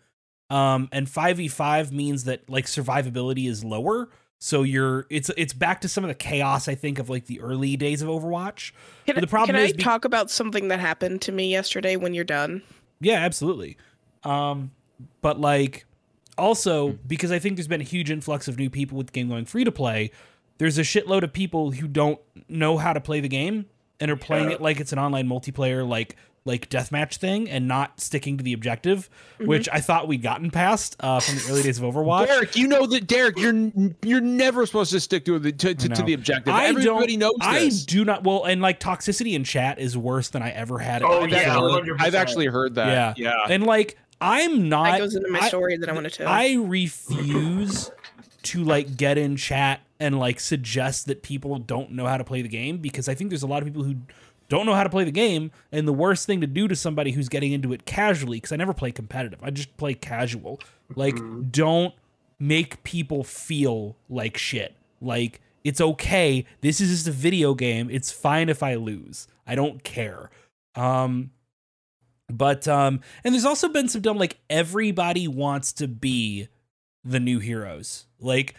Um, 0.48 0.88
and 0.92 1.10
five 1.10 1.38
v 1.38 1.48
five 1.48 1.92
means 1.92 2.24
that 2.24 2.48
like 2.48 2.66
survivability 2.66 3.48
is 3.48 3.64
lower, 3.64 4.08
so 4.38 4.62
you're 4.62 5.06
it's 5.10 5.28
it's 5.36 5.52
back 5.52 5.80
to 5.80 5.88
some 5.88 6.04
of 6.04 6.08
the 6.08 6.14
chaos 6.14 6.68
I 6.68 6.76
think 6.76 7.00
of 7.00 7.10
like 7.10 7.26
the 7.26 7.40
early 7.40 7.76
days 7.76 8.00
of 8.00 8.08
Overwatch. 8.08 8.70
Can, 9.06 9.16
But 9.16 9.22
the 9.22 9.26
problem 9.26 9.56
can 9.56 9.64
is 9.64 9.72
I 9.72 9.76
be- 9.76 9.82
talk 9.82 10.04
about 10.04 10.30
something 10.30 10.68
that 10.68 10.78
happened 10.78 11.20
to 11.22 11.32
me 11.32 11.50
yesterday 11.50 11.96
when 11.96 12.14
you're 12.14 12.24
done? 12.24 12.62
Yeah, 13.00 13.16
absolutely. 13.16 13.76
Um, 14.22 14.70
but 15.20 15.40
like 15.40 15.84
also 16.38 16.92
because 17.08 17.32
I 17.32 17.40
think 17.40 17.56
there's 17.56 17.66
been 17.66 17.80
a 17.80 17.84
huge 17.84 18.10
influx 18.10 18.46
of 18.46 18.56
new 18.56 18.70
people 18.70 18.96
with 18.96 19.08
the 19.08 19.12
game 19.12 19.28
going 19.28 19.46
free 19.46 19.64
to 19.64 19.72
play. 19.72 20.12
There's 20.58 20.78
a 20.78 20.82
shitload 20.82 21.22
of 21.22 21.32
people 21.32 21.70
who 21.72 21.86
don't 21.88 22.18
know 22.48 22.78
how 22.78 22.92
to 22.92 23.00
play 23.00 23.20
the 23.20 23.28
game 23.28 23.66
and 24.00 24.10
are 24.10 24.16
playing 24.16 24.50
it 24.50 24.60
like 24.60 24.80
it's 24.80 24.92
an 24.92 24.98
online 24.98 25.28
multiplayer, 25.28 25.86
like 25.86 26.16
like 26.44 26.70
deathmatch 26.70 27.16
thing, 27.16 27.50
and 27.50 27.66
not 27.66 28.00
sticking 28.00 28.38
to 28.38 28.44
the 28.44 28.52
objective, 28.52 29.10
Mm-hmm. 29.34 29.48
which 29.48 29.68
I 29.72 29.80
thought 29.80 30.06
we'd 30.06 30.22
gotten 30.22 30.50
past 30.52 30.96
uh, 31.00 31.18
from 31.18 31.34
the 31.34 31.44
early 31.50 31.62
days 31.64 31.78
of 31.78 31.84
Overwatch. 31.84 32.26
Derek, 32.28 32.56
you 32.56 32.68
know 32.68 32.86
that 32.86 33.06
Derek, 33.08 33.36
you're 33.36 33.72
you're 34.02 34.20
never 34.20 34.64
supposed 34.64 34.92
to 34.92 35.00
stick 35.00 35.24
to 35.24 35.38
the 35.40 35.50
to, 35.52 35.74
to, 35.74 35.88
to 35.88 36.02
the 36.04 36.12
objective. 36.14 36.54
I 36.54 36.66
Everybody 36.66 37.16
don't, 37.16 37.38
knows 37.40 37.48
I 37.48 37.58
this. 37.64 37.84
do 37.84 38.04
not. 38.04 38.22
Well, 38.22 38.44
and 38.44 38.62
like 38.62 38.78
toxicity 38.80 39.34
in 39.34 39.42
chat 39.44 39.78
is 39.80 39.96
worse 39.98 40.28
than 40.28 40.42
I 40.42 40.50
ever 40.52 40.78
had. 40.78 41.02
it. 41.02 41.04
Oh, 41.06 41.22
I've 41.22 41.30
yeah, 41.30 41.38
actually- 41.38 41.92
I've 41.98 42.14
actually 42.14 42.46
heard 42.46 42.76
that. 42.76 43.18
Yeah. 43.18 43.30
yeah. 43.48 43.52
and 43.52 43.66
like 43.66 43.98
I'm 44.20 44.68
not. 44.68 44.84
That 44.92 44.98
goes 45.00 45.16
into 45.16 45.28
my 45.30 45.40
I- 45.40 45.48
story 45.48 45.76
that 45.78 45.88
I 45.88 45.92
want 45.92 46.04
to 46.04 46.10
tell. 46.10 46.28
I 46.28 46.54
refuse 46.54 47.90
to 48.46 48.64
like 48.64 48.96
get 48.96 49.18
in 49.18 49.36
chat 49.36 49.80
and 49.98 50.18
like 50.18 50.40
suggest 50.40 51.06
that 51.06 51.22
people 51.22 51.58
don't 51.58 51.92
know 51.92 52.06
how 52.06 52.16
to 52.16 52.24
play 52.24 52.42
the 52.42 52.48
game 52.48 52.78
because 52.78 53.08
I 53.08 53.14
think 53.14 53.30
there's 53.30 53.42
a 53.42 53.46
lot 53.46 53.62
of 53.62 53.66
people 53.66 53.82
who 53.82 53.96
don't 54.48 54.66
know 54.66 54.74
how 54.74 54.84
to 54.84 54.90
play 54.90 55.04
the 55.04 55.10
game 55.10 55.50
and 55.72 55.88
the 55.88 55.92
worst 55.92 56.26
thing 56.26 56.40
to 56.40 56.46
do 56.46 56.68
to 56.68 56.76
somebody 56.76 57.12
who's 57.12 57.28
getting 57.28 57.52
into 57.52 57.72
it 57.72 57.84
casually 57.84 58.38
because 58.38 58.52
I 58.52 58.56
never 58.56 58.74
play 58.74 58.92
competitive. 58.92 59.40
I 59.42 59.50
just 59.50 59.76
play 59.76 59.94
casual. 59.94 60.60
Like 60.94 61.18
don't 61.50 61.94
make 62.38 62.82
people 62.84 63.24
feel 63.24 63.96
like 64.08 64.36
shit. 64.36 64.74
Like 65.00 65.40
it's 65.64 65.80
okay. 65.80 66.44
This 66.60 66.80
is 66.80 66.90
just 66.90 67.08
a 67.08 67.12
video 67.12 67.54
game. 67.54 67.88
It's 67.90 68.12
fine 68.12 68.48
if 68.48 68.62
I 68.62 68.76
lose. 68.76 69.26
I 69.46 69.54
don't 69.54 69.82
care. 69.82 70.30
Um 70.74 71.30
but 72.28 72.68
um 72.68 73.00
and 73.24 73.34
there's 73.34 73.44
also 73.44 73.68
been 73.68 73.88
some 73.88 74.02
dumb 74.02 74.18
like 74.18 74.38
everybody 74.50 75.26
wants 75.26 75.72
to 75.74 75.88
be 75.88 76.48
the 77.04 77.20
new 77.20 77.38
heroes. 77.38 78.05
Like 78.20 78.54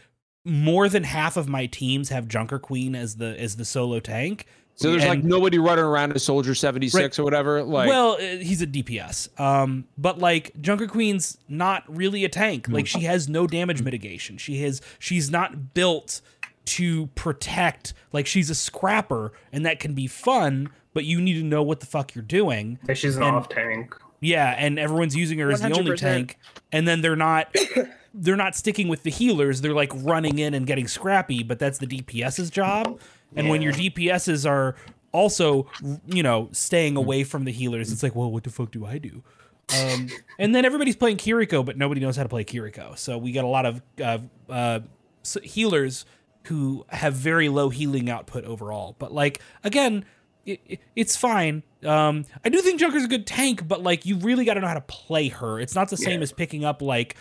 more 0.45 0.87
than 0.87 1.03
half 1.03 1.35
of 1.37 1.47
my 1.47 1.65
teams 1.65 2.09
have 2.09 2.27
Junker 2.27 2.59
Queen 2.59 2.95
as 2.95 3.15
the 3.15 3.39
as 3.39 3.57
the 3.57 3.65
solo 3.65 3.99
tank 3.99 4.45
So 4.75 4.91
there's 4.91 5.03
like 5.05 5.23
nobody 5.23 5.57
running 5.59 5.83
around 5.83 6.13
a 6.15 6.19
soldier 6.19 6.55
76 6.55 7.19
or 7.19 7.23
whatever. 7.23 7.63
Like, 7.63 7.89
well, 7.89 8.13
uh, 8.13 8.19
he's 8.19 8.61
a 8.61 8.67
DPS. 8.67 9.37
Um, 9.39 9.85
but 9.97 10.19
like 10.19 10.53
Junker 10.61 10.87
Queen's 10.87 11.37
not 11.49 11.83
really 11.87 12.23
a 12.23 12.29
tank. 12.29 12.67
Like 12.69 12.87
she 12.87 13.01
has 13.01 13.27
no 13.27 13.45
damage 13.47 13.81
mitigation. 13.81 14.37
She 14.37 14.61
has 14.61 14.81
she's 14.99 15.29
not 15.29 15.73
built 15.73 16.21
to 16.65 17.07
protect. 17.07 17.93
Like 18.13 18.27
she's 18.27 18.49
a 18.49 18.55
scrapper, 18.55 19.33
and 19.51 19.65
that 19.65 19.79
can 19.79 19.93
be 19.93 20.07
fun. 20.07 20.69
But 20.93 21.05
you 21.05 21.21
need 21.21 21.33
to 21.35 21.43
know 21.43 21.61
what 21.61 21.79
the 21.79 21.85
fuck 21.85 22.15
you're 22.15 22.23
doing. 22.23 22.79
Yeah, 22.87 22.93
she's 22.93 23.17
an 23.17 23.23
And- 23.23 23.35
off 23.35 23.49
tank. 23.49 23.95
Yeah, 24.19 24.55
and 24.57 24.79
everyone's 24.79 25.15
using 25.15 25.37
her 25.39 25.51
as 25.51 25.61
the 25.61 25.71
only 25.71 25.95
tank, 25.95 26.39
and 26.71 26.87
then 26.87 27.01
they're 27.01 27.15
not 27.15 27.53
they're 28.13 28.35
not 28.35 28.55
sticking 28.55 28.87
with 28.87 29.03
the 29.03 29.11
healers. 29.11 29.61
They're 29.61 29.73
like 29.73 29.91
running 29.95 30.39
in 30.39 30.53
and 30.53 30.65
getting 30.67 30.87
scrappy, 30.87 31.43
but 31.43 31.59
that's 31.59 31.77
the 31.79 31.87
DPS's 31.87 32.49
job. 32.49 32.99
And 33.35 33.49
when 33.49 33.61
your 33.61 33.73
DPSs 33.73 34.49
are 34.49 34.75
also, 35.11 35.67
you 36.07 36.23
know, 36.23 36.49
staying 36.51 36.95
away 36.95 37.23
from 37.23 37.43
the 37.45 37.51
healers, 37.51 37.91
it's 37.91 38.03
like, 38.03 38.15
well, 38.15 38.31
what 38.31 38.43
the 38.43 38.49
fuck 38.49 38.71
do 38.71 38.85
I 38.85 38.97
do? 38.97 39.23
Um, 39.77 40.07
and 40.39 40.55
then 40.55 40.63
everybody's 40.63 40.95
playing 40.95 41.17
Kiriko, 41.17 41.65
but 41.65 41.77
nobody 41.77 41.99
knows 41.99 42.15
how 42.15 42.23
to 42.23 42.29
play 42.29 42.45
Kiriko. 42.45 42.97
So 42.97 43.17
we 43.17 43.33
got 43.33 43.43
a 43.43 43.47
lot 43.49 43.65
of 43.65 43.81
uh, 44.01 44.19
uh, 44.49 44.79
healers 45.43 46.05
who 46.45 46.85
have 46.89 47.13
very 47.13 47.49
low 47.49 47.67
healing 47.69 48.09
output 48.09 48.45
overall. 48.45 48.95
But 48.97 49.11
like 49.13 49.41
again, 49.65 50.05
it, 50.45 50.61
it- 50.65 50.79
it's 50.95 51.17
fine. 51.17 51.63
Um, 51.85 52.23
I 52.45 52.49
do 52.49 52.59
think 52.61 52.79
Junker's 52.79 53.03
a 53.03 53.07
good 53.09 53.27
tank, 53.27 53.67
but 53.67 53.83
like 53.83 54.05
you 54.05 54.15
really 54.17 54.45
got 54.45 54.53
to 54.53 54.61
know 54.61 54.67
how 54.67 54.73
to 54.73 54.81
play 54.81 55.27
her. 55.27 55.59
It's 55.59 55.75
not 55.75 55.89
the 55.89 55.97
same 55.97 56.19
Yeah. 56.19 56.23
as 56.23 56.31
picking 56.31 56.63
up 56.63 56.81
like 56.81 57.15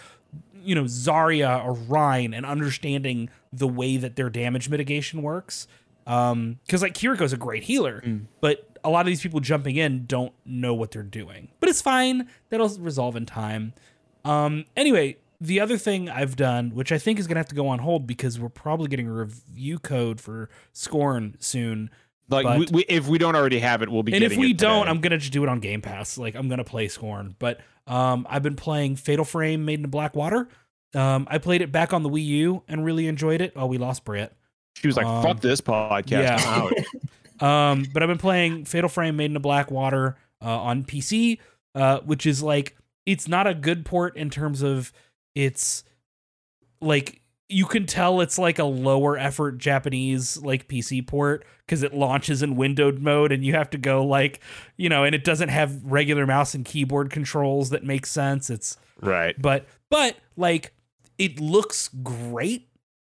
you 0.66 0.74
know 0.74 0.84
Zarya 0.84 1.64
or 1.64 1.74
Rein 1.74 2.34
and 2.34 2.44
understanding 2.44 3.30
the 3.52 3.68
way 3.68 3.96
that 3.96 4.16
their 4.16 4.28
damage 4.30 4.68
mitigation 4.68 5.22
works. 5.22 5.66
Um, 6.06 6.60
because 6.66 6.82
like 6.82 6.94
Kiriko's 6.94 7.32
a 7.32 7.36
great 7.36 7.64
healer, 7.64 8.02
but 8.40 8.78
a 8.84 8.90
lot 8.90 9.00
of 9.00 9.06
these 9.06 9.20
people 9.20 9.40
jumping 9.40 9.76
in 9.76 10.06
don't 10.06 10.32
know 10.44 10.72
what 10.74 10.92
they're 10.92 11.02
doing. 11.02 11.48
But 11.58 11.68
it's 11.68 11.82
fine. 11.82 12.28
That'll 12.48 12.68
resolve 12.78 13.16
in 13.16 13.26
time. 13.26 13.72
Um, 14.24 14.66
anyway, 14.76 15.16
the 15.40 15.60
other 15.60 15.76
thing 15.76 16.08
I've 16.08 16.36
done, 16.36 16.70
which 16.70 16.92
I 16.92 16.98
think 16.98 17.18
is 17.18 17.26
gonna 17.26 17.40
have 17.40 17.48
to 17.48 17.54
go 17.54 17.68
on 17.68 17.80
hold 17.80 18.06
because 18.06 18.38
we're 18.38 18.48
probably 18.48 18.88
getting 18.88 19.08
a 19.08 19.12
review 19.12 19.78
code 19.78 20.20
for 20.20 20.48
Scorn 20.72 21.36
soon. 21.40 21.90
Like 22.28 22.44
but- 22.44 22.58
we, 22.58 22.66
we, 22.72 22.84
if 22.88 23.06
we 23.08 23.18
don't 23.18 23.36
already 23.36 23.58
have 23.60 23.82
it, 23.82 23.88
we'll 23.88 24.02
be 24.02 24.14
And 24.14 24.24
if 24.24 24.36
we 24.36 24.52
don't. 24.52 24.88
I'm 24.88 25.00
gonna 25.00 25.18
just 25.18 25.32
do 25.32 25.42
it 25.42 25.48
on 25.48 25.60
Game 25.60 25.82
Pass. 25.82 26.18
Like 26.18 26.34
I'm 26.34 26.48
gonna 26.48 26.64
play 26.64 26.88
Scorn. 26.88 27.36
But 27.38 27.60
um, 27.86 28.26
I've 28.28 28.42
been 28.42 28.56
playing 28.56 28.96
Fatal 28.96 29.24
Frame 29.24 29.64
Maiden 29.64 29.84
of 29.84 29.90
Black 29.90 30.16
Water. 30.16 30.48
Um, 30.94 31.26
I 31.30 31.38
played 31.38 31.62
it 31.62 31.70
back 31.70 31.92
on 31.92 32.02
the 32.02 32.08
Wii 32.08 32.24
U 32.24 32.62
and 32.68 32.84
really 32.84 33.06
enjoyed 33.06 33.40
it. 33.40 33.52
Oh, 33.54 33.66
we 33.66 33.78
lost 33.78 34.04
Brett. 34.04 34.34
She 34.76 34.86
was 34.86 34.96
like, 34.96 35.06
um, 35.06 35.22
fuck 35.22 35.40
this 35.40 35.60
podcast. 35.60 36.10
yeah. 36.10 36.36
I'm 36.44 36.62
out. 36.62 36.72
Um, 37.38 37.84
but 37.92 38.02
I've 38.02 38.08
been 38.08 38.16
playing 38.16 38.64
Fatal 38.64 38.88
Frame 38.88 39.16
Maiden 39.16 39.36
of 39.36 39.42
Black 39.42 39.70
Water 39.70 40.16
uh, 40.42 40.58
on 40.58 40.84
PC, 40.84 41.38
uh, 41.74 42.00
which 42.00 42.24
is 42.24 42.42
like 42.42 42.76
it's 43.04 43.28
not 43.28 43.46
a 43.46 43.52
good 43.52 43.84
port 43.84 44.16
in 44.16 44.30
terms 44.30 44.62
of 44.62 44.90
it's 45.34 45.84
like 46.80 47.20
you 47.48 47.66
can 47.66 47.86
tell 47.86 48.20
it's 48.20 48.38
like 48.38 48.58
a 48.58 48.64
lower 48.64 49.16
effort 49.16 49.58
Japanese 49.58 50.36
like 50.38 50.68
PC 50.68 51.06
port 51.06 51.44
because 51.64 51.82
it 51.82 51.94
launches 51.94 52.42
in 52.42 52.56
windowed 52.56 52.98
mode 52.98 53.32
and 53.32 53.44
you 53.44 53.54
have 53.54 53.70
to 53.70 53.78
go 53.78 54.04
like 54.04 54.40
you 54.76 54.88
know 54.88 55.04
and 55.04 55.14
it 55.14 55.24
doesn't 55.24 55.48
have 55.48 55.84
regular 55.84 56.26
mouse 56.26 56.54
and 56.54 56.64
keyboard 56.64 57.10
controls 57.10 57.70
that 57.70 57.84
make 57.84 58.06
sense. 58.06 58.50
It's 58.50 58.76
right. 59.00 59.40
but 59.40 59.66
but 59.90 60.16
like 60.36 60.72
it 61.18 61.40
looks 61.40 61.88
great 62.02 62.68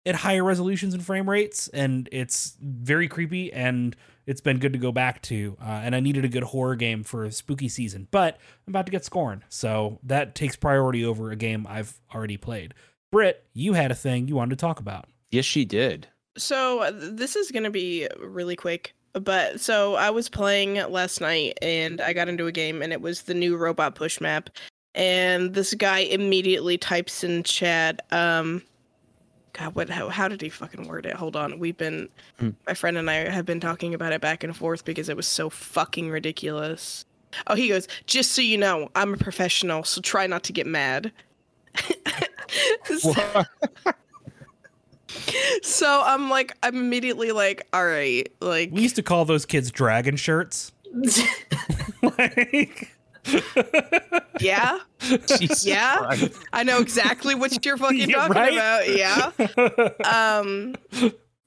at 0.06 0.16
higher 0.16 0.44
resolutions 0.44 0.94
and 0.94 1.06
frame 1.06 1.30
rates 1.30 1.68
and 1.70 2.08
it's 2.12 2.58
very 2.62 3.08
creepy 3.08 3.52
and 3.52 3.96
it's 4.26 4.42
been 4.42 4.58
good 4.58 4.74
to 4.74 4.80
go 4.80 4.92
back 4.92 5.22
to 5.22 5.58
uh, 5.62 5.82
and 5.84 5.94
i 5.94 6.00
needed 6.00 6.24
a 6.24 6.30
good 6.30 6.44
horror 6.44 6.76
game 6.78 7.04
for 7.04 7.26
a 7.26 7.32
spooky 7.32 7.68
season 7.68 8.08
but 8.10 8.38
i'm 8.66 8.72
about 8.72 8.86
to 8.86 8.92
get 8.92 9.04
scorn 9.04 9.44
so 9.50 10.00
that 10.04 10.34
takes 10.34 10.56
priority 10.56 11.04
over 11.04 11.30
a 11.32 11.36
game 11.36 11.68
i've 11.70 12.00
already 12.16 12.38
played 12.38 12.74
Britt, 13.12 13.46
you 13.54 13.74
had 13.74 13.92
a 13.92 13.96
thing 13.96 14.28
you 14.28 14.36
wanted 14.36 14.58
to 14.58 14.62
talk 14.62 14.80
about 14.80 15.06
Yes, 15.32 15.46
she 15.46 15.66
did. 15.66 16.08
So 16.38 16.80
uh, 16.80 16.92
this 16.94 17.36
is 17.36 17.52
gonna 17.52 17.70
be 17.72 18.08
really 18.20 18.56
quick, 18.56 18.94
but 19.14 19.60
so 19.60 19.96
I 19.96 20.10
was 20.10 20.30
playing 20.30 20.76
last 20.92 21.20
night 21.20 21.58
and 21.62 22.00
I 22.00 22.14
got 22.14 22.30
into 22.30 22.48
a 22.48 22.52
game 22.52 22.82
and 22.82 22.94
it 22.94 23.02
was 23.02 23.24
the 23.24 23.34
new 23.34 23.58
robot 23.58 23.96
push 23.96 24.22
map, 24.22 24.50
and 24.96 25.54
this 25.54 25.74
guy 25.74 26.00
immediately 26.00 26.78
types 26.78 27.24
in 27.24 27.44
chat, 27.44 28.06
um, 28.12 28.62
God, 29.54 29.74
what? 29.76 29.90
How, 29.90 30.10
how 30.10 30.28
did 30.28 30.42
he 30.42 30.50
fucking 30.50 30.88
word 30.88 31.06
it? 31.08 31.14
Hold 31.14 31.36
on, 31.36 31.58
we've 31.60 31.78
been, 31.78 32.08
Hmm. 32.40 32.52
my 32.68 32.74
friend 32.76 32.98
and 32.98 33.10
I 33.10 33.30
have 33.30 33.46
been 33.46 33.60
talking 33.60 33.94
about 33.96 34.14
it 34.14 34.22
back 34.22 34.44
and 34.44 34.56
forth 34.56 34.86
because 34.86 35.10
it 35.10 35.18
was 35.18 35.28
so 35.28 35.50
fucking 35.50 36.10
ridiculous. 36.10 37.04
Oh, 37.48 37.56
he 37.56 37.68
goes, 37.68 37.88
just 38.06 38.32
so 38.34 38.42
you 38.42 38.58
know, 38.58 38.90
I'm 38.96 39.14
a 39.16 39.18
professional, 39.18 39.84
so 39.84 40.00
try 40.02 40.28
not 40.28 40.44
to 40.44 40.54
get 40.54 40.68
mad. 40.68 41.12
So- 43.00 43.14
so 45.64 46.02
I'm 46.06 46.30
like, 46.30 46.56
I'm 46.64 46.76
immediately 46.76 47.32
like, 47.32 47.66
all 47.74 47.86
right, 47.86 48.28
like, 48.40 48.72
we 48.72 48.82
used 48.82 48.96
to 48.98 49.04
call 49.04 49.26
those 49.26 49.46
kids 49.46 49.72
dragon 49.72 50.16
shirts 50.16 50.72
like 52.02 52.92
yeah, 54.40 54.80
Jesus 55.28 55.66
Yeah? 55.66 55.98
Christ. 55.98 56.32
I 56.54 56.64
know 56.64 56.80
exactly 56.80 57.36
what 57.36 57.66
you're 57.66 57.78
fucking 57.78 58.10
talking 58.10 58.36
right? 58.36 58.54
about. 58.54 58.88
Yeah. 58.88 59.32
Um, 60.40 60.76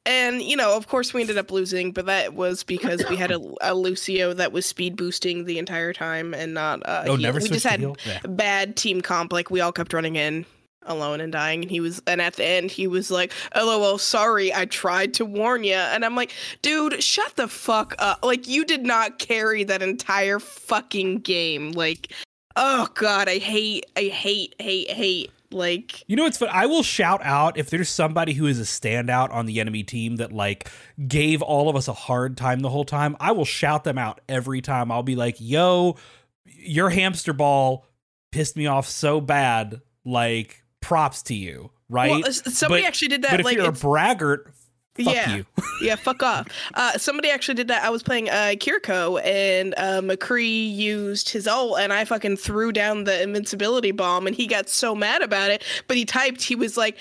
and 0.06 0.42
you 0.42 0.56
know, 0.56 0.76
of 0.76 0.88
course, 0.88 1.14
we 1.14 1.20
ended 1.22 1.38
up 1.38 1.50
losing, 1.50 1.92
but 1.92 2.06
that 2.06 2.34
was 2.34 2.64
because 2.64 3.04
we 3.08 3.16
had 3.16 3.30
a, 3.30 3.40
a 3.62 3.74
Lucio 3.74 4.32
that 4.34 4.52
was 4.52 4.66
speed 4.66 4.96
boosting 4.96 5.44
the 5.44 5.58
entire 5.58 5.92
time 5.92 6.34
and 6.34 6.52
not. 6.54 6.82
Uh, 6.86 7.02
oh 7.06 7.10
heal. 7.12 7.16
never 7.18 7.38
we 7.40 7.48
just 7.48 7.66
had 7.66 7.84
bad 8.28 8.76
team 8.76 9.00
comp. 9.00 9.32
Like 9.32 9.50
we 9.50 9.60
all 9.60 9.72
kept 9.72 9.92
running 9.92 10.16
in 10.16 10.44
alone 10.84 11.20
and 11.20 11.32
dying 11.32 11.62
and 11.62 11.70
he 11.70 11.80
was 11.80 12.00
and 12.06 12.22
at 12.22 12.34
the 12.34 12.44
end 12.44 12.70
he 12.70 12.86
was 12.86 13.10
like 13.10 13.32
lol 13.54 13.98
sorry 13.98 14.52
i 14.54 14.64
tried 14.64 15.12
to 15.12 15.24
warn 15.24 15.62
you 15.62 15.74
and 15.74 16.04
i'm 16.04 16.16
like 16.16 16.32
dude 16.62 17.02
shut 17.02 17.36
the 17.36 17.46
fuck 17.46 17.94
up 17.98 18.18
like 18.24 18.48
you 18.48 18.64
did 18.64 18.84
not 18.84 19.18
carry 19.18 19.62
that 19.62 19.82
entire 19.82 20.38
fucking 20.38 21.18
game 21.18 21.72
like 21.72 22.12
oh 22.56 22.88
god 22.94 23.28
i 23.28 23.36
hate 23.36 23.84
i 23.96 24.04
hate 24.04 24.54
hate 24.58 24.90
hate 24.90 25.30
like 25.52 26.04
You 26.06 26.14
know 26.14 26.22
what's 26.22 26.38
fun? 26.38 26.48
I 26.52 26.66
will 26.66 26.84
shout 26.84 27.20
out 27.24 27.58
if 27.58 27.70
there's 27.70 27.88
somebody 27.88 28.34
who 28.34 28.46
is 28.46 28.60
a 28.60 28.62
standout 28.62 29.32
on 29.32 29.46
the 29.46 29.58
enemy 29.58 29.82
team 29.82 30.16
that 30.16 30.30
like 30.30 30.70
gave 31.08 31.42
all 31.42 31.68
of 31.68 31.74
us 31.74 31.88
a 31.88 31.92
hard 31.92 32.36
time 32.36 32.60
the 32.60 32.68
whole 32.68 32.84
time. 32.84 33.16
I 33.18 33.32
will 33.32 33.44
shout 33.44 33.82
them 33.82 33.98
out 33.98 34.20
every 34.28 34.60
time. 34.60 34.92
I'll 34.92 35.02
be 35.02 35.16
like, 35.16 35.36
"Yo, 35.40 35.96
your 36.44 36.90
hamster 36.90 37.32
ball 37.32 37.84
pissed 38.30 38.56
me 38.56 38.66
off 38.66 38.88
so 38.88 39.20
bad. 39.20 39.80
Like, 40.04 40.59
props 40.80 41.22
to 41.24 41.34
you." 41.34 41.70
Right? 41.88 42.22
well, 42.22 42.32
somebody 42.32 42.82
But- 42.82 42.88
actually 42.88 43.08
did 43.08 43.22
that 43.22 43.32
but 43.32 43.40
if 43.40 43.46
like 43.46 43.56
you're 43.56 43.66
a 43.68 43.72
braggart, 43.72 44.52
fuck 44.94 45.12
Yeah. 45.12 45.34
you. 45.38 45.46
yeah, 45.82 45.96
fuck 45.96 46.22
off. 46.22 46.46
Uh, 46.74 46.96
somebody 46.98 47.30
actually 47.30 47.54
did 47.56 47.66
that. 47.68 47.82
I 47.82 47.90
was 47.90 48.02
playing 48.04 48.28
uh, 48.30 48.52
Kiriko, 48.54 49.20
and 49.24 49.74
uh, 49.76 50.00
McCree 50.00 50.72
used 50.72 51.28
his 51.30 51.48
ult, 51.48 51.80
and 51.80 51.92
I 51.92 52.04
fucking 52.04 52.36
threw 52.36 52.70
down 52.70 53.04
the 53.04 53.20
invincibility 53.22 53.90
bomb, 53.90 54.26
and 54.28 54.36
he 54.36 54.46
got 54.46 54.68
so 54.68 54.94
mad 54.94 55.20
about 55.22 55.50
it. 55.50 55.64
But 55.88 55.96
he 55.96 56.04
typed, 56.04 56.42
he 56.42 56.54
was 56.54 56.76
like, 56.76 56.96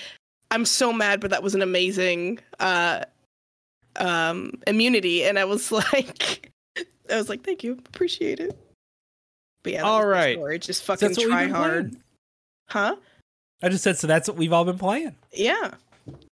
"I'm 0.50 0.66
so 0.66 0.92
mad, 0.92 1.20
but 1.20 1.30
that 1.30 1.44
was 1.44 1.54
an 1.54 1.62
amazing 1.62 2.40
uh, 2.60 3.04
um, 3.98 4.54
immunity," 4.66 5.24
and 5.24 5.38
I 5.38 5.46
was 5.46 5.72
like, 5.94 6.52
I 7.12 7.16
was 7.18 7.30
like, 7.30 7.44
"Thank 7.44 7.64
you, 7.64 7.74
appreciate 7.86 8.40
it." 8.40 8.58
But 9.62 9.74
yeah, 9.74 9.82
All 9.84 10.06
right. 10.06 10.36
story. 10.38 10.58
Just 10.58 10.84
fucking 10.84 11.10
that's 11.10 11.22
try 11.24 11.48
hard, 11.48 11.92
playing. 11.92 12.04
huh? 12.70 12.96
I 13.62 13.70
just 13.70 13.84
said 13.84 13.98
so. 13.98 14.08
That's 14.08 14.28
what 14.28 14.38
we've 14.38 14.54
all 14.54 14.66
been 14.66 14.78
playing. 14.78 15.16
Yeah. 15.34 15.72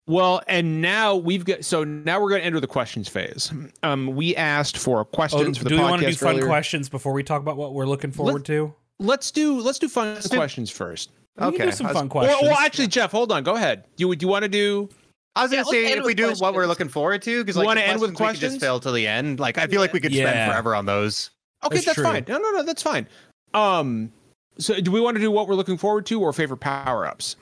Well, 0.07 0.43
and 0.47 0.83
now 0.83 1.17
we've 1.17 1.45
got 1.45 1.65
so 1.65 1.83
now 1.85 2.21
we're 2.21 2.29
going 2.29 2.43
to 2.43 2.47
enter 2.47 2.61
the 2.61 2.67
questions 2.67 3.09
phase. 3.09 3.51
Um, 3.83 4.09
we 4.15 4.37
asked 4.37 4.77
for 4.77 5.01
Oh, 5.01 5.05
questions 5.05 5.57
for 5.57 5.65
the 5.65 5.71
podcast. 5.71 5.73
do 5.73 5.77
we 5.77 5.83
want 5.91 6.03
to 6.03 6.09
do 6.11 6.15
fun 6.17 6.35
earlier. 6.35 6.47
questions 6.47 6.89
before 6.91 7.13
we 7.15 7.23
talk 7.23 7.41
about 7.41 7.57
what 7.57 7.73
we're 7.73 7.87
looking 7.87 8.11
forward 8.11 8.45
to? 8.47 8.75
Let's 8.99 9.31
do 9.31 9.59
let's 9.61 9.79
do 9.79 9.89
fun 9.89 10.19
do- 10.21 10.37
questions 10.37 10.71
first. 10.71 11.11
We 11.37 11.41
can 11.47 11.55
Okay, 11.55 11.65
do 11.67 11.73
some 11.73 11.87
was- 11.89 11.97
fun 11.97 12.09
questions. 12.11 12.39
well, 12.43 12.59
actually, 12.59 12.89
Jeff, 12.89 13.11
hold 13.11 13.33
on. 13.33 13.43
Go 13.43 13.57
ahead. 13.57 13.85
Do 13.97 14.07
you 14.07 14.15
do 14.15 14.25
you 14.27 14.31
want 14.31 14.43
to 14.43 14.49
do? 14.49 14.91
I 15.35 15.43
was 15.43 15.51
Yeah, 15.53 15.63
gonna 15.63 15.71
say 15.71 15.87
if 15.93 16.01
we 16.05 16.11
with 16.11 16.17
do 16.19 16.33
what 16.35 16.55
we're 16.55 16.67
looking 16.67 16.89
forward 16.89 17.23
to, 17.23 17.43
because 17.43 17.57
You 17.57 17.61
like 17.61 17.67
wanna 17.67 17.81
end 17.81 18.01
with 18.01 18.15
questions 18.15 18.43
we 18.43 18.49
could 18.49 18.53
just 18.53 18.61
fail 18.65 18.79
till 18.81 18.93
the 18.93 19.07
end. 19.09 19.41
Like 19.41 19.57
I 19.59 19.67
feel 19.67 19.81
like 19.81 19.93
we 19.95 20.01
could 20.01 20.13
Yeah. 20.13 20.31
spend 20.31 20.53
forever 20.53 20.75
on 20.77 20.85
those. 20.87 21.31
Okay, 21.65 21.77
That's 21.77 21.87
that's, 21.87 22.03
fine. 22.03 22.25
No, 22.29 22.37
no, 22.39 22.51
no, 22.51 22.63
that's 22.63 22.83
fine. 22.83 23.09
Um, 23.55 24.13
so 24.59 24.81
do 24.81 24.91
we 24.91 25.01
want 25.01 25.17
to 25.17 25.21
do 25.21 25.31
what 25.31 25.49
we're 25.49 25.55
looking 25.55 25.77
forward 25.79 26.07
to 26.07 26.21
or 26.21 26.33
favorite 26.33 26.59
power 26.59 27.07
ups? 27.07 27.37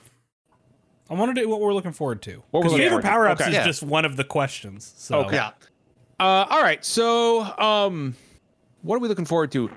I 1.09 1.15
want 1.15 1.35
to 1.35 1.41
do 1.41 1.47
what 1.49 1.59
we're 1.59 1.73
looking 1.73 1.91
forward 1.91 2.21
to. 2.23 2.41
What 2.51 2.63
we're 2.63 2.69
looking 2.71 2.87
favorite 2.87 3.03
power 3.03 3.27
ups 3.27 3.41
Okay. 3.41 3.49
is 3.51 3.55
Yeah. 3.55 3.65
just 3.65 3.83
one 3.83 4.05
of 4.05 4.15
the 4.17 4.23
questions. 4.23 4.93
So 4.97 5.19
Okay. 5.25 5.35
Yeah. 5.35 5.51
Uh, 6.19 6.45
all 6.49 6.61
right. 6.61 6.83
So, 6.85 7.41
um, 7.59 8.15
what 8.81 8.95
are 8.95 8.99
we 8.99 9.07
looking 9.07 9.25
forward 9.25 9.51
to? 9.53 9.69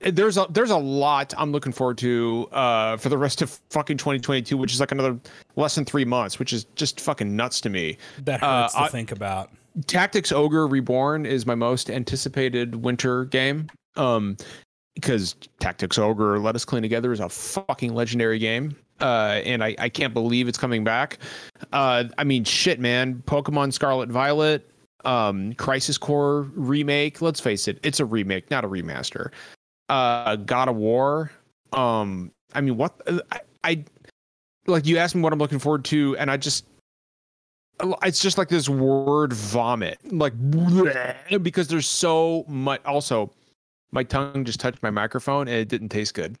there's 0.00 0.36
a 0.36 0.46
there's 0.50 0.70
a 0.70 0.76
lot 0.76 1.34
I'm 1.36 1.50
looking 1.50 1.72
forward 1.72 1.98
to 1.98 2.48
uh, 2.52 2.96
for 2.98 3.08
the 3.08 3.18
rest 3.18 3.42
of 3.42 3.58
fucking 3.70 3.96
2022, 3.96 4.56
which 4.56 4.72
is 4.72 4.78
like 4.78 4.92
another 4.92 5.18
less 5.56 5.74
than 5.74 5.84
three 5.84 6.04
months, 6.04 6.38
which 6.38 6.52
is 6.52 6.64
just 6.76 7.00
fucking 7.00 7.34
nuts 7.34 7.60
to 7.62 7.68
me. 7.70 7.98
That 8.24 8.40
Uh, 8.42 8.62
hurts 8.62 8.74
to 8.74 8.80
I- 8.82 8.88
think 8.88 9.10
about. 9.10 9.50
Tactics 9.88 10.30
Ogre 10.30 10.68
Reborn 10.68 11.26
is 11.26 11.46
my 11.46 11.54
most 11.56 11.90
anticipated 11.90 12.76
winter 12.76 13.24
game. 13.24 13.68
Um, 13.96 14.36
because 15.00 15.36
Tactics 15.60 15.96
Ogre 15.96 16.38
Let 16.38 16.56
Us 16.56 16.64
Cling 16.64 16.82
Together 16.82 17.12
is 17.12 17.20
a 17.20 17.28
fucking 17.28 17.94
legendary 17.94 18.38
game. 18.38 18.76
Uh, 19.00 19.40
and 19.44 19.62
I, 19.62 19.76
I 19.78 19.88
can't 19.88 20.12
believe 20.12 20.48
it's 20.48 20.58
coming 20.58 20.82
back. 20.82 21.18
Uh, 21.72 22.04
I 22.18 22.24
mean, 22.24 22.42
shit, 22.42 22.80
man. 22.80 23.22
Pokemon 23.26 23.72
Scarlet 23.72 24.08
Violet, 24.08 24.68
um, 25.04 25.52
Crisis 25.54 25.96
Core 25.96 26.50
remake. 26.54 27.22
Let's 27.22 27.38
face 27.38 27.68
it, 27.68 27.78
it's 27.84 28.00
a 28.00 28.04
remake, 28.04 28.50
not 28.50 28.64
a 28.64 28.68
remaster. 28.68 29.30
Uh, 29.88 30.36
God 30.36 30.68
of 30.68 30.76
War. 30.76 31.30
Um, 31.72 32.32
I 32.54 32.60
mean, 32.60 32.76
what 32.76 33.00
I, 33.30 33.40
I 33.62 33.84
like. 34.66 34.84
You 34.84 34.98
asked 34.98 35.14
me 35.14 35.22
what 35.22 35.32
I'm 35.32 35.38
looking 35.38 35.60
forward 35.60 35.84
to, 35.86 36.16
and 36.16 36.30
I 36.30 36.36
just 36.36 36.64
it's 38.02 38.20
just 38.20 38.38
like 38.38 38.48
this 38.48 38.68
word 38.68 39.32
vomit 39.32 39.98
like 40.12 40.32
because 41.42 41.68
there's 41.68 41.88
so 41.88 42.44
much 42.48 42.84
also 42.84 43.30
my 43.90 44.02
tongue 44.02 44.44
just 44.44 44.60
touched 44.60 44.82
my 44.82 44.90
microphone 44.90 45.48
and 45.48 45.56
it 45.56 45.68
didn't 45.68 45.88
taste 45.88 46.14
good 46.14 46.36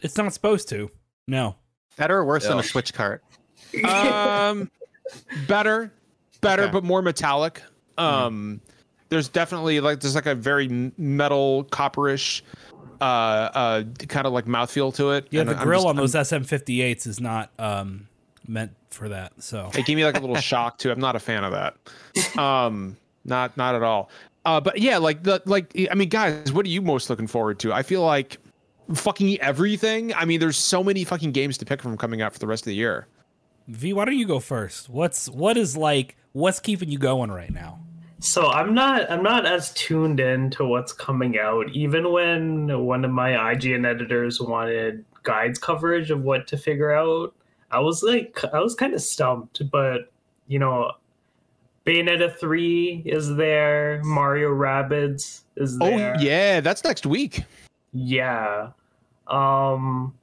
It's 0.00 0.16
not 0.16 0.32
supposed 0.32 0.68
to. 0.70 0.90
No. 1.28 1.56
Better 1.96 2.18
or 2.18 2.24
worse 2.24 2.46
than 2.46 2.58
a 2.58 2.62
Switch 2.62 2.92
cart? 2.92 3.22
um 3.84 4.70
better 5.48 5.92
better 6.40 6.64
Okay. 6.64 6.72
but 6.72 6.84
more 6.84 7.02
metallic 7.02 7.62
um 7.98 8.60
there's 9.08 9.28
definitely 9.28 9.80
like 9.80 10.00
there's 10.00 10.14
like 10.14 10.26
a 10.26 10.34
very 10.34 10.92
metal 10.98 11.64
copperish 11.64 12.42
uh 13.00 13.04
uh 13.04 13.82
kind 14.08 14.26
of 14.26 14.32
like 14.32 14.46
mouthfeel 14.46 14.94
to 14.94 15.10
it 15.12 15.26
Yeah, 15.30 15.40
and 15.42 15.50
the 15.50 15.56
I'm 15.56 15.64
grill 15.64 15.80
just- 15.80 15.88
on 15.88 15.96
I'm- 15.98 16.02
those 16.02 16.14
SM58s 16.14 17.06
is 17.06 17.20
not 17.20 17.50
um, 17.58 18.08
meant 18.46 18.72
for 18.90 19.08
that. 19.08 19.32
So 19.42 19.70
it 19.74 19.86
gave 19.86 19.96
me 19.96 20.04
like 20.04 20.16
a 20.16 20.20
little 20.20 20.36
shock 20.36 20.78
too. 20.78 20.90
I'm 20.90 21.00
not 21.00 21.16
a 21.16 21.20
fan 21.20 21.44
of 21.44 21.52
that. 21.52 22.38
Um, 22.38 22.96
not 23.24 23.56
not 23.56 23.74
at 23.74 23.82
all. 23.82 24.10
Uh, 24.44 24.60
but 24.60 24.78
yeah, 24.78 24.98
like 24.98 25.22
the 25.22 25.42
like 25.46 25.72
I 25.90 25.94
mean, 25.94 26.08
guys, 26.08 26.52
what 26.52 26.66
are 26.66 26.70
you 26.70 26.82
most 26.82 27.08
looking 27.08 27.26
forward 27.26 27.58
to? 27.60 27.72
I 27.72 27.82
feel 27.82 28.04
like 28.04 28.38
fucking 28.94 29.40
everything. 29.40 30.12
I 30.14 30.24
mean, 30.24 30.40
there's 30.40 30.56
so 30.56 30.82
many 30.82 31.04
fucking 31.04 31.32
games 31.32 31.58
to 31.58 31.64
pick 31.64 31.82
from 31.82 31.96
coming 31.96 32.22
out 32.22 32.32
for 32.32 32.38
the 32.38 32.46
rest 32.46 32.62
of 32.62 32.66
the 32.66 32.74
year. 32.74 33.06
V, 33.68 33.92
why 33.92 34.04
don't 34.04 34.18
you 34.18 34.26
go 34.26 34.40
first? 34.40 34.88
What's 34.88 35.28
what 35.28 35.56
is 35.56 35.76
like 35.76 36.16
what's 36.32 36.60
keeping 36.60 36.88
you 36.88 36.98
going 36.98 37.30
right 37.30 37.52
now? 37.52 37.80
So 38.18 38.48
I'm 38.48 38.74
not 38.74 39.10
I'm 39.10 39.22
not 39.22 39.46
as 39.46 39.72
tuned 39.74 40.20
in 40.20 40.50
to 40.50 40.64
what's 40.64 40.92
coming 40.92 41.38
out. 41.38 41.70
Even 41.70 42.12
when 42.12 42.84
one 42.84 43.04
of 43.04 43.10
my 43.10 43.32
IGN 43.32 43.86
editors 43.86 44.40
wanted 44.40 45.04
guides 45.22 45.58
coverage 45.58 46.10
of 46.10 46.22
what 46.22 46.46
to 46.48 46.56
figure 46.56 46.92
out, 46.92 47.34
I 47.70 47.80
was 47.80 48.02
like 48.02 48.38
I 48.52 48.60
was 48.60 48.74
kind 48.74 48.94
of 48.94 49.02
stumped. 49.02 49.68
But 49.70 50.12
you 50.48 50.58
know, 50.58 50.92
Bayonetta 51.86 52.36
three 52.38 53.02
is 53.04 53.34
there. 53.36 54.00
Mario 54.04 54.50
Rabbids 54.50 55.40
is 55.56 55.78
there. 55.78 56.14
Oh 56.16 56.20
yeah, 56.20 56.60
that's 56.60 56.84
next 56.84 57.06
week. 57.06 57.44
Yeah. 57.92 58.70
Um 59.26 60.14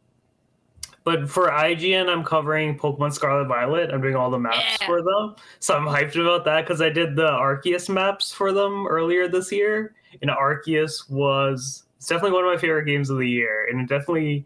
but 1.03 1.29
for 1.29 1.49
IGN 1.49 2.07
I'm 2.09 2.23
covering 2.23 2.77
Pokemon 2.77 3.13
Scarlet 3.13 3.47
Violet. 3.47 3.91
I'm 3.91 4.01
doing 4.01 4.15
all 4.15 4.29
the 4.29 4.39
maps 4.39 4.77
Yeah. 4.79 4.87
for 4.87 5.01
them. 5.01 5.35
So 5.59 5.75
I'm 5.75 5.85
hyped 5.85 6.15
about 6.19 6.45
that 6.45 6.65
because 6.65 6.81
I 6.81 6.89
did 6.89 7.15
the 7.15 7.27
Arceus 7.27 7.89
maps 7.89 8.31
for 8.31 8.51
them 8.53 8.87
earlier 8.87 9.27
this 9.27 9.51
year. 9.51 9.93
And 10.21 10.31
Arceus 10.31 11.09
was 11.09 11.83
it's 11.97 12.07
definitely 12.07 12.31
one 12.31 12.45
of 12.45 12.53
my 12.53 12.57
favorite 12.59 12.85
games 12.85 13.09
of 13.09 13.17
the 13.17 13.27
year. 13.27 13.67
And 13.69 13.81
it 13.81 13.89
definitely 13.89 14.45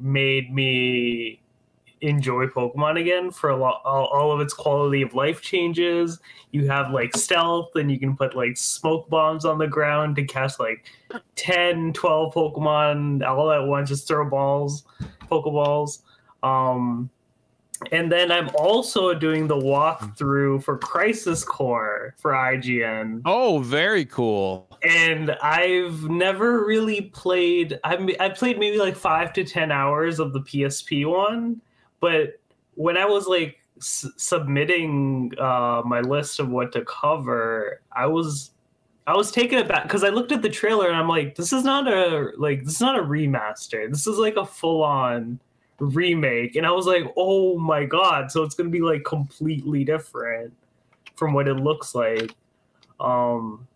made 0.00 0.52
me 0.52 1.40
enjoy 2.00 2.46
Pokemon 2.46 3.00
again 3.00 3.30
for 3.30 3.50
a 3.50 3.56
lot 3.56 3.82
all, 3.84 4.06
all 4.06 4.32
of 4.32 4.40
its 4.40 4.54
quality 4.54 5.02
of 5.02 5.14
life 5.14 5.40
changes. 5.40 6.18
You 6.50 6.68
have 6.68 6.90
like 6.92 7.16
stealth 7.16 7.70
and 7.76 7.90
you 7.90 7.98
can 7.98 8.16
put 8.16 8.34
like 8.34 8.56
smoke 8.56 9.08
bombs 9.08 9.44
on 9.44 9.58
the 9.58 9.66
ground 9.66 10.16
to 10.16 10.24
cast 10.24 10.60
like 10.60 10.86
10, 11.36 11.92
12 11.92 12.34
Pokemon 12.34 13.26
all 13.26 13.50
at 13.50 13.66
once, 13.66 13.88
just 13.88 14.08
throw 14.08 14.28
balls, 14.28 14.84
Pokeballs. 15.30 16.02
Um, 16.42 17.10
and 17.92 18.12
then 18.12 18.30
I'm 18.30 18.50
also 18.54 19.14
doing 19.14 19.46
the 19.46 19.56
walkthrough 19.56 20.62
for 20.62 20.76
Crisis 20.76 21.42
Core 21.42 22.14
for 22.18 22.32
IGN. 22.32 23.22
Oh, 23.24 23.60
very 23.60 24.04
cool. 24.04 24.68
And 24.82 25.30
I've 25.42 26.04
never 26.04 26.64
really 26.64 27.02
played, 27.02 27.78
I've, 27.84 28.08
I 28.20 28.28
played 28.28 28.58
maybe 28.58 28.78
like 28.78 28.96
five 28.96 29.32
to 29.34 29.44
10 29.44 29.72
hours 29.72 30.18
of 30.18 30.32
the 30.32 30.40
PSP 30.40 31.08
one. 31.08 31.60
But 32.00 32.40
when 32.74 32.96
I 32.96 33.04
was 33.04 33.26
like 33.26 33.58
s- 33.78 34.06
submitting 34.16 35.32
uh, 35.38 35.82
my 35.84 36.00
list 36.00 36.40
of 36.40 36.48
what 36.48 36.72
to 36.72 36.84
cover, 36.84 37.80
I 37.92 38.06
was 38.06 38.50
I 39.06 39.16
was 39.16 39.30
taken 39.30 39.58
aback 39.58 39.84
because 39.84 40.04
I 40.04 40.10
looked 40.10 40.32
at 40.32 40.42
the 40.42 40.48
trailer 40.48 40.88
and 40.88 40.96
I'm 40.96 41.08
like, 41.08 41.34
this 41.34 41.52
is 41.52 41.64
not 41.64 41.88
a 41.88 42.32
like 42.36 42.64
this 42.64 42.74
is 42.74 42.80
not 42.80 42.98
a 42.98 43.02
remaster. 43.02 43.88
This 43.90 44.06
is 44.06 44.18
like 44.18 44.36
a 44.36 44.46
full 44.46 44.82
on 44.82 45.40
remake. 45.78 46.56
And 46.56 46.66
I 46.66 46.70
was 46.70 46.86
like, 46.86 47.04
oh 47.16 47.58
my 47.58 47.84
god! 47.84 48.30
So 48.30 48.42
it's 48.42 48.54
gonna 48.54 48.70
be 48.70 48.80
like 48.80 49.04
completely 49.04 49.84
different 49.84 50.52
from 51.16 51.32
what 51.32 51.48
it 51.48 51.54
looks 51.54 51.94
like. 51.94 52.34
Um, 53.00 53.66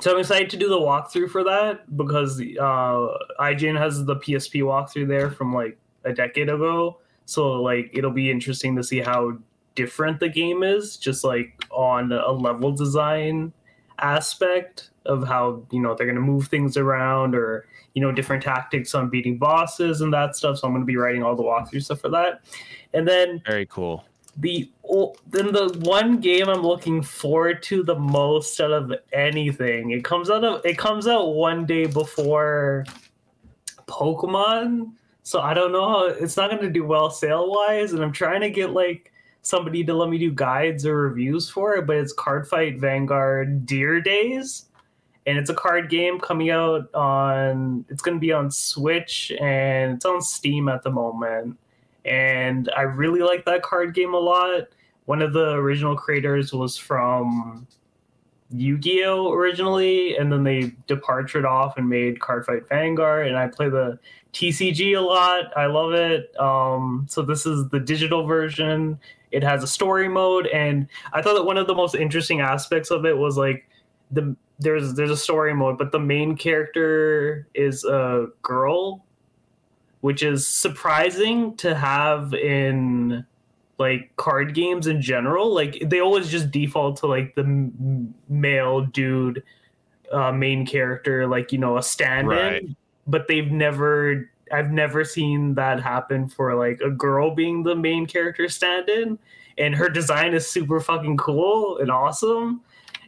so 0.00 0.12
I'm 0.12 0.20
excited 0.20 0.50
to 0.50 0.56
do 0.56 0.68
the 0.68 0.78
walkthrough 0.78 1.30
for 1.30 1.44
that 1.44 1.96
because 1.96 2.40
uh, 2.40 3.16
IGN 3.40 3.78
has 3.78 4.04
the 4.04 4.16
PSP 4.16 4.62
walkthrough 4.62 5.08
there 5.08 5.30
from 5.30 5.54
like 5.54 5.78
a 6.04 6.12
decade 6.12 6.48
ago. 6.48 6.98
So 7.26 7.62
like 7.62 7.90
it'll 7.92 8.10
be 8.10 8.30
interesting 8.30 8.76
to 8.76 8.84
see 8.84 9.00
how 9.00 9.38
different 9.74 10.20
the 10.20 10.28
game 10.28 10.62
is, 10.62 10.96
just 10.96 11.24
like 11.24 11.64
on 11.70 12.12
a 12.12 12.30
level 12.30 12.72
design 12.72 13.52
aspect 14.00 14.90
of 15.06 15.26
how 15.26 15.62
you 15.70 15.80
know 15.80 15.94
they're 15.94 16.06
going 16.06 16.16
to 16.16 16.22
move 16.22 16.48
things 16.48 16.76
around 16.76 17.34
or 17.34 17.66
you 17.94 18.02
know 18.02 18.10
different 18.10 18.42
tactics 18.42 18.94
on 18.94 19.08
beating 19.08 19.38
bosses 19.38 20.00
and 20.00 20.12
that 20.12 20.36
stuff. 20.36 20.58
So 20.58 20.66
I'm 20.66 20.72
going 20.72 20.82
to 20.82 20.86
be 20.86 20.96
writing 20.96 21.22
all 21.22 21.36
the 21.36 21.42
walkthrough 21.42 21.84
stuff 21.84 22.00
for 22.00 22.08
that. 22.10 22.42
And 22.92 23.06
then 23.06 23.42
Very 23.46 23.66
cool. 23.66 24.04
the 24.38 24.70
then 25.28 25.52
the 25.52 25.76
one 25.82 26.18
game 26.18 26.48
I'm 26.48 26.62
looking 26.62 27.02
forward 27.02 27.62
to 27.64 27.82
the 27.82 27.98
most 27.98 28.60
out 28.60 28.72
of 28.72 28.92
anything. 29.12 29.90
It 29.90 30.04
comes 30.04 30.30
out 30.30 30.44
of 30.44 30.64
it 30.64 30.78
comes 30.78 31.06
out 31.06 31.34
one 31.34 31.66
day 31.66 31.86
before 31.86 32.84
Pokemon, 33.86 34.92
so 35.24 35.40
I 35.40 35.52
don't 35.54 35.72
know 35.72 35.88
how 35.88 36.04
it's 36.04 36.36
not 36.36 36.50
going 36.50 36.62
to 36.62 36.70
do 36.70 36.84
well 36.84 37.10
sale 37.10 37.50
wise, 37.50 37.92
and 37.92 38.02
I'm 38.02 38.12
trying 38.12 38.42
to 38.42 38.50
get 38.50 38.70
like 38.70 39.12
somebody 39.42 39.82
to 39.84 39.92
let 39.92 40.08
me 40.08 40.18
do 40.18 40.30
guides 40.30 40.86
or 40.86 40.96
reviews 40.96 41.50
for 41.50 41.74
it. 41.74 41.86
But 41.86 41.96
it's 41.96 42.14
Cardfight 42.14 42.78
Vanguard 42.78 43.66
Dear 43.66 44.00
Days, 44.00 44.66
and 45.26 45.36
it's 45.36 45.50
a 45.50 45.54
card 45.54 45.90
game 45.90 46.20
coming 46.20 46.50
out 46.50 46.94
on. 46.94 47.84
It's 47.88 48.02
going 48.02 48.16
to 48.16 48.20
be 48.20 48.32
on 48.32 48.52
Switch 48.52 49.32
and 49.40 49.96
it's 49.96 50.04
on 50.04 50.22
Steam 50.22 50.68
at 50.68 50.84
the 50.84 50.90
moment 50.90 51.58
and 52.04 52.70
I 52.76 52.82
really 52.82 53.20
like 53.20 53.44
that 53.46 53.62
card 53.62 53.94
game 53.94 54.14
a 54.14 54.18
lot. 54.18 54.68
One 55.06 55.22
of 55.22 55.32
the 55.32 55.52
original 55.52 55.96
creators 55.96 56.52
was 56.52 56.76
from 56.76 57.66
Yu-Gi-Oh 58.50 59.32
originally, 59.32 60.16
and 60.16 60.30
then 60.30 60.44
they 60.44 60.72
departed 60.86 61.44
off 61.44 61.76
and 61.76 61.88
made 61.88 62.18
Cardfight 62.18 62.68
Vanguard. 62.68 63.26
And 63.26 63.36
I 63.36 63.48
play 63.48 63.68
the 63.68 63.98
TCG 64.32 64.96
a 64.96 65.00
lot. 65.00 65.56
I 65.56 65.66
love 65.66 65.92
it. 65.92 66.38
Um, 66.38 67.06
so 67.08 67.22
this 67.22 67.46
is 67.46 67.68
the 67.70 67.80
digital 67.80 68.26
version. 68.26 68.98
It 69.32 69.42
has 69.42 69.62
a 69.62 69.66
story 69.66 70.08
mode, 70.08 70.46
and 70.48 70.86
I 71.12 71.22
thought 71.22 71.34
that 71.34 71.44
one 71.44 71.56
of 71.56 71.66
the 71.66 71.74
most 71.74 71.94
interesting 71.94 72.40
aspects 72.40 72.90
of 72.90 73.04
it 73.04 73.16
was 73.16 73.36
like 73.36 73.68
the 74.10 74.36
there's 74.60 74.94
there's 74.94 75.10
a 75.10 75.16
story 75.16 75.54
mode, 75.54 75.76
but 75.76 75.90
the 75.90 75.98
main 75.98 76.36
character 76.36 77.48
is 77.54 77.84
a 77.84 78.28
girl 78.42 79.04
which 80.04 80.22
is 80.22 80.46
surprising 80.46 81.56
to 81.56 81.74
have 81.74 82.34
in 82.34 83.24
like 83.78 84.14
card 84.16 84.54
games 84.54 84.86
in 84.86 85.00
general. 85.02 85.52
Like 85.54 85.82
they 85.86 86.00
always 86.00 86.28
just 86.28 86.50
default 86.50 86.96
to 86.98 87.06
like 87.06 87.34
the 87.34 87.42
m- 87.42 88.14
male 88.28 88.82
dude 88.86 89.42
uh, 90.12 90.30
main 90.32 90.64
character, 90.66 91.26
like 91.26 91.50
you 91.52 91.58
know 91.58 91.76
a 91.78 91.82
stand-in, 91.82 92.28
Right. 92.36 92.68
but 93.06 93.26
they've 93.28 93.50
never. 93.50 94.30
I've 94.52 94.70
never 94.70 95.04
seen 95.04 95.54
that 95.54 95.80
happen 95.82 96.28
for 96.28 96.54
like 96.54 96.78
a 96.82 96.90
girl 96.90 97.34
being 97.34 97.62
the 97.62 97.74
main 97.74 98.06
character 98.06 98.48
stand-in, 98.48 99.18
and 99.58 99.74
her 99.74 99.88
design 99.88 100.34
is 100.34 100.46
super 100.46 100.80
fucking 100.80 101.16
cool 101.16 101.78
and 101.78 101.90
awesome, 101.90 102.60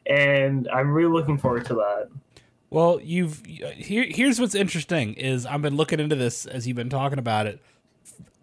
and 0.06 0.66
I'm 0.72 0.90
really 0.90 1.12
looking 1.12 1.38
forward 1.38 1.66
to 1.66 1.74
that. 1.74 2.08
Well, 2.70 2.98
you've 3.02 3.44
here. 3.44 4.06
Here's 4.08 4.40
what's 4.40 4.54
interesting 4.54 5.14
is 5.14 5.46
I've 5.46 5.62
been 5.62 5.76
looking 5.76 6.00
into 6.00 6.16
this 6.16 6.46
as 6.46 6.66
you've 6.66 6.76
been 6.76 6.90
talking 6.90 7.18
about 7.18 7.46
it. 7.46 7.60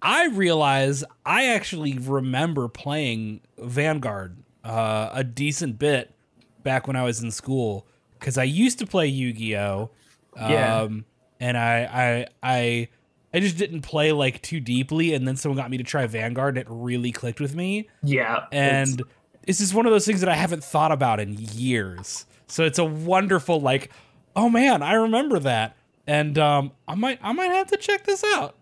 I 0.04 0.28
realize 0.28 1.04
I 1.26 1.48
actually 1.48 1.98
remember 1.98 2.68
playing 2.68 3.42
Vanguard 3.58 4.38
uh, 4.64 5.10
a 5.14 5.24
decent 5.24 5.80
bit 5.80 6.14
back 6.62 6.86
when 6.88 6.96
I 6.96 7.04
was 7.04 7.22
in 7.24 7.32
school 7.32 7.88
because 8.20 8.38
I 8.38 8.44
used 8.44 8.80
to 8.80 8.86
play 8.86 9.08
Yu 9.08 9.34
Gi 9.34 9.56
Oh. 9.58 9.92
Yeah. 10.38 10.82
Um, 10.82 11.06
and 11.40 11.58
I 11.58 11.84
I 11.86 12.28
I 12.44 12.88
I 13.34 13.40
just 13.40 13.58
didn't 13.58 13.82
play 13.82 14.12
like 14.12 14.42
too 14.42 14.60
deeply, 14.60 15.14
and 15.14 15.28
then 15.28 15.36
someone 15.36 15.58
got 15.58 15.70
me 15.72 15.78
to 15.78 15.84
try 15.84 16.06
Vanguard, 16.08 16.58
and 16.58 16.66
it 16.66 16.68
really 16.70 17.12
clicked 17.12 17.40
with 17.40 17.56
me. 17.56 17.88
Yeah, 18.04 18.46
And 18.52 19.00
it's- 19.00 19.08
this 19.46 19.60
is 19.62 19.74
one 19.74 19.86
of 19.86 19.92
those 19.92 20.06
things 20.06 20.20
that 20.22 20.30
I 20.30 20.36
haven't 20.36 20.64
thought 20.64 20.92
about 20.92 21.20
in 21.20 21.36
years. 21.38 22.26
So 22.48 22.64
it's 22.64 22.80
a 22.80 22.86
wonderful 22.86 23.60
like, 23.60 23.92
oh 24.36 24.50
man, 24.50 24.82
I 24.82 24.94
remember 24.94 25.40
that, 25.40 25.76
and 26.08 26.38
um, 26.38 26.72
I 26.88 26.96
might 26.96 27.20
I 27.22 27.32
might 27.34 27.52
have 27.52 27.68
to 27.68 27.78
check 27.78 28.06
this 28.06 28.24
out. 28.24 28.56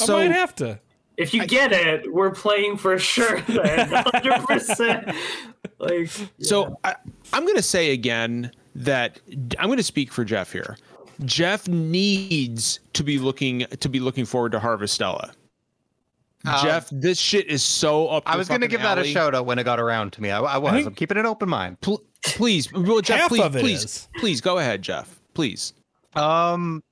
I 0.00 0.04
So- 0.06 0.16
might 0.18 0.32
have 0.32 0.54
to. 0.56 0.80
if 1.16 1.34
you 1.34 1.46
get 1.46 1.72
it, 1.72 2.12
we're 2.12 2.30
playing 2.30 2.76
for 2.76 2.98
sure. 2.98 3.40
Then 3.42 3.88
hundred 4.06 4.44
percent. 4.46 5.14
Like 5.78 6.10
So 6.40 6.76
I, 6.84 6.94
I'm 7.32 7.44
going 7.44 7.56
to 7.56 7.62
say 7.62 7.92
again 7.92 8.50
that 8.74 9.20
I'm 9.58 9.66
going 9.66 9.76
to 9.78 9.82
speak 9.82 10.12
for 10.12 10.24
Jeff 10.24 10.52
here. 10.52 10.76
Jeff 11.24 11.68
needs 11.68 12.80
to 12.94 13.04
be 13.04 13.18
looking 13.18 13.60
to 13.80 13.88
be 13.88 14.00
looking 14.00 14.24
forward 14.24 14.52
to 14.52 14.58
Harvestella. 14.58 15.32
Um, 16.46 16.54
Jeff, 16.64 16.88
this 16.90 17.18
shit 17.18 17.46
is 17.48 17.62
so 17.62 18.08
up. 18.08 18.22
I 18.24 18.36
was 18.38 18.48
going 18.48 18.62
to 18.62 18.66
fucking 18.66 18.78
give 18.78 18.82
that 18.82 18.98
a 18.98 19.04
shout 19.04 19.34
out 19.34 19.44
when 19.44 19.58
it 19.58 19.64
got 19.64 19.78
around 19.78 20.14
to 20.14 20.22
me. 20.22 20.30
I, 20.30 20.40
I 20.40 20.56
was. 20.56 20.72
think- 20.72 20.86
I'm 20.86 20.94
keeping 20.94 21.18
an 21.18 21.26
open 21.26 21.50
mind. 21.50 21.78
Pl- 21.82 22.02
please, 22.24 22.72
well, 22.72 23.02
Jeff, 23.02 23.20
Half 23.20 23.28
please, 23.28 23.42
of 23.42 23.56
it 23.56 23.60
please, 23.60 23.84
is. 23.84 24.08
please 24.18 24.40
go 24.40 24.56
ahead, 24.56 24.80
Jeff. 24.80 25.20
Please. 25.34 25.74
Um, 26.14 26.82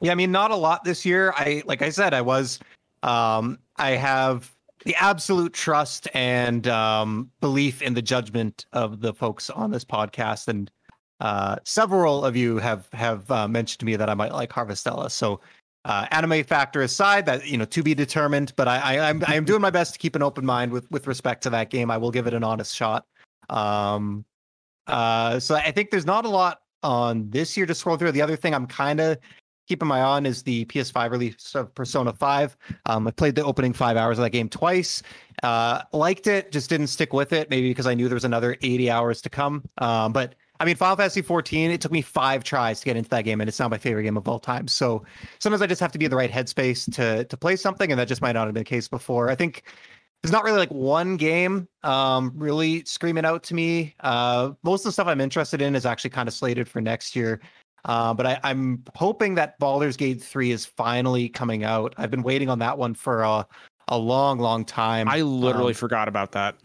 yeah, 0.00 0.12
I 0.12 0.14
mean, 0.14 0.32
not 0.32 0.50
a 0.50 0.56
lot 0.56 0.84
this 0.84 1.04
year. 1.04 1.32
I 1.36 1.62
like 1.66 1.82
I 1.82 1.90
said, 1.90 2.14
I 2.14 2.22
was. 2.22 2.58
Um, 3.02 3.58
I 3.76 3.92
have 3.92 4.54
the 4.84 4.94
absolute 4.96 5.52
trust 5.52 6.08
and 6.14 6.66
um, 6.68 7.30
belief 7.40 7.82
in 7.82 7.94
the 7.94 8.02
judgment 8.02 8.66
of 8.72 9.00
the 9.00 9.12
folks 9.12 9.50
on 9.50 9.70
this 9.70 9.84
podcast, 9.84 10.48
and 10.48 10.70
uh, 11.20 11.56
several 11.64 12.24
of 12.24 12.36
you 12.36 12.58
have 12.58 12.88
have 12.92 13.30
uh, 13.30 13.46
mentioned 13.46 13.80
to 13.80 13.86
me 13.86 13.96
that 13.96 14.08
I 14.08 14.14
might 14.14 14.32
like 14.32 14.50
Harvestella. 14.50 15.10
So, 15.10 15.40
uh, 15.84 16.06
anime 16.10 16.44
factor 16.44 16.80
aside, 16.80 17.26
that 17.26 17.46
you 17.46 17.58
know 17.58 17.66
to 17.66 17.82
be 17.82 17.94
determined. 17.94 18.54
But 18.56 18.68
I, 18.68 18.78
I 18.96 19.08
I'm 19.10 19.22
I 19.26 19.34
am 19.34 19.44
doing 19.44 19.60
my 19.60 19.70
best 19.70 19.92
to 19.94 19.98
keep 19.98 20.16
an 20.16 20.22
open 20.22 20.46
mind 20.46 20.72
with 20.72 20.90
with 20.90 21.06
respect 21.06 21.42
to 21.42 21.50
that 21.50 21.68
game. 21.68 21.90
I 21.90 21.98
will 21.98 22.10
give 22.10 22.26
it 22.26 22.32
an 22.32 22.44
honest 22.44 22.74
shot. 22.74 23.04
Um, 23.50 24.24
uh, 24.86 25.38
so 25.40 25.56
I 25.56 25.70
think 25.72 25.90
there's 25.90 26.06
not 26.06 26.24
a 26.24 26.28
lot 26.28 26.62
on 26.82 27.28
this 27.28 27.56
year 27.56 27.66
to 27.66 27.74
scroll 27.74 27.98
through. 27.98 28.12
The 28.12 28.22
other 28.22 28.36
thing 28.36 28.54
I'm 28.54 28.66
kind 28.66 29.00
of 29.00 29.18
keeping 29.66 29.88
my 29.88 30.00
eye 30.00 30.02
on 30.02 30.26
is 30.26 30.42
the 30.42 30.64
PS5 30.66 31.10
release 31.10 31.54
of 31.54 31.74
Persona 31.74 32.12
5. 32.12 32.56
Um, 32.86 33.06
I 33.06 33.10
played 33.10 33.34
the 33.34 33.44
opening 33.44 33.72
five 33.72 33.96
hours 33.96 34.18
of 34.18 34.24
that 34.24 34.30
game 34.30 34.48
twice. 34.48 35.02
Uh, 35.42 35.82
liked 35.92 36.26
it, 36.26 36.52
just 36.52 36.68
didn't 36.68 36.88
stick 36.88 37.12
with 37.12 37.32
it. 37.32 37.50
Maybe 37.50 37.68
because 37.68 37.86
I 37.86 37.94
knew 37.94 38.08
there 38.08 38.16
was 38.16 38.24
another 38.24 38.56
80 38.62 38.90
hours 38.90 39.22
to 39.22 39.30
come. 39.30 39.64
Um, 39.78 40.12
but 40.12 40.34
I 40.58 40.66
mean, 40.66 40.76
Final 40.76 40.96
Fantasy 40.96 41.22
14. 41.22 41.70
It 41.70 41.80
took 41.80 41.92
me 41.92 42.02
five 42.02 42.44
tries 42.44 42.80
to 42.80 42.84
get 42.84 42.96
into 42.96 43.08
that 43.10 43.22
game, 43.22 43.40
and 43.40 43.48
it's 43.48 43.58
not 43.58 43.70
my 43.70 43.78
favorite 43.78 44.02
game 44.02 44.18
of 44.18 44.28
all 44.28 44.38
time. 44.38 44.68
So 44.68 45.04
sometimes 45.38 45.62
I 45.62 45.66
just 45.66 45.80
have 45.80 45.92
to 45.92 45.98
be 45.98 46.04
in 46.04 46.10
the 46.10 46.16
right 46.16 46.30
headspace 46.30 46.92
to 46.96 47.24
to 47.24 47.36
play 47.36 47.56
something, 47.56 47.90
and 47.90 47.98
that 47.98 48.08
just 48.08 48.20
might 48.20 48.32
not 48.32 48.46
have 48.46 48.54
been 48.54 48.60
the 48.60 48.68
case 48.68 48.86
before. 48.86 49.30
I 49.30 49.34
think 49.34 49.64
there's 50.22 50.32
not 50.32 50.44
really 50.44 50.58
like 50.58 50.70
one 50.70 51.16
game 51.16 51.66
um 51.82 52.32
really 52.36 52.84
screaming 52.84 53.24
out 53.24 53.42
to 53.42 53.54
me 53.54 53.94
uh 54.00 54.50
most 54.62 54.80
of 54.80 54.84
the 54.84 54.92
stuff 54.92 55.06
i'm 55.06 55.20
interested 55.20 55.62
in 55.62 55.74
is 55.74 55.86
actually 55.86 56.10
kind 56.10 56.28
of 56.28 56.34
slated 56.34 56.68
for 56.68 56.80
next 56.80 57.16
year 57.16 57.40
uh, 57.84 58.12
but 58.14 58.26
I, 58.26 58.40
i'm 58.44 58.84
hoping 58.94 59.34
that 59.36 59.58
Baldur's 59.58 59.96
Gate 59.96 60.22
3 60.22 60.50
is 60.50 60.66
finally 60.66 61.28
coming 61.28 61.64
out 61.64 61.94
i've 61.98 62.10
been 62.10 62.22
waiting 62.22 62.48
on 62.48 62.58
that 62.60 62.76
one 62.78 62.94
for 62.94 63.22
a, 63.22 63.46
a 63.88 63.98
long 63.98 64.38
long 64.38 64.64
time 64.64 65.08
I 65.08 65.22
literally 65.22 65.72
Um, 65.72 65.74
forgot 65.74 66.08
about 66.08 66.32
that. 66.32 66.56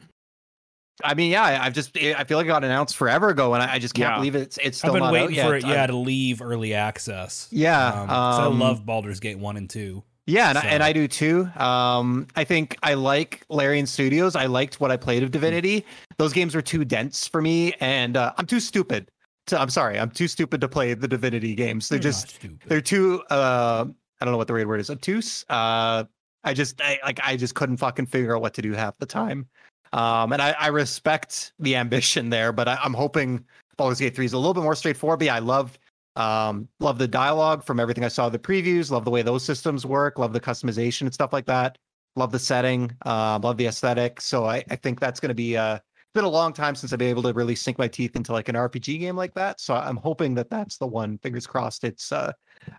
i 1.03 1.13
mean 1.13 1.31
yeah 1.31 1.43
I- 1.43 1.65
i've 1.65 1.73
just 1.73 1.97
i 1.97 2.23
feel 2.23 2.37
like 2.37 2.45
it 2.45 2.47
got 2.47 2.63
announced 2.63 2.95
forever 2.95 3.29
ago 3.29 3.53
and 3.53 3.61
i, 3.63 3.73
I 3.73 3.79
just 3.79 3.93
can't 3.93 4.11
Yeah. 4.11 4.15
believe 4.17 4.35
it's 4.35 4.57
it's 4.57 4.67
I've 4.67 4.75
still 4.75 4.93
been 4.93 5.03
not 5.03 5.13
waiting 5.13 5.39
out 5.39 5.47
for 5.49 5.57
yet. 5.57 5.65
it, 5.65 5.67
yeah, 5.73 5.83
I- 5.83 5.87
to 5.87 5.95
leave 5.95 6.41
early 6.41 6.73
access. 6.73 7.47
yeah 7.51 8.01
Um, 8.01 8.07
'cause 8.07 8.39
I 8.39 8.45
um, 8.45 8.59
love 8.59 8.85
Baldur's 8.85 9.19
Gate 9.19 9.37
one 9.39 9.57
and 9.57 9.69
two. 9.69 10.03
Yeah, 10.27 10.49
and, 10.49 10.57
I, 10.57 10.61
and 10.61 10.81
I 10.81 10.91
do 10.91 11.07
too. 11.07 11.47
Um, 11.55 12.25
I 12.35 12.45
think 12.45 12.75
I 12.81 12.95
like 12.95 13.43
Larian 13.47 13.85
Studios. 13.85 14.35
I 14.35 14.47
liked 14.47 14.79
what 14.79 14.89
I 14.89 14.97
played 14.97 15.21
of 15.21 15.29
Divinity. 15.29 15.85
Those 16.17 16.33
games 16.33 16.55
were 16.55 16.63
too 16.63 16.83
dense 16.83 17.27
for 17.27 17.43
me, 17.43 17.73
and 17.79 18.17
uh, 18.17 18.33
I'm 18.39 18.47
too 18.47 18.59
stupid. 18.59 19.07
To, 19.47 19.59
I'm 19.59 19.69
sorry, 19.69 19.99
I'm 19.99 20.09
too 20.09 20.27
stupid 20.27 20.61
to 20.61 20.67
play 20.67 20.93
the 20.93 21.07
Divinity 21.07 21.53
games. 21.55 21.87
They're 21.89 21.97
You're 21.97 22.03
just 22.03 22.39
they're 22.65 22.81
too. 22.81 23.23
Uh, 23.29 23.85
I 24.19 24.25
don't 24.25 24.31
know 24.31 24.37
what 24.37 24.47
the 24.47 24.53
right 24.53 24.67
word 24.67 24.79
is. 24.79 24.89
Obtuse. 24.89 25.45
Uh, 25.49 26.05
I 26.43 26.53
just 26.53 26.81
I, 26.81 26.99
like 27.03 27.19
I 27.23 27.35
just 27.35 27.55
couldn't 27.55 27.77
fucking 27.77 28.07
figure 28.07 28.35
out 28.35 28.41
what 28.41 28.53
to 28.55 28.61
do 28.61 28.73
half 28.73 28.97
the 28.97 29.05
time. 29.05 29.47
Um, 29.93 30.33
and 30.33 30.41
I, 30.41 30.55
I 30.59 30.67
respect 30.67 31.53
the 31.59 31.75
ambition 31.75 32.29
there, 32.29 32.51
but 32.51 32.67
I, 32.67 32.77
I'm 32.83 32.93
hoping 32.93 33.45
Baldur's 33.77 33.99
Gate 33.99 34.15
3 34.15 34.25
is 34.25 34.33
a 34.33 34.37
little 34.37 34.53
bit 34.53 34.63
more 34.63 34.75
straightforward. 34.75 35.19
But 35.19 35.25
yeah, 35.25 35.35
I 35.35 35.39
loved 35.39 35.79
um, 36.15 36.67
love 36.79 36.97
the 36.97 37.07
dialogue 37.07 37.63
from 37.63 37.79
everything 37.79 38.03
I 38.03 38.09
saw 38.09 38.29
the 38.29 38.39
previews. 38.39 38.91
Love 38.91 39.05
the 39.05 39.11
way 39.11 39.21
those 39.21 39.43
systems 39.43 39.85
work. 39.85 40.17
Love 40.17 40.33
the 40.33 40.39
customization 40.39 41.01
and 41.01 41.13
stuff 41.13 41.33
like 41.33 41.45
that. 41.45 41.77
Love 42.15 42.31
the 42.31 42.39
setting. 42.39 42.91
Um, 43.05 43.41
love 43.41 43.57
the 43.57 43.67
aesthetic. 43.67 44.21
So 44.21 44.45
I, 44.45 44.63
I 44.69 44.75
think 44.77 44.99
that's 44.99 45.19
going 45.19 45.29
to 45.29 45.35
be 45.35 45.57
uh, 45.57 45.79
been 46.15 46.25
a 46.25 46.29
long 46.29 46.51
time 46.53 46.73
since 46.73 46.91
I've 46.91 46.99
been 46.99 47.09
able 47.09 47.23
to 47.23 47.33
really 47.33 47.55
sink 47.55 47.77
my 47.77 47.87
teeth 47.87 48.15
into 48.15 48.31
like 48.31 48.49
an 48.49 48.55
RPG 48.55 48.99
game 48.99 49.15
like 49.15 49.35
that. 49.35 49.59
So 49.61 49.75
I'm 49.75 49.97
hoping 49.97 50.33
that 50.35 50.49
that's 50.49 50.77
the 50.77 50.87
one. 50.87 51.19
Fingers 51.19 51.45
crossed. 51.45 51.83
It's 51.83 52.11
uh, 52.11 52.31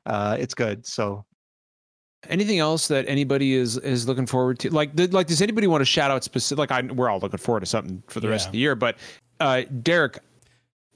uh, 0.07 0.37
it's 0.41 0.55
good. 0.55 0.85
So 0.85 1.25
Anything 2.29 2.59
else 2.59 2.89
that 2.89 3.05
anybody 3.09 3.55
is 3.55 3.77
is 3.79 4.09
looking 4.09 4.27
forward 4.27 4.59
to? 4.61 4.71
Like, 4.71 4.97
th- 4.97 5.13
like, 5.13 5.27
does 5.27 5.43
anybody 5.43 5.67
want 5.67 5.81
to 5.83 5.85
shout 5.85 6.11
out 6.11 6.25
specific? 6.25 6.59
Like, 6.59 6.73
I, 6.73 6.83
we're 6.93 7.09
all 7.09 7.21
looking 7.21 7.39
forward 7.39 7.61
to 7.61 7.67
something 7.67 8.03
for 8.09 8.21
the 8.21 8.29
rest 8.29 8.47
of 8.47 8.53
the 8.53 8.59
year. 8.59 8.75
But 8.75 8.97
uh, 9.39 9.63
Derek, 9.83 10.19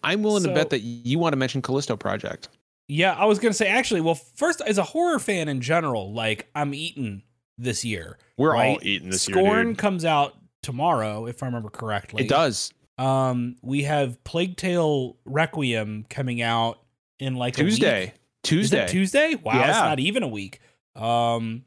I'm 0.02 0.22
willing 0.22 0.42
to 0.44 0.52
bet 0.52 0.70
that 0.70 0.80
you 0.80 1.18
want 1.18 1.32
to 1.34 1.36
mention 1.36 1.62
Callisto 1.62 1.96
Project. 1.96 2.48
Yeah, 2.88 3.14
I 3.14 3.26
was 3.26 3.38
gonna 3.38 3.54
say 3.54 3.68
actually. 3.68 4.00
Well, 4.00 4.16
first, 4.16 4.60
as 4.66 4.78
a 4.78 4.82
horror 4.82 5.20
fan 5.20 5.48
in 5.48 5.60
general, 5.60 6.12
like 6.12 6.48
I'm 6.54 6.74
eating 6.74 7.22
this 7.58 7.84
year. 7.84 8.18
We're 8.36 8.56
all 8.56 8.78
eating 8.82 9.10
this 9.10 9.22
Scorn 9.22 9.44
year, 9.44 9.64
dude. 9.64 9.78
comes 9.78 10.04
out 10.04 10.34
tomorrow, 10.62 11.26
if 11.26 11.42
I 11.42 11.46
remember 11.46 11.70
correctly. 11.70 12.24
It 12.24 12.28
does. 12.28 12.72
Um, 12.98 13.56
we 13.62 13.84
have 13.84 14.22
Plague 14.24 14.56
Tale 14.56 15.16
Requiem 15.24 16.04
coming 16.10 16.42
out 16.42 16.80
in 17.18 17.34
like. 17.36 17.54
Tuesday. 17.56 18.12
Tuesday. 18.42 18.86
Tuesday? 18.88 19.34
Wow, 19.34 19.58
it's 19.60 19.78
not 19.78 20.00
even 20.00 20.22
a 20.22 20.28
week. 20.28 20.60
Um, 20.96 21.64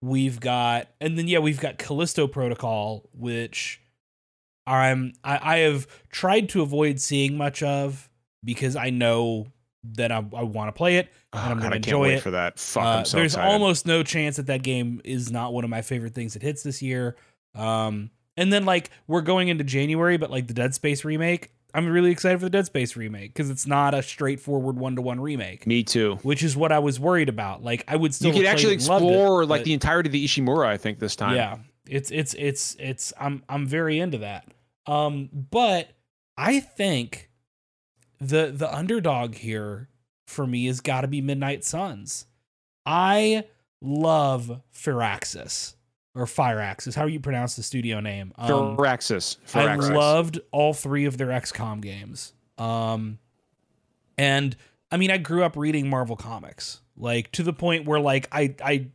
we've 0.00 0.38
got, 0.40 0.88
and 1.00 1.18
then 1.18 1.28
yeah, 1.28 1.38
we've 1.40 1.60
got 1.60 1.78
Callisto 1.78 2.26
Protocol, 2.26 3.08
which 3.12 3.80
I'm 4.66 5.12
I, 5.24 5.54
I 5.54 5.58
have 5.58 5.86
tried 6.10 6.48
to 6.50 6.62
avoid 6.62 7.00
seeing 7.00 7.36
much 7.36 7.62
of 7.62 8.08
because 8.44 8.76
I 8.76 8.90
know 8.90 9.46
that 9.94 10.12
I, 10.12 10.18
I 10.18 10.42
want 10.44 10.68
to 10.68 10.72
play 10.72 10.96
it. 10.96 11.08
Oh, 11.32 11.38
and 11.38 11.50
I'm 11.52 11.56
God, 11.58 11.62
gonna 11.64 11.76
enjoy 11.76 12.00
wait 12.02 12.14
it. 12.14 12.20
for 12.22 12.30
that. 12.32 12.58
Fuck, 12.58 12.82
Uh, 12.84 12.88
I'm 12.88 13.04
so 13.04 13.16
there's 13.16 13.34
excited. 13.34 13.52
almost 13.52 13.86
no 13.86 14.02
chance 14.04 14.36
that 14.36 14.46
that 14.46 14.62
game 14.62 15.00
is 15.04 15.30
not 15.32 15.52
one 15.52 15.64
of 15.64 15.70
my 15.70 15.82
favorite 15.82 16.14
things 16.14 16.34
that 16.34 16.42
hits 16.42 16.62
this 16.62 16.82
year. 16.82 17.16
Um, 17.56 18.10
and 18.36 18.52
then 18.52 18.64
like 18.64 18.90
we're 19.06 19.20
going 19.22 19.48
into 19.48 19.64
January, 19.64 20.16
but 20.16 20.30
like 20.30 20.46
the 20.46 20.54
Dead 20.54 20.74
Space 20.74 21.04
remake, 21.04 21.50
I'm 21.74 21.86
really 21.88 22.10
excited 22.10 22.38
for 22.38 22.46
the 22.46 22.50
Dead 22.50 22.66
Space 22.66 22.96
remake 22.96 23.32
because 23.32 23.48
it's 23.50 23.66
not 23.66 23.94
a 23.94 24.02
straightforward 24.02 24.76
one 24.76 24.96
to 24.96 25.02
one 25.02 25.20
remake, 25.20 25.66
Me 25.66 25.82
too. 25.82 26.16
which 26.22 26.42
is 26.42 26.56
what 26.56 26.70
I 26.72 26.78
was 26.80 27.00
worried 27.00 27.28
about. 27.28 27.62
Like 27.62 27.84
I 27.88 27.96
would 27.96 28.14
still 28.14 28.30
You 28.32 28.40
could 28.40 28.46
actually 28.46 28.76
loved 28.78 29.04
it, 29.04 29.08
explore 29.08 29.44
like 29.46 29.60
but- 29.60 29.64
the 29.64 29.72
entirety 29.72 30.08
of 30.08 30.12
the 30.12 30.24
Ishimura. 30.24 30.66
I 30.66 30.76
think 30.76 30.98
this 30.98 31.16
time. 31.16 31.34
yeah, 31.36 31.58
it's 31.86 32.10
it's 32.10 32.34
it's 32.34 32.76
it's 32.78 33.12
I'm 33.18 33.42
I'm 33.48 33.66
very 33.66 33.98
into 33.98 34.18
that. 34.18 34.46
Um, 34.86 35.28
but 35.32 35.90
I 36.36 36.60
think 36.60 37.30
the 38.20 38.52
the 38.54 38.72
underdog 38.74 39.34
here 39.36 39.88
for 40.26 40.46
me 40.46 40.66
has 40.66 40.80
got 40.80 41.02
to 41.02 41.08
be 41.08 41.20
Midnight 41.20 41.64
Suns. 41.64 42.26
I 42.86 43.44
love 43.80 44.60
Firaxis 44.74 45.74
or 46.14 46.26
Firaxis. 46.26 46.94
How 46.94 47.06
do 47.06 47.12
you 47.12 47.20
pronounce 47.20 47.56
the 47.56 47.62
studio 47.62 48.00
name? 48.00 48.32
Um, 48.36 48.76
Firaxis. 48.76 49.38
I 49.54 49.64
Firaxis. 49.66 49.94
loved 49.94 50.40
all 50.50 50.74
three 50.74 51.04
of 51.06 51.18
their 51.18 51.28
XCOM 51.28 51.80
games. 51.80 52.32
Um, 52.58 53.18
and 54.18 54.56
I 54.90 54.96
mean, 54.98 55.10
I 55.10 55.18
grew 55.18 55.42
up 55.42 55.56
reading 55.56 55.88
Marvel 55.88 56.16
comics, 56.16 56.80
like 56.96 57.32
to 57.32 57.42
the 57.42 57.52
point 57.52 57.86
where 57.86 58.00
like 58.00 58.28
I 58.30 58.54
I 58.62 58.86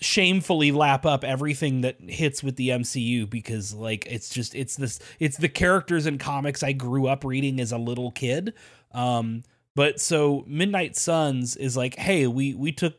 shamefully 0.00 0.72
lap 0.72 1.04
up 1.04 1.24
everything 1.24 1.82
that 1.82 1.96
hits 2.00 2.42
with 2.42 2.56
the 2.56 2.70
MCU 2.70 3.28
because 3.28 3.74
like 3.74 4.06
it's 4.06 4.30
just 4.30 4.54
it's 4.54 4.76
this 4.76 4.98
it's 5.18 5.36
the 5.36 5.48
characters 5.48 6.06
in 6.06 6.16
comics 6.18 6.62
I 6.62 6.72
grew 6.72 7.06
up 7.06 7.24
reading 7.24 7.60
as 7.60 7.72
a 7.72 7.78
little 7.78 8.10
kid. 8.10 8.54
Um, 8.92 9.42
but 9.74 10.00
so 10.00 10.44
Midnight 10.46 10.96
Suns 10.96 11.56
is 11.56 11.76
like, 11.76 11.96
hey, 11.96 12.26
we 12.26 12.54
we 12.54 12.72
took 12.72 12.94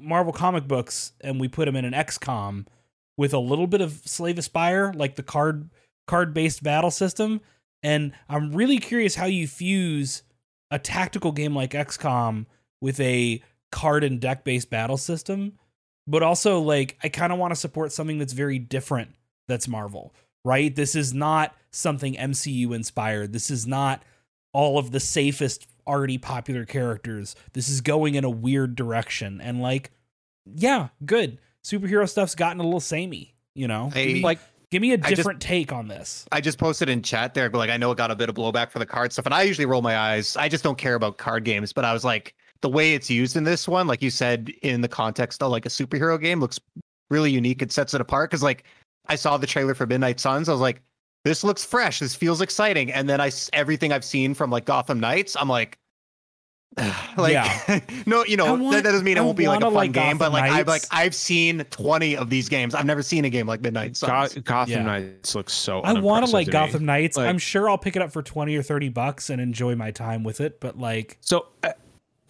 Marvel 0.00 0.32
comic 0.32 0.66
books 0.66 1.12
and 1.20 1.40
we 1.40 1.48
put 1.48 1.66
them 1.66 1.76
in 1.76 1.84
an 1.84 1.92
XCOM 1.92 2.66
with 3.16 3.34
a 3.34 3.38
little 3.38 3.66
bit 3.66 3.80
of 3.80 4.00
Slay 4.04 4.32
the 4.32 4.42
Spire, 4.42 4.92
like 4.94 5.16
the 5.16 5.22
card 5.22 5.70
card 6.06 6.34
based 6.34 6.62
battle 6.62 6.90
system. 6.90 7.40
And 7.82 8.12
I'm 8.28 8.52
really 8.52 8.78
curious 8.78 9.14
how 9.14 9.26
you 9.26 9.46
fuse 9.46 10.22
a 10.70 10.78
tactical 10.78 11.32
game 11.32 11.54
like 11.54 11.72
XCOM 11.72 12.46
with 12.80 13.00
a 13.00 13.42
card 13.72 14.04
and 14.04 14.20
deck 14.20 14.44
based 14.44 14.70
battle 14.70 14.96
system. 14.96 15.58
But 16.06 16.22
also, 16.22 16.60
like, 16.60 16.98
I 17.02 17.08
kind 17.08 17.32
of 17.32 17.38
want 17.38 17.52
to 17.52 17.60
support 17.60 17.92
something 17.92 18.18
that's 18.18 18.32
very 18.32 18.58
different 18.58 19.14
that's 19.46 19.68
Marvel, 19.68 20.14
right? 20.44 20.74
This 20.74 20.94
is 20.94 21.14
not 21.14 21.54
something 21.70 22.14
MCU 22.14 22.74
inspired. 22.74 23.32
This 23.32 23.50
is 23.50 23.66
not 23.66 24.02
all 24.52 24.78
of 24.78 24.90
the 24.90 25.00
safest 25.00 25.64
already 25.90 26.18
popular 26.18 26.64
characters. 26.64 27.34
This 27.52 27.68
is 27.68 27.80
going 27.80 28.14
in 28.14 28.24
a 28.24 28.30
weird 28.30 28.76
direction. 28.76 29.40
And 29.40 29.60
like, 29.60 29.90
yeah, 30.46 30.88
good. 31.04 31.38
Superhero 31.64 32.08
stuff's 32.08 32.34
gotten 32.34 32.60
a 32.60 32.64
little 32.64 32.80
samey, 32.80 33.34
you 33.54 33.68
know? 33.68 33.90
I- 33.94 34.20
like 34.22 34.38
give 34.70 34.80
me 34.80 34.92
a 34.92 34.98
just- 34.98 35.16
different 35.16 35.40
take 35.40 35.72
on 35.72 35.88
this. 35.88 36.26
I 36.32 36.40
just 36.40 36.58
posted 36.58 36.88
in 36.88 37.02
chat 37.02 37.34
there, 37.34 37.50
but 37.50 37.58
like 37.58 37.70
I 37.70 37.76
know 37.76 37.90
it 37.90 37.98
got 37.98 38.10
a 38.10 38.16
bit 38.16 38.28
of 38.28 38.34
blowback 38.36 38.70
for 38.70 38.78
the 38.78 38.86
card 38.86 39.12
stuff, 39.12 39.26
and 39.26 39.34
I 39.34 39.42
usually 39.42 39.66
roll 39.66 39.82
my 39.82 39.96
eyes. 39.98 40.36
I 40.36 40.48
just 40.48 40.64
don't 40.64 40.78
care 40.78 40.94
about 40.94 41.18
card 41.18 41.44
games, 41.44 41.72
but 41.72 41.84
I 41.84 41.92
was 41.92 42.04
like, 42.04 42.34
the 42.62 42.68
way 42.68 42.94
it's 42.94 43.10
used 43.10 43.36
in 43.36 43.44
this 43.44 43.66
one, 43.66 43.86
like 43.86 44.00
you 44.02 44.10
said, 44.10 44.50
in 44.62 44.80
the 44.80 44.88
context 44.88 45.42
of 45.42 45.50
like 45.50 45.66
a 45.66 45.70
superhero 45.70 46.20
game, 46.20 46.40
looks 46.40 46.60
really 47.10 47.30
unique. 47.30 47.62
It 47.62 47.72
sets 47.72 47.94
it 47.94 48.00
apart 48.00 48.30
because 48.30 48.42
like 48.42 48.64
I 49.08 49.16
saw 49.16 49.36
the 49.36 49.46
trailer 49.46 49.74
for 49.74 49.86
Midnight 49.86 50.20
Suns, 50.20 50.48
I 50.48 50.52
was 50.52 50.60
like, 50.60 50.82
this 51.24 51.42
looks 51.42 51.64
fresh. 51.64 51.98
This 51.98 52.14
feels 52.14 52.40
exciting. 52.40 52.92
And 52.92 53.08
then 53.08 53.20
I 53.20 53.30
everything 53.52 53.92
I've 53.92 54.04
seen 54.04 54.34
from 54.34 54.50
like 54.50 54.64
Gotham 54.64 55.00
Knights, 55.00 55.36
I'm 55.38 55.48
like. 55.48 55.78
like 57.16 57.32
Yeah. 57.32 57.80
no 58.06 58.24
you 58.24 58.36
know 58.36 58.54
want- 58.54 58.72
that, 58.72 58.84
that 58.84 58.90
doesn't 58.92 59.04
mean 59.04 59.16
it 59.16 59.24
won't 59.24 59.36
be 59.36 59.48
like 59.48 59.58
a 59.58 59.62
fun 59.62 59.74
like 59.74 59.92
game 59.92 60.18
but 60.18 60.30
Gotham 60.30 60.32
like 60.34 60.50
i've 60.52 60.66
like 60.68 60.82
i've 60.92 61.14
seen 61.14 61.64
20 61.70 62.16
of 62.16 62.30
these 62.30 62.48
games 62.48 62.74
i've 62.74 62.86
never 62.86 63.02
seen 63.02 63.24
a 63.24 63.30
game 63.30 63.46
like 63.46 63.60
midnight 63.60 63.96
Suns. 63.96 64.34
Go- 64.34 64.40
Gotham 64.42 64.72
Yeah. 64.72 64.82
Knights 64.82 65.34
looks 65.34 65.52
so. 65.52 65.80
I 65.80 65.92
want 65.98 66.26
to 66.26 66.32
like 66.32 66.46
me. 66.46 66.52
Gotham 66.52 66.84
Knights. 66.84 67.16
Like- 67.16 67.28
I'm 67.28 67.38
sure 67.38 67.68
I'll 67.68 67.78
pick 67.78 67.96
it 67.96 68.02
up 68.02 68.12
for 68.12 68.22
20 68.22 68.54
or 68.56 68.62
30 68.62 68.88
bucks 68.90 69.30
and 69.30 69.40
enjoy 69.40 69.74
my 69.74 69.90
time 69.90 70.22
with 70.22 70.40
it, 70.40 70.60
but 70.60 70.78
like, 70.78 71.18
So 71.20 71.46
uh, 71.64 71.72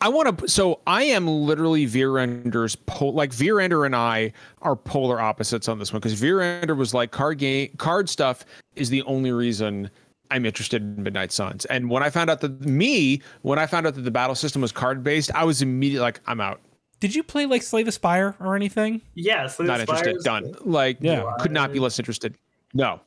I 0.00 0.08
want 0.08 0.38
to. 0.38 0.48
So 0.48 0.80
I 0.86 1.02
am 1.04 1.28
literally 1.28 1.86
Virender's 1.86 2.74
pol. 2.74 3.12
Like 3.12 3.32
Virender 3.32 3.84
and 3.84 3.94
I 3.94 4.32
are 4.62 4.74
polar 4.74 5.20
opposites 5.20 5.68
on 5.68 5.78
this 5.78 5.92
one 5.92 6.00
because 6.00 6.18
Virender 6.18 6.74
was 6.74 6.94
like 6.94 7.10
card 7.10 7.36
game, 7.38 7.70
card 7.76 8.08
stuff 8.08 8.46
is 8.76 8.88
the 8.88 9.02
only 9.02 9.30
reason 9.32 9.90
I'm 10.30 10.46
interested 10.46 10.82
in 10.82 11.02
Midnight 11.02 11.32
Suns. 11.32 11.64
And 11.66 11.90
when 11.90 12.02
I 12.02 12.10
found 12.10 12.30
out 12.30 12.40
that 12.40 12.60
me, 12.60 13.20
when 13.42 13.58
I 13.58 13.66
found 13.66 13.86
out 13.86 13.94
that 13.94 14.02
the 14.02 14.10
battle 14.10 14.34
system 14.34 14.62
was 14.62 14.72
card 14.72 15.02
based, 15.02 15.30
I 15.34 15.44
was 15.44 15.60
immediately 15.62 16.02
like, 16.02 16.20
I'm 16.26 16.40
out. 16.40 16.60
did 17.00 17.14
you 17.14 17.22
play 17.22 17.46
like 17.46 17.62
Slay 17.62 17.82
the 17.82 17.92
Spire 17.92 18.36
or 18.40 18.54
anything? 18.56 19.00
Yeah, 19.14 19.46
so 19.46 19.64
Not 19.64 19.80
interested. 19.80 20.18
Done. 20.22 20.54
Like, 20.64 20.98
Yeah. 21.00 21.24
could 21.40 21.50
not 21.52 21.72
be 21.72 21.78
less 21.78 21.98
interested. 21.98 22.36
No, 22.74 23.00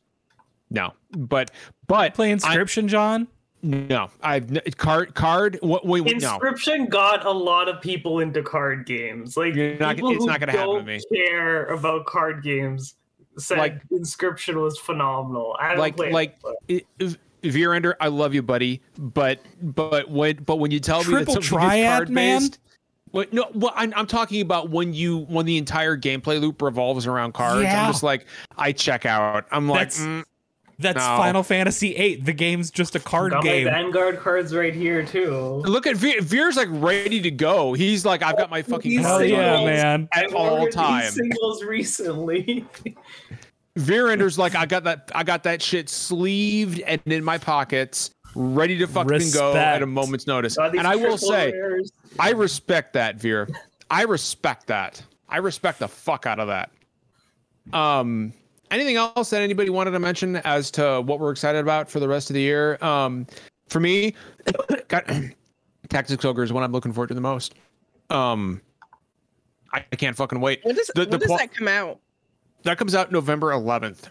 no. 0.70 0.94
But 1.12 1.52
but 1.88 2.14
Play 2.16 2.30
I- 2.30 2.34
Inscription, 2.34 2.88
John? 2.88 3.28
no. 3.62 4.10
I've 4.22 4.52
card 4.78 5.14
card. 5.16 5.58
What? 5.62 5.86
Wait, 5.86 6.02
wait, 6.02 6.20
no. 6.22 6.34
Inscription 6.34 6.88
got 6.88 7.26
a 7.26 7.32
lot 7.32 7.70
of 7.70 7.80
people 7.82 8.20
into 8.20 8.42
card 8.44 8.86
games. 8.86 9.38
Like 9.38 9.56
not- 9.80 9.96
people 9.96 10.10
it's 10.12 10.20
who 10.20 10.26
not 10.26 10.40
gonna 10.42 10.52
happen 10.52 10.70
to 10.70 10.76
don't 10.80 10.86
me. 10.86 11.00
care 11.16 11.66
about 11.68 12.06
card 12.06 12.44
games 12.44 12.96
said 13.38 13.58
Like- 13.58 13.82
Inscription 13.92 14.60
was 14.62 14.78
phenomenal. 14.78 15.56
I 15.60 15.76
like 15.76 15.96
played 15.96 16.14
like 16.14 16.38
it, 16.68 16.86
but- 17.00 17.12
it, 17.12 17.18
Virender, 17.44 17.96
I 18.00 18.08
love 18.08 18.34
you, 18.34 18.42
buddy, 18.42 18.82
but 18.98 19.40
but 19.62 20.10
when 20.10 20.38
but 20.44 20.58
when 20.58 20.72
you 20.72 20.80
tell 20.80 21.00
me 21.00 21.06
Triple 21.06 21.36
that 21.36 21.44
something 21.44 21.60
triad, 21.60 21.80
is 21.84 21.90
card 21.90 22.10
man? 22.10 22.40
based, 22.40 22.60
what 23.12 23.34
no, 23.34 23.48
well, 23.54 23.74
I'm 23.76 23.94
I'm 23.98 24.08
talking 24.08 24.40
about 24.42 24.70
when 24.70 24.94
you 24.94 25.20
when 25.26 25.46
the 25.46 25.58
entire 25.58 25.98
gameplay 25.98 26.40
loop 26.40 26.62
revolves 26.62 27.06
around 27.06 27.34
cards. 27.34 27.64
Yeah. 27.64 27.84
I'm 27.86 27.92
just 27.92 28.02
like 28.02 28.28
I 28.58 28.72
check 28.72 29.06
out. 29.06 29.46
I'm 29.52 29.68
like, 29.68 29.90
That's- 29.92 30.00
mm, 30.00 30.24
That's 30.80 30.98
No. 30.98 31.18
Final 31.18 31.44
Fantasy 31.44 31.94
VIII. 31.94 32.16
The 32.18 32.34
game's 32.34 32.72
just 32.72 32.96
a 32.96 33.00
card 33.00 33.32
got 33.32 33.44
game. 33.44 33.66
my 33.66 33.72
Vanguard 33.72 34.20
cards 34.20 34.54
right 34.56 34.74
here 34.74 35.06
too. 35.06 35.32
look 35.66 35.86
at 35.88 35.96
Veer. 35.98 36.22
Veer's 36.22 36.58
like 36.58 36.68
ready 36.72 37.22
to 37.22 37.32
go. 37.32 37.74
He's 37.74 38.06
like, 38.06 38.24
I've 38.24 38.38
got 38.38 38.50
my 38.50 38.62
fucking 38.62 38.92
He's 38.92 39.02
Hell 39.02 39.20
cards 39.20 39.30
singles. 39.30 39.40
yeah, 39.42 39.56
on 39.58 39.66
man. 39.66 40.10
at 40.14 40.34
all 40.34 40.50
ordered 40.52 40.68
these 40.68 40.76
time. 40.76 41.12
singles 41.12 41.64
recently. 41.64 42.66
Virender's 43.78 44.38
like, 44.38 44.56
I 44.56 44.66
got 44.66 44.84
that 44.84 45.12
I 45.16 45.24
got 45.24 45.44
that 45.44 45.62
shit 45.62 45.90
sleeved 45.90 46.80
and 46.82 47.02
in 47.06 47.24
my 47.24 47.38
pockets, 47.40 48.12
ready 48.36 48.78
to 48.78 48.88
fucking 48.88 49.32
go 49.34 49.56
at 49.56 49.82
a 49.82 49.86
moment's 49.88 50.28
notice. 50.28 50.58
Got 50.58 50.76
And 50.78 50.88
I 50.88 50.96
will 50.96 51.18
say. 51.18 51.52
rares. 51.52 51.92
I 52.20 52.32
respect 52.32 52.94
that, 52.94 53.16
Veer. 53.16 53.48
I 53.90 54.04
respect 54.04 54.68
that. 54.68 55.02
I 55.28 55.38
respect 55.38 55.80
the 55.80 55.88
fuck 55.88 56.28
out 56.28 56.40
of 56.40 56.48
that. 56.50 56.72
Um, 57.72 58.34
anything 58.74 58.96
else 58.98 59.30
that 59.30 59.42
anybody 59.42 59.70
wanted 59.70 59.92
to 59.92 60.00
mention 60.00 60.38
as 60.38 60.70
to 60.72 61.02
what 61.02 61.20
we're 61.20 61.32
excited 61.32 61.60
about 61.60 61.90
for 61.90 62.00
the 62.00 62.08
rest 62.08 62.30
of 62.30 62.34
the 62.34 62.42
year? 62.42 62.78
Um, 62.84 63.28
for 63.70 63.80
me, 63.80 64.14
got 64.88 65.06
Tactics 65.90 66.24
Ogre 66.26 66.44
is 66.44 66.52
what 66.54 66.64
I'm 66.64 66.72
looking 66.72 66.92
forward 66.94 67.08
to 67.08 67.14
the 67.14 67.22
most. 67.22 67.56
Um, 68.10 68.62
I, 69.72 69.86
I 69.92 69.96
can't 69.96 70.16
fucking 70.16 70.40
wait. 70.42 70.60
When 70.64 70.76
does 70.76 70.88
The- 70.96 71.02
when 71.02 71.10
the 71.12 71.18
does 71.20 71.28
pl- 71.28 71.38
that 71.38 71.54
come 71.54 71.68
out? 71.68 72.00
That 72.64 72.78
comes 72.78 72.96
out 72.96 73.12
November 73.12 73.52
11th, 73.52 74.04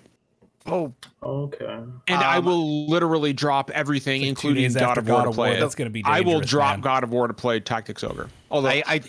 oh 0.66 0.92
Okay. 1.22 1.64
and 1.66 1.96
I 2.08 2.36
Um, 2.36 2.44
will 2.44 2.86
literally 2.86 3.32
drop 3.32 3.70
everything, 3.70 4.20
Like 4.20 4.28
including 4.28 4.70
God 4.74 4.98
of 4.98 5.08
War 5.08 5.16
God 5.18 5.22
to 5.24 5.30
of 5.30 5.36
War. 5.38 5.46
play. 5.48 5.58
That's 5.60 5.74
gonna 5.74 5.88
be 5.88 6.02
I 6.04 6.20
will 6.20 6.40
drop 6.40 6.72
man. 6.74 6.80
God 6.82 7.02
of 7.04 7.12
War 7.12 7.28
to 7.28 7.32
play 7.34 7.60
Tactics 7.60 8.04
Ogre. 8.04 8.28
Although 8.50 8.68
I, 8.68 8.82
I 8.86 9.00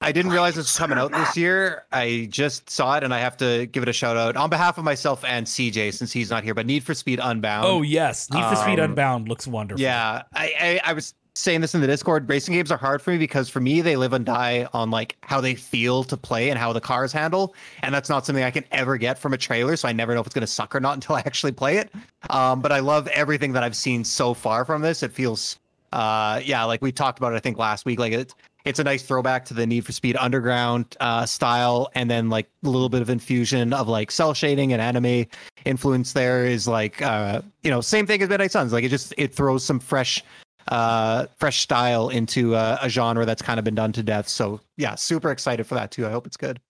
I 0.00 0.12
didn't 0.12 0.30
realize 0.32 0.54
this 0.54 0.64
was 0.66 0.76
coming 0.78 0.98
out 0.98 1.12
this 1.12 1.36
year. 1.36 1.84
I 1.92 2.28
just 2.30 2.70
saw 2.70 2.96
it 2.96 3.02
and 3.04 3.12
I 3.12 3.18
have 3.18 3.36
to 3.38 3.66
give 3.66 3.82
it 3.82 3.88
a 3.88 3.92
shout 3.92 4.16
out 4.16 4.36
on 4.36 4.48
behalf 4.50 4.78
of 4.78 4.84
myself 4.84 5.24
and 5.24 5.46
CJ 5.46 5.92
since 5.94 6.12
he's 6.12 6.30
not 6.30 6.44
here. 6.44 6.54
But 6.54 6.66
Need 6.66 6.84
for 6.84 6.94
Speed 6.94 7.20
Unbound. 7.22 7.66
Oh 7.66 7.82
yes, 7.82 8.30
Need 8.30 8.44
for 8.44 8.56
Speed 8.56 8.78
Um, 8.78 8.90
Unbound 8.90 9.28
looks 9.28 9.46
wonderful. 9.46 9.82
yeah. 9.82 10.22
I, 10.32 10.80
I 10.84 10.90
I 10.90 10.92
was 10.92 11.14
saying 11.36 11.60
this 11.60 11.74
in 11.74 11.80
the 11.80 11.86
Discord. 11.88 12.28
Racing 12.28 12.54
games 12.54 12.70
are 12.70 12.78
hard 12.78 13.02
for 13.02 13.10
me 13.10 13.18
because 13.18 13.48
for 13.48 13.58
me 13.58 13.80
they 13.80 13.96
live 13.96 14.12
and 14.12 14.24
die 14.24 14.68
on 14.72 14.90
like 14.92 15.16
how 15.22 15.40
they 15.40 15.56
feel 15.56 16.04
to 16.04 16.16
play 16.16 16.50
and 16.50 16.58
how 16.58 16.72
the 16.72 16.80
cars 16.80 17.12
handle, 17.12 17.54
and 17.82 17.92
that's 17.92 18.08
not 18.08 18.24
something 18.24 18.44
I 18.44 18.52
can 18.52 18.64
ever 18.70 18.96
get 18.96 19.18
from 19.18 19.32
a 19.32 19.38
trailer. 19.38 19.74
So 19.76 19.88
I 19.88 19.92
never 19.92 20.14
know 20.14 20.20
if 20.20 20.26
it's 20.26 20.34
gonna 20.34 20.46
suck 20.46 20.74
or 20.76 20.80
not 20.80 20.94
until 20.98 21.16
I 21.16 21.20
actually 21.20 21.52
play 21.52 21.78
it. 21.78 21.90
Um, 22.30 22.60
but 22.60 22.70
I 22.70 22.78
love 22.78 23.08
everything 23.08 23.52
that 23.54 23.64
I've 23.64 23.76
seen 23.76 24.04
so 24.04 24.34
far 24.34 24.64
from 24.64 24.82
this. 24.82 25.02
It 25.02 25.10
feels 25.12 25.58
uh 25.92 26.40
yeah 26.44 26.64
like 26.64 26.82
we 26.82 26.90
talked 26.90 27.18
about 27.20 27.32
it 27.32 27.36
i 27.36 27.38
think 27.38 27.56
last 27.56 27.86
week 27.86 28.00
like 28.00 28.12
it's 28.12 28.34
it's 28.64 28.78
a 28.78 28.84
nice 28.84 29.02
throwback 29.02 29.44
to 29.44 29.54
the 29.54 29.66
need 29.66 29.84
for 29.84 29.92
speed 29.92 30.16
underground 30.18 30.96
uh 31.00 31.26
style 31.26 31.90
and 31.94 32.10
then 32.10 32.30
like 32.30 32.48
a 32.64 32.68
little 32.68 32.88
bit 32.88 33.02
of 33.02 33.10
infusion 33.10 33.72
of 33.72 33.88
like 33.88 34.10
cell 34.10 34.34
shading 34.34 34.72
and 34.72 34.80
anime 34.80 35.26
influence 35.64 36.12
there 36.12 36.44
is 36.46 36.66
like 36.66 37.02
uh 37.02 37.40
you 37.62 37.70
know 37.70 37.80
same 37.80 38.06
thing 38.06 38.22
as 38.22 38.28
midnight 38.28 38.52
suns. 38.52 38.72
Like 38.72 38.84
it 38.84 38.90
just 38.90 39.14
it 39.18 39.34
throws 39.34 39.64
some 39.64 39.80
fresh 39.80 40.22
uh 40.68 41.26
fresh 41.36 41.60
style 41.60 42.08
into 42.08 42.54
uh, 42.54 42.78
a 42.80 42.88
genre 42.88 43.26
that's 43.26 43.42
kind 43.42 43.58
of 43.58 43.64
been 43.64 43.74
done 43.74 43.92
to 43.92 44.02
death. 44.02 44.28
So 44.28 44.60
yeah 44.76 44.94
super 44.94 45.30
excited 45.30 45.66
for 45.66 45.74
that 45.74 45.90
too. 45.90 46.06
I 46.06 46.10
hope 46.10 46.26
it's 46.26 46.36
good. 46.36 46.60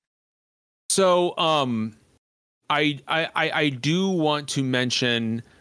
So, 0.90 1.36
um, 1.38 1.97
I, 2.70 3.01
I, 3.09 3.28
I, 3.34 3.68
do 3.70 4.09
want 4.11 4.49
to 4.51 4.62
mention. 4.62 5.42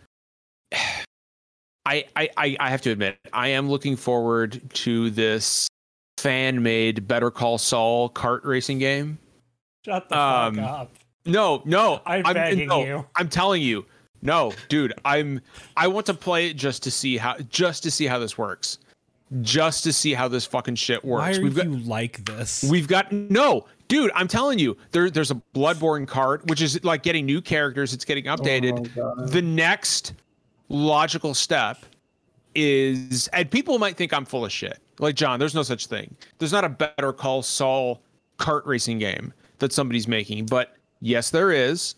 I, 1.86 2.06
I 2.16 2.56
I 2.60 2.70
have 2.70 2.82
to 2.84 2.92
admit, 2.92 3.18
I 3.34 3.50
am 3.50 3.70
looking 3.70 3.98
forward 3.98 4.62
to 4.76 5.10
this 5.10 5.68
fan-made 6.24 7.06
Better 7.06 7.30
Call 7.30 7.58
Saul 7.58 8.10
kart 8.10 8.46
racing 8.46 8.80
game. 8.80 9.18
Shut 9.86 10.08
the 10.08 10.18
Um, 10.18 10.56
fuck 10.56 10.66
up. 10.66 10.92
No, 11.26 11.62
no, 11.66 12.02
I'm 12.06 12.24
begging 12.24 12.68
no, 12.68 12.84
you. 12.84 13.06
I'm 13.16 13.28
telling 13.28 13.62
you, 13.62 13.86
no, 14.22 14.54
dude. 14.70 14.94
I'm. 15.04 15.42
I 15.76 15.88
want 15.88 16.06
to 16.06 16.14
play 16.14 16.50
it 16.50 16.56
just 16.56 16.82
to 16.84 16.92
see 16.92 17.18
how, 17.18 17.38
just 17.50 17.84
to 17.84 17.92
see 17.92 18.06
how 18.06 18.20
this 18.20 18.38
works, 18.38 18.78
just 19.42 19.84
to 19.84 19.94
see 19.94 20.14
how 20.14 20.28
this 20.28 20.46
fucking 20.46 20.76
shit 20.76 21.04
works. 21.04 21.38
Why 21.38 21.42
are 21.42 21.44
We've 21.44 21.56
got, 21.56 21.66
you 21.66 21.78
like 21.80 22.26
this? 22.26 22.64
We've 22.64 22.88
got 22.88 23.12
no, 23.12 23.66
dude. 23.88 24.12
I'm 24.16 24.28
telling 24.28 24.60
you, 24.60 24.78
there, 24.92 25.10
there's 25.10 25.32
a 25.32 25.42
Bloodborne 25.54 26.06
Kart, 26.06 26.46
which 26.50 26.62
is 26.62 26.82
like 26.84 27.04
getting 27.04 27.26
new 27.26 27.42
characters. 27.42 27.94
It's 27.94 28.06
getting 28.06 28.26
updated. 28.26 28.90
Oh, 28.98 29.26
the 29.26 29.42
next 29.42 30.14
logical 30.70 31.34
step 31.34 31.86
is, 32.56 33.30
and 33.30 33.50
people 33.50 33.80
might 33.80 33.98
think 33.98 34.14
I'm 34.14 34.26
full 34.26 34.46
of 34.46 34.52
shit. 34.52 34.80
Like 35.00 35.16
John, 35.16 35.40
there's 35.40 35.56
no 35.56 35.64
such 35.64 35.88
thing. 35.88 36.16
There's 36.38 36.52
not 36.52 36.64
a 36.64 36.70
Better 36.70 37.14
Call 37.14 37.42
Saul 37.42 38.02
kart 38.38 38.66
racing 38.66 39.00
game 39.00 39.34
that 39.60 39.74
somebody's 39.74 40.08
making, 40.08 40.46
but 40.48 40.76
yes, 41.02 41.30
there 41.30 41.52
is. 41.52 41.96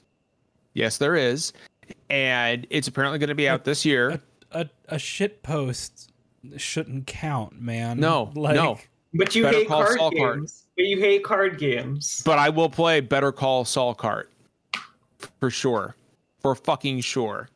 Yes, 0.74 0.98
there 0.98 1.16
is, 1.16 1.54
and 2.10 2.68
it's 2.70 2.88
apparently 2.88 3.18
going 3.20 3.30
to 3.30 3.36
be 3.36 3.48
out 3.48 3.64
this 3.64 3.86
year. 3.86 4.22
a 4.52 4.70
a 4.90 5.00
shit 5.00 5.42
post 5.44 6.12
shouldn't 6.58 7.08
count, 7.08 7.60
man. 7.62 8.00
No, 8.00 8.32
like, 8.36 8.56
no. 8.56 8.78
But 9.14 9.34
you 9.36 9.44
Better 9.44 9.58
hate 9.60 9.68
Call 9.70 9.84
card 9.84 9.98
Saul 9.98 10.12
games. 10.12 10.22
card. 10.22 10.50
But 10.76 10.86
you 10.86 11.00
hate 11.00 11.24
card 11.24 11.58
games. 11.58 12.22
But 12.26 12.38
I 12.38 12.50
will 12.50 12.70
play 12.70 13.00
Better 13.00 13.32
Call 13.32 13.64
Saul 13.64 13.96
Kart 13.96 14.26
for 15.40 15.50
sure, 15.50 15.96
for 16.42 16.54
fucking 16.56 17.00
sure. 17.00 17.48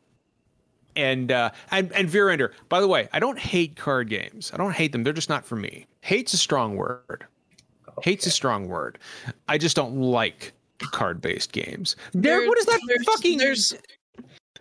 And 0.96 1.30
uh, 1.32 1.50
and 1.70 1.92
and 1.92 2.08
Virender, 2.08 2.52
by 2.68 2.80
the 2.80 2.88
way, 2.88 3.08
I 3.12 3.20
don't 3.20 3.38
hate 3.38 3.76
card 3.76 4.08
games. 4.08 4.50
I 4.52 4.56
don't 4.56 4.72
hate 4.74 4.92
them. 4.92 5.04
They're 5.04 5.12
just 5.12 5.28
not 5.28 5.44
for 5.44 5.56
me. 5.56 5.86
Hate's 6.00 6.34
a 6.34 6.38
strong 6.38 6.76
word. 6.76 7.24
Hate's 8.02 8.26
a 8.26 8.30
strong 8.30 8.68
word. 8.68 8.98
I 9.48 9.58
just 9.58 9.76
don't 9.76 10.00
like 10.00 10.52
card-based 10.78 11.52
games. 11.52 11.94
There, 12.12 12.46
what 12.48 12.56
is 12.58 12.64
that 12.66 12.80
There's- 12.88 13.04
fucking? 13.04 13.38
There's 13.38 13.74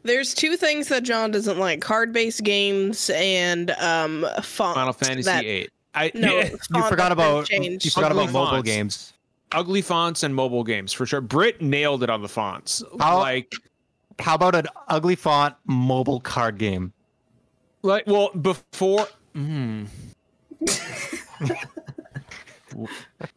there's 0.03 0.33
two 0.33 0.55
things 0.57 0.87
that 0.89 1.03
John 1.03 1.31
doesn't 1.31 1.57
like: 1.57 1.81
card-based 1.81 2.43
games 2.43 3.09
and 3.11 3.71
um 3.71 4.25
font. 4.41 4.75
Final 4.75 4.93
Fantasy 4.93 5.23
that- 5.23 5.43
VIII. 5.43 5.69
I 5.95 6.11
No, 6.13 6.37
yeah, 6.39 6.49
you 6.75 6.83
forgot 6.87 7.11
about 7.11 7.47
changed. 7.47 7.83
you 7.85 7.91
forgot 7.91 8.11
about 8.11 8.27
mobile 8.31 8.45
fonts. 8.51 8.69
games 8.69 9.13
ugly 9.51 9.81
fonts 9.81 10.21
and 10.21 10.35
mobile 10.35 10.63
games 10.63 10.93
for 10.93 11.07
sure. 11.07 11.21
Brit 11.21 11.59
nailed 11.59 12.03
it 12.03 12.09
on 12.11 12.21
the 12.21 12.27
fonts. 12.29 12.83
How- 12.99 13.17
like 13.17 13.51
how 14.19 14.35
about 14.35 14.55
an 14.55 14.67
ugly 14.87 15.15
font 15.15 15.55
mobile 15.65 16.19
card 16.19 16.57
game 16.57 16.93
Like, 17.81 18.05
well, 18.07 18.29
before 18.29 19.07
Mm. 19.35 19.87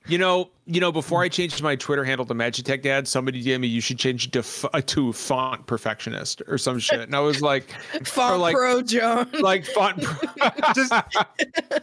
you 0.06 0.18
know, 0.18 0.50
you 0.66 0.80
know. 0.80 0.92
Before 0.92 1.22
I 1.22 1.28
changed 1.28 1.62
my 1.62 1.76
Twitter 1.76 2.04
handle 2.04 2.24
to 2.26 2.34
Magitech 2.34 2.82
Dad, 2.82 3.08
somebody 3.08 3.42
told 3.42 3.60
me 3.60 3.66
you 3.68 3.80
should 3.80 3.98
change 3.98 4.30
to 4.30 4.38
f- 4.40 4.64
uh, 4.72 4.80
to 4.86 5.12
font 5.12 5.66
perfectionist 5.66 6.42
or 6.46 6.58
some 6.58 6.78
shit, 6.78 7.00
and 7.00 7.14
I 7.16 7.20
was 7.20 7.40
like, 7.42 7.70
Font 8.04 8.40
like- 8.40 8.54
Pro 8.54 8.82
John. 8.82 9.28
like 9.40 9.64
font. 9.66 10.02
Pro- 10.02 10.50
Just 10.74 10.92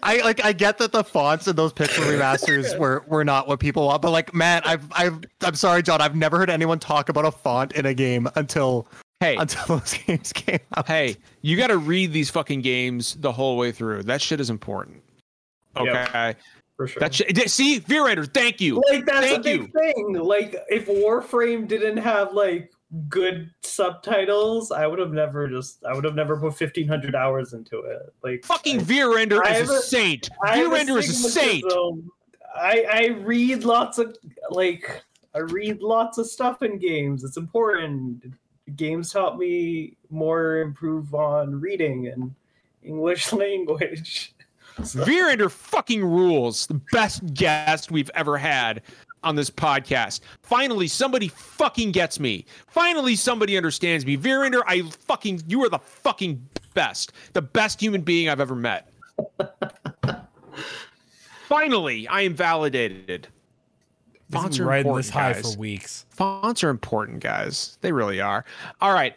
I 0.04 0.22
like 0.24 0.44
I 0.44 0.54
get 0.54 0.78
that 0.80 0.92
the 0.92 1.04
fonts 1.04 1.48
in 1.48 1.56
those 1.56 1.74
pixel 1.74 2.04
remasters 2.06 2.78
were 2.78 3.04
were 3.08 3.24
not 3.26 3.48
what 3.48 3.60
people 3.60 3.86
want, 3.88 4.02
but 4.02 4.12
like 4.12 4.34
man, 4.34 4.62
I've 4.66 4.86
I've 4.92 5.20
I'm 5.42 5.56
sorry, 5.56 5.84
John, 5.84 6.02
I've 6.02 6.16
never 6.16 6.38
heard 6.38 6.50
anyone 6.50 6.80
talk 6.80 7.10
about 7.10 7.26
a 7.26 7.32
font 7.32 7.74
in 7.74 7.86
a 7.86 7.94
game 7.94 8.28
until 8.36 8.88
hey, 9.20 9.36
until 9.36 9.78
those 9.78 9.94
games 10.06 10.32
came 10.32 10.60
out. 10.78 10.88
hey, 10.88 11.16
you 11.42 11.58
got 11.58 11.68
to 11.68 11.78
read 11.78 12.14
these 12.14 12.30
fucking 12.30 12.62
games 12.62 13.16
the 13.16 13.32
whole 13.32 13.58
way 13.58 13.72
through. 13.72 14.04
That 14.04 14.22
shit 14.22 14.40
is 14.40 14.50
important. 14.50 15.04
Okay, 15.78 15.92
Yep. 15.92 16.38
For 16.80 16.88
sure. 16.88 17.02
that 17.02 17.14
shit. 17.14 17.50
See, 17.50 17.82
Virender, 17.82 18.26
thank 18.34 18.62
you. 18.62 18.82
like 18.90 19.06
that's 19.06 19.26
Thank 19.28 19.40
a 19.46 19.58
big 19.58 19.74
thing. 19.74 20.14
Like 20.14 20.56
if 20.70 20.88
Warframe 20.88 21.68
didn't 21.68 21.98
have 21.98 22.32
like 22.34 22.72
good 23.10 23.52
subtitles, 23.64 24.72
I 24.72 24.88
would 24.88 24.98
have 24.98 25.12
never 25.12 25.50
just 25.50 25.84
I 25.84 25.94
would 25.94 26.06
have 26.06 26.16
never 26.16 26.38
put 26.40 26.56
fifteen 26.56 26.88
hundred 26.88 27.16
hours 27.16 27.52
into 27.52 27.80
it. 27.80 28.14
Like 28.24 28.46
Fucking 28.46 28.80
I, 28.80 28.84
Virender 28.84 29.46
is 29.62 29.70
a 29.70 29.74
a- 29.74 29.82
saint. 29.82 30.30
I 30.42 30.56
Veer 30.56 30.64
have 30.64 30.72
Render 30.72 30.98
is 31.00 31.10
a 31.10 31.30
saint. 31.30 31.66
I 32.56 32.86
I 32.90 33.06
read 33.24 33.66
lots 33.66 33.98
of 33.98 34.16
like 34.50 35.04
I 35.36 35.40
read 35.40 35.82
lots 35.82 36.18
of 36.18 36.28
stuff 36.28 36.64
in 36.64 36.78
games. 36.80 37.26
It's 37.26 37.36
important. 37.36 38.24
Games 38.78 39.12
taught 39.12 39.38
me 39.38 39.98
more 40.10 40.60
improve 40.62 41.14
on 41.14 41.60
reading 41.60 42.08
and 42.08 42.34
English 42.84 43.34
language. 43.44 44.34
So- 44.84 45.04
fucking 45.50 46.04
rules. 46.04 46.68
The 46.68 46.82
best 46.92 47.34
guest 47.34 47.92
we've 47.92 48.12
ever 48.16 48.38
had 48.38 48.82
on 49.24 49.36
this 49.36 49.50
podcast. 49.50 50.22
Finally, 50.42 50.88
somebody 50.88 51.28
fucking 51.28 51.92
gets 51.92 52.20
me. 52.20 52.46
Finally, 52.68 53.16
somebody 53.16 53.58
understands 53.58 54.06
me. 54.06 54.16
Veer 54.16 54.44
I 54.68 54.84
fucking, 55.08 55.44
you 55.48 55.64
are 55.64 55.70
the 55.70 55.80
fucking 55.80 56.48
best. 56.74 57.12
The 57.34 57.42
best 57.42 57.82
human 57.82 58.02
being 58.02 58.30
I've 58.30 58.40
ever 58.40 58.56
met. 58.56 58.90
Finally, 61.48 62.08
I 62.08 62.22
am 62.22 62.36
validated. 62.36 63.28
Fonts 64.32 64.60
are 64.60 64.66
riding 64.66 64.94
this 64.96 65.08
important, 65.10 65.36
high 65.36 65.42
guys. 65.42 65.54
for 65.54 65.60
weeks. 65.60 66.06
Fonts 66.12 66.64
are 66.64 66.70
important, 66.70 67.20
guys. 67.20 67.78
They 67.82 67.92
really 67.92 68.22
are. 68.22 68.46
All 68.80 68.94
right. 68.94 69.16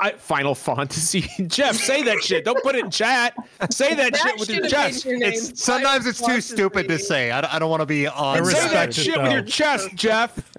I, 0.00 0.12
Final 0.18 0.54
Fantasy. 0.54 1.22
Jeff, 1.46 1.76
say 1.76 2.02
that 2.02 2.22
shit. 2.22 2.44
Don't 2.44 2.62
put 2.62 2.74
it 2.74 2.84
in 2.84 2.90
chat. 2.90 3.34
Say 3.70 3.94
that, 3.94 4.12
That 4.12 4.20
shit 4.20 4.38
with 4.40 4.48
your 4.50 4.64
should 4.68 4.72
have 4.72 4.84
been 4.84 4.92
chest. 4.92 5.04
your. 5.04 5.22
It's 5.22 5.62
sometimes 5.62 6.06
it's 6.06 6.20
too 6.20 6.40
stupid 6.40 6.88
to 6.88 6.98
say. 6.98 7.30
I, 7.30 7.40
don't- 7.40 7.54
I 7.54 7.58
don't 7.58 7.70
want 7.70 7.80
to 7.80 7.86
be 7.86 8.06
on. 8.06 8.44
Say 8.44 8.68
that 8.70 8.88
it, 8.90 8.94
shit 8.94 9.20
with 9.22 9.32
your 9.32 9.42
chest, 9.42 9.90
Jeff. 9.94 10.52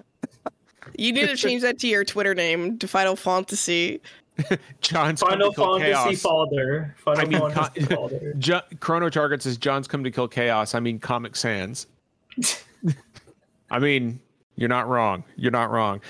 You 0.98 1.12
need 1.12 1.26
to 1.28 1.36
change 1.36 1.60
that 1.62 1.78
to 1.80 1.88
your 1.88 2.04
Twitter 2.04 2.34
name 2.34 2.78
to 2.78 2.88
Final 2.88 3.16
Fantasy. 3.16 4.00
John's 4.80 5.20
come 5.20 5.30
Final 5.30 5.50
to 5.50 5.54
kill 5.56 5.78
Fantasy 5.78 5.92
chaos. 6.16 6.22
Father. 6.22 6.94
Final 6.98 7.20
I 7.20 7.24
mean, 7.26 7.50
Fantasy 7.52 7.86
con- 7.86 7.96
Father. 8.10 8.34
Jo- 8.38 8.60
Chrono 8.80 9.10
Target 9.10 9.42
says 9.42 9.56
John's 9.58 9.86
come 9.88 10.02
to 10.04 10.10
kill 10.10 10.26
chaos. 10.28 10.74
I 10.74 10.80
mean, 10.80 10.98
Comic 10.98 11.36
Sans. 11.36 11.86
I 13.70 13.78
mean, 13.78 14.20
you're 14.56 14.68
not 14.68 14.88
wrong. 14.88 15.24
You're 15.36 15.52
not 15.52 15.70
wrong. 15.70 16.00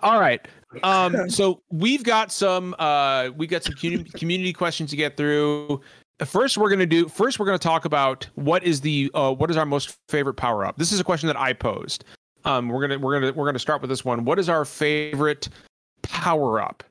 All 0.00 0.20
right. 0.20 0.46
Um, 0.82 1.30
so 1.30 1.62
we've 1.70 2.04
got 2.04 2.30
some 2.30 2.74
uh, 2.78 3.30
we 3.36 3.46
got 3.46 3.64
some 3.64 3.74
community, 3.74 4.10
community 4.10 4.52
questions 4.52 4.90
to 4.90 4.96
get 4.96 5.16
through. 5.16 5.80
First, 6.24 6.58
we're 6.58 6.68
gonna 6.68 6.86
do. 6.86 7.08
First, 7.08 7.38
we're 7.38 7.46
gonna 7.46 7.58
talk 7.58 7.84
about 7.84 8.28
what 8.34 8.64
is 8.64 8.80
the 8.80 9.10
uh, 9.14 9.32
what 9.32 9.50
is 9.50 9.56
our 9.56 9.66
most 9.66 9.96
favorite 10.08 10.34
power 10.34 10.64
up. 10.64 10.76
This 10.76 10.92
is 10.92 11.00
a 11.00 11.04
question 11.04 11.26
that 11.28 11.38
I 11.38 11.52
posed. 11.52 12.04
Um, 12.44 12.68
we're 12.68 12.80
gonna 12.80 12.98
we're 12.98 13.20
gonna 13.20 13.32
we're 13.32 13.46
gonna 13.46 13.58
start 13.58 13.80
with 13.80 13.88
this 13.88 14.04
one. 14.04 14.24
What 14.24 14.38
is 14.38 14.48
our 14.48 14.64
favorite 14.64 15.48
power 16.02 16.60
up 16.60 16.82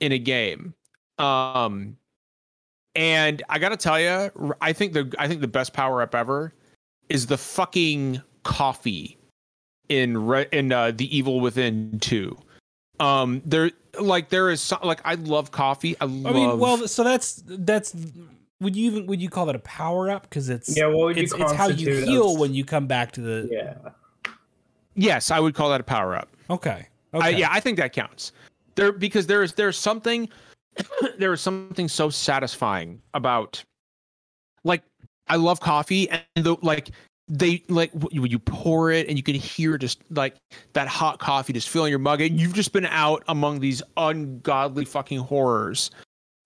in 0.00 0.12
a 0.12 0.18
game? 0.18 0.74
Um, 1.18 1.96
and 2.94 3.42
I 3.48 3.58
gotta 3.58 3.76
tell 3.76 4.00
you, 4.00 4.54
I 4.60 4.72
think 4.72 4.92
the 4.92 5.12
I 5.18 5.28
think 5.28 5.40
the 5.40 5.48
best 5.48 5.72
power 5.72 6.00
up 6.00 6.14
ever 6.14 6.54
is 7.08 7.26
the 7.26 7.36
fucking 7.36 8.22
coffee 8.44 9.18
in 9.88 10.26
Re- 10.26 10.48
in 10.52 10.72
uh, 10.72 10.92
the 10.92 11.14
Evil 11.14 11.40
Within 11.40 11.98
two. 12.00 12.38
Um, 13.00 13.42
there 13.44 13.70
like 13.98 14.28
there 14.28 14.50
is 14.50 14.60
some, 14.60 14.78
like 14.84 15.00
I 15.04 15.14
love 15.14 15.50
coffee. 15.50 15.96
I 16.00 16.04
love. 16.04 16.36
I 16.36 16.38
mean, 16.38 16.58
well, 16.58 16.86
so 16.86 17.02
that's 17.02 17.42
that's. 17.46 17.96
Would 18.60 18.76
you 18.76 18.90
even 18.90 19.06
would 19.06 19.22
you 19.22 19.30
call 19.30 19.46
that 19.46 19.56
a 19.56 19.60
power 19.60 20.10
up? 20.10 20.24
Because 20.24 20.50
it's 20.50 20.76
Yeah, 20.76 20.86
what 20.86 20.98
would 20.98 21.16
you 21.16 21.22
it's, 21.22 21.32
it's 21.32 21.52
how 21.52 21.68
you 21.68 22.04
heal 22.04 22.32
as- 22.32 22.38
when 22.38 22.54
you 22.54 22.64
come 22.64 22.86
back 22.86 23.10
to 23.12 23.20
the. 23.22 23.48
Yeah. 23.50 24.32
yes, 24.94 25.30
I 25.30 25.40
would 25.40 25.54
call 25.54 25.70
that 25.70 25.80
a 25.80 25.84
power 25.84 26.14
up. 26.14 26.28
Okay. 26.50 26.86
I, 27.14 27.16
Okay. 27.16 27.38
yeah, 27.38 27.48
I 27.50 27.58
think 27.58 27.78
that 27.78 27.92
counts. 27.92 28.32
There 28.74 28.92
because 28.92 29.26
there 29.26 29.42
is 29.42 29.54
there's 29.54 29.78
something 29.78 30.28
there 31.18 31.32
is 31.32 31.40
something 31.40 31.88
so 31.88 32.10
satisfying 32.10 33.00
about 33.14 33.64
like 34.62 34.82
I 35.26 35.36
love 35.36 35.60
coffee 35.60 36.08
and 36.10 36.44
the 36.44 36.56
like 36.62 36.90
they 37.30 37.62
like 37.68 37.92
you 38.10 38.38
pour 38.40 38.90
it 38.90 39.08
and 39.08 39.16
you 39.16 39.22
can 39.22 39.36
hear 39.36 39.78
just 39.78 40.02
like 40.10 40.34
that 40.72 40.88
hot 40.88 41.20
coffee 41.20 41.52
just 41.52 41.68
filling 41.68 41.90
your 41.90 42.00
mug. 42.00 42.20
And 42.20 42.38
you've 42.38 42.54
just 42.54 42.72
been 42.72 42.86
out 42.86 43.22
among 43.28 43.60
these 43.60 43.82
ungodly 43.96 44.84
fucking 44.84 45.20
horrors 45.20 45.90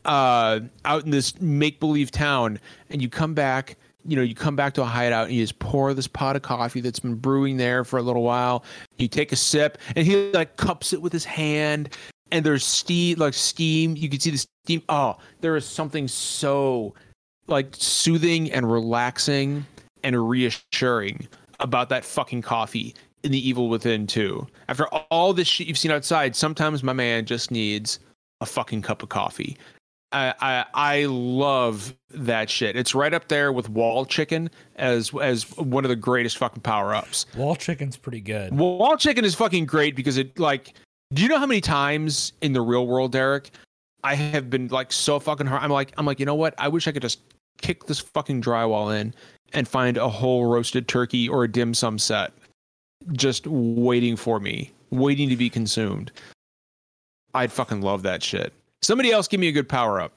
uh 0.05 0.61
out 0.85 1.05
in 1.05 1.11
this 1.11 1.41
make 1.41 1.81
believe 1.81 2.11
town. 2.11 2.61
And 2.91 3.01
you 3.01 3.09
come 3.09 3.33
back 3.33 3.77
you 4.07 4.15
know 4.15 4.23
you 4.23 4.35
come 4.35 4.55
back 4.55 4.75
to 4.75 4.83
a 4.83 4.85
hideout 4.85 5.29
and 5.29 5.35
you 5.35 5.43
just 5.43 5.59
pour 5.59 5.95
this 5.95 6.07
pot 6.07 6.37
of 6.37 6.43
coffee 6.43 6.83
that's 6.83 7.01
been 7.01 7.15
brewing 7.15 7.57
there 7.57 7.85
for 7.85 7.99
a 7.99 8.03
little 8.03 8.23
while. 8.23 8.63
You 8.99 9.09
take 9.09 9.33
a 9.33 9.37
sip 9.37 9.79
and 9.97 10.07
he 10.07 10.31
like 10.33 10.59
cups 10.59 10.93
it 10.93 11.01
with 11.01 11.13
his 11.13 11.25
hand. 11.25 11.97
And 12.31 12.45
there's 12.45 12.65
steam 12.65 13.19
like 13.19 13.33
steam. 13.33 13.97
You 13.97 14.11
can 14.11 14.21
see 14.21 14.31
the 14.31 14.47
steam. 14.67 14.83
Oh 14.91 15.17
there 15.41 15.57
is 15.57 15.65
something 15.67 16.07
so 16.09 16.95
like 17.47 17.69
soothing 17.73 18.53
and 18.53 18.71
relaxing 18.71 19.65
and 20.05 20.29
reassuring 20.29 21.27
about 21.61 21.89
that 21.89 22.05
fucking 22.05 22.43
coffee 22.43 22.95
in 23.25 23.33
the 23.33 23.49
evil 23.49 23.69
within 23.69 24.07
too 24.07 24.47
after 24.69 24.87
all 24.87 25.33
this 25.33 25.49
shit 25.49 25.67
you've 25.67 25.79
seen 25.79 25.91
outside 25.91 26.37
sometimes 26.37 26.83
my 26.83 26.93
man 26.93 27.25
just 27.25 27.51
needs 27.51 27.99
a 28.41 28.47
fucking 28.47 28.83
cup 28.83 29.03
of 29.03 29.09
coffee 29.09 29.57
I, 30.15 30.35
I 30.41 30.65
I 30.75 31.05
love 31.07 31.95
that 32.11 32.49
shit. 32.49 32.77
It's 32.77 32.95
right 32.95 33.13
up 33.13 33.27
there 33.27 33.53
with 33.53 33.69
wall 33.69 34.07
chicken 34.07 34.49
as 34.77 35.13
as 35.21 35.51
one 35.59 35.85
of 35.85 35.89
the 35.89 35.97
greatest 35.97 36.39
fucking 36.39 36.63
power 36.63 36.95
ups. 36.95 37.27
Wall 37.37 37.57
chicken's 37.57 37.97
pretty 37.97 38.21
good. 38.21 38.57
Wall 38.57 38.97
chicken 38.97 39.25
is 39.25 39.35
fucking 39.35 39.67
great 39.67 39.97
because 39.97 40.17
it 40.17 40.39
like. 40.39 40.75
Do 41.13 41.23
you 41.23 41.29
know 41.29 41.39
how 41.39 41.47
many 41.47 41.61
times 41.61 42.33
in 42.41 42.55
the 42.55 42.61
real 42.61 42.87
world, 42.87 43.13
Derek, 43.13 43.51
I 44.03 44.15
have 44.15 44.51
been 44.51 44.69
like 44.69 44.93
so 44.93 45.19
fucking 45.19 45.47
hard. 45.47 45.63
I'm 45.63 45.71
like 45.71 45.93
I'm 45.99 46.07
like 46.07 46.21
you 46.21 46.27
know 46.27 46.35
what? 46.35 46.55
I 46.59 46.69
wish 46.69 46.87
I 46.87 46.93
could 46.93 47.03
just 47.03 47.21
kick 47.61 47.87
this 47.87 47.99
fucking 47.99 48.43
drywall 48.43 48.99
in 48.99 49.15
and 49.53 49.69
find 49.69 49.97
a 49.97 50.09
whole 50.09 50.47
roasted 50.47 50.89
turkey 50.89 51.29
or 51.29 51.45
a 51.45 51.49
dim 51.51 51.75
sum 51.75 51.99
set 51.99 52.33
just 53.13 53.47
waiting 53.47 54.17
for 54.17 54.41
me, 54.41 54.73
waiting 54.91 55.29
to 55.29 55.37
be 55.37 55.51
consumed. 55.51 56.11
I'd 57.35 57.53
fucking 57.53 57.83
love 57.83 58.03
that 58.03 58.23
shit. 58.23 58.53
Somebody 58.83 59.11
else 59.11 59.29
give 59.29 59.41
me 59.41 59.49
a 59.49 59.53
good 59.53 59.69
power 59.69 60.01
up. 60.01 60.17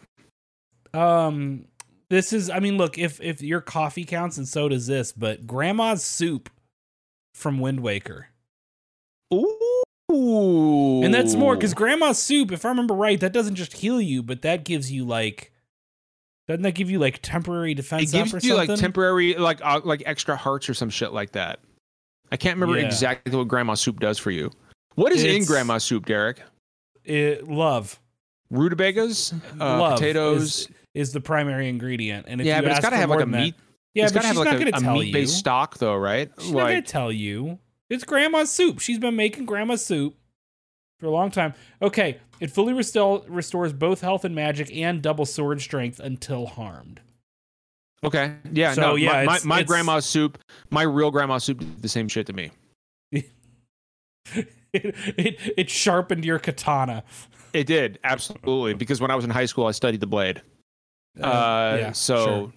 Um, 0.94 1.66
this 2.10 2.32
is. 2.32 2.50
I 2.50 2.60
mean, 2.60 2.78
look, 2.78 2.98
if 2.98 3.20
if 3.22 3.42
your 3.42 3.62
coffee 3.62 4.06
counts, 4.06 4.38
and 4.38 4.48
so 4.48 4.70
does 4.70 4.88
this, 4.88 5.12
but 5.12 5.46
Grandma's 5.48 6.04
soup 6.04 6.50
from 7.34 7.60
Wind 7.60 7.82
Waker, 7.82 8.28
Ooh. 9.34 11.02
and 11.04 11.14
that's 11.14 11.36
more 11.36 11.56
because 11.56 11.74
Grandma's 11.74 12.20
soup, 12.20 12.52
if 12.52 12.66
I 12.66 12.70
remember 12.70 12.94
right, 12.94 13.20
that 13.20 13.34
doesn't 13.34 13.56
just 13.56 13.74
heal 13.74 14.00
you, 14.00 14.24
but 14.24 14.42
that 14.44 14.64
gives 14.64 14.92
you 14.92 15.06
like. 15.06 15.52
Doesn't 16.48 16.64
that 16.64 16.76
give 16.76 16.90
you 16.90 17.00
like 17.00 17.20
temporary 17.22 17.74
defense? 17.74 18.04
it 18.04 18.18
gives 18.18 18.34
you 18.34 18.40
something? 18.40 18.70
like 18.70 18.80
temporary 18.80 19.34
like 19.36 19.60
uh, 19.64 19.82
like 19.84 20.04
extra 20.06 20.36
hearts 20.36 20.70
or 20.70 20.74
some 20.74 20.90
shit 20.90 21.12
like 21.14 21.32
that. 21.34 21.60
I 22.32 22.38
can't 22.38 22.58
remember 22.58 22.80
Yeah. 22.80 22.86
exactly 22.88 23.36
what 23.38 23.48
grandma 23.48 23.74
soup 23.74 24.00
does 24.00 24.18
for 24.18 24.32
you. 24.32 24.52
What 24.96 25.12
is 25.12 25.24
in 25.24 25.30
It's- 25.30 25.48
grandma 25.48 25.78
soup, 25.78 26.06
Derek? 26.06 26.42
It- 27.04 27.48
love. 27.48 28.00
Rutabagas, 28.50 29.34
uh, 29.60 29.80
Love 29.80 30.00
potatoes. 30.00 30.42
is, 30.44 30.68
is 30.94 31.12
the 31.12 31.20
primary 31.20 31.68
ingredient, 31.68 32.28
and 32.30 32.40
if 32.40 32.48
yeah, 32.48 32.58
you 32.58 32.64
but 32.64 32.72
it's 32.72 32.80
got 32.80 32.92
to 32.92 32.96
have 32.96 33.10
like 33.10 33.20
a 33.20 33.24
than 33.24 33.32
that- 33.32 33.42
meat. 33.42 33.56
Yeah, 33.94 34.04
it's 34.06 34.14
but 34.14 34.22
gotta 34.24 34.28
she's 34.28 34.38
have 34.38 34.38
like 34.38 34.46
not 34.46 34.56
a, 34.56 34.60
going 34.60 34.72
to 34.72 34.78
a 34.78 34.82
tell 34.82 34.94
meat-based 34.96 35.34
you. 35.34 35.38
stock, 35.38 35.78
though, 35.80 35.96
right? 35.98 36.32
She's 36.40 36.52
not 36.52 36.60
gonna 36.68 36.82
tell 36.82 37.12
you. 37.12 37.60
It's 37.90 38.04
grandma's 38.06 38.52
soup. 38.52 38.80
She's 38.80 39.00
been 39.00 39.16
making 39.16 39.46
grandma's 39.48 39.86
soup 39.86 40.16
for 41.00 41.06
a 41.08 41.12
long 41.12 41.32
time. 41.32 41.54
Okay, 41.82 42.18
it 42.40 42.52
fully 42.52 42.74
restore, 42.74 43.24
restores 43.28 43.74
both 43.74 44.02
health 44.02 44.26
and 44.26 44.34
magic 44.36 44.76
and 44.76 45.02
double 45.02 45.26
sword 45.26 45.62
strength 45.62 46.00
until 46.00 46.46
harmed. 46.48 47.02
okay, 48.04 48.36
yeah, 48.52 48.74
So, 48.74 48.82
no, 48.82 48.96
yeah, 48.96 49.10
my, 49.10 49.14
my, 49.14 49.22
it's- 49.36 49.46
my 49.46 49.56
it's- 49.60 49.68
grandma's 49.68 50.06
soup, 50.06 50.38
my 50.70 50.84
real 50.84 51.12
grandma's 51.12 51.44
soup, 51.44 51.60
did 51.60 51.82
the 51.82 51.90
same 51.90 52.08
shit 52.08 52.26
to 52.28 52.34
me. 52.34 52.52
it, 53.12 53.26
it 54.74 55.40
it 55.58 55.70
sharpened 55.70 56.26
your 56.26 56.40
katana. 56.40 57.04
It 57.54 57.66
did 57.66 57.98
absolutely 58.04 58.74
because 58.74 59.00
when 59.00 59.10
I 59.10 59.16
was 59.16 59.24
in 59.24 59.32
high 59.32 59.46
school, 59.46 59.66
I 59.66 59.72
studied 59.72 60.02
the 60.02 60.08
blade. 60.08 60.42
Uh, 61.20 61.78
yeah, 61.80 61.92
so 61.94 62.26
sure. 62.26 62.54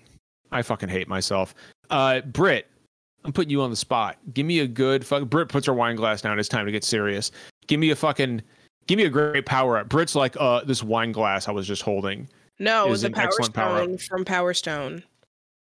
I 0.51 0.63
fucking 0.63 0.89
hate 0.89 1.09
myself. 1.09 1.55
Uh, 1.89 2.21
Britt, 2.23 2.67
I'm 3.25 3.33
putting 3.33 3.51
you 3.51 3.63
on 3.63 3.71
the 3.71 3.77
spot. 3.77 4.19
Give 4.35 4.45
me 4.45 4.59
a 4.61 4.67
good 4.67 5.07
fuck. 5.07 5.31
Britt 5.31 5.49
puts 5.49 5.67
her 5.67 5.73
wine 5.73 5.95
glass 5.97 6.21
down. 6.21 6.39
It's 6.39 6.49
time 6.49 6.67
to 6.67 6.73
get 6.73 6.83
serious. 6.85 7.31
Give 7.71 7.79
me 7.79 7.91
a 7.91 7.97
fucking. 7.97 8.43
Give 8.89 8.97
me 8.97 9.05
a 9.05 9.11
great 9.11 9.47
power 9.47 9.79
up. 9.79 9.89
Britt's 9.89 10.17
like, 10.17 10.37
uh, 10.41 10.65
this 10.65 10.83
wine 10.83 11.13
glass 11.13 11.47
I 11.47 11.53
was 11.53 11.69
just 11.69 11.83
holding. 11.83 12.29
No, 12.59 12.87
it 12.87 12.91
was 12.91 13.05
a 13.05 13.11
Power. 13.11 13.31
Stone 13.31 13.99
from 13.99 14.25
Power 14.25 14.53
Stone. 14.53 15.05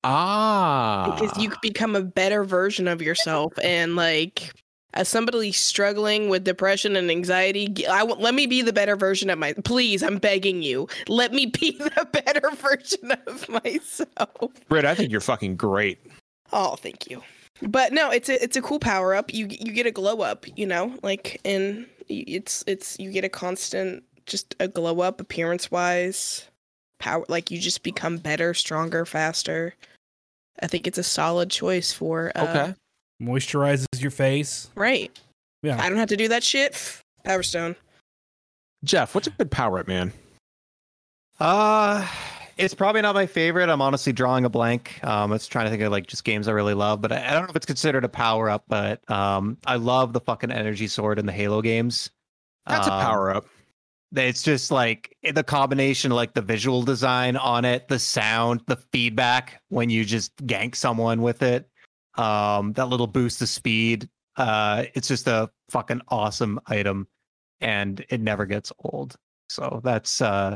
Ah, 0.03 1.17
because 1.19 1.35
you 1.41 1.51
become 1.63 1.95
a 1.95 2.01
better 2.01 2.43
version 2.43 2.87
of 2.87 3.01
yourself 3.01 3.53
and 3.63 3.95
like 3.95 4.53
as 4.93 5.09
somebody 5.09 5.51
struggling 5.51 6.29
with 6.29 6.43
depression 6.43 6.95
and 6.95 7.09
anxiety 7.09 7.85
I 7.87 7.99
w- 8.01 8.21
let 8.21 8.35
me 8.35 8.45
be 8.45 8.61
the 8.61 8.71
better 8.71 8.95
version 8.95 9.29
of 9.29 9.39
my 9.39 9.53
please 9.65 10.03
i'm 10.03 10.17
begging 10.17 10.61
you 10.61 10.87
let 11.09 11.33
me 11.33 11.45
be 11.59 11.71
the 11.71 12.07
better 12.13 12.51
version 12.51 13.11
of 13.25 13.49
myself 13.65 14.51
Britt, 14.69 14.85
I 14.85 14.95
think 14.95 15.11
you're 15.11 15.19
fucking 15.19 15.57
great. 15.57 15.99
oh 16.53 16.75
thank 16.75 17.09
you 17.09 17.21
but 17.61 17.91
no 17.93 18.11
it's 18.11 18.29
a 18.29 18.41
it's 18.43 18.55
a 18.57 18.61
cool 18.61 18.79
power 18.79 19.15
up 19.15 19.33
you 19.33 19.47
you 19.49 19.71
get 19.71 19.85
a 19.85 19.91
glow 19.91 20.21
up 20.21 20.45
you 20.57 20.65
know 20.65 20.93
like 21.03 21.39
and 21.45 21.85
it's 22.07 22.63
it's 22.67 22.97
you 22.99 23.11
get 23.11 23.23
a 23.23 23.29
constant 23.29 24.03
just 24.25 24.55
a 24.59 24.67
glow 24.67 25.01
up 25.01 25.19
appearance 25.21 25.71
wise 25.71 26.45
power 26.99 27.25
like 27.29 27.49
you 27.51 27.59
just 27.59 27.83
become 27.83 28.17
better 28.17 28.53
stronger 28.53 29.05
faster 29.05 29.73
i 30.61 30.67
think 30.67 30.87
it's 30.87 30.97
a 30.97 31.03
solid 31.03 31.49
choice 31.49 31.91
for 31.91 32.31
uh, 32.35 32.43
Okay. 32.43 32.73
Moisturizes 33.19 33.85
your 33.97 34.11
face. 34.11 34.69
Right. 34.75 35.09
Yeah. 35.63 35.81
I 35.81 35.89
don't 35.89 35.97
have 35.97 36.09
to 36.09 36.17
do 36.17 36.27
that 36.27 36.43
shit. 36.43 37.01
Power 37.23 37.41
Stone. 37.41 37.75
Jeff, 38.83 39.15
what's 39.15 39.25
a 39.25 39.31
good 39.31 39.49
power 39.49 39.79
up, 39.79 39.87
man? 39.87 40.13
Uh 41.39 42.07
it's 42.57 42.73
probably 42.73 43.01
not 43.01 43.15
my 43.15 43.25
favorite. 43.25 43.69
I'm 43.69 43.81
honestly 43.81 44.13
drawing 44.13 44.45
a 44.45 44.49
blank. 44.49 44.99
Um, 45.03 45.31
I 45.31 45.35
was 45.35 45.47
trying 45.47 45.65
to 45.65 45.71
think 45.71 45.83
of 45.83 45.91
like 45.91 46.07
just 46.07 46.23
games 46.23 46.47
I 46.47 46.51
really 46.51 46.73
love, 46.73 47.01
but 47.01 47.11
I, 47.11 47.27
I 47.27 47.31
don't 47.33 47.43
know 47.43 47.49
if 47.49 47.55
it's 47.55 47.65
considered 47.65 48.03
a 48.03 48.09
power 48.09 48.49
up. 48.49 48.65
But 48.67 49.09
um, 49.09 49.57
I 49.65 49.75
love 49.75 50.13
the 50.13 50.21
fucking 50.21 50.51
energy 50.51 50.87
sword 50.87 51.19
in 51.19 51.25
the 51.25 51.31
Halo 51.31 51.61
games. 51.61 52.09
That's 52.65 52.87
a 52.87 52.93
Um, 52.93 53.01
power 53.01 53.35
up. 53.35 53.45
It's 54.15 54.41
just 54.41 54.71
like 54.71 55.15
the 55.33 55.43
combination, 55.43 56.11
like 56.11 56.33
the 56.33 56.41
visual 56.41 56.81
design 56.81 57.35
on 57.35 57.65
it, 57.65 57.87
the 57.89 57.99
sound, 57.99 58.61
the 58.67 58.77
feedback 58.93 59.61
when 59.67 59.89
you 59.89 60.05
just 60.05 60.35
gank 60.45 60.75
someone 60.75 61.21
with 61.21 61.43
it, 61.43 61.69
um, 62.15 62.71
that 62.73 62.87
little 62.87 63.07
boost 63.07 63.41
of 63.41 63.49
speed. 63.49 64.09
Uh, 64.37 64.85
it's 64.93 65.09
just 65.09 65.27
a 65.27 65.49
fucking 65.69 66.01
awesome 66.07 66.59
item, 66.67 67.07
and 67.59 68.05
it 68.09 68.21
never 68.21 68.45
gets 68.45 68.71
old. 68.79 69.17
So 69.49 69.81
that's 69.83 70.21
uh, 70.21 70.55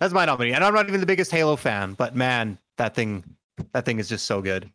that's 0.00 0.12
my 0.12 0.24
nominee. 0.24 0.52
And 0.52 0.62
I'm 0.64 0.74
not 0.74 0.88
even 0.88 1.00
the 1.00 1.06
biggest 1.06 1.30
Halo 1.30 1.56
fan, 1.56 1.94
but 1.94 2.14
man, 2.14 2.58
that 2.76 2.94
thing, 2.94 3.24
that 3.72 3.84
thing 3.84 3.98
is 3.98 4.08
just 4.08 4.26
so 4.26 4.42
good. 4.42 4.70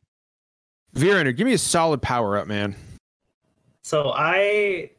Virender, 0.96 1.36
give 1.36 1.46
me 1.46 1.54
a 1.54 1.58
solid 1.58 2.02
power 2.02 2.38
up, 2.38 2.48
man. 2.48 2.76
So 3.84 4.12
I, 4.16 4.92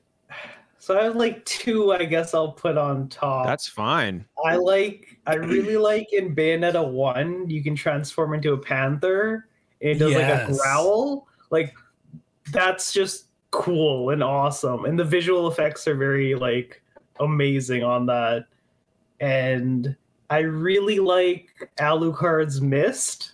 so 0.79 0.99
I 0.99 1.05
have 1.05 1.17
like 1.17 1.45
two. 1.45 1.93
I 1.93 2.05
guess 2.05 2.35
I'll 2.35 2.51
put 2.51 2.77
on 2.77 3.09
top. 3.09 3.47
That's 3.47 3.69
fine. 3.69 4.25
I 4.45 4.57
like. 4.57 5.21
I 5.27 5.35
really 5.35 5.77
like 5.77 6.13
in 6.13 6.35
Bayonetta 6.35 6.91
one. 6.91 7.49
You 7.49 7.63
can 7.63 7.77
transform 7.77 8.35
into 8.35 8.53
a 8.53 8.59
panther. 8.59 9.47
And 9.81 9.91
it 9.91 9.99
does 9.99 10.15
like 10.15 10.25
a 10.25 10.53
growl. 10.53 11.29
Like 11.51 11.75
that's 12.51 12.93
just 12.93 13.27
cool 13.53 14.11
and 14.11 14.25
awesome. 14.25 14.85
And 14.85 14.99
the 14.99 15.05
visual 15.05 15.47
effects 15.47 15.87
are 15.87 15.95
very 15.95 16.35
like 16.35 16.83
amazing 17.21 17.85
on 17.85 18.07
that. 18.07 18.47
And 19.21 19.95
I 20.33 20.39
really 20.41 20.99
like 20.99 21.71
Alucard's 21.79 22.61
Mist 22.63 23.33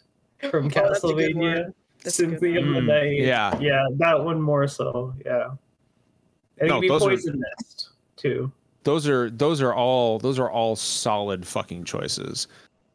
from 0.51 0.67
Oh, 0.67 0.69
that's 0.71 1.05
a 1.05 1.09
good 1.09 1.35
Castlevania 1.37 1.65
one. 1.65 1.75
That's 2.03 2.19
a 2.19 2.27
good 2.27 2.41
Symphony 2.41 2.57
of 2.59 2.65
the. 2.75 2.81
Night. 2.81 3.19
Mm, 3.21 3.27
yeah. 3.27 3.59
yeah, 3.61 3.87
that 3.99 4.25
one 4.25 4.41
more 4.43 4.67
so. 4.67 5.15
Yeah, 5.25 5.51
and 6.59 6.69
No, 6.69 6.79
it 6.79 6.81
could 6.81 6.81
be 6.83 6.91
are- 6.91 6.99
Poison 6.99 7.41
Mist 7.59 7.91
too. 8.17 8.51
Those 8.85 9.07
are 9.07 9.31
those 9.31 9.61
are 9.61 9.75
all 9.75 10.19
those 10.19 10.39
are 10.39 10.51
all 10.51 10.75
solid 10.75 11.47
fucking 11.47 11.85
choices. 11.85 12.47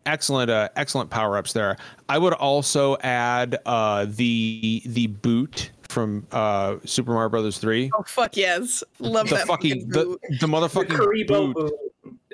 Excellent, 0.05 0.49
uh, 0.49 0.67
excellent 0.75 1.09
power 1.09 1.37
ups 1.37 1.53
there. 1.53 1.77
I 2.09 2.17
would 2.17 2.33
also 2.33 2.97
add 3.03 3.57
uh, 3.65 4.07
the 4.09 4.81
the 4.85 5.07
boot 5.07 5.71
from 5.87 6.25
uh, 6.31 6.77
Super 6.83 7.13
Mario 7.13 7.29
Brothers 7.29 7.57
three. 7.57 7.89
Oh 7.97 8.03
fuck 8.03 8.35
yes. 8.35 8.83
Love 8.99 9.29
the 9.29 9.35
that 9.35 9.47
fucking 9.47 9.87
fucking 9.87 9.89
the, 9.89 10.05
boot. 10.05 10.21
the 10.29 10.37
The 10.39 10.47
motherfucking 10.47 10.87
Kuribo 10.87 11.53
boot, 11.53 11.55
boot. 11.55 11.73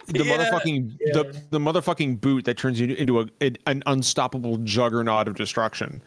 The 0.09 0.23
Yeah. 0.25 0.37
motherfucking 0.37 0.97
Yeah. 0.99 1.13
the, 1.13 1.41
the 1.51 1.59
motherfucking 1.59 2.19
boot 2.21 2.45
that 2.45 2.57
turns 2.57 2.79
you 2.79 2.87
into 2.95 3.21
a, 3.21 3.25
an, 3.41 3.57
an 3.67 3.83
unstoppable 3.85 4.57
juggernaut 4.57 5.27
of 5.27 5.35
destruction. 5.35 6.01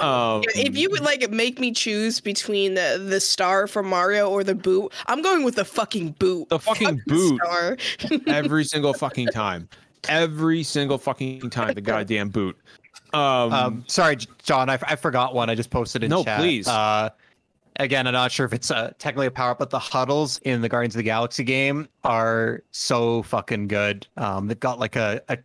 Um, 0.00 0.42
if 0.56 0.76
you 0.76 0.90
would 0.90 1.02
like 1.02 1.30
make 1.30 1.60
me 1.60 1.70
choose 1.70 2.20
between 2.20 2.74
the 2.74 3.00
the 3.08 3.20
star 3.20 3.68
from 3.68 3.88
Mario 3.88 4.28
or 4.28 4.42
the 4.42 4.56
boot, 4.56 4.92
I'm 5.06 5.22
going 5.22 5.44
with 5.44 5.54
the 5.54 5.64
fucking 5.64 6.16
boot. 6.18 6.48
The 6.48 6.58
fucking 6.58 6.96
Fuck 6.96 7.04
the 7.06 7.12
boot. 7.14 7.40
Star. 7.44 7.76
every 8.26 8.64
single 8.64 8.92
fucking 8.92 9.28
time, 9.28 9.68
every 10.08 10.64
single 10.64 10.98
fucking 10.98 11.48
time, 11.50 11.74
the 11.74 11.80
goddamn 11.80 12.30
boot. 12.30 12.56
Um, 13.12 13.52
Um, 13.52 13.84
sorry, 13.86 14.16
J- 14.16 14.26
John, 14.42 14.68
I 14.68 14.76
forgot 14.96 15.32
one. 15.32 15.48
I 15.48 15.54
just 15.54 15.70
posted 15.70 16.02
in 16.02 16.10
No, 16.10 16.24
chat. 16.24 16.40
please. 16.40 16.66
Uh, 16.66 17.10
again, 17.78 18.06
I'm 18.06 18.12
not 18.12 18.30
sure 18.32 18.44
if 18.46 18.52
it's 18.52 18.70
uh, 18.70 18.92
technically 18.98 19.26
a 19.26 19.30
power 19.30 19.50
up, 19.52 19.58
but 19.58 19.70
the 19.70 19.78
huddles 19.78 20.38
in 20.38 20.60
the 20.60 20.68
Guardians 20.68 20.94
of 20.94 20.98
the 20.98 21.02
Galaxy 21.04 21.44
game 21.44 21.88
are 22.04 22.62
so 22.70 23.22
fucking 23.22 23.68
good. 23.68 24.06
Um, 24.16 24.46
they've 24.48 24.58
got 24.60 24.78
like 24.78 24.96
a, 24.96 25.20
a 25.28 25.38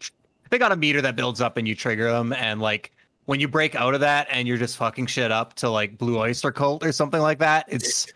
they 0.49 0.57
got 0.57 0.71
a 0.71 0.75
meter 0.75 1.01
that 1.01 1.15
builds 1.15 1.41
up 1.41 1.57
and 1.57 1.67
you 1.67 1.75
trigger 1.75 2.11
them, 2.11 2.33
and 2.33 2.61
like 2.61 2.91
when 3.25 3.39
you 3.39 3.47
break 3.47 3.73
out 3.75 3.93
of 3.93 4.01
that 4.01 4.27
and 4.29 4.47
you're 4.47 4.57
just 4.57 4.75
fucking 4.75 5.05
shit 5.05 5.31
up 5.31 5.53
to 5.53 5.69
like 5.69 5.97
Blue 5.97 6.19
Oyster 6.19 6.51
Cult 6.51 6.83
or 6.85 6.91
something 6.91 7.21
like 7.21 7.39
that, 7.39 7.65
it's 7.69 8.07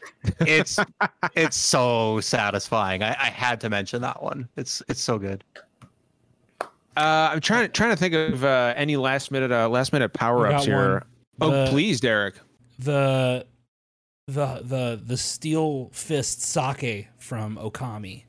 it's 0.41 0.77
it's 1.35 1.55
so 1.57 2.19
satisfying. 2.19 3.03
I, 3.03 3.11
I 3.11 3.29
had 3.29 3.61
to 3.61 3.69
mention 3.69 4.01
that 4.01 4.21
one. 4.21 4.49
It's 4.57 4.83
it's 4.89 5.01
so 5.01 5.17
good. 5.17 5.43
uh, 6.61 7.29
I'm 7.31 7.39
trying 7.41 7.71
trying 7.71 7.91
to 7.91 7.95
think 7.95 8.13
of 8.13 8.43
uh, 8.43 8.73
any 8.75 8.97
last 8.97 9.31
minute 9.31 9.51
uh, 9.51 9.69
last 9.69 9.93
minute 9.93 10.13
power 10.13 10.47
ups 10.47 10.65
got 10.65 10.73
one. 10.73 10.83
here. 10.83 11.03
Oh, 11.41 11.51
The- 11.51 11.67
please, 11.71 12.01
Derek. 12.01 12.35
The 12.79 13.45
the 14.27 14.61
the 14.63 15.01
the 15.03 15.17
steel 15.17 15.89
fist 15.93 16.41
sake 16.41 17.07
from 17.17 17.55
Okami. 17.57 18.23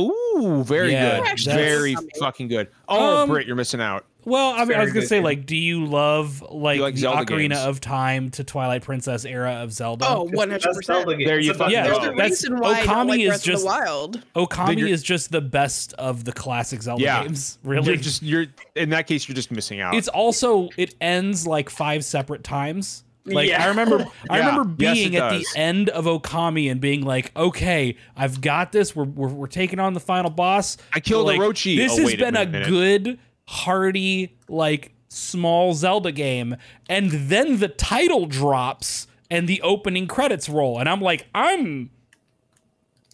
Ooh, 0.00 0.62
very 0.66 0.92
Yeah, 0.92 1.34
good. 1.34 1.40
Very 1.44 1.94
fucking 2.18 2.48
good. 2.48 2.68
Oh, 2.88 3.22
Um, 3.22 3.28
Britt, 3.28 3.46
you're 3.46 3.56
missing 3.56 3.80
out. 3.80 4.06
Well, 4.26 4.52
I 4.52 4.64
mean, 4.66 4.76
I 4.76 4.80
was 4.82 4.90
gonna 4.92 5.00
good 5.00 5.08
say, 5.08 5.20
like, 5.20 5.46
do 5.46 5.56
you 5.56 5.86
love 5.86 6.42
like, 6.50 6.78
like 6.80 6.94
the 6.94 7.00
Zelda 7.00 7.24
Ocarina 7.24 7.48
games? 7.50 7.58
of 7.60 7.80
Time 7.80 8.30
to 8.32 8.44
Twilight 8.44 8.82
Princess 8.82 9.24
era 9.24 9.52
of 9.62 9.72
Zelda? 9.72 10.06
Oh, 10.08 10.24
100 10.24 10.62
percent. 10.74 11.06
There 11.24 11.38
you 11.38 11.52
the 11.52 11.58
fucking 11.58 11.72
Yeah, 11.72 11.86
go. 11.86 11.92
a 11.92 11.94
Zelda 11.94 12.10
that's- 12.16 12.30
reason 12.30 12.58
why 12.60 12.68
I 12.80 12.84
don't 12.86 13.06
Okami 13.06 13.08
like 13.08 13.20
is 13.20 13.28
Breath 13.28 13.42
just- 13.42 13.56
of 13.56 13.60
the 13.60 13.66
Wild. 13.66 14.22
Okami 14.36 14.88
is 14.88 15.02
just 15.02 15.32
the 15.32 15.40
best 15.40 15.94
of 15.94 16.24
the 16.24 16.32
classic 16.32 16.82
Zelda 16.82 17.02
Yeah. 17.02 17.22
games. 17.22 17.58
You're 17.64 17.72
Really, 17.74 17.96
just 17.96 18.22
you're 18.22 18.46
in 18.76 18.90
that 18.90 19.06
case 19.06 19.26
you're 19.26 19.36
just 19.36 19.50
missing 19.50 19.80
out. 19.80 19.94
it's 19.94 20.08
also 20.08 20.68
it 20.76 20.94
ends 21.00 21.46
like 21.46 21.70
five 21.70 22.04
separate 22.04 22.44
times. 22.44 23.04
Like 23.32 23.48
Yeah. 23.48 23.64
I 23.64 23.68
remember, 23.68 24.06
I 24.30 24.38
Yeah. 24.38 24.46
remember 24.48 24.64
being 24.64 25.14
it 25.14 25.22
at 25.22 25.30
the 25.40 25.46
end 25.56 25.88
of 25.90 26.04
Okami 26.06 26.70
and 26.70 26.80
being 26.80 27.02
like, 27.04 27.32
"Okay, 27.36 27.96
I've 28.16 28.40
got 28.40 28.72
this. 28.72 28.94
We're 28.94 29.04
we're, 29.04 29.28
we're 29.28 29.46
taking 29.46 29.78
on 29.78 29.94
the 29.94 30.00
final 30.00 30.30
boss. 30.30 30.76
I 30.92 31.00
killed 31.00 31.26
like, 31.26 31.38
Orochi. 31.40 31.76
This 31.76 31.92
Oh, 31.98 32.02
has 32.02 32.14
been 32.16 32.36
a, 32.36 32.46
minute. 32.46 32.68
good, 32.68 33.18
hearty, 33.48 34.36
like 34.48 34.94
small 35.08 35.74
Zelda 35.74 36.12
game, 36.12 36.56
and 36.88 37.10
then 37.10 37.58
the 37.58 37.68
title 37.68 38.26
drops 38.26 39.06
and 39.30 39.48
the 39.48 39.60
opening 39.62 40.06
credits 40.06 40.48
roll, 40.48 40.78
and 40.78 40.88
I'm 40.88 41.00
like, 41.00 41.26
I'm 41.34 41.90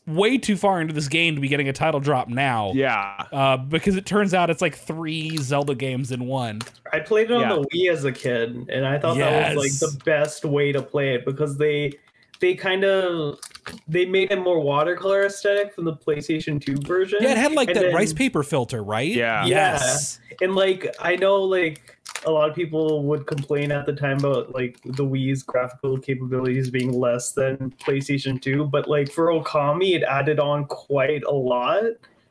way 0.06 0.38
too 0.38 0.56
far 0.56 0.80
into 0.80 0.92
this 0.94 1.08
game 1.08 1.34
to 1.34 1.40
be 1.40 1.48
getting 1.48 1.68
a 1.68 1.72
title 1.72 1.98
drop 2.00 2.28
now. 2.28 2.70
Yeah. 2.74 3.24
Uh, 3.32 3.56
because 3.56 3.96
it 3.96 4.06
turns 4.06 4.34
out 4.34 4.50
it's 4.50 4.62
like 4.62 4.76
three 4.76 5.36
Zelda 5.38 5.74
games 5.74 6.12
in 6.12 6.26
one. 6.26 6.60
I 6.92 7.00
played 7.00 7.30
it 7.30 7.34
on 7.34 7.40
Yeah. 7.40 7.48
the 7.56 7.66
Wii 7.74 7.90
as 7.92 8.04
a 8.04 8.12
kid, 8.12 8.68
and 8.70 8.86
I 8.86 8.98
thought 8.98 9.16
that 9.18 9.56
was 9.56 9.82
like 9.82 9.90
the 9.92 10.04
best 10.04 10.44
way 10.44 10.70
to 10.72 10.80
play 10.82 11.14
it 11.14 11.24
because 11.24 11.56
they 11.58 11.92
they 12.38 12.54
kind 12.54 12.84
of 12.84 13.40
they 13.88 14.04
made 14.04 14.30
it 14.30 14.38
more 14.40 14.60
watercolor 14.60 15.24
aesthetic 15.24 15.74
from 15.74 15.84
the 15.86 15.94
PlayStation 15.94 16.60
2 16.64 16.76
version. 16.86 17.18
Yeah, 17.22 17.32
it 17.32 17.38
had 17.38 17.52
like 17.52 17.68
And 17.68 17.76
that 17.78 17.82
then- 17.86 17.94
rice 17.94 18.12
paper 18.12 18.42
filter, 18.42 18.82
right? 18.84 19.10
Yeah. 19.10 19.46
Yes. 19.46 20.20
And 20.42 20.54
like 20.54 20.94
I 21.00 21.16
know 21.16 21.36
like 21.42 21.95
a 22.26 22.30
lot 22.30 22.50
of 22.50 22.54
people 22.54 23.04
would 23.04 23.26
complain 23.26 23.70
at 23.70 23.86
the 23.86 23.92
time 23.92 24.18
about 24.18 24.52
like 24.52 24.80
the 24.84 25.04
Wii's 25.04 25.42
graphical 25.42 25.98
capabilities 25.98 26.70
being 26.70 26.92
less 26.92 27.32
than 27.32 27.72
PlayStation 27.78 28.40
2, 28.40 28.64
but 28.64 28.88
like 28.88 29.10
for 29.10 29.28
Okami 29.28 29.94
it 29.94 30.02
added 30.02 30.40
on 30.40 30.66
quite 30.66 31.22
a 31.24 31.32
lot. 31.32 31.84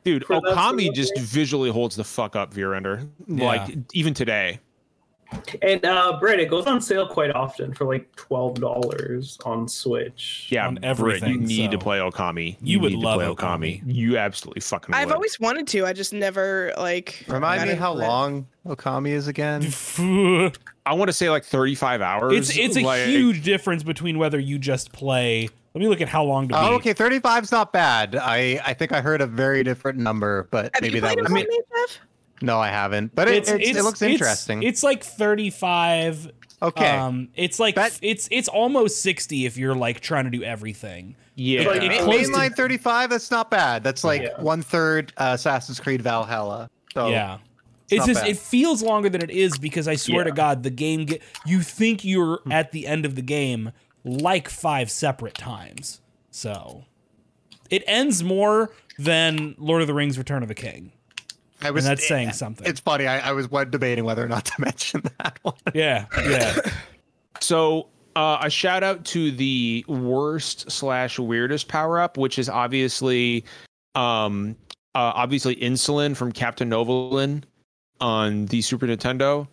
Dude, 0.04 0.24
For 0.24 0.34
sort 0.34 0.44
Okami 0.44 0.88
of 0.90 0.94
just 0.94 1.18
visually 1.18 1.70
holds 1.70 1.96
the 1.96 2.04
fuck 2.04 2.36
up, 2.36 2.54
Virender. 2.54 3.08
Like 3.26 3.76
even 3.92 4.14
today. 4.14 4.60
And 5.62 5.84
uh 5.84 6.18
Brett, 6.20 6.38
it 6.40 6.48
goes 6.50 6.66
on 6.66 6.80
sale 6.80 7.06
quite 7.06 7.30
often 7.32 7.74
for 7.74 7.84
like 7.84 8.14
twelve 8.16 8.54
dollars 8.54 9.38
on 9.44 9.68
Switch. 9.68 10.48
Yeah, 10.50 10.66
On 10.66 10.74
Britt, 10.74 10.84
everything, 10.84 11.32
you 11.42 11.46
need 11.46 11.70
to 11.72 11.78
play 11.78 11.98
Okami. 11.98 12.56
You 12.60 12.80
would 12.80 12.92
need 12.92 13.00
to 13.00 13.06
love 13.06 13.20
play 13.20 13.26
Okami. 13.46 13.82
You 13.86 14.18
absolutely 14.18 14.60
fucking. 14.60 14.94
I've 14.94 15.08
would. 15.08 15.14
always 15.14 15.38
wanted 15.40 15.66
to. 15.68 15.84
I 15.86 15.92
just 15.92 16.12
never 16.12 16.72
like. 16.76 17.24
Remind 17.28 17.68
me 17.68 17.74
how 17.74 17.92
into 17.92 18.04
it. 18.04 18.08
long 18.08 18.46
Okami 18.66 19.10
is 19.10 19.28
again. 19.28 19.62
I 20.86 20.94
want 20.94 21.08
to 21.08 21.12
say 21.12 21.30
like 21.30 21.44
35 21.44 22.00
hours. 22.00 22.32
it's 22.32 22.56
it's 22.56 22.76
a 22.76 22.80
like- 22.82 23.06
huge 23.06 23.42
difference 23.42 23.82
between 23.82 24.18
whether 24.18 24.38
you 24.38 24.58
just 24.58 24.92
play. 24.92 25.48
Let 25.74 25.80
me 25.80 25.88
look 25.88 26.00
at 26.00 26.08
how 26.08 26.24
long 26.24 26.48
to 26.48 26.54
beat. 26.54 26.58
Oh, 26.60 26.74
okay, 26.76 26.94
35's 26.94 27.52
not 27.52 27.70
bad. 27.70 28.16
I 28.16 28.60
I 28.64 28.72
think 28.72 28.92
I 28.92 29.02
heard 29.02 29.20
a 29.20 29.26
very 29.26 29.62
different 29.62 29.98
number, 29.98 30.48
but 30.50 30.70
Have 30.74 30.80
maybe 30.82 30.94
you 30.94 31.00
that 31.02 31.18
played 31.18 31.28
was. 31.28 31.30
Okami, 31.30 31.44
Jeff? 31.88 31.98
No, 32.42 32.58
I 32.60 32.68
haven't. 32.68 33.14
But 33.14 33.28
it, 33.28 33.48
it's, 33.48 33.76
it 33.78 33.82
looks 33.82 34.02
interesting. 34.02 34.62
It's, 34.62 34.82
like 34.82 35.02
35. 35.02 36.30
okay. 36.62 36.90
Um, 36.90 37.28
it's 37.34 37.58
like 37.58 37.74
That- 37.76 37.98
it's 38.02 38.28
it's 38.30 38.48
almost 38.48 39.00
60 39.02 39.46
if 39.46 39.56
you're 39.56 39.74
like 39.74 40.00
trying 40.00 40.24
to 40.24 40.30
do 40.30 40.42
everything. 40.42 41.16
yeah. 41.34 41.62
Like, 41.68 41.82
it 41.82 41.88
Ma- 41.88 42.04
close 42.04 42.28
to- 42.28 42.32
mainline 42.34 42.54
35, 42.54 43.10
that's 43.10 43.30
not 43.30 43.50
bad. 43.50 43.82
That's 43.82 44.04
like 44.04 44.22
Yeah. 44.22 44.40
one 44.42 44.62
third 44.62 45.12
uh, 45.16 45.32
Assassin's 45.34 45.80
Creed 45.80 46.02
Valhalla. 46.02 46.68
So 46.94 47.08
yeah. 47.08 47.38
It's 47.88 48.00
not 48.00 48.06
just 48.08 48.20
bad. 48.22 48.30
it 48.30 48.36
feels 48.38 48.82
longer 48.82 49.08
than 49.08 49.22
it 49.22 49.30
is 49.30 49.58
because 49.58 49.86
I 49.86 49.94
swear 49.94 50.24
to 50.24 50.32
God, 50.32 50.62
the 50.64 50.70
game 50.70 51.04
get 51.06 51.22
you 51.46 51.60
think 51.62 52.04
you're 52.04 52.38
Hmm. 52.44 52.52
at 52.52 52.72
the 52.72 52.86
end 52.86 53.06
of 53.06 53.14
the 53.14 53.22
game 53.22 53.70
like 54.04 54.48
five 54.48 54.90
separate 54.90 55.34
times. 55.34 56.00
So 56.30 56.84
it 57.70 57.82
ends 57.86 58.22
more 58.24 58.70
than 58.98 59.54
Lord 59.58 59.82
of 59.82 59.86
the 59.88 59.94
Rings: 59.94 60.18
Return 60.18 60.42
of 60.42 60.48
the 60.48 60.54
King. 60.54 60.92
I 61.62 61.70
was, 61.70 61.84
and 61.84 61.90
that's 61.92 62.06
saying 62.06 62.32
something. 62.32 62.66
It's 62.66 62.80
funny. 62.80 63.06
I, 63.06 63.30
I 63.30 63.32
was 63.32 63.48
debating 63.70 64.04
whether 64.04 64.24
or 64.24 64.28
not 64.28 64.44
to 64.46 64.52
mention 64.58 65.02
that 65.18 65.38
one. 65.42 65.54
Yeah, 65.74 66.06
yeah. 66.24 66.58
So 67.40 67.88
uh, 68.16 68.38
a 68.42 68.48
shout 68.48 68.82
out 68.82 69.04
to 69.06 69.30
the 69.30 69.84
worst 69.88 70.70
slash 70.70 71.18
weirdest 71.18 71.68
power 71.68 72.00
up, 72.00 72.16
which 72.16 72.38
is 72.38 72.48
obviously, 72.48 73.44
um, 73.94 74.56
uh, 74.94 75.12
obviously 75.14 75.54
insulin 75.56 76.16
from 76.16 76.32
Captain 76.32 76.70
Novolin 76.70 77.42
on 78.00 78.46
the 78.46 78.62
Super 78.62 78.86
Nintendo. 78.86 79.46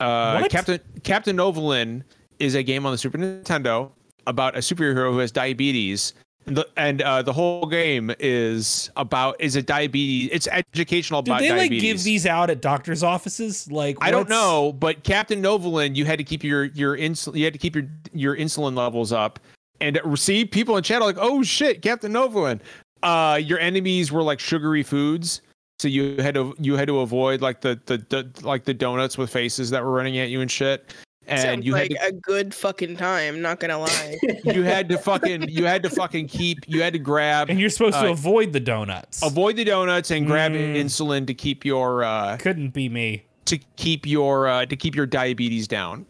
Uh, 0.00 0.40
What? 0.40 0.50
Captain 0.50 0.80
Captain 1.02 1.36
Novolin 1.36 2.02
is 2.38 2.54
a 2.54 2.62
game 2.62 2.84
on 2.84 2.92
the 2.92 2.98
Super 2.98 3.16
Nintendo 3.16 3.90
about 4.26 4.54
a 4.54 4.60
superhero 4.60 5.10
who 5.12 5.18
has 5.18 5.32
diabetes. 5.32 6.12
And 6.46 6.58
the, 6.58 6.68
and 6.76 7.00
uh, 7.00 7.22
the 7.22 7.32
whole 7.32 7.66
game 7.66 8.12
is 8.18 8.90
about 8.96 9.40
is 9.40 9.56
a 9.56 9.62
diabetes. 9.62 10.28
It's 10.30 10.46
educational 10.48 11.20
about 11.20 11.40
diabetes. 11.40 11.48
Did 11.48 11.54
about 11.54 11.68
they 11.68 11.74
like 11.76 11.80
give 11.80 12.02
these 12.02 12.26
out 12.26 12.50
at 12.50 12.60
doctors' 12.60 13.02
offices? 13.02 13.70
Like 13.70 13.96
I 14.00 14.10
don't 14.10 14.28
know, 14.28 14.72
but 14.72 15.04
Captain 15.04 15.42
Novolin, 15.42 15.96
you 15.96 16.04
had 16.04 16.18
to 16.18 16.24
keep 16.24 16.44
your 16.44 16.64
your 16.64 16.96
insulin, 16.96 17.36
you 17.36 17.44
had 17.44 17.54
to 17.54 17.58
keep 17.58 17.74
your 17.74 17.86
your 18.12 18.36
insulin 18.36 18.76
levels 18.76 19.10
up, 19.10 19.40
and 19.80 19.98
see 20.16 20.44
people 20.44 20.76
in 20.76 20.82
chat 20.82 21.00
are 21.00 21.06
like, 21.06 21.16
oh 21.18 21.42
shit, 21.42 21.80
Captain 21.80 22.12
Novolin. 22.12 22.60
Uh, 23.02 23.36
your 23.42 23.58
enemies 23.58 24.12
were 24.12 24.22
like 24.22 24.40
sugary 24.40 24.82
foods, 24.82 25.40
so 25.78 25.88
you 25.88 26.16
had 26.16 26.34
to 26.34 26.54
you 26.58 26.76
had 26.76 26.88
to 26.88 27.00
avoid 27.00 27.40
like 27.40 27.62
the 27.62 27.80
the, 27.86 27.98
the 28.10 28.46
like 28.46 28.64
the 28.64 28.74
donuts 28.74 29.16
with 29.16 29.30
faces 29.30 29.70
that 29.70 29.82
were 29.82 29.92
running 29.92 30.18
at 30.18 30.28
you 30.28 30.40
and 30.42 30.50
shit. 30.50 30.94
And 31.26 31.40
Sounds 31.40 31.64
you 31.64 31.72
like 31.72 31.92
had 31.96 32.00
to 32.00 32.06
a 32.08 32.12
good 32.12 32.54
fucking 32.54 32.96
time. 32.96 33.40
Not 33.40 33.58
gonna 33.60 33.78
lie. 33.78 34.16
you 34.44 34.62
had 34.62 34.88
to 34.90 34.98
fucking 34.98 35.48
you 35.48 35.64
had 35.64 35.82
to 35.84 35.90
fucking 35.90 36.28
keep 36.28 36.58
you 36.66 36.82
had 36.82 36.92
to 36.92 36.98
grab 36.98 37.48
And 37.50 37.58
you're 37.58 37.70
supposed 37.70 37.94
to 38.00 38.08
Uh, 38.08 38.12
avoid 38.12 38.52
the 38.52 38.60
donuts. 38.60 39.22
avoid 39.22 39.56
the 39.56 39.64
donuts 39.64 40.10
and 40.10 40.26
grab 40.26 40.52
Mm. 40.52 40.76
insulin 40.76 41.26
to 41.26 41.34
keep 41.34 41.64
your 41.64 42.04
uh 42.04 42.36
Couldn't 42.36 42.70
be 42.74 42.88
me. 42.88 43.24
to 43.46 43.58
keep 43.76 44.06
your 44.06 44.48
uh, 44.48 44.66
to 44.66 44.76
keep 44.76 44.94
your 44.94 45.06
diabetes 45.06 45.66
down. 45.68 46.06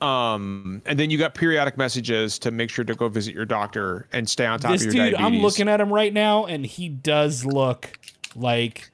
Um, 0.00 0.82
and 0.84 0.98
then 0.98 1.10
you 1.10 1.16
got 1.18 1.34
periodic 1.34 1.78
messages 1.78 2.38
to 2.40 2.50
make 2.50 2.68
sure 2.70 2.84
to 2.84 2.94
go 2.94 3.08
visit 3.08 3.34
your 3.34 3.46
doctor 3.46 4.06
and 4.12 4.28
stay 4.28 4.44
on 4.46 4.60
top 4.60 4.72
This 4.72 4.82
of 4.84 4.94
your 4.94 5.04
dude, 5.06 5.14
diabetes. 5.14 5.26
I'm 5.38 5.42
looking 5.42 5.68
at 5.68 5.80
him 5.80 5.90
right 5.92 6.12
now, 6.12 6.44
and 6.44 6.66
he 6.66 6.88
does 6.90 7.44
look 7.46 7.98
like 8.34 8.90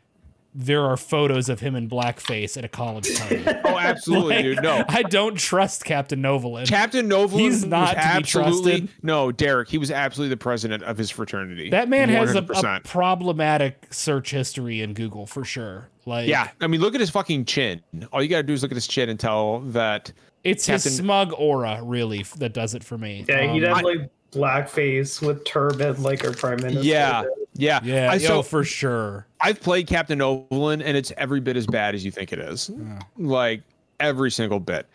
there 0.55 0.84
are 0.84 0.96
photos 0.98 1.48
of 1.48 1.61
him 1.61 1.74
in 1.74 1.88
blackface 1.88 2.57
at 2.59 2.64
a 2.64 2.68
college 2.68 3.09
party. 3.18 3.42
Oh, 3.64 3.78
absolutely, 3.78 4.34
Like, 4.36 4.44
dude. 4.44 4.62
No, 4.62 4.84
I 4.88 5.03
don't 5.03 5.36
trust 5.38 5.84
Captain 5.84 6.20
Novolin. 6.22 6.68
Captain 6.68 7.09
Novolin 7.09 7.38
He's 7.40 7.64
not 7.64 7.80
was 7.80 7.90
to 7.94 7.98
absolutely 7.98 8.80
trusted. 8.80 8.88
no 9.03 9.32
Derek. 9.32 9.68
He 9.70 9.78
was 9.78 9.90
absolutely 9.90 10.28
the 10.30 10.36
president 10.38 10.82
of 10.82 10.98
his 10.98 11.11
fraternity. 11.11 11.70
that 11.70 11.88
man 11.88 12.09
has 12.11 12.34
a, 12.34 12.40
a 12.42 12.80
problematic 12.84 13.86
search 13.92 14.30
history 14.30 14.82
in 14.82 14.92
Google 14.94 15.26
for 15.26 15.44
sure. 15.44 15.88
Like, 16.05 16.28
yeah, 16.28 16.48
I 16.61 16.66
mean, 16.66 16.80
look 16.80 16.94
at 16.94 17.00
his 17.00 17.11
fucking 17.11 17.44
chin. 17.46 17.80
All 18.12 18.22
you 18.22 18.28
gotta 18.28 18.42
do 18.42 18.53
is 18.53 18.62
look 18.62 18.72
at 18.72 18.76
his 18.76 18.86
chin 18.86 19.09
and 19.09 19.18
tell 19.18 19.61
that. 19.61 20.12
it's 20.44 20.66
Captain- 20.66 20.90
his 20.90 20.96
smug 20.98 21.32
aura 21.38 21.80
really 21.82 22.24
that 22.38 22.53
does 22.53 22.74
it 22.74 22.84
for 22.84 22.98
me. 22.98 23.24
Yeah, 23.28 23.53
he'd 23.53 23.64
Um, 23.64 23.82
like 23.82 24.11
blackface 24.32 25.24
with 25.24 25.44
turban 25.44 26.02
like 26.02 26.24
our 26.24 26.32
prime 26.32 26.56
minister. 26.56 26.82
Yeah, 26.82 27.24
yeah, 27.54 27.80
yeah, 27.84 28.10
I, 28.10 28.14
yo, 28.14 28.28
so 28.28 28.42
for 28.42 28.64
sure. 28.64 29.26
I've 29.40 29.60
played 29.60 29.86
Captain 29.86 30.18
Novolin, 30.18 30.82
and 30.84 30.96
it's 30.96 31.12
every 31.16 31.40
bit 31.40 31.56
as 31.56 31.66
bad 31.66 31.94
as 31.94 32.04
you 32.04 32.10
think 32.10 32.32
it 32.32 32.38
is. 32.38 32.70
Like 33.16 33.62
every 34.00 34.30
single 34.30 34.58
bit. 34.58 34.86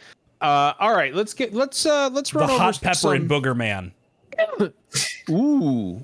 Uh, 0.41 0.73
all 0.79 0.93
right, 0.95 1.13
let's 1.15 1.33
get 1.33 1.53
let's 1.53 1.85
uh 1.85 2.09
let's 2.11 2.31
The 2.31 2.39
run 2.39 2.49
over 2.49 2.59
hot 2.59 2.79
pepper 2.81 2.95
some, 2.95 3.13
and 3.13 3.29
booger 3.29 3.55
man. 3.55 3.91
Ooh, 5.29 6.03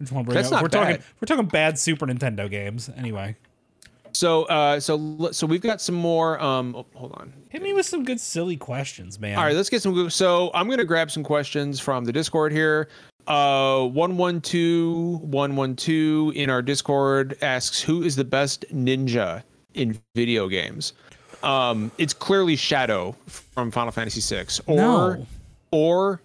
Just 0.00 0.12
bring 0.12 0.24
That's 0.26 0.48
up- 0.48 0.52
not 0.52 0.62
we're 0.62 0.68
talking 0.68 0.98
we're 1.20 1.26
talking 1.26 1.46
bad 1.46 1.78
Super 1.78 2.06
Nintendo 2.06 2.50
games. 2.50 2.88
Anyway, 2.96 3.36
so 4.12 4.44
uh, 4.44 4.80
so 4.80 5.30
so 5.32 5.46
we've 5.46 5.60
got 5.60 5.80
some 5.80 5.94
more. 5.94 6.40
Um, 6.42 6.74
oh, 6.76 6.86
hold 6.94 7.12
on. 7.12 7.32
hit 7.48 7.62
me 7.62 7.72
with 7.72 7.86
some 7.86 8.04
good 8.04 8.20
silly 8.20 8.56
questions, 8.56 9.18
man. 9.18 9.36
All 9.38 9.44
right, 9.44 9.54
let's 9.56 9.70
get 9.70 9.82
some. 9.82 10.10
So 10.10 10.50
I'm 10.54 10.68
gonna 10.68 10.84
grab 10.84 11.10
some 11.10 11.22
questions 11.22 11.80
from 11.80 12.04
the 12.04 12.12
Discord 12.12 12.52
here. 12.52 12.88
Uh, 13.26 13.86
one 13.86 14.16
one 14.16 14.40
two 14.40 15.18
one 15.22 15.54
one 15.56 15.76
two 15.76 16.32
in 16.34 16.50
our 16.50 16.62
Discord 16.62 17.36
asks 17.42 17.80
who 17.80 18.02
is 18.02 18.16
the 18.16 18.24
best 18.24 18.64
ninja 18.72 19.42
in 19.74 20.00
video 20.14 20.48
games. 20.48 20.94
Um, 21.42 21.90
it's 21.96 22.12
clearly 22.12 22.56
Shadow 22.56 23.14
from 23.26 23.70
Final 23.70 23.92
Fantasy 23.92 24.20
VI, 24.20 24.46
or 24.66 24.76
No. 25.16 25.26
or 25.70 26.22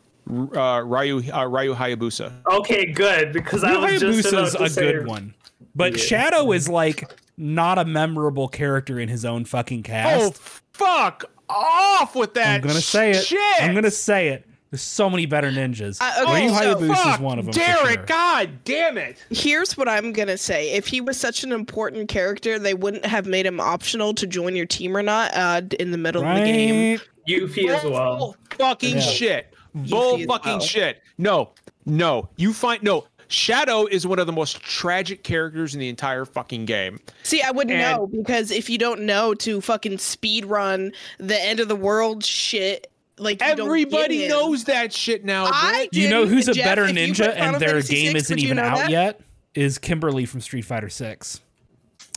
uh, 0.56 0.82
Ryu 0.84 1.22
uh, 1.32 1.46
Ryu 1.46 1.74
Hayabusa. 1.76 2.32
Okay, 2.52 2.86
good 2.92 3.32
because 3.32 3.64
I 3.64 3.78
was 3.78 4.02
just 4.02 4.30
about 4.30 4.48
Hayabusa's 4.48 4.54
to 4.56 4.64
a 4.64 4.70
say, 4.70 4.92
good 4.94 5.08
one, 5.08 5.34
but 5.76 5.92
Yeah. 5.94 6.04
Shadow 6.04 6.52
is 6.52 6.68
like 6.68 7.10
not 7.38 7.78
a 7.78 7.86
memorable 7.86 8.48
character 8.48 9.00
in 9.00 9.10
his 9.10 9.26
own 9.26 9.46
fucking 9.46 9.84
cast. 9.84 10.24
Oh 10.24 10.32
fuck 10.74 11.26
off 11.50 12.16
with 12.16 12.34
that! 12.36 12.56
I'm 12.56 12.62
gonna 12.62 12.82
say 12.82 13.12
it. 13.12 13.24
Shit. 13.24 13.62
I'm 13.64 13.74
gonna 13.76 13.92
say 13.92 14.30
it. 14.30 14.46
There's 14.72 14.82
so 14.82 15.10
many 15.10 15.26
better 15.26 15.52
ninjas. 15.52 16.00
Uh, 16.02 16.24
okay, 16.24 16.48
Ryu 16.48 16.50
so- 16.50 16.56
Hayabusa 16.76 17.14
is 17.14 17.20
one 17.22 17.40
of 17.40 17.46
them. 17.46 17.54
Derek, 17.54 17.98
sure. 18.00 18.06
God 18.08 18.50
damn 18.66 18.98
it! 18.98 19.24
Here's 19.30 19.78
what 19.78 19.88
I'm 19.88 20.12
gonna 20.12 20.38
say: 20.38 20.72
If 20.74 20.88
he 20.88 21.02
was 21.02 21.18
such 21.20 21.44
an 21.44 21.52
important 21.52 22.10
character, 22.10 22.58
they 22.60 22.74
wouldn't 22.74 23.06
have 23.06 23.26
made 23.26 23.46
him 23.46 23.60
optional 23.60 24.14
to 24.16 24.28
join 24.28 24.56
your 24.56 24.66
team 24.66 24.98
or 24.98 25.04
not 25.04 25.32
uh, 25.36 25.62
in 25.80 25.92
the 25.92 25.98
middle 25.98 26.24
of 26.26 26.36
the 26.36 26.44
game. 26.44 26.98
Right? 27.00 27.08
Yuffie 27.28 27.70
as 27.70 27.84
well. 27.84 28.18
Bull 28.18 28.38
fucking 28.58 28.96
Yeah. 28.96 29.02
shit. 29.02 29.54
Bull 29.74 30.18
see 30.18 30.26
fucking 30.26 30.52
well. 30.54 30.60
shit. 30.60 31.02
No, 31.18 31.52
no. 31.86 32.30
You 32.38 32.52
find 32.54 32.82
no. 32.84 33.06
Shadow 33.28 33.86
is 33.86 34.06
one 34.06 34.20
of 34.20 34.28
the 34.28 34.34
most 34.34 34.62
tragic 34.62 35.24
characters 35.24 35.74
in 35.74 35.80
the 35.80 35.90
entire 35.90 36.26
fucking 36.26 36.66
game. 36.66 37.00
See, 37.24 37.42
I 37.42 37.52
wouldn't 37.52 37.76
And- 37.76 37.98
know 37.98 38.08
because 38.08 38.52
if 38.52 38.70
you 38.70 38.78
don't 38.78 39.02
know 39.02 39.34
to 39.36 39.62
fucking 39.62 39.98
speed 39.98 40.46
run 40.46 40.92
the 41.20 41.40
end 41.42 41.60
of 41.60 41.68
the 41.68 41.76
world 41.76 42.24
shit, 42.24 42.92
like 43.18 43.42
you 43.42 43.56
don't 43.56 43.68
Everybody 43.68 44.28
knows 44.28 44.66
that 44.66 44.92
shit 44.94 45.24
now. 45.26 45.46
I 45.50 45.88
You 45.92 46.10
know 46.10 46.26
who's 46.26 46.48
a 46.50 46.54
Jeff, 46.54 46.66
better 46.66 46.86
ninja 46.86 47.34
and 47.36 47.56
their 47.62 47.70
Fantasy 47.82 47.96
game 47.96 48.12
VI, 48.14 48.18
isn't 48.20 48.40
even 48.40 48.60
out 48.60 48.78
that? 48.78 48.90
yet? 48.90 49.22
Is 49.54 49.78
Kimberly 49.78 50.26
from 50.26 50.42
Street 50.42 50.64
Fighter 50.66 50.90
Six? 50.90 51.40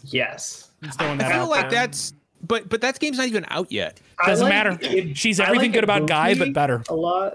Yes. 0.05 0.71
I 0.99 1.17
feel 1.33 1.49
like 1.49 1.71
there. 1.71 1.81
that's 1.81 2.13
but 2.43 2.69
but 2.69 2.81
that 2.83 2.99
game's 3.01 3.19
not 3.19 3.27
even 3.27 3.45
out 3.49 3.71
yet. 3.73 4.01
Doesn't 4.25 4.45
like 4.49 4.53
matter. 4.53 4.79
Ib- 4.81 5.17
She's 5.17 5.41
everything 5.41 5.71
like 5.71 5.75
good 5.75 5.85
about 5.85 6.07
Guy, 6.07 6.35
but 6.35 6.53
better. 6.53 6.83
A 6.89 6.95
lot. 6.95 7.35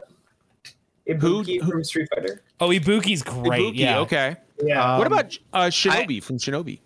Who- 1.05 1.13
Ibuki 1.43 1.61
who- 1.61 1.71
from 1.71 1.83
Street 1.83 2.07
Fighter. 2.13 2.41
Oh, 2.59 2.69
Ibuki's 2.69 3.23
great. 3.23 3.73
Ibuki, 3.73 3.77
yeah. 3.77 3.99
okay. 3.99 4.35
Yeah. 4.63 4.97
what 4.97 5.07
Um, 5.07 5.13
about 5.13 5.37
uh, 5.51 5.59
Shinobi 5.65 6.23
from 6.23 6.37
Shinobi? 6.37 6.79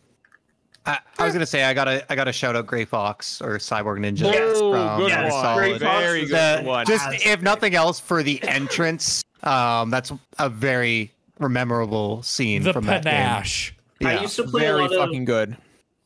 I, 0.86 1.00
I 1.20 1.26
was 1.26 1.34
gonna 1.34 1.46
say 1.46 1.66
I 1.66 1.74
gotta 1.74 2.06
I 2.10 2.16
gotta 2.16 2.32
shout 2.32 2.56
out 2.56 2.66
Gray 2.66 2.86
Fox 2.86 3.42
or 3.42 3.58
Cyborg 3.58 4.00
Ninja. 4.00 4.32
Yes. 4.32 4.54
Oh, 4.58 4.72
from 4.72 5.00
good 5.00 5.10
yes, 5.10 5.32
one. 5.34 5.42
Solid. 5.44 5.60
Gray 5.60 5.80
Fox 5.80 6.00
Very 6.02 6.26
good 6.26 6.60
The- 6.60 6.64
one. 6.68 6.86
just 6.86 7.12
Yes. 7.12 7.26
if 7.26 7.42
nothing 7.42 7.76
else 7.76 8.00
for 8.00 8.24
the 8.24 8.42
entrance, 8.48 9.22
um, 9.44 9.90
that's 9.90 10.14
a 10.40 10.50
very 10.50 11.12
memorable 11.40 12.24
scene 12.24 12.64
The 12.64 12.72
from 12.74 12.86
that 12.86 13.04
game. 13.04 13.12
panache. 13.14 13.76
I 14.04 14.14
Yeah. 14.14 14.22
used 14.22 14.36
to 14.38 14.44
play 14.44 14.64
a 14.66 14.70
Very 14.72 14.82
lot 14.84 14.94
of 14.94 14.98
fucking 14.98 15.26
good. 15.26 15.58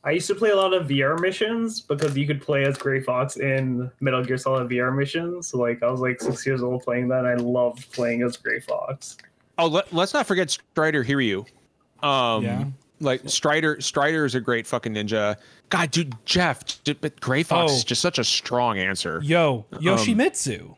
I 0.04 0.10
used 0.10 0.26
to 0.26 0.34
play 0.34 0.50
a 0.50 0.56
lot 0.56 0.74
of 0.74 0.88
VR 0.88 1.20
missions 1.20 1.80
because 1.80 2.16
you 2.16 2.26
could 2.26 2.40
play 2.42 2.64
as 2.64 2.76
Gray 2.76 3.00
Fox 3.00 3.36
in 3.36 3.90
Metal 4.00 4.24
Gear 4.24 4.36
Solid 4.36 4.68
VR 4.68 4.94
missions. 4.96 5.46
So 5.48 5.58
like 5.58 5.82
I 5.82 5.90
was 5.90 6.00
like 6.00 6.20
six 6.20 6.44
years 6.44 6.62
old 6.62 6.82
playing 6.82 7.08
that. 7.08 7.24
And 7.24 7.28
I 7.28 7.34
loved 7.34 7.90
playing 7.92 8.22
as 8.22 8.36
Gray 8.36 8.58
Fox. 8.60 9.16
Oh, 9.58 9.66
let, 9.68 9.92
let's 9.92 10.12
not 10.12 10.26
forget 10.26 10.50
Strider 10.50 11.04
Hiryu. 11.04 11.46
Um, 12.02 12.42
Yeah. 12.42 12.64
like 13.00 13.20
Strider. 13.28 13.80
Strider 13.80 14.24
is 14.24 14.34
a 14.34 14.40
great 14.40 14.66
fucking 14.66 14.92
ninja. 14.94 15.36
God, 15.68 15.90
dude, 15.92 16.14
Jeff, 16.24 16.64
j- 16.82 16.94
but 17.00 17.20
Gray 17.20 17.44
Fox 17.44 17.70
Oh. 17.70 17.76
is 17.76 17.84
just 17.84 18.02
such 18.02 18.18
a 18.18 18.24
strong 18.24 18.78
answer. 18.78 19.20
Yo, 19.22 19.66
Yoshimitsu 19.72 20.74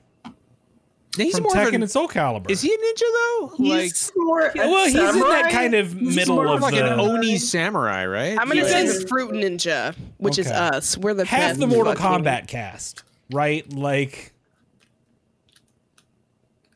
He's 1.17 1.35
from 1.35 1.45
more 1.45 1.53
Tekken 1.53 1.69
of 1.69 1.75
an, 1.75 1.83
and 1.83 1.91
Soul 1.91 2.09
Calibur. 2.09 2.51
Is 2.51 2.61
he 2.61 2.73
a 2.73 2.77
ninja 2.77 3.01
though? 3.01 3.53
like 3.59 3.83
He's 3.83 4.11
more. 4.17 4.51
Yeah, 4.55 4.67
well, 4.67 4.85
he's 4.87 4.95
in 4.95 5.21
that 5.21 5.51
kind 5.53 5.75
of 5.75 5.93
He's 5.93 6.17
middle 6.17 6.37
more 6.37 6.49
of 6.49 6.61
like 6.61 6.75
the- 6.75 6.93
an 6.93 6.99
Oni 7.01 7.39
samurai, 7.39 8.05
right? 8.07 8.39
I'm 8.39 8.49
gonna 8.49 8.63
Yeah. 8.63 8.67
say 8.69 8.87
the 8.87 9.07
Fruit 9.07 9.33
Ninja, 9.33 9.95
which 10.19 10.39
is 10.39 10.51
us. 10.51 10.97
We're 10.99 11.15
the 11.15 11.25
half 11.25 11.57
the 11.57 11.67
Mortal 11.67 11.95
fucking- 11.95 12.25
Kombat 12.25 12.49
cast, 12.49 13.05
right? 13.31 13.71
Like, 13.73 14.33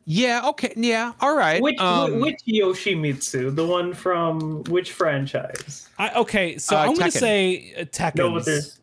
yeah. 0.05 0.43
Okay. 0.49 0.73
Yeah. 0.77 1.13
All 1.21 1.37
right. 1.37 1.61
Which 1.63 1.79
um, 1.79 2.21
which 2.21 2.39
Yoshimitsu? 2.49 3.55
The 3.55 3.67
one 3.67 3.93
from 3.93 4.63
which 4.65 4.93
franchise? 4.93 5.89
I, 5.99 6.11
okay, 6.21 6.59
so 6.59 6.77
Uh, 6.77 6.81
I'm 6.81 6.95
gonna 6.95 7.11
say 7.11 7.75
uh, 7.79 7.85
Tekken. 7.85 8.17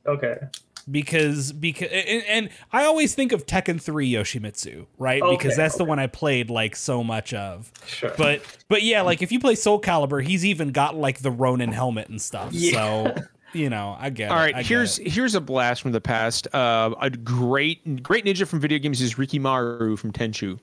No, 0.05 0.11
okay. 0.13 0.37
Because 0.89 1.51
because 1.51 1.89
and, 1.91 2.23
and 2.27 2.49
I 2.71 2.85
always 2.85 3.15
think 3.15 3.31
of 3.31 3.45
Tekken 3.45 3.81
3 3.81 4.11
Yoshimitsu, 4.11 4.85
right? 4.97 5.21
because 5.21 5.53
Okay, 5.53 5.55
that's 5.55 5.77
the 5.77 5.85
one 5.85 5.99
I 5.99 6.07
played 6.07 6.49
like 6.49 6.75
so 6.75 7.03
much 7.03 7.33
of. 7.33 7.71
Sure. 7.87 8.13
But 8.17 8.41
but 8.67 8.83
yeah, 8.83 9.01
like 9.01 9.21
if 9.21 9.31
you 9.31 9.39
play 9.39 9.55
Soul 9.55 9.81
Calibur, 9.81 10.23
he's 10.23 10.45
even 10.45 10.71
got 10.71 10.95
like 10.95 11.19
the 11.19 11.31
Ronin 11.31 11.71
helmet 11.71 12.09
and 12.09 12.21
stuff. 12.21 12.49
Yeah. 12.53 12.71
So 12.73 13.15
you 13.53 13.69
know, 13.69 13.95
I 13.99 14.09
get 14.09 14.31
All 14.31 14.37
it. 14.37 14.41
right, 14.41 14.55
I 14.55 14.61
get 14.61 14.67
here's 14.67 14.99
it. 14.99 15.07
here's 15.07 15.33
a 15.35 15.41
blast 15.41 15.81
from 15.81 15.91
the 15.93 16.01
past. 16.01 16.47
Uh, 16.53 16.93
a 17.01 17.09
great 17.09 18.03
great 18.03 18.25
ninja 18.25 18.45
from 18.47 18.59
video 18.59 18.77
games 18.79 19.01
is 19.01 19.15
Rikimaru 19.15 19.97
from 19.97 20.11
Tenchu. 20.11 20.59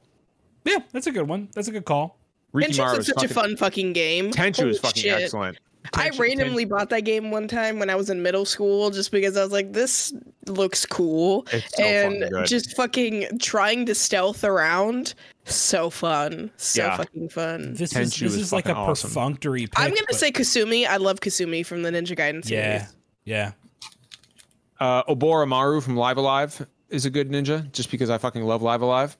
yeah, 0.65 0.79
that's 0.93 1.07
a 1.07 1.13
good 1.13 1.27
one. 1.29 1.49
That's 1.55 1.69
a 1.69 1.73
good 1.73 1.85
call. 1.85 2.19
Tenchu's 2.55 2.79
Rikimaru 2.79 2.91
like 2.91 2.99
is 3.01 3.07
such 3.07 3.25
a 3.25 3.29
fun 3.29 3.57
fucking 3.57 3.95
game. 3.95 4.31
Tenchu 4.31 4.59
Holy 4.59 4.71
is 4.73 4.79
fucking 4.79 5.03
shit. 5.03 5.23
excellent. 5.23 5.59
I 5.95 6.11
randomly 6.19 6.65
bought 6.65 6.91
that 6.91 7.01
game 7.01 7.31
one 7.31 7.49
time 7.49 7.79
when 7.79 7.91
I 7.91 7.95
was 7.97 8.09
in 8.09 8.23
middle 8.23 8.45
school 8.45 8.91
just 8.91 9.11
because 9.11 9.37
I 9.37 9.43
was 9.43 9.53
like, 9.53 9.73
this 9.73 10.13
looks 10.47 10.87
cool. 10.87 11.47
It's 11.53 11.77
so 11.77 11.83
and 11.83 12.15
fucking 12.23 12.31
good. 12.31 12.47
just 12.47 12.77
fucking 12.77 13.39
trying 13.41 13.87
to 13.87 13.95
stealth 13.95 14.45
around. 14.45 15.15
So 15.45 15.91
fun. 15.91 16.51
So 16.57 16.83
Yeah. 16.85 16.97
fucking 16.97 17.29
fun. 17.31 17.75
This 17.75 17.97
is 17.97 18.11
this 18.19 18.23
is 18.23 18.37
is 18.37 18.53
like 18.53 18.67
a 18.67 18.75
awesome. 18.75 19.09
perfunctory 19.11 19.63
pick. 19.63 19.79
I'm 19.81 19.91
gonna 19.91 20.03
but- 20.09 20.17
say 20.17 20.31
Kasumi. 20.31 20.87
I 20.87 20.99
love 20.99 21.21
Kasumi 21.21 21.67
from 21.67 21.83
the 21.83 21.91
Ninja 21.91 22.17
Gaiden 22.17 22.45
series. 22.45 22.51
yeah. 22.51 22.87
Yeah. 23.25 23.53
Uh, 24.81 25.03
Oboromaru 25.05 25.83
from 25.83 25.97
Live 25.97 26.17
Alive 26.17 26.67
is 26.91 27.05
a 27.07 27.11
good 27.11 27.31
ninja, 27.31 27.71
just 27.73 27.91
because 27.91 28.11
I 28.11 28.19
fucking 28.19 28.43
love 28.43 28.63
Live 28.63 28.83
Alive. 28.83 29.17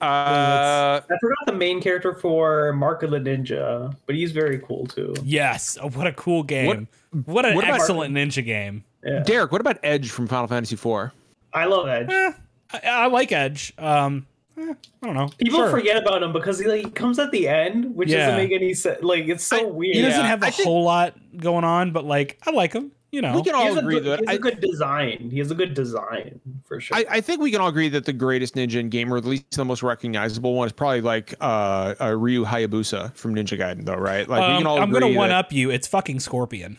Uh, 0.00 1.00
I 1.10 1.16
forgot 1.20 1.38
the 1.46 1.52
main 1.52 1.80
character 1.80 2.14
for 2.14 2.72
Mark 2.72 3.02
of 3.02 3.10
the 3.10 3.18
Ninja, 3.18 3.94
but 4.06 4.14
he's 4.14 4.32
very 4.32 4.58
cool 4.60 4.86
too. 4.86 5.14
Yes. 5.24 5.76
Oh, 5.80 5.90
what 5.90 6.06
a 6.06 6.12
cool 6.12 6.42
game. 6.42 6.88
What, 7.24 7.44
an 7.46 7.54
what 7.56 7.64
about- 7.64 7.80
excellent 7.80 8.14
ninja 8.14 8.44
game. 8.44 8.84
Yeah. 9.04 9.20
Derek, 9.20 9.52
what 9.52 9.60
about 9.60 9.78
Edge 9.82 10.10
from 10.10 10.26
Final 10.26 10.46
Fantasy 10.46 10.74
IV? 10.74 11.10
I 11.54 11.64
love 11.64 11.88
Edge. 11.88 12.10
Eh, 12.10 12.32
I, 12.72 12.80
I 12.86 13.06
like 13.06 13.32
Edge. 13.32 13.72
Um, 13.78 14.26
eh, 14.58 14.74
I 15.02 15.06
don't 15.06 15.14
know. 15.14 15.28
People 15.38 15.60
Sure. 15.60 15.70
forget 15.70 15.96
about 15.96 16.22
him 16.22 16.32
because 16.32 16.58
he 16.58 16.66
like 16.66 16.94
comes 16.94 17.18
at 17.18 17.30
the 17.30 17.48
end, 17.48 17.94
which 17.94 18.08
Yeah. 18.10 18.26
doesn't 18.26 18.36
make 18.36 18.52
any 18.52 18.74
sense. 18.74 19.02
Like 19.02 19.26
it's 19.28 19.44
so 19.44 19.68
I- 19.68 19.70
weird. 19.70 19.96
He 19.96 20.02
doesn't 20.02 20.20
Yeah, 20.20 20.26
have 20.26 20.42
a 20.42 20.46
I 20.46 20.50
think- 20.50 20.66
whole 20.66 20.82
lot 20.84 21.14
going 21.36 21.64
on, 21.64 21.92
but 21.92 22.04
like 22.04 22.38
I 22.46 22.50
like 22.50 22.72
him. 22.72 22.92
You 23.10 23.22
know. 23.22 23.34
We 23.36 23.42
can 23.42 23.54
He 23.54 23.60
all 23.60 23.78
agree 23.78 23.94
good, 24.00 24.04
that 24.04 24.18
he 24.20 24.26
has 24.26 24.34
I, 24.34 24.36
a 24.36 24.38
good 24.38 24.60
design. 24.60 25.30
He 25.32 25.38
has 25.38 25.50
a 25.50 25.54
good 25.54 25.72
design 25.72 26.40
for 26.66 26.78
sure. 26.78 26.94
I, 26.96 27.04
I 27.08 27.20
think 27.22 27.40
we 27.40 27.50
can 27.50 27.60
all 27.60 27.68
agree 27.68 27.88
that 27.88 28.04
the 28.04 28.12
greatest 28.12 28.54
ninja 28.54 28.74
in 28.76 28.90
game, 28.90 29.10
or 29.12 29.16
at 29.16 29.24
least 29.24 29.50
the 29.52 29.64
most 29.64 29.82
recognizable 29.82 30.54
one, 30.54 30.66
is 30.66 30.72
probably 30.72 31.00
like 31.00 31.34
uh, 31.40 31.94
uh 32.00 32.14
Ryu 32.14 32.44
Hayabusa 32.44 33.14
from 33.14 33.34
Ninja 33.34 33.58
Gaiden, 33.58 33.86
though, 33.86 33.94
right? 33.96 34.28
Like 34.28 34.40
we 34.40 34.46
Um, 34.54 34.58
can 34.58 34.66
all 34.66 34.76
I'm 34.78 34.90
agree. 34.90 35.00
gonna 35.00 35.16
one 35.16 35.30
that- 35.30 35.36
up 35.46 35.52
you. 35.52 35.70
It's 35.70 35.86
fucking 35.86 36.20
Scorpion. 36.20 36.76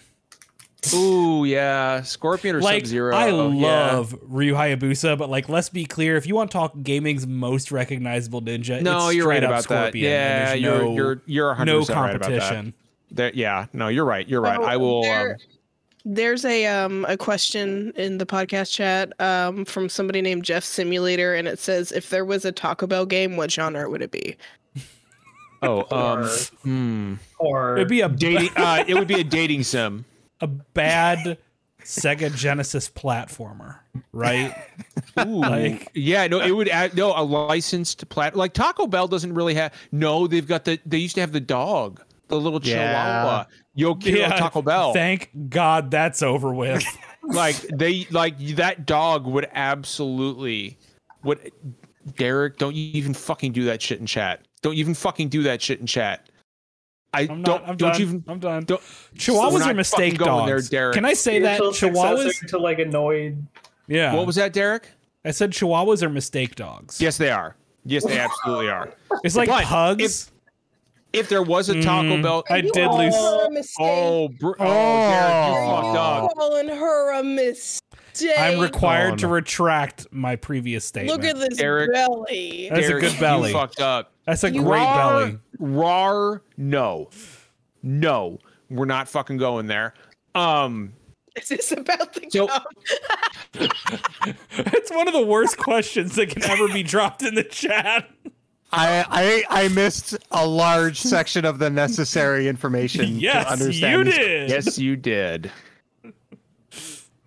Ooh, 0.94 1.44
yeah, 1.44 2.02
Scorpion 2.04 2.56
or 2.56 2.62
Like 2.62 2.86
Sub 2.86 2.88
Zero. 2.90 3.14
I 3.14 3.32
love 3.32 4.16
Ryu 4.24 4.54
Hayabusa, 4.54 5.18
but 5.18 5.30
like 5.30 5.50
let's 5.50 5.68
be 5.68 5.84
clear, 5.84 6.16
if 6.16 6.26
you 6.26 6.36
want 6.36 6.52
to 6.52 6.58
talk 6.58 6.74
gaming's 6.84 7.28
most 7.28 7.70
recognizable 7.72 8.42
ninja, 8.42 8.82
No, 8.82 9.08
it's 9.08 9.16
you're 9.18 9.28
right 9.28 9.44
about 9.44 9.64
Scorpion. 9.64 10.06
that. 10.10 10.10
Yeah, 10.10 10.54
you're 10.54 10.80
no, 10.84 10.96
you're 10.96 11.22
you're 11.26 11.48
100 11.50 11.66
no 11.72 11.80
right 11.80 11.90
about 11.90 12.12
that. 12.30 12.40
competition. 12.40 12.74
There- 13.12 13.32
yeah, 13.34 13.66
no, 13.74 13.88
you're 13.90 14.06
right. 14.06 14.26
You're 14.30 14.40
right. 14.42 14.58
Oh, 14.60 14.64
I 14.64 14.78
will. 14.78 15.02
there- 15.02 15.32
Um, 15.32 15.38
There's 16.12 16.44
a 16.44 16.66
um 16.66 17.06
a 17.08 17.16
question 17.18 17.94
in 17.96 18.18
the 18.18 18.26
podcast 18.26 18.74
chat 18.74 19.14
um 19.22 19.64
from 19.64 19.90
somebody 19.90 20.22
named 20.24 20.44
Jeff 20.44 20.64
Simulator, 20.64 21.36
and 21.36 21.48
it 21.48 21.60
says 21.60 21.92
if 21.92 22.10
there 22.10 22.26
was 22.26 22.46
a 22.46 22.52
Taco 22.52 22.88
Bell 22.88 23.06
game, 23.06 23.38
what 23.38 23.52
genre 23.52 23.88
would 23.88 24.02
it 24.02 24.10
be? 24.10 24.36
oh, 25.62 25.82
um, 25.96 26.24
Or- 26.24 26.28
hmm. 26.64 27.14
or 27.38 27.76
It'd 27.78 27.90
be 27.90 28.02
a 28.02 28.10
dating. 28.10 28.50
Uh, 28.56 28.84
it 28.88 28.96
would 28.96 29.08
be 29.08 29.20
a 29.20 29.24
dating 29.24 29.62
sim. 29.64 30.04
a 30.42 30.48
bad 30.48 31.38
Sega 31.84 32.36
Genesis 32.36 32.90
platformer, 32.90 33.78
right? 34.12 34.56
Ooh, 35.20 35.42
Like- 35.42 35.92
yeah, 35.94 36.26
no, 36.26 36.40
it 36.42 36.52
would 36.52 36.70
add 36.70 36.96
no 36.96 37.14
a 37.16 37.22
licensed 37.24 38.10
plat 38.10 38.36
like 38.36 38.54
Taco 38.54 38.88
Bell 38.88 39.08
doesn't 39.08 39.34
really 39.36 39.54
have. 39.54 39.74
No, 39.92 40.26
they've 40.26 40.48
got 40.48 40.66
the. 40.66 40.80
They 40.88 40.98
used 40.98 41.14
to 41.16 41.22
have 41.22 41.34
the 41.34 41.40
dog, 41.40 42.02
the 42.30 42.40
little 42.40 42.60
Yeah. 42.64 42.76
Chihuahua. 42.88 43.46
Yo 43.80 43.96
quiero 43.96 44.28
Taco 44.38 44.62
Bell. 44.62 44.92
Thank 44.92 45.30
God 45.48 45.90
that's 45.90 46.22
over 46.22 46.54
with. 46.54 46.84
like 47.24 47.56
they 47.56 48.06
like 48.12 48.38
that 48.56 48.86
dog 48.86 49.26
would 49.26 49.48
absolutely. 49.54 50.78
would 51.24 51.52
Derek? 52.18 52.58
Don't 52.58 52.76
you 52.76 52.92
even 52.94 53.14
fucking 53.14 53.54
do 53.54 53.64
that 53.66 53.82
shit 53.82 54.00
in 54.00 54.06
chat. 54.06 54.42
Don't 54.62 54.76
even 54.76 54.94
fucking 54.94 55.30
do 55.30 55.44
that 55.44 55.62
shit 55.62 55.80
in 55.80 55.86
chat. 55.86 56.30
I 57.14 57.22
I'm 57.22 57.28
don't. 57.28 57.42
not. 57.42 57.62
I'm 57.70 57.78
don't 57.78 57.92
done. 57.92 58.02
you 58.02 58.08
even. 58.08 58.24
I'm 58.28 58.40
done. 58.40 58.66
Don't, 58.66 58.82
Chihuahuas 59.16 59.60
not 59.60 59.72
are 59.72 59.74
mistake 59.74 60.14
fucking 60.14 60.26
going 60.26 60.46
there. 60.46 60.62
Derek. 60.62 60.96
Can 60.96 61.06
I 61.06 61.14
say 61.14 61.40
that 61.40 61.58
spiritual 61.58 61.90
Chihuahuas? 61.92 62.24
successor 62.24 62.48
to 62.48 62.60
like 62.60 62.80
annoyed. 62.80 63.46
Yeah. 63.88 64.14
What 64.14 64.28
was 64.28 64.36
that, 64.36 64.52
Derek? 64.54 64.90
I 65.24 65.32
said 65.32 65.52
Chihuahuas 65.52 66.04
are 66.04 66.10
mistake 66.10 66.56
dogs. 66.56 67.00
Yes, 67.00 67.18
they 67.18 67.32
are. 67.32 67.56
Yes, 67.86 68.06
they 68.06 68.20
absolutely 68.20 68.70
are. 68.70 68.94
It's 69.24 69.36
like 69.36 69.50
But 69.50 69.64
pugs. 69.64 70.04
If 70.04 70.32
there 71.14 71.42
was 71.42 71.70
a 71.70 71.82
Taco 71.82 72.18
Mm, 72.18 72.24
Bell, 72.24 72.44
I 72.50 72.62
did 72.62 72.88
lose. 72.88 73.14
oh, 73.80 74.30
br- 74.40 74.52
oh, 74.60 74.66
Derek, 75.10 75.48
you 75.48 75.68
fucked 75.68 75.98
up. 75.98 76.32
calling 76.36 76.68
her 76.70 77.20
a 77.20 77.24
mistake. 77.24 77.84
I'm 78.38 78.60
required 78.60 79.14
Oh, 79.14 79.18
to 79.18 79.28
retract 79.28 80.08
my 80.12 80.36
previous 80.36 80.86
statement. 80.86 81.22
Look 81.22 81.30
at 81.30 81.38
this 81.40 81.60
Eric- 81.60 81.94
belly. 81.94 82.70
That's 82.72 82.88
a 82.90 83.00
good 83.00 83.20
belly. 83.20 83.50
You 83.50 83.56
fucked 83.56 83.80
up. 83.80 84.12
That's 84.26 84.44
a 84.44 84.52
You 84.52 84.62
great 84.64 84.80
Rar- 84.82 84.98
belly. 85.26 85.40
Rar, 85.60 86.42
no, 86.58 87.10
no, 87.82 88.40
we're 88.70 88.86
not 88.86 89.08
fucking 89.08 89.38
going 89.38 89.68
there. 89.68 89.94
Um, 90.36 90.94
Is 91.36 91.48
this 91.50 91.72
about 91.72 92.14
the 92.14 92.30
So- 92.30 92.50
it's 94.52 94.92
one 94.92 95.08
of 95.08 95.14
the 95.14 95.26
worst 95.26 95.58
questions 95.58 96.16
that 96.16 96.30
can 96.30 96.44
ever 96.44 96.68
be 96.68 96.84
dropped 96.84 97.24
in 97.24 97.36
the 97.36 97.44
chat. 97.44 98.10
I, 98.72 99.44
I 99.50 99.64
I 99.66 99.68
missed 99.70 100.16
a 100.32 100.46
large 100.48 101.00
section 101.02 101.46
of 101.46 101.60
the 101.60 101.70
necessary 101.70 102.48
information 102.48 103.20
Yes, 103.20 103.46
to 103.46 103.52
understand. 103.54 103.98
you 103.98 104.04
these- 104.06 104.16
did. 104.16 104.50
yes, 104.50 104.78
you 104.80 104.96
did. 104.96 105.52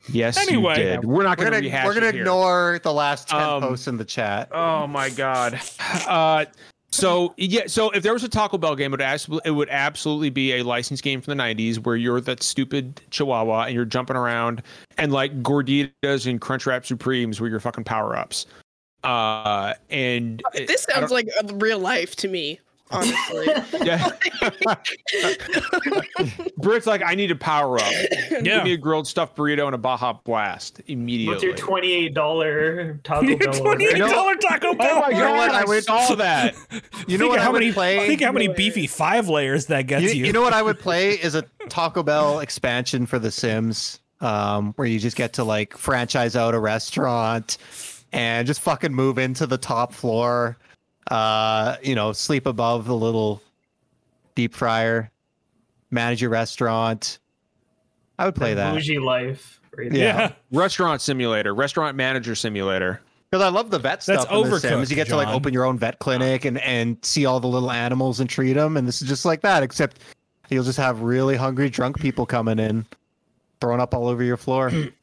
Yes, 0.08 0.36
Anyway. 0.36 0.78
you 0.78 0.84
did. 0.84 1.04
We're 1.04 1.22
not 1.22 1.38
going 1.38 1.52
to 1.52 1.58
rehash 1.58 1.86
we're 1.86 1.94
gonna 1.94 2.06
ignore 2.08 2.80
the 2.82 2.92
last 2.92 3.28
ten 3.28 3.40
Um, 3.40 3.62
posts 3.62 3.86
in 3.86 3.96
the 3.96 4.04
chat. 4.04 4.48
Oh 4.52 4.86
my 4.86 5.08
god. 5.10 5.60
Uh, 6.08 6.44
so 6.90 7.32
yeah, 7.38 7.62
so 7.68 7.90
if 7.90 8.02
there 8.02 8.12
was 8.12 8.24
a 8.24 8.28
Taco 8.28 8.58
Bell 8.58 8.74
game, 8.76 8.86
it 8.86 8.90
would 8.90 9.00
absolutely, 9.00 9.48
it 9.48 9.52
would 9.54 9.68
absolutely 9.70 10.28
be 10.28 10.54
a 10.54 10.62
licensed 10.64 11.02
game 11.04 11.20
from 11.22 11.36
the 11.38 11.42
'90s 11.42 11.78
where 11.78 11.96
you're 11.96 12.20
that 12.20 12.42
stupid 12.42 13.00
Chihuahua 13.10 13.62
and 13.66 13.74
you're 13.74 13.84
jumping 13.84 14.16
around 14.16 14.62
and 14.98 15.12
like 15.12 15.40
Gorditas 15.42 16.26
and 16.28 16.40
Crunchwrap 16.40 16.84
Supremes 16.84 17.40
were 17.40 17.48
your 17.48 17.60
fucking 17.60 17.84
power 17.84 18.16
ups. 18.16 18.44
Uh, 19.04 19.74
and 19.90 20.42
This 20.54 20.84
sounds 20.84 21.10
like 21.10 21.28
a 21.42 21.54
real 21.54 21.78
life 21.78 22.14
to 22.16 22.28
me, 22.28 22.60
honestly. 22.90 23.46
yeah. 23.84 24.10
Britt's 26.58 26.86
like, 26.86 27.02
I 27.04 27.14
need 27.14 27.30
a 27.30 27.36
power 27.36 27.78
up. 27.78 27.92
Give 28.42 28.64
me 28.64 28.72
a 28.72 28.76
grilled 28.76 29.06
stuffed 29.06 29.36
burrito 29.36 29.66
and 29.66 29.74
a 29.74 29.78
Baja 29.78 30.12
Blast 30.24 30.80
immediately. 30.86 31.32
What's 31.34 31.42
your 31.42 31.54
twenty-eight 31.56 32.14
dollar 32.14 33.00
Taco 33.04 33.36
Bell? 33.36 33.52
twenty-eight 33.52 33.98
dollar 33.98 34.36
Taco 34.36 34.74
Bell. 34.74 34.88
Oh 34.92 35.00
my 35.00 35.08
You 35.10 35.18
know 35.18 35.32
what? 35.32 35.50
god! 35.50 35.56
I 35.56 35.62
I 35.62 35.64
would- 35.64 35.84
saw 35.84 36.14
that. 36.16 36.54
You 37.06 37.18
know 37.18 37.28
what 37.28 37.40
how 37.40 37.52
many 37.52 37.72
play? 37.72 38.06
think 38.06 38.22
how 38.22 38.32
many 38.32 38.48
beefy 38.48 38.86
five 38.86 39.28
layers 39.28 39.66
that 39.66 39.86
gets 39.86 40.02
you, 40.04 40.10
you. 40.10 40.26
you 40.26 40.32
know 40.32 40.42
what 40.42 40.52
I 40.52 40.62
would 40.62 40.78
play 40.78 41.12
is 41.12 41.34
a 41.34 41.42
Taco 41.68 42.02
Bell 42.02 42.40
expansion 42.40 43.06
for 43.06 43.18
The 43.18 43.30
Sims, 43.30 44.00
um, 44.20 44.72
where 44.74 44.86
you 44.86 44.98
just 44.98 45.16
get 45.16 45.32
to 45.34 45.44
like 45.44 45.76
franchise 45.76 46.36
out 46.36 46.54
a 46.54 46.60
restaurant 46.60 47.58
and 48.12 48.46
just 48.46 48.60
fucking 48.60 48.92
move 48.92 49.18
into 49.18 49.46
the 49.46 49.58
top 49.58 49.92
floor. 49.92 50.56
Uh, 51.10 51.76
you 51.82 51.94
know, 51.94 52.12
sleep 52.12 52.46
above 52.46 52.86
the 52.86 52.94
little 52.94 53.42
deep 54.34 54.54
fryer, 54.54 55.10
manage 55.90 56.20
your 56.20 56.30
restaurant. 56.30 57.18
I 58.18 58.26
would 58.26 58.34
play 58.34 58.54
that 58.54 58.72
Bougie 58.74 58.98
life. 58.98 59.60
Right 59.76 59.90
there. 59.90 59.98
yeah. 60.00 60.32
Restaurant 60.52 61.00
simulator, 61.00 61.54
restaurant 61.54 61.96
manager 61.96 62.34
simulator. 62.34 63.00
because 63.30 63.42
I 63.42 63.48
love 63.48 63.70
the 63.70 63.78
vet 63.78 64.00
That's 64.04 64.22
stuff. 64.22 64.30
in 64.30 64.42
The 64.42 64.48
overcooked, 64.56 64.60
Sims. 64.60 64.90
You 64.90 64.96
get 64.96 65.08
to 65.08 65.16
like 65.16 65.28
open 65.28 65.52
your 65.52 65.64
own 65.64 65.78
vet 65.78 65.98
clinic 65.98 66.44
and 66.44 66.58
and 66.60 66.98
see 67.02 67.24
all 67.26 67.40
the 67.40 67.48
little 67.48 67.70
animals 67.70 68.20
and 68.20 68.28
treat 68.30 68.52
them, 68.52 68.76
and 68.76 68.86
this 68.86 69.02
is 69.02 69.08
just 69.08 69.24
like 69.24 69.40
that, 69.40 69.62
except 69.62 69.98
you'll 70.50 70.64
just 70.64 70.78
have 70.78 71.00
really 71.00 71.36
hungry 71.36 71.68
drunk 71.70 71.98
people 71.98 72.26
coming 72.26 72.58
in, 72.58 72.84
throwing 73.60 73.80
up 73.80 73.94
all 73.94 74.06
over 74.08 74.22
your 74.22 74.36
floor. 74.36 74.70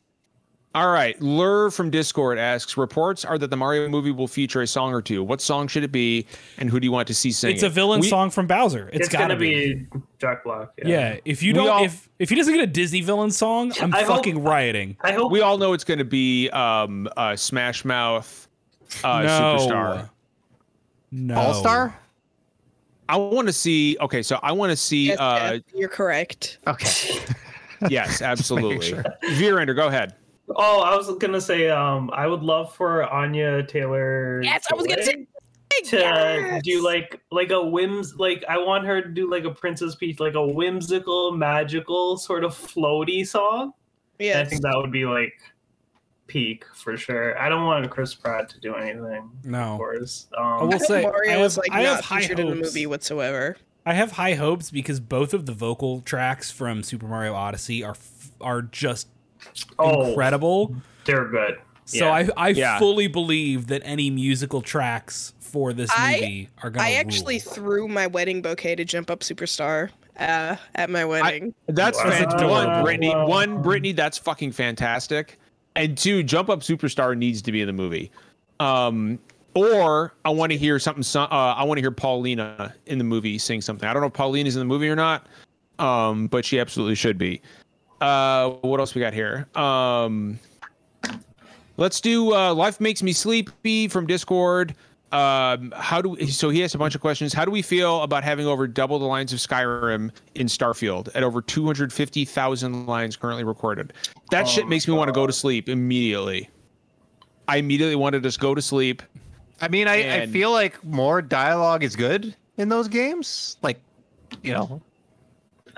All 0.75 0.91
right, 0.91 1.19
Lur 1.19 1.71
from 1.71 1.89
Discord 1.89 2.37
asks: 2.37 2.77
Reports 2.77 3.25
are 3.25 3.39
that 3.39 3.49
the 3.49 3.57
Mario 3.57 3.89
movie 3.89 4.11
will 4.11 4.27
feature 4.27 4.61
a 4.61 4.67
song 4.67 4.93
or 4.93 5.01
two. 5.01 5.23
What 5.23 5.41
song 5.41 5.67
should 5.67 5.83
it 5.83 5.91
be, 5.91 6.27
and 6.59 6.69
who 6.69 6.79
do 6.79 6.85
you 6.85 6.91
want 6.91 7.07
to 7.07 7.15
see 7.15 7.31
sing 7.31 7.51
It's 7.55 7.63
it? 7.63 7.67
a 7.67 7.69
villain 7.69 8.01
We- 8.01 8.07
song 8.07 8.29
from 8.29 8.45
Bowser. 8.45 8.87
It's, 8.93 9.07
it's 9.07 9.09
gotta 9.09 9.29
gonna 9.33 9.39
be, 9.39 9.87
Jack 10.19 10.43
Black. 10.43 10.67
Yeah. 10.77 10.87
Yeah, 10.87 11.17
if 11.25 11.41
you 11.41 11.53
We 11.53 11.57
don't, 11.57 11.69
all- 11.69 11.83
if 11.85 12.07
if 12.19 12.29
he 12.29 12.35
doesn't 12.35 12.53
get 12.53 12.61
a 12.63 12.67
Disney 12.67 13.01
villain 13.01 13.31
song, 13.31 13.73
I'm 13.81 13.91
I 13.95 14.03
hope- 14.03 14.17
fucking 14.17 14.43
rioting. 14.43 14.95
I 15.01 15.13
hope 15.13 15.31
We 15.31 15.41
all 15.41 15.57
know 15.57 15.73
it's 15.73 15.83
going 15.83 15.97
to 15.97 16.05
be 16.05 16.49
um, 16.51 17.09
uh, 17.17 17.35
Smash 17.35 17.83
Mouth, 17.83 18.47
uh, 19.03 19.23
no, 19.23 19.27
Superstar. 19.59 20.09
no, 21.11 21.35
All 21.35 21.53
Star. 21.55 21.99
I 23.09 23.17
want 23.17 23.47
to 23.47 23.53
see. 23.53 23.97
Okay, 24.01 24.21
so 24.21 24.37
I 24.43 24.51
want 24.51 24.69
to 24.69 24.75
see. 24.77 25.07
Yes, 25.07 25.19
uh, 25.19 25.53
Jeff, 25.53 25.61
you're 25.73 25.89
correct. 25.89 26.59
Okay. 26.67 27.17
yes, 27.89 28.21
absolutely. 28.21 28.85
sure. 28.85 29.03
Virender, 29.23 29.75
go 29.75 29.87
ahead. 29.87 30.13
Oh, 30.55 30.81
I 30.81 30.95
was 30.95 31.09
gonna 31.17 31.41
say, 31.41 31.69
um, 31.69 32.09
I 32.13 32.25
would 32.27 32.41
love 32.41 32.73
for 32.75 33.03
Anya 33.03 33.63
Taylor. 33.63 34.41
Yes, 34.43 34.65
I 34.71 34.75
was 34.75 34.87
gonna 34.87 35.03
say. 35.03 35.27
to 35.85 35.97
Yes! 35.97 36.61
do 36.63 36.83
like 36.83 37.21
like 37.31 37.51
a 37.51 37.63
whims 37.63 38.15
like 38.15 38.43
I 38.49 38.57
want 38.57 38.85
her 38.85 39.01
to 39.01 39.07
do 39.09 39.29
like 39.29 39.43
a 39.45 39.51
Princess 39.51 39.95
Peach, 39.95 40.19
like 40.19 40.33
a 40.33 40.45
whimsical, 40.45 41.31
magical 41.31 42.17
sort 42.17 42.43
of 42.43 42.53
floaty 42.55 43.25
song. 43.25 43.73
Yeah, 44.17 44.39
I 44.41 44.45
think 44.45 44.61
that 44.63 44.73
would 44.75 44.91
be 44.91 45.05
like 45.05 45.33
peak 46.27 46.65
for 46.75 46.97
sure. 46.97 47.39
I 47.39 47.47
don't 47.49 47.65
want 47.65 47.89
Chris 47.89 48.13
Pratt 48.13 48.49
to 48.49 48.59
do 48.59 48.75
anything. 48.75 49.29
No, 49.45 49.59
Of 49.59 49.71
no. 49.71 49.77
course. 49.77 50.27
I 50.37 50.41
Um, 50.41 50.61
will 50.67 50.73
I 50.73 50.77
hope 50.77 50.87
say, 50.87 51.01
Mario 51.03 51.29
I 51.31 51.35
have, 51.37 51.45
is 51.45 51.57
like 51.57 51.71
I 51.71 51.81
have 51.81 51.95
not 51.97 52.03
high 52.03 52.21
featured 52.21 52.39
in 52.39 52.47
the 52.49 52.55
hopes. 52.55 52.67
movie 52.67 52.85
whatsoever. 52.85 53.57
I 53.85 53.93
have 53.93 54.11
high 54.13 54.33
hopes 54.33 54.69
because 54.71 54.99
both 54.99 55.33
of 55.33 55.45
the 55.45 55.53
vocal 55.53 56.01
tracks 56.01 56.51
from 56.51 56.83
Super 56.83 57.07
Mario 57.07 57.33
Odyssey 57.33 57.83
are 57.83 57.91
f- 57.91 58.31
are 58.41 58.61
just 58.61 59.07
oh, 59.79 60.07
incredible. 60.09 60.75
they're 61.05 61.27
good. 61.27 61.59
So 61.85 62.05
Yeah. 62.05 62.11
I 62.13 62.29
I 62.37 62.49
Yeah. 62.49 62.77
fully 62.79 63.07
believe 63.07 63.67
that 63.67 63.81
any 63.83 64.09
musical 64.09 64.61
tracks 64.61 65.33
for 65.39 65.73
this 65.73 65.89
I- 65.95 66.13
movie 66.19 66.49
are 66.61 66.69
gonna. 66.69 66.85
I 66.87 66.91
actually 66.93 67.41
rule. 67.45 67.53
threw 67.53 67.87
my 67.87 68.05
wedding 68.07 68.41
bouquet 68.41 68.75
to 68.75 68.85
Jump 68.85 69.09
Up 69.09 69.21
Superstar 69.21 69.89
uh, 70.19 70.55
at 70.75 70.89
my 70.91 71.03
wedding. 71.05 71.53
That's 71.67 71.97
Wow. 71.97 72.09
fantastic. 72.11 72.47
One. 72.49 72.83
Brittany. 72.83 73.09
One, 73.15 73.61
Brittany. 73.61 73.93
That's 73.93 74.17
fucking 74.17 74.51
fantastic. 74.51 75.39
And 75.75 75.97
two, 75.97 76.21
Jump 76.23 76.49
Up 76.49 76.59
Superstar 76.59 77.17
needs 77.17 77.41
to 77.43 77.51
be 77.51 77.61
in 77.61 77.67
the 77.67 77.73
movie. 77.73 78.11
Um, 78.59 79.17
or 79.55 80.13
I 80.25 80.29
want 80.29 80.51
to 80.51 80.57
hear 80.57 80.77
something. 80.77 81.03
Uh, 81.19 81.25
I 81.27 81.63
want 81.63 81.77
to 81.77 81.81
hear 81.81 81.91
Paulina 81.91 82.73
in 82.85 82.97
the 82.97 83.03
movie 83.03 83.37
sing 83.39 83.61
something. 83.61 83.87
I 83.89 83.93
don't 83.93 84.01
know 84.01 84.07
if 84.07 84.13
Paulina's 84.13 84.55
in 84.55 84.59
the 84.59 84.65
movie 84.65 84.89
or 84.89 84.95
not, 84.95 85.25
um, 85.79 86.27
but 86.27 86.45
she 86.45 86.59
absolutely 86.59 86.95
should 86.95 87.17
be. 87.17 87.41
Uh, 88.01 88.51
what 88.61 88.79
else 88.79 88.95
we 88.95 89.01
got 89.01 89.13
here? 89.13 89.47
Um, 89.55 90.39
let's 91.77 92.01
do 92.01 92.33
uh, 92.33 92.53
"Life 92.53 92.79
Makes 92.79 93.03
Me 93.03 93.13
Sleepy" 93.13 93.87
from 93.87 94.07
Discord. 94.07 94.75
Um, 95.11 95.73
how 95.75 96.01
do 96.01 96.09
we, 96.09 96.27
so 96.27 96.49
he 96.49 96.59
has 96.59 96.75
a 96.75 96.77
bunch 96.77 96.93
of 96.93 97.01
questions. 97.01 97.33
How 97.33 97.43
do 97.43 97.51
we 97.51 97.63
feel 97.63 98.03
about 98.03 98.23
having 98.23 98.45
over 98.45 98.67
double 98.67 98.99
the 98.99 99.05
lines 99.05 99.33
of 99.33 99.39
Skyrim 99.39 100.11
in 100.35 100.47
Starfield 100.47 101.09
at 101.15 101.23
over 101.23 101.41
250,000 101.41 102.85
lines 102.85 103.15
currently 103.15 103.43
recorded? 103.43 103.93
That 104.29 104.47
shit 104.47 104.65
Oh 104.65 104.67
makes 104.67 104.87
me 104.87 104.93
want 104.93 105.07
to 105.07 105.11
go 105.11 105.25
to 105.25 105.33
sleep 105.33 105.67
immediately. 105.67 106.49
I 107.47 107.57
immediately 107.57 107.95
want 107.95 108.13
to 108.13 108.19
just 108.19 108.39
go 108.39 108.53
to 108.53 108.61
sleep. 108.61 109.01
I 109.61 109.67
mean, 109.67 109.87
I, 109.87 110.21
I 110.21 110.27
feel 110.27 110.51
like 110.51 110.83
more 110.85 111.21
dialogue 111.21 111.83
is 111.83 111.95
good 111.95 112.35
in 112.57 112.69
those 112.69 112.87
games. 112.87 113.57
Like, 113.63 113.81
you 114.43 114.53
know, 114.53 114.79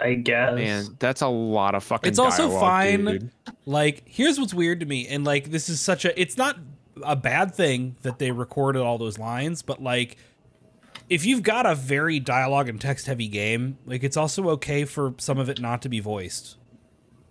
I 0.01 0.15
guess. 0.15 0.55
Man, 0.55 0.97
that's 0.99 1.21
a 1.21 1.27
lot 1.27 1.75
of 1.75 1.83
fucking. 1.83 2.09
It's 2.09 2.19
also 2.19 2.47
dialogue, 2.47 2.61
fine. 2.61 3.05
dude. 3.05 3.31
Like, 3.65 4.03
here's 4.05 4.39
what's 4.39 4.53
weird 4.53 4.79
to 4.79 4.85
me, 4.85 5.07
and 5.07 5.23
like, 5.23 5.51
this 5.51 5.69
is 5.69 5.79
such 5.79 6.05
a. 6.05 6.19
It's 6.19 6.37
not 6.37 6.57
a 7.03 7.15
bad 7.15 7.53
thing 7.53 7.95
that 8.01 8.19
they 8.19 8.31
recorded 8.31 8.81
all 8.81 8.97
those 8.97 9.17
lines, 9.17 9.61
but 9.61 9.81
like, 9.81 10.17
if 11.09 11.25
you've 11.25 11.43
got 11.43 11.65
a 11.65 11.75
very 11.75 12.19
dialogue 12.19 12.69
and 12.69 12.81
text 12.81 13.05
heavy 13.05 13.27
game, 13.27 13.77
like, 13.85 14.03
it's 14.03 14.17
also 14.17 14.49
okay 14.51 14.85
for 14.85 15.13
some 15.17 15.37
of 15.37 15.49
it 15.49 15.61
not 15.61 15.81
to 15.83 15.89
be 15.89 15.99
voiced. 15.99 16.57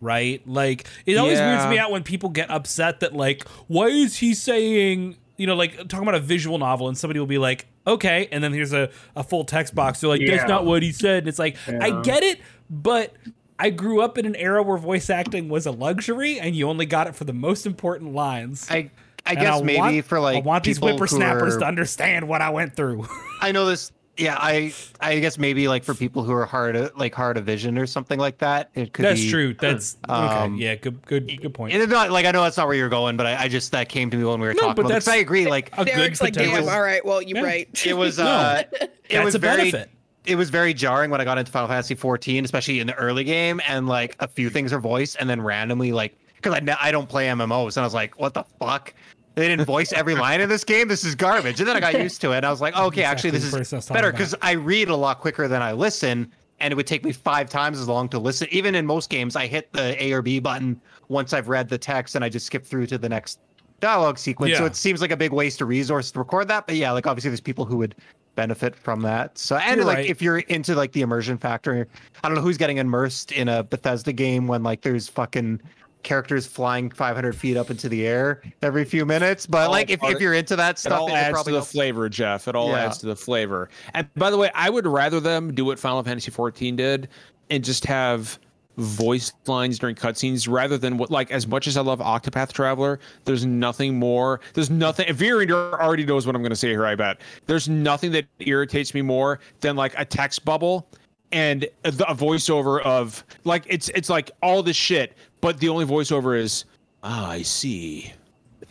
Right? 0.02 0.40
Like, 0.48 0.86
it 1.05 1.18
always 1.18 1.38
weirds 1.38 1.66
me 1.66 1.78
out 1.78 1.90
when 1.90 2.02
people 2.02 2.30
get 2.30 2.51
upset 2.51 3.01
that, 3.01 3.12
like, 3.12 3.47
why 3.66 3.88
is 3.88 4.16
he 4.16 4.32
saying, 4.32 5.16
you 5.36 5.47
know, 5.47 5.55
like, 5.55 5.76
talking 5.88 6.09
about 6.09 6.14
a 6.14 6.20
visual 6.20 6.56
novel, 6.56 6.88
and 6.88 6.97
somebody 6.97 7.20
will 7.20 7.26
be 7.26 7.36
like, 7.36 7.66
okay, 7.86 8.26
and 8.32 8.42
then 8.42 8.55
here's 8.55 8.72
a, 8.72 8.88
a 9.14 9.22
full 9.22 9.44
text 9.44 9.74
box. 9.74 10.01
They're 10.01 10.09
like, 10.09 10.22
that's 10.26 10.48
not 10.48 10.64
what 10.64 10.82
he 10.82 10.90
said. 10.90 11.24
And 11.24 11.28
it's 11.28 11.38
like, 11.38 11.59
I 11.68 12.01
get 12.01 12.22
it, 12.22 12.40
but 12.70 13.12
I 13.59 13.68
grew 13.70 14.01
up 14.01 14.16
in 14.16 14.24
an 14.24 14.36
era 14.36 14.62
where 14.62 14.78
voice 14.78 15.10
acting 15.10 15.48
was 15.48 15.66
a 15.66 15.70
luxury, 15.72 16.40
and 16.40 16.55
you 16.56 16.68
only 16.68 16.86
got 16.86 17.06
it 17.09 17.14
for 17.14 17.24
the 17.24 17.32
most 17.34 17.66
important 17.66 18.14
lines. 18.14 18.66
I 18.70 18.90
I 19.26 19.32
And 19.32 19.40
guess 19.40 19.62
maybe 19.62 19.78
want- 19.78 20.05
for 20.06 20.18
like 20.20 20.38
I 20.38 20.40
want 20.40 20.64
these 20.64 20.78
whippersnappers 20.78 21.56
are- 21.56 21.60
to 21.60 21.66
understand 21.66 22.26
what 22.26 22.40
I 22.40 22.48
went 22.51 22.74
through. 22.74 23.06
I 23.42 23.52
know 23.52 23.66
this. 23.66 23.92
Yeah, 24.16 24.36
I 24.38 24.72
I 25.01 25.18
guess 25.20 25.38
maybe 25.38 25.66
like 25.68 25.82
for 25.84 25.94
people 25.94 26.22
who 26.24 26.32
are 26.32 26.44
hard 26.44 26.76
of, 26.76 26.94
like 26.97 27.14
hard 27.14 27.38
of 27.38 27.44
vision 27.47 27.78
or 27.78 27.86
something 27.86 28.18
like 28.18 28.38
that, 28.38 28.68
it 28.74 28.92
could 28.92 29.02
be 29.02 29.09
That's 29.09 29.20
be. 29.20 29.30
true. 29.30 29.55
That's 29.55 29.97
Um, 30.10 30.55
okay. 30.55 30.62
Yeah, 30.64 30.74
good, 30.74 31.06
good, 31.06 31.40
good 31.40 31.55
point. 31.55 31.72
It's 31.74 31.90
not 31.90 32.10
like 32.10 32.26
I 32.26 32.30
know 32.30 32.42
that's 32.42 32.56
not 32.59 32.66
where 32.66 32.76
you're 32.76 32.90
going, 32.90 33.16
but 33.16 33.26
I, 33.26 33.44
I 33.44 33.48
just 33.48 33.72
that 33.72 33.88
came 33.88 34.10
to 34.10 34.16
me 34.18 34.24
when 34.24 34.38
we 34.40 34.47
were 34.48 34.52
No, 34.55 34.60
talking 34.60 34.74
but 34.76 34.80
about 34.86 34.94
this. 34.97 35.05
that's- 35.06 35.18
I 35.18 35.22
agree. 35.22 35.47
Like 35.47 35.70
a 35.78 35.84
good 35.84 35.94
Derek's 35.94 36.20
like, 36.20 36.34
damn, 36.34 36.68
all 36.68 36.82
right, 36.82 37.02
well, 37.05 37.22
you're 37.22 37.38
Yeah. 37.38 37.44
right. 37.44 37.86
it 37.86 37.94
was 37.97 38.18
No. 38.18 38.24
uh 38.26 38.62
it 38.80 38.92
That's 39.10 39.24
was 39.24 39.34
a 39.36 39.38
very 39.38 39.70
benefit. 39.70 39.90
It 40.26 40.36
was 40.36 40.51
very 40.51 40.74
jarring 40.74 41.10
when 41.10 41.20
I 41.20 41.24
got 41.24 41.38
into 41.38 41.51
Final 41.51 41.68
Fantasy 41.68 41.94
14, 41.94 42.44
especially 42.44 42.80
in 42.80 42.86
the 42.86 42.94
early 42.94 43.24
game, 43.24 43.60
and 43.66 43.88
like 43.88 44.16
a 44.20 44.28
few 44.28 44.51
things 44.51 44.72
are 44.72 44.80
voiced, 44.80 45.16
and 45.18 45.28
then 45.28 45.40
randomly 45.40 45.92
like 45.92 46.16
because 46.36 46.55
I 46.55 46.76
I 46.80 46.90
don't 46.90 47.09
play 47.09 47.26
MMOs, 47.26 47.76
and 47.76 47.82
I 47.82 47.86
was 47.86 47.94
like, 47.94 48.18
what 48.18 48.34
the 48.34 48.44
fuck. 48.59 48.94
They 49.36 49.47
didn't 49.47 49.64
voice 49.64 49.92
every 49.92 50.16
line 50.16 50.40
in 50.40 50.48
this 50.48 50.64
game. 50.64 50.88
This 50.88 51.05
is 51.05 51.14
garbage. 51.14 51.60
And 51.60 51.68
then 51.68 51.76
I 51.76 51.80
got 51.80 51.98
used 51.98 52.20
to 52.22 52.32
it. 52.32 52.38
And 52.38 52.47
I 52.47 52.51
was 52.51 52.60
like, 52.60 52.76
okay, 52.76 53.05
actually, 53.05 53.30
this 53.30 53.48
the 53.48 53.59
person 53.59 53.76
I 53.76 53.78
was 53.78 53.84
is 53.84 53.90
better 53.90 54.10
because 54.10 54.34
I 54.42 54.52
read 54.52 54.88
a 54.88 54.97
lot 54.97 55.20
quicker 55.20 55.47
than 55.47 55.62
I 55.62 55.72
listen, 55.72 56.30
and 56.59 56.72
it 56.72 56.74
would 56.74 56.86
take 56.86 57.05
me 57.05 57.12
five 57.12 57.48
times 57.48 57.78
as 57.78 57.86
long 57.88 58.09
to 58.10 58.18
listen. 58.18 58.48
Even 58.51 58.74
in 58.74 58.84
most 58.84 59.09
games, 59.09 59.36
I 59.36 59.47
hit 59.47 59.72
the 59.72 60.02
A 60.02 60.12
or 60.12 60.20
B 60.20 60.40
button 60.40 60.80
once 61.09 61.32
I've 61.32 61.48
read 61.48 61.68
the 61.68 61.78
text, 61.78 62.16
and 62.16 62.24
I 62.24 62.28
just 62.28 62.44
skip 62.44 62.66
through 62.66 62.86
to 62.88 62.98
the 62.98 63.09
next 63.09 63.38
dialogue 63.78 64.18
sequence. 64.18 64.59
So 64.59 64.66
it 64.66 64.76
seems 64.76 65.01
like 65.01 65.12
a 65.12 65.16
big 65.16 65.32
waste 65.32 65.60
of 65.60 65.68
resource 65.68 66.10
to 66.10 66.18
record 66.18 66.48
that. 66.48 66.66
But 66.66 66.74
yeah, 66.74 66.90
like 66.90 67.06
obviously, 67.06 67.30
there's 67.30 67.40
people 67.40 67.64
who 67.64 67.76
would 67.78 67.94
benefit 68.36 68.74
from 68.77 69.01
that. 69.02 69.36
So 69.39 69.57
and 69.57 69.77
You're 69.77 69.85
like 69.85 69.97
right. 69.98 70.07
if 70.07 70.23
you're 70.23 70.39
into 70.39 70.74
like 70.74 70.93
the 70.93 71.02
immersion 71.02 71.36
factor, 71.39 71.86
I 72.23 72.28
don't 72.28 72.36
know 72.36 72.43
who's 72.43 72.57
getting 72.59 72.78
immersed 72.78 73.32
in 73.32 73.48
a 73.48 73.62
Bethesda 73.62 74.12
game 74.12 74.47
when 74.47 74.62
like 74.62 74.82
there's 74.82 75.09
fucking 75.09 75.61
characters 76.02 76.47
flying 76.47 76.90
500 76.90 77.36
feet 77.36 77.59
up 77.59 77.70
into 77.70 77.86
the 77.89 78.07
air 78.07 78.40
every 78.62 78.85
few 78.86 79.05
minutes. 79.05 79.44
But 79.47 79.66
All 79.66 79.70
like 79.70 79.90
if, 79.90 80.02
if 80.02 80.19
you're 80.20 80.32
into 80.32 80.57
that 80.57 80.78
stuff, 80.78 80.98
all 80.98 81.09
it 81.09 81.12
would 81.12 81.19
adds 81.19 81.43
to 81.44 81.51
the 81.51 81.57
help. 81.59 81.69
flavor, 81.69 82.09
Jeff. 82.09 82.48
It 82.48 82.55
all 82.57 82.70
Yeah. 82.70 82.85
adds 82.86 82.98
to 82.98 83.07
the 83.07 83.16
flavor. 83.16 83.69
And 83.93 84.09
by 84.15 84.31
the 84.31 84.39
way, 84.39 84.51
I 84.55 84.70
would 84.70 84.86
rather 84.86 85.20
them 85.20 85.55
do 85.55 85.65
what 85.66 85.78
Final 85.78 86.02
Fantasy 86.02 86.31
14 86.31 86.74
did 86.77 87.09
and 87.51 87.62
just 87.62 87.85
have 87.85 88.39
voice 88.76 89.32
lines 89.47 89.78
during 89.78 89.94
cutscenes 89.94 90.48
rather 90.48 90.78
than 90.78 90.97
what 90.97 91.10
like 91.10 91.30
as 91.30 91.47
much 91.47 91.66
as 91.66 91.76
I 91.76 91.82
love 91.82 92.01
Octopath 92.01 92.52
Traveler, 92.52 93.01
there's 93.24 93.44
nothing 93.44 93.98
more. 93.98 94.40
There's 94.55 94.70
nothing 94.70 95.06
Virender 95.09 95.72
already 95.74 96.05
knows 96.05 96.26
what 96.26 96.34
I'm 96.34 96.42
gonna 96.42 96.56
say 96.56 96.70
here, 96.70 96.86
I 96.86 96.94
bet. 96.94 97.20
There's 97.47 97.68
nothing 97.68 98.12
that 98.12 98.26
irritates 98.38 98.94
me 98.94 99.02
more 99.02 99.40
than 99.60 99.76
like 99.76 99.94
a 99.98 100.05
text 100.05 100.44
bubble 100.44 100.86
and 101.32 101.64
a, 101.84 101.88
a 101.88 102.14
voiceover 102.14 102.82
of 102.82 103.24
like 103.44 103.64
it's 103.66 103.88
it's 103.90 104.09
like 104.09 104.30
all 104.42 104.62
this 104.62 104.76
shit, 104.76 105.16
but 105.40 105.59
the 105.59 105.68
only 105.68 105.84
voiceover 105.84 106.38
is 106.38 106.64
ah, 107.02 107.30
I 107.30 107.42
see. 107.42 108.12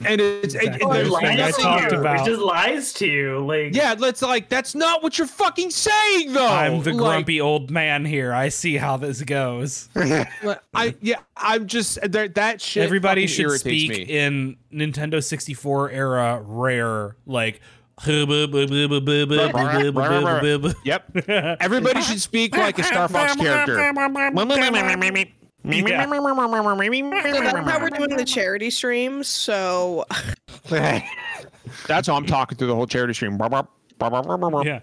And 0.05 0.21
it's 0.21 0.55
it- 0.55 0.63
Exactly. 0.63 0.81
it, 0.81 0.89
It 0.89 0.93
there's 0.93 1.07
I 1.07 1.11
lies 1.11 1.35
to 1.35 1.37
nothing- 1.37 1.63
talked 1.65 1.91
you. 1.91 1.99
about. 1.99 2.19
It 2.27 2.29
just 2.31 2.41
lies 2.41 2.93
to 2.93 3.05
you. 3.07 3.45
Like 3.45 3.75
yeah, 3.75 3.95
let's 3.97 4.21
like 4.21 4.49
that's 4.49 4.75
not 4.75 5.03
what 5.03 5.17
you're 5.17 5.27
fucking 5.27 5.71
saying 5.71 6.33
though. 6.33 6.47
I'm 6.47 6.81
the 6.83 6.91
Like, 6.93 6.97
grumpy 6.97 7.41
old 7.41 7.69
man 7.71 8.05
here. 8.05 8.33
I 8.33 8.49
see 8.49 8.77
how 8.77 8.97
this 8.97 9.21
goes. 9.23 9.89
I 9.95 10.95
yeah, 11.01 11.17
I'm 11.35 11.67
just 11.67 11.99
there, 12.09 12.27
that 12.29 12.61
shit. 12.61 12.83
Everybody 12.83 13.27
should 13.27 13.51
speak 13.51 13.89
me. 13.89 14.01
in 14.03 14.57
Nintendo 14.73 15.23
64 15.23 15.91
era 15.91 16.41
rare, 16.45 17.15
like. 17.25 17.61
Yep. 18.05 18.31
Yep. 20.85 21.27
Everybody 21.59 22.01
should 22.01 22.21
speak 22.21 22.55
like 22.55 22.79
a 22.79 22.83
Star 22.83 23.09
Fox 23.09 23.35
character. 23.35 23.75
So 27.33 27.39
that's 27.43 27.69
how 27.69 27.79
we're 27.81 27.89
doing 27.89 28.17
the 28.17 28.25
charity 28.25 28.69
stream. 28.69 29.23
So 29.23 30.05
That's 31.87 32.07
how 32.07 32.15
I'm 32.15 32.25
talking 32.25 32.57
through 32.57 32.67
the 32.67 32.75
whole 32.75 32.87
charity 32.87 33.13
stream. 33.13 33.37
Yeah. 34.65 34.79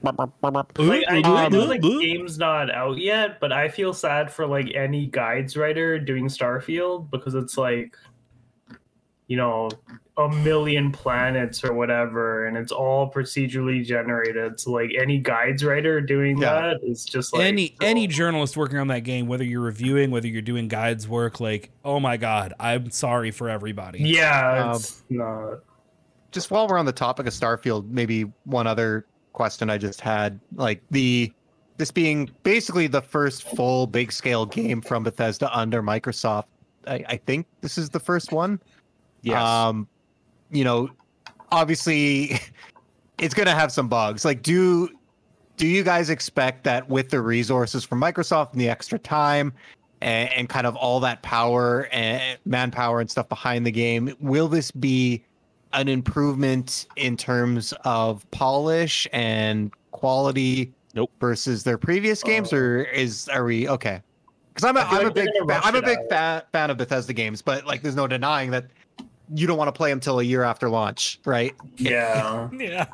Like, 0.79 1.05
I, 1.09 1.23
I 1.45 1.49
know 1.49 1.67
the 1.67 1.79
Um, 1.95 2.01
game's 2.01 2.39
not 2.39 2.71
out 2.71 2.99
yet, 2.99 3.41
but 3.41 3.53
I 3.53 3.69
feel 3.69 3.95
sad 3.95 4.31
for 4.31 4.47
like 4.47 4.75
any 4.75 5.07
guides 5.07 5.57
writer 5.57 5.99
doing 5.99 6.27
Starfield 6.27 7.11
because 7.11 7.35
it's 7.35 7.57
like 7.57 7.97
you 9.29 9.37
know, 9.37 9.69
a 10.19 10.29
million 10.29 10.93
planets 10.93 11.65
or 11.65 11.73
whatever, 11.75 12.47
and 12.47 12.57
it's 12.57 12.71
all 12.73 13.11
procedurally 13.11 13.85
generated. 13.85 14.59
So 14.61 14.71
like 14.73 14.93
any 14.99 15.19
guides 15.19 15.65
writer 15.65 16.01
doing 16.01 16.39
Yeah. 16.39 16.53
that 16.53 16.77
is 16.85 17.05
just 17.05 17.33
like 17.35 17.43
any 17.45 17.69
so- 17.81 17.87
any 17.87 18.07
journalist 18.07 18.57
working 18.57 18.79
on 18.79 18.87
that 18.89 19.01
game, 19.01 19.27
whether 19.27 19.45
you're 19.45 19.61
reviewing, 19.61 20.11
whether 20.11 20.29
you're 20.29 20.43
doing 20.43 20.69
guides 20.69 21.09
work, 21.09 21.41
like, 21.41 21.71
oh 21.85 21.99
my 22.01 22.17
god, 22.17 22.55
I'm 22.61 22.91
sorry 22.91 23.31
for 23.33 23.51
everybody. 23.51 23.99
Yeah, 24.01 24.71
Um, 24.71 24.77
it's 24.77 25.03
not. 25.11 25.59
just 26.31 26.51
while 26.51 26.69
we're 26.69 26.79
on 26.79 26.87
the 26.87 26.93
topic 26.93 27.27
of 27.27 27.33
Starfield, 27.33 27.89
maybe 27.91 28.31
one 28.45 28.67
other 28.67 29.07
question 29.33 29.69
I 29.69 29.77
just 29.77 30.01
had, 30.01 30.39
like 30.55 30.83
the 30.91 31.33
this 31.79 31.91
being 31.91 32.31
basically 32.43 32.87
the 32.87 33.03
first 33.03 33.43
full 33.43 33.87
big 33.87 34.11
scale 34.11 34.47
game 34.47 34.81
from 34.81 35.03
Bethesda 35.03 35.55
under 35.55 35.83
Microsoft. 35.83 36.45
I, 36.87 37.05
I 37.09 37.17
think 37.17 37.47
this 37.61 37.77
is 37.77 37.91
the 37.91 38.01
first 38.01 38.33
one. 38.33 38.61
Yes. 39.27 39.43
Um, 39.43 39.89
you 40.51 40.63
know, 40.63 40.89
obviously 41.51 42.39
it's 43.19 43.35
gonna 43.35 43.55
have 43.55 43.73
some 43.73 43.89
bugs. 43.89 44.25
Like, 44.25 44.43
do 44.43 44.89
do 45.57 45.67
you 45.67 45.83
guys 45.83 46.11
expect 46.11 46.65
that 46.65 46.89
with 46.89 47.11
the 47.11 47.21
resources 47.21 47.85
from 47.85 48.01
Microsoft 48.01 48.53
and 48.53 48.61
the 48.61 48.69
extra 48.69 48.99
time 48.99 49.53
and, 50.01 50.31
and 50.31 50.49
kind 50.49 50.67
of 50.67 50.77
all 50.77 51.01
that 51.01 51.23
power 51.23 51.89
and 51.93 52.39
manpower 52.45 53.01
and 53.01 53.11
stuff 53.11 53.29
behind 53.29 53.67
the 53.67 53.71
game, 53.71 54.15
will 54.21 54.49
this 54.49 54.71
be 54.71 55.25
an 55.73 55.89
improvement 55.89 56.87
in 56.97 57.17
terms 57.17 57.75
of 57.85 58.31
polish 58.31 59.09
and 59.13 59.73
quality 59.91 60.73
Nope. 60.95 61.11
versus 61.21 61.65
their 61.65 61.79
previous 61.79 62.23
games, 62.23 62.53
or 62.53 62.85
is 62.85 63.29
are 63.29 63.45
we 63.45 63.69
okay? 63.69 64.03
Because 64.55 64.69
I'm 64.69 64.77
a, 64.77 64.81
I 64.81 64.85
feel 64.85 64.93
I'm 64.93 65.01
a 65.01 65.05
like 65.07 65.15
they're 65.15 65.25
big 65.25 65.49
fan, 65.49 65.61
I'm 65.65 65.75
a 65.75 65.83
big 65.83 65.99
fan, 66.09 66.43
fan 66.53 66.71
of 66.71 66.77
Bethesda 66.77 67.13
games, 67.13 67.43
but 67.43 67.67
like 67.67 67.83
there's 67.83 67.97
no 67.97 68.07
denying 68.07 68.51
that 68.53 68.67
you 69.35 69.47
don't 69.47 69.59
want 69.59 69.69
to 69.69 69.73
play 69.73 69.91
them 69.91 70.01
till 70.01 70.21
a 70.21 70.23
year 70.23 70.43
after 70.43 70.69
launch, 70.69 71.21
right? 71.25 71.55
Yeah. 71.77 72.49
Yeah. 72.59 72.87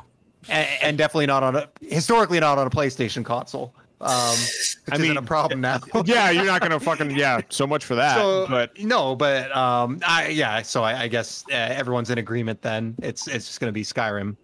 And, 0.49 0.67
and 0.81 0.97
definitely 0.97 1.27
not 1.27 1.41
on 1.41 1.55
a 1.55 1.69
historically 1.79 2.37
not 2.41 2.57
on 2.57 2.67
a 2.67 2.69
PlayStation 2.69 3.23
console. 3.23 3.73
Um, 4.01 4.31
which 4.35 4.77
I 4.91 4.95
isn't 4.95 5.17
a 5.17 5.21
problem 5.21 5.61
now. 5.61 5.79
yeah, 6.05 6.31
you're 6.31 6.43
not 6.45 6.61
gonna 6.61 6.81
fucking 6.81 7.11
yeah. 7.11 7.39
So 7.47 7.65
much 7.65 7.85
for 7.85 7.95
that. 7.95 8.17
So, 8.17 8.45
but 8.49 8.77
no, 8.77 9.15
but 9.15 9.55
um, 9.55 9.99
I 10.05 10.27
yeah. 10.27 10.61
So 10.61 10.83
I, 10.83 11.03
I 11.03 11.07
guess 11.07 11.45
uh, 11.49 11.55
everyone's 11.55 12.09
in 12.09 12.17
agreement. 12.17 12.61
Then 12.61 12.95
it's 13.01 13.27
it's 13.27 13.47
just 13.47 13.61
gonna 13.61 13.71
be 13.71 13.83
Skyrim. 13.83 14.35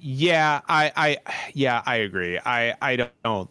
yeah, 0.00 0.62
I 0.68 0.92
I 0.96 1.18
yeah, 1.52 1.82
I 1.84 1.96
agree. 1.96 2.38
I 2.38 2.74
I 2.80 3.08
don't. 3.22 3.50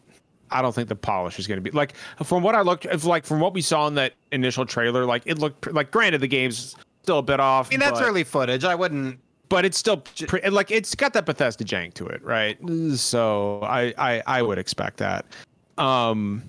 I 0.54 0.62
don't 0.62 0.74
think 0.74 0.88
the 0.88 0.96
polish 0.96 1.40
is 1.40 1.48
going 1.48 1.58
to 1.58 1.62
be 1.62 1.72
like 1.72 1.96
from 2.24 2.44
what 2.44 2.54
I 2.54 2.62
looked 2.62 2.86
it's 2.86 3.06
like 3.06 3.26
from 3.26 3.40
what 3.40 3.56
we 3.56 3.62
saw 3.62 3.88
in 3.88 3.96
that 3.96 4.14
initial 4.32 4.66
trailer. 4.66 5.04
Like 5.04 5.24
it 5.26 5.40
looked 5.40 5.72
like 5.74 5.90
granted 5.90 6.22
the 6.22 6.28
game's 6.28 6.76
still 7.04 7.20
a 7.20 7.24
bit 7.24 7.40
off. 7.40 7.68
I 7.68 7.70
mean, 7.72 7.80
that's 7.80 8.00
but- 8.00 8.08
early 8.08 8.24
footage. 8.24 8.64
I 8.64 8.76
wouldn't. 8.76 9.20
but 9.50 9.66
it's 9.66 9.78
still 9.78 9.98
pre- 9.98 10.50
like 10.50 10.72
it's 10.72 10.96
got 10.96 11.14
that 11.14 11.26
Bethesda 11.26 11.64
jank 11.64 11.94
to 11.96 12.08
it, 12.08 12.24
right? 12.24 12.58
So 12.96 13.60
I 13.62 13.94
I, 13.98 14.24
I 14.26 14.42
would 14.42 14.58
expect 14.58 14.98
that. 14.98 15.26
Um, 15.78 16.44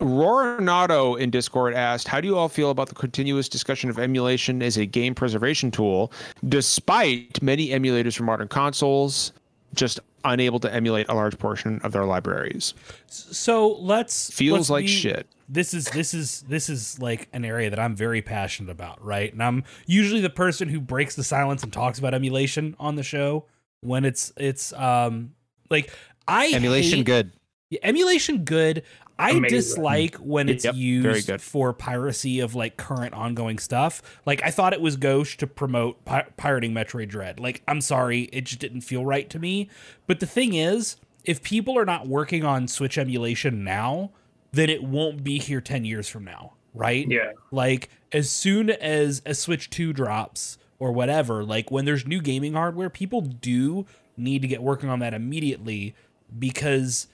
Roronato 0.00 1.18
in 1.18 1.30
Discord 1.30 1.74
asked, 1.74 2.08
"How 2.08 2.20
do 2.20 2.26
you 2.28 2.36
all 2.36 2.48
feel 2.48 2.70
about 2.70 2.88
the 2.88 2.94
continuous 2.94 3.48
discussion 3.48 3.88
of 3.88 3.98
emulation 3.98 4.60
as 4.62 4.76
a 4.76 4.84
game 4.84 5.14
preservation 5.14 5.70
tool, 5.70 6.12
despite 6.48 7.40
many 7.42 7.68
emulators 7.68 8.16
for 8.16 8.24
modern 8.24 8.48
consoles 8.48 9.32
just 9.74 10.00
unable 10.24 10.60
to 10.60 10.72
emulate 10.72 11.08
a 11.08 11.14
large 11.14 11.38
portion 11.38 11.80
of 11.84 11.92
their 11.92 12.04
libraries? 12.04 12.74
So 13.06 13.72
let's 13.80 14.30
Feels 14.30 14.58
let's 14.58 14.70
like 14.70 14.84
be- 14.86 14.88
shit. 14.88 15.26
This 15.48 15.74
is 15.74 15.84
this 15.86 16.14
is 16.14 16.42
this 16.48 16.68
is 16.70 16.98
like 16.98 17.28
an 17.32 17.44
area 17.44 17.68
that 17.70 17.78
I'm 17.78 17.94
very 17.94 18.22
passionate 18.22 18.70
about, 18.70 19.04
right? 19.04 19.32
And 19.32 19.42
I'm 19.42 19.64
usually 19.86 20.20
the 20.20 20.30
person 20.30 20.68
who 20.68 20.80
breaks 20.80 21.14
the 21.14 21.24
silence 21.24 21.62
and 21.62 21.72
talks 21.72 21.98
about 21.98 22.14
emulation 22.14 22.74
on 22.80 22.94
the 22.96 23.02
show 23.02 23.44
when 23.80 24.04
it's 24.04 24.32
it's 24.36 24.72
um 24.72 25.32
like 25.70 25.90
I 26.26 26.52
Emulation 26.52 26.98
hate- 26.98 27.06
good. 27.06 27.32
Yeah, 27.70 27.80
emulation 27.82 28.44
good. 28.44 28.82
I 29.22 29.30
Amazing. 29.30 29.56
dislike 29.58 30.16
when 30.16 30.48
it's 30.48 30.64
Yep, 30.64 30.74
used 30.74 31.40
for 31.40 31.72
piracy 31.72 32.40
of 32.40 32.54
like 32.56 32.76
current 32.76 33.14
ongoing 33.14 33.58
stuff. 33.58 34.02
Like 34.26 34.42
I 34.42 34.50
thought 34.50 34.72
it 34.72 34.80
was 34.80 34.96
gauche 34.96 35.36
to 35.36 35.46
promote 35.46 36.04
pi- 36.04 36.26
pirating 36.36 36.72
Metroid 36.72 37.08
Dread. 37.08 37.38
Like 37.38 37.62
I'm 37.68 37.80
sorry, 37.80 38.22
it 38.32 38.42
just 38.44 38.58
didn't 38.60 38.80
feel 38.80 39.06
right 39.06 39.30
to 39.30 39.38
me. 39.38 39.68
But 40.06 40.18
the 40.20 40.26
thing 40.26 40.54
is, 40.54 40.96
if 41.24 41.42
people 41.42 41.78
are 41.78 41.84
not 41.84 42.08
working 42.08 42.44
on 42.44 42.66
Switch 42.66 42.98
emulation 42.98 43.62
now, 43.62 44.10
then 44.50 44.68
it 44.68 44.82
won't 44.82 45.22
be 45.22 45.38
here 45.38 45.60
10 45.60 45.84
years 45.84 46.08
from 46.08 46.24
now, 46.24 46.54
right? 46.74 47.06
Yeah. 47.08 47.32
Like 47.52 47.88
as 48.10 48.28
soon 48.28 48.70
as 48.70 49.22
a 49.24 49.34
Switch 49.34 49.70
2 49.70 49.92
drops 49.92 50.58
or 50.80 50.90
whatever, 50.90 51.44
like 51.44 51.70
when 51.70 51.84
there's 51.84 52.06
new 52.06 52.20
gaming 52.20 52.54
hardware, 52.54 52.90
people 52.90 53.20
do 53.20 53.86
need 54.16 54.42
to 54.42 54.48
get 54.48 54.62
working 54.62 54.88
on 54.90 54.98
that 54.98 55.14
immediately 55.14 55.94
because 56.38 57.06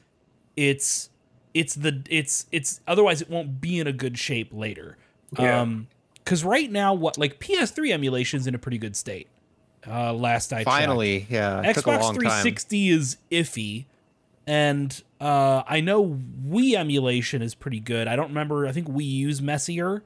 it's 0.56 1.10
it's 1.58 1.74
the 1.74 2.02
it's 2.08 2.46
it's 2.52 2.80
otherwise 2.86 3.20
it 3.20 3.28
won't 3.28 3.60
be 3.60 3.78
in 3.80 3.86
a 3.86 3.92
good 3.92 4.18
shape 4.18 4.50
later. 4.52 4.96
Yeah. 5.38 5.60
Um 5.60 5.88
cuz 6.24 6.44
right 6.44 6.70
now 6.70 6.94
what 6.94 7.18
like 7.18 7.40
PS3 7.40 7.90
emulation's 7.92 8.46
in 8.46 8.54
a 8.54 8.58
pretty 8.58 8.78
good 8.78 8.96
state. 8.96 9.28
Uh 9.86 10.12
last 10.12 10.52
I 10.52 10.58
checked. 10.58 10.70
Finally, 10.70 11.26
yeah. 11.28 11.62
Took 11.72 11.86
a 11.86 11.90
Xbox 11.90 12.00
long 12.00 12.14
time. 12.14 12.20
360 12.20 12.88
is 12.90 13.16
iffy, 13.30 13.86
and 14.46 15.02
uh, 15.20 15.62
I 15.66 15.80
know 15.80 16.20
Wii 16.48 16.74
emulation 16.74 17.42
is 17.42 17.54
pretty 17.54 17.80
good. 17.80 18.06
I 18.06 18.16
don't 18.16 18.28
remember. 18.28 18.66
I 18.66 18.72
think 18.72 18.88
Wii 18.88 19.10
U's 19.10 19.42
messier. 19.42 20.02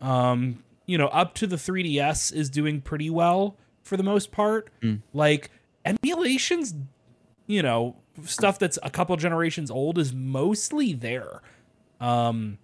Um, 0.00 0.62
you 0.86 0.96
know, 0.98 1.08
up 1.08 1.34
to 1.34 1.46
the 1.46 1.56
3DS 1.56 2.32
is 2.32 2.48
doing 2.48 2.80
pretty 2.80 3.10
well 3.10 3.56
for 3.82 3.96
the 3.96 4.02
most 4.02 4.32
part. 4.32 4.70
Mm. 4.82 5.02
Like 5.12 5.50
emulations, 5.84 6.74
you 7.46 7.62
know, 7.62 7.96
stuff 8.24 8.58
that's 8.58 8.78
a 8.82 8.90
couple 8.90 9.16
generations 9.16 9.70
old 9.70 9.98
is 9.98 10.12
mostly 10.12 10.92
there. 10.92 11.42
Um, 12.00 12.58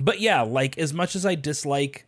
but 0.00 0.20
yeah, 0.20 0.42
like 0.42 0.78
as 0.78 0.92
much 0.92 1.14
as 1.14 1.24
I 1.24 1.34
dislike 1.34 2.06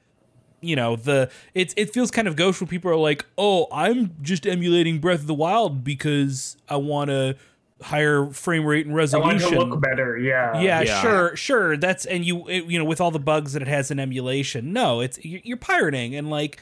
you 0.64 0.74
know 0.76 0.96
the 0.96 1.30
it 1.52 1.74
it 1.76 1.92
feels 1.92 2.10
kind 2.10 2.26
of 2.26 2.36
gauche 2.36 2.60
when 2.60 2.68
people 2.68 2.90
are 2.90 2.96
like, 2.96 3.26
"Oh, 3.36 3.66
I'm 3.70 4.16
just 4.22 4.46
emulating 4.46 4.98
Breath 4.98 5.20
of 5.20 5.26
the 5.26 5.34
Wild 5.34 5.84
because 5.84 6.56
I 6.68 6.76
want 6.76 7.10
to 7.10 7.36
higher 7.82 8.30
frame 8.30 8.64
rate 8.64 8.86
and 8.86 8.94
I 8.94 9.18
want 9.18 9.34
resolution." 9.34 9.50
to 9.52 9.64
look 9.64 9.80
better. 9.80 10.16
Yeah. 10.16 10.58
yeah, 10.60 10.80
Yeah. 10.80 11.02
sure, 11.02 11.36
sure. 11.36 11.76
That's 11.76 12.06
and 12.06 12.24
you 12.24 12.48
it, 12.48 12.64
you 12.64 12.78
know 12.78 12.84
with 12.84 13.00
all 13.00 13.10
the 13.10 13.18
bugs 13.18 13.52
that 13.52 13.62
it 13.62 13.68
has 13.68 13.90
in 13.90 14.00
emulation. 14.00 14.72
No, 14.72 15.00
it's 15.00 15.22
you're, 15.22 15.42
you're 15.44 15.56
pirating 15.58 16.14
and 16.16 16.30
like 16.30 16.58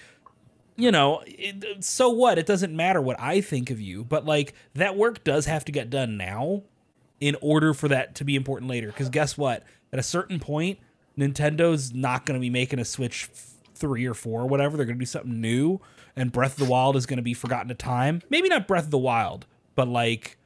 you 0.82 0.90
know, 0.90 1.22
it, 1.26 1.84
so 1.84 2.10
what? 2.10 2.38
It 2.38 2.46
doesn't 2.46 2.74
matter 2.74 3.00
what 3.00 3.18
I 3.20 3.40
think 3.40 3.70
of 3.70 3.80
you, 3.80 4.02
but 4.02 4.24
like 4.24 4.52
that 4.74 4.96
work 4.96 5.22
does 5.22 5.46
have 5.46 5.64
to 5.66 5.72
get 5.72 5.90
done 5.90 6.16
now 6.16 6.62
in 7.20 7.36
order 7.40 7.72
for 7.72 7.86
that 7.86 8.16
to 8.16 8.24
be 8.24 8.34
important 8.34 8.68
later. 8.68 8.88
Because 8.88 9.09
guess 9.09 9.38
what? 9.38 9.62
At 9.92 10.00
a 10.00 10.02
certain 10.02 10.40
point, 10.40 10.80
Nintendo's 11.16 11.94
not 11.94 12.26
going 12.26 12.34
to 12.36 12.40
be 12.40 12.50
making 12.50 12.80
a 12.80 12.84
Switch 12.84 13.28
f- 13.32 13.52
three 13.76 14.06
or 14.06 14.14
four 14.14 14.40
or 14.40 14.46
whatever. 14.48 14.76
They're 14.76 14.84
going 14.84 14.98
to 14.98 15.02
do 15.02 15.06
something 15.06 15.40
new, 15.40 15.80
and 16.16 16.32
Breath 16.32 16.59
of 16.59 16.66
the 16.66 16.72
Wild 16.72 16.96
is 16.96 17.06
going 17.06 17.18
to 17.18 17.22
be 17.22 17.34
forgotten 17.34 17.68
to 17.68 17.74
time. 17.74 18.20
Maybe 18.28 18.48
not 18.48 18.66
Breath 18.66 18.84
of 18.86 18.90
the 18.90 18.98
Wild, 18.98 19.46
but 19.76 19.86
like 19.86 20.36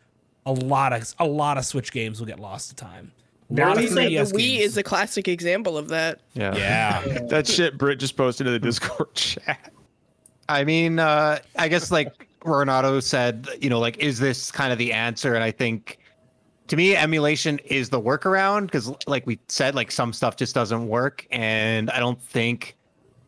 a 0.45 0.53
lot 0.53 0.93
of 0.93 1.15
a 1.19 1.27
lot 1.27 1.57
of 1.57 1.65
Switch 1.65 1.93
games 1.93 2.21
will 2.21 2.27
get 2.27 2.39
lost 2.39 2.69
to 2.69 2.75
time. 2.77 3.13
A 3.51 3.55
There 3.55 3.67
lot 3.67 3.79
The 3.79 3.89
like, 3.89 4.09
3DS 4.09 4.35
Wii 4.35 4.59
is 4.59 4.77
a 4.77 4.83
classic 4.83 5.29
example 5.29 5.79
of 5.79 5.89
that. 5.89 6.21
Yeah. 6.35 6.55
yeah. 6.57 7.21
That 7.29 7.47
shit 7.47 7.79
Britt 7.79 8.01
just 8.01 8.19
posted 8.19 8.47
in 8.47 8.53
the 8.53 8.59
Discord 8.59 9.15
chat. 9.15 9.73
I 10.49 10.65
mean, 10.65 10.99
uh, 10.99 11.39
I 11.57 11.69
guess 11.69 11.91
like 11.91 12.29
Renato 12.45 13.01
said, 13.01 13.49
you 13.61 13.69
know, 13.71 13.81
like, 13.81 13.99
is 13.99 14.19
this 14.19 14.51
kind 14.51 14.73
of 14.73 14.79
the 14.79 14.93
answer? 14.93 15.35
And 15.35 15.43
I 15.43 15.51
think 15.51 15.99
to 16.69 16.77
me, 16.77 16.97
emulation 16.97 17.59
is 17.65 17.89
the 17.89 18.01
workaround 18.01 18.63
because, 18.67 18.93
like 19.07 19.27
we 19.27 19.39
said, 19.49 19.75
like 19.75 19.91
some 19.91 20.13
stuff 20.13 20.37
just 20.37 20.55
doesn't 20.55 20.89
work. 20.89 21.27
And 21.31 21.91
I 21.91 21.99
don't 21.99 22.21
think 22.21 22.77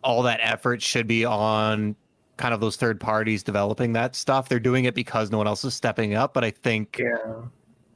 all 0.02 0.22
that 0.22 0.40
effort 0.42 0.82
should 0.82 1.06
be 1.06 1.24
on 1.24 1.96
kind 2.36 2.54
of 2.54 2.60
those 2.60 2.76
third 2.76 3.00
parties 3.00 3.42
developing 3.42 3.92
that 3.94 4.14
stuff. 4.14 4.48
They're 4.48 4.60
doing 4.60 4.84
it 4.84 4.94
because 4.94 5.30
no 5.30 5.38
one 5.38 5.46
else 5.46 5.64
is 5.64 5.74
stepping 5.74 6.14
up. 6.14 6.34
But 6.34 6.44
I 6.44 6.50
think 6.50 6.98
Yeah. 6.98 7.16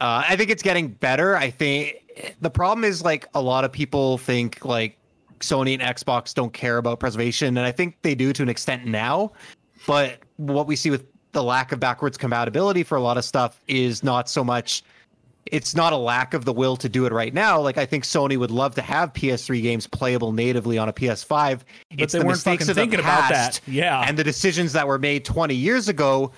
uh, 0.01 0.25
I 0.29 0.37
think 0.37 0.51
it's 0.51 0.63
getting 0.63 0.89
better. 0.89 1.37
I 1.37 1.51
think 1.51 2.35
the 2.41 2.51
problem 2.51 2.85
is 2.85 3.03
like 3.03 3.29
a 3.35 3.41
lot 3.41 3.65
of 3.65 3.73
people 3.73 4.19
think 4.19 4.65
like 4.65 4.99
Sony 5.43 5.75
and 5.75 5.83
Xbox 5.83 6.35
don't 6.35 6.53
care 6.53 6.79
about 6.79 7.01
preservation, 7.01 7.57
and 7.57 7.67
I 7.67 7.73
think 7.73 7.97
they 8.03 8.15
do 8.15 8.33
to 8.33 8.43
an 8.43 8.49
extent 8.49 8.87
now. 8.87 9.33
But 9.87 10.21
what 10.37 10.67
we 10.67 10.77
see 10.77 10.91
with 10.91 11.05
the 11.33 11.43
lack 11.43 11.73
of 11.73 11.81
backwards 11.81 12.17
compatibility 12.17 12.83
for 12.83 12.97
a 12.97 13.01
lot 13.01 13.17
of 13.17 13.25
stuff 13.25 13.61
is 13.67 14.03
not 14.03 14.29
so 14.29 14.45
much. 14.45 14.83
It's 15.47 15.75
not 15.75 15.93
a 15.93 15.97
lack 15.97 16.35
of 16.35 16.45
the 16.45 16.53
will 16.53 16.77
to 16.77 16.89
do 16.89 17.05
it 17.05 17.13
right 17.13 17.35
now. 17.35 17.61
Like 17.61 17.77
I 17.77 17.85
think 17.85 18.05
Sony 18.05 18.39
would 18.39 18.51
love 18.51 18.75
to 18.77 18.83
have 18.83 19.13
PS3 19.13 19.61
games 19.61 19.87
playable 19.87 20.33
natively 20.33 20.79
on 20.79 20.89
a 20.89 20.93
PS5. 20.93 21.59
But 21.91 22.01
it's 22.01 22.13
they 22.13 22.21
the 22.21 22.25
weren't 22.25 22.37
mistakes 22.37 22.65
fucking 22.67 22.71
of 22.71 22.77
the 22.77 22.81
thinking 22.81 23.01
about 23.01 23.29
that. 23.31 23.61
Yeah. 23.67 24.05
and 24.07 24.17
the 24.17 24.25
decisions 24.25 24.73
that 24.75 24.87
were 24.87 24.99
made 24.99 25.25
20 25.25 25.55
years 25.55 25.89
ago 25.89 26.31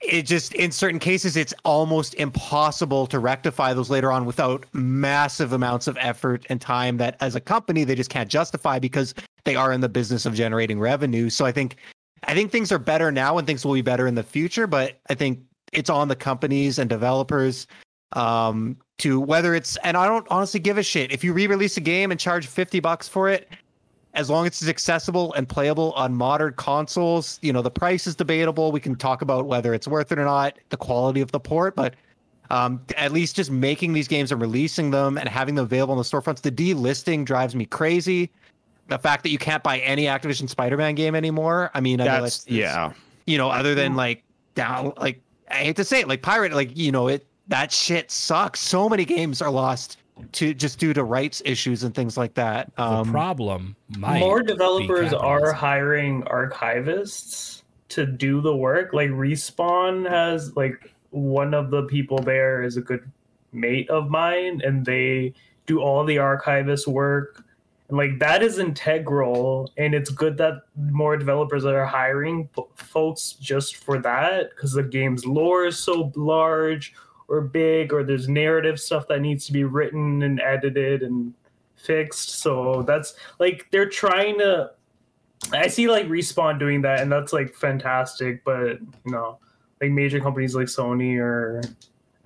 it 0.00 0.22
just 0.22 0.54
in 0.54 0.70
certain 0.70 0.98
cases 0.98 1.36
it's 1.36 1.52
almost 1.64 2.14
impossible 2.14 3.06
to 3.06 3.18
rectify 3.18 3.74
those 3.74 3.90
later 3.90 4.10
on 4.10 4.24
without 4.24 4.64
massive 4.72 5.52
amounts 5.52 5.86
of 5.86 5.96
effort 6.00 6.46
and 6.48 6.60
time 6.60 6.96
that 6.96 7.16
as 7.20 7.34
a 7.34 7.40
company 7.40 7.84
they 7.84 7.94
just 7.94 8.10
can't 8.10 8.30
justify 8.30 8.78
because 8.78 9.14
they 9.44 9.56
are 9.56 9.72
in 9.72 9.80
the 9.80 9.88
business 9.88 10.26
of 10.26 10.34
generating 10.34 10.80
revenue. 10.80 11.28
So 11.28 11.44
I 11.44 11.52
think 11.52 11.76
I 12.24 12.34
think 12.34 12.50
things 12.50 12.72
are 12.72 12.78
better 12.78 13.10
now 13.10 13.38
and 13.38 13.46
things 13.46 13.64
will 13.64 13.74
be 13.74 13.82
better 13.82 14.06
in 14.06 14.14
the 14.14 14.22
future, 14.22 14.66
but 14.66 15.00
I 15.08 15.14
think 15.14 15.40
it's 15.72 15.90
on 15.90 16.08
the 16.08 16.16
companies 16.16 16.78
and 16.78 16.88
developers 16.88 17.66
um 18.12 18.76
to 18.98 19.20
whether 19.20 19.54
it's 19.54 19.76
and 19.84 19.96
I 19.96 20.06
don't 20.06 20.26
honestly 20.30 20.58
give 20.58 20.78
a 20.78 20.82
shit 20.82 21.12
if 21.12 21.22
you 21.22 21.32
re-release 21.32 21.76
a 21.76 21.80
game 21.80 22.10
and 22.10 22.18
charge 22.18 22.48
50 22.48 22.80
bucks 22.80 23.06
for 23.06 23.28
it 23.28 23.48
as 24.14 24.28
long 24.28 24.46
as 24.46 24.60
it's 24.60 24.68
accessible 24.68 25.32
and 25.34 25.48
playable 25.48 25.92
on 25.92 26.14
modern 26.14 26.52
consoles, 26.54 27.38
you 27.42 27.52
know, 27.52 27.62
the 27.62 27.70
price 27.70 28.06
is 28.06 28.16
debatable. 28.16 28.72
We 28.72 28.80
can 28.80 28.96
talk 28.96 29.22
about 29.22 29.46
whether 29.46 29.72
it's 29.72 29.86
worth 29.86 30.10
it 30.10 30.18
or 30.18 30.24
not, 30.24 30.58
the 30.70 30.76
quality 30.76 31.20
of 31.20 31.30
the 31.30 31.38
port, 31.38 31.76
but 31.76 31.94
um, 32.50 32.82
at 32.96 33.12
least 33.12 33.36
just 33.36 33.50
making 33.50 33.92
these 33.92 34.08
games 34.08 34.32
and 34.32 34.40
releasing 34.40 34.90
them 34.90 35.16
and 35.16 35.28
having 35.28 35.54
them 35.54 35.64
available 35.64 35.94
in 35.94 35.98
the 35.98 36.04
storefronts. 36.04 36.40
The 36.40 36.50
delisting 36.50 37.24
drives 37.24 37.54
me 37.54 37.66
crazy. 37.66 38.30
The 38.88 38.98
fact 38.98 39.22
that 39.22 39.30
you 39.30 39.38
can't 39.38 39.62
buy 39.62 39.78
any 39.78 40.06
Activision 40.06 40.48
Spider-Man 40.48 40.96
game 40.96 41.14
anymore. 41.14 41.70
I 41.74 41.80
mean, 41.80 42.00
I 42.00 42.04
know 42.04 42.22
That's 42.22 42.38
that's 42.38 42.50
yeah. 42.50 42.92
you 43.26 43.38
know, 43.38 43.48
other 43.48 43.76
than 43.76 43.94
like 43.94 44.24
down, 44.56 44.92
like 44.96 45.20
I 45.48 45.54
hate 45.54 45.76
to 45.76 45.84
say 45.84 46.00
it, 46.00 46.08
like 46.08 46.22
pirate, 46.22 46.52
like 46.52 46.76
you 46.76 46.90
know, 46.90 47.06
it 47.06 47.24
that 47.46 47.70
shit 47.70 48.10
sucks. 48.10 48.58
So 48.58 48.88
many 48.88 49.04
games 49.04 49.40
are 49.40 49.50
lost 49.50 49.98
to 50.32 50.54
just 50.54 50.78
due 50.78 50.92
to 50.94 51.04
rights 51.04 51.42
issues 51.44 51.82
and 51.82 51.94
things 51.94 52.16
like 52.16 52.34
that. 52.34 52.74
the 52.76 52.82
Um, 52.82 53.10
problem 53.10 53.76
might 53.98 54.20
More 54.20 54.42
be 54.42 54.48
developers 54.48 55.12
are 55.12 55.52
hiring 55.52 56.22
archivists 56.22 57.62
to 57.90 58.06
do 58.06 58.40
the 58.40 58.54
work. 58.54 58.92
Like 58.92 59.10
Respawn 59.10 60.08
has 60.08 60.56
like 60.56 60.92
one 61.10 61.54
of 61.54 61.70
the 61.70 61.82
people 61.84 62.18
there 62.18 62.62
is 62.62 62.76
a 62.76 62.80
good 62.80 63.10
mate 63.52 63.90
of 63.90 64.10
mine, 64.10 64.60
and 64.64 64.84
they 64.86 65.34
do 65.66 65.80
all 65.80 66.04
the 66.04 66.18
archivist 66.18 66.86
work. 66.86 67.44
And 67.88 67.98
like 67.98 68.18
that 68.20 68.42
is 68.42 68.58
integral, 68.58 69.72
and 69.76 69.94
it's 69.94 70.10
good 70.10 70.38
that 70.38 70.62
more 70.76 71.16
developers 71.16 71.64
are 71.64 71.84
hiring 71.84 72.48
p- 72.54 72.62
folks 72.76 73.32
just 73.40 73.76
for 73.76 73.98
that 73.98 74.50
because 74.50 74.72
the 74.72 74.84
game's 74.84 75.26
lore 75.26 75.66
is 75.66 75.76
so 75.76 76.12
large 76.14 76.94
or 77.30 77.40
big, 77.40 77.92
or 77.92 78.04
there's 78.04 78.28
narrative 78.28 78.78
stuff 78.78 79.08
that 79.08 79.20
needs 79.20 79.46
to 79.46 79.52
be 79.52 79.64
written 79.64 80.22
and 80.22 80.40
edited 80.40 81.02
and 81.02 81.32
fixed. 81.76 82.40
So 82.40 82.82
that's 82.82 83.14
like 83.38 83.68
they're 83.70 83.88
trying 83.88 84.38
to. 84.38 84.72
I 85.52 85.68
see 85.68 85.88
like 85.88 86.06
respawn 86.06 86.58
doing 86.58 86.82
that, 86.82 87.00
and 87.00 87.10
that's 87.10 87.32
like 87.32 87.54
fantastic. 87.54 88.44
But 88.44 88.80
you 89.06 89.12
know, 89.12 89.38
like 89.80 89.90
major 89.90 90.20
companies 90.20 90.54
like 90.54 90.66
Sony 90.66 91.16
or 91.16 91.62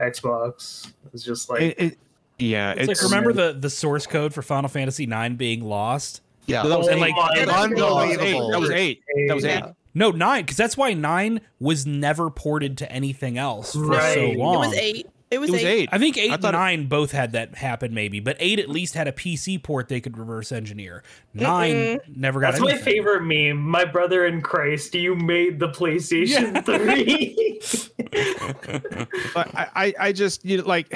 Xbox, 0.01 0.93
it's 1.13 1.23
just 1.23 1.49
like 1.49 1.63
It, 1.63 1.81
it, 1.81 1.99
yeah, 2.39 2.73
It's, 2.73 2.89
like 2.89 3.03
remember 3.03 3.33
the 3.33 3.53
the 3.53 3.71
source 3.71 4.07
code 4.07 4.35
for 4.35 4.43
Final 4.43 4.69
Fantasy 4.69 5.05
IX 5.05 5.37
being 5.37 5.63
lost? 5.65 6.23
yeah, 6.47 6.63
that 6.67 6.79
was 6.79 6.89
and, 6.89 6.97
eight. 6.97 7.01
like, 7.01 7.15
that 7.15 7.31
was 7.31 7.39
eight. 7.39 7.49
unbelievable. 7.49 8.51
That 8.51 8.61
was 8.61 8.71
eight. 8.71 9.03
That 9.29 9.35
was 9.35 9.45
eight. 9.45 9.51
Yeah. 9.65 9.73
No, 9.95 10.11
nine, 10.11 10.43
because 10.43 10.57
that's 10.57 10.77
why 10.77 10.93
nine 10.93 11.41
was 11.61 11.87
never 11.87 12.29
ported 12.31 12.77
to 12.79 12.91
anything 12.91 13.39
else 13.39 13.73
for 13.73 13.81
Right. 13.87 14.15
so 14.15 14.21
It 14.21 14.37
long. 14.39 14.55
It 14.65 14.69
was 14.69 14.77
eight. 14.77 15.07
It 15.31 15.39
was, 15.39 15.49
It 15.49 15.53
was 15.53 15.61
eight. 15.63 15.67
eight. 15.83 15.89
I 15.91 15.99
think 15.99 16.17
eight 16.19 16.31
I 16.31 16.35
and 16.35 16.43
thought 16.43 16.55
it- 16.55 16.59
nine 16.59 16.87
both 16.87 17.11
had 17.11 17.33
that 17.33 17.57
happen, 17.57 17.93
maybe, 17.95 18.21
but 18.21 18.37
eight 18.39 18.59
at 18.61 18.69
least 18.69 18.95
had 18.95 19.09
a 19.09 19.13
PC 19.13 19.61
port 19.61 19.89
they 19.89 20.01
could 20.01 20.17
reverse 20.17 20.53
engineer. 20.53 21.03
9 21.33 21.99
never 22.15 22.39
got. 22.41 22.53
That's 22.53 22.63
my 22.63 22.77
favorite 22.77 23.23
meme. 23.23 23.57
My 23.61 23.85
brother 23.85 24.27
in 24.27 24.43
Christ, 24.43 24.95
you 24.95 25.17
made 25.17 25.59
the 25.59 25.69
PlayStation 25.71 26.65
3. 26.65 27.61
But 29.35 29.53
I, 29.57 29.67
I, 29.75 29.95
I 29.99 30.13
just 30.13 30.45
you 30.45 30.59
know 30.59 30.65
like 30.65 30.95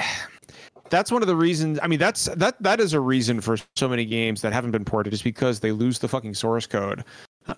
that's 0.89 1.11
one 1.11 1.21
of 1.21 1.27
the 1.27 1.35
reasons. 1.35 1.79
I 1.83 1.87
mean, 1.87 1.99
that's 1.99 2.25
that 2.35 2.61
that 2.63 2.79
is 2.79 2.93
a 2.93 2.99
reason 2.99 3.41
for 3.41 3.57
so 3.75 3.89
many 3.89 4.05
games 4.05 4.41
that 4.41 4.53
haven't 4.53 4.71
been 4.71 4.85
ported 4.85 5.13
is 5.13 5.21
because 5.21 5.59
they 5.59 5.71
lose 5.71 5.99
the 5.99 6.07
fucking 6.07 6.33
source 6.35 6.65
code. 6.65 7.03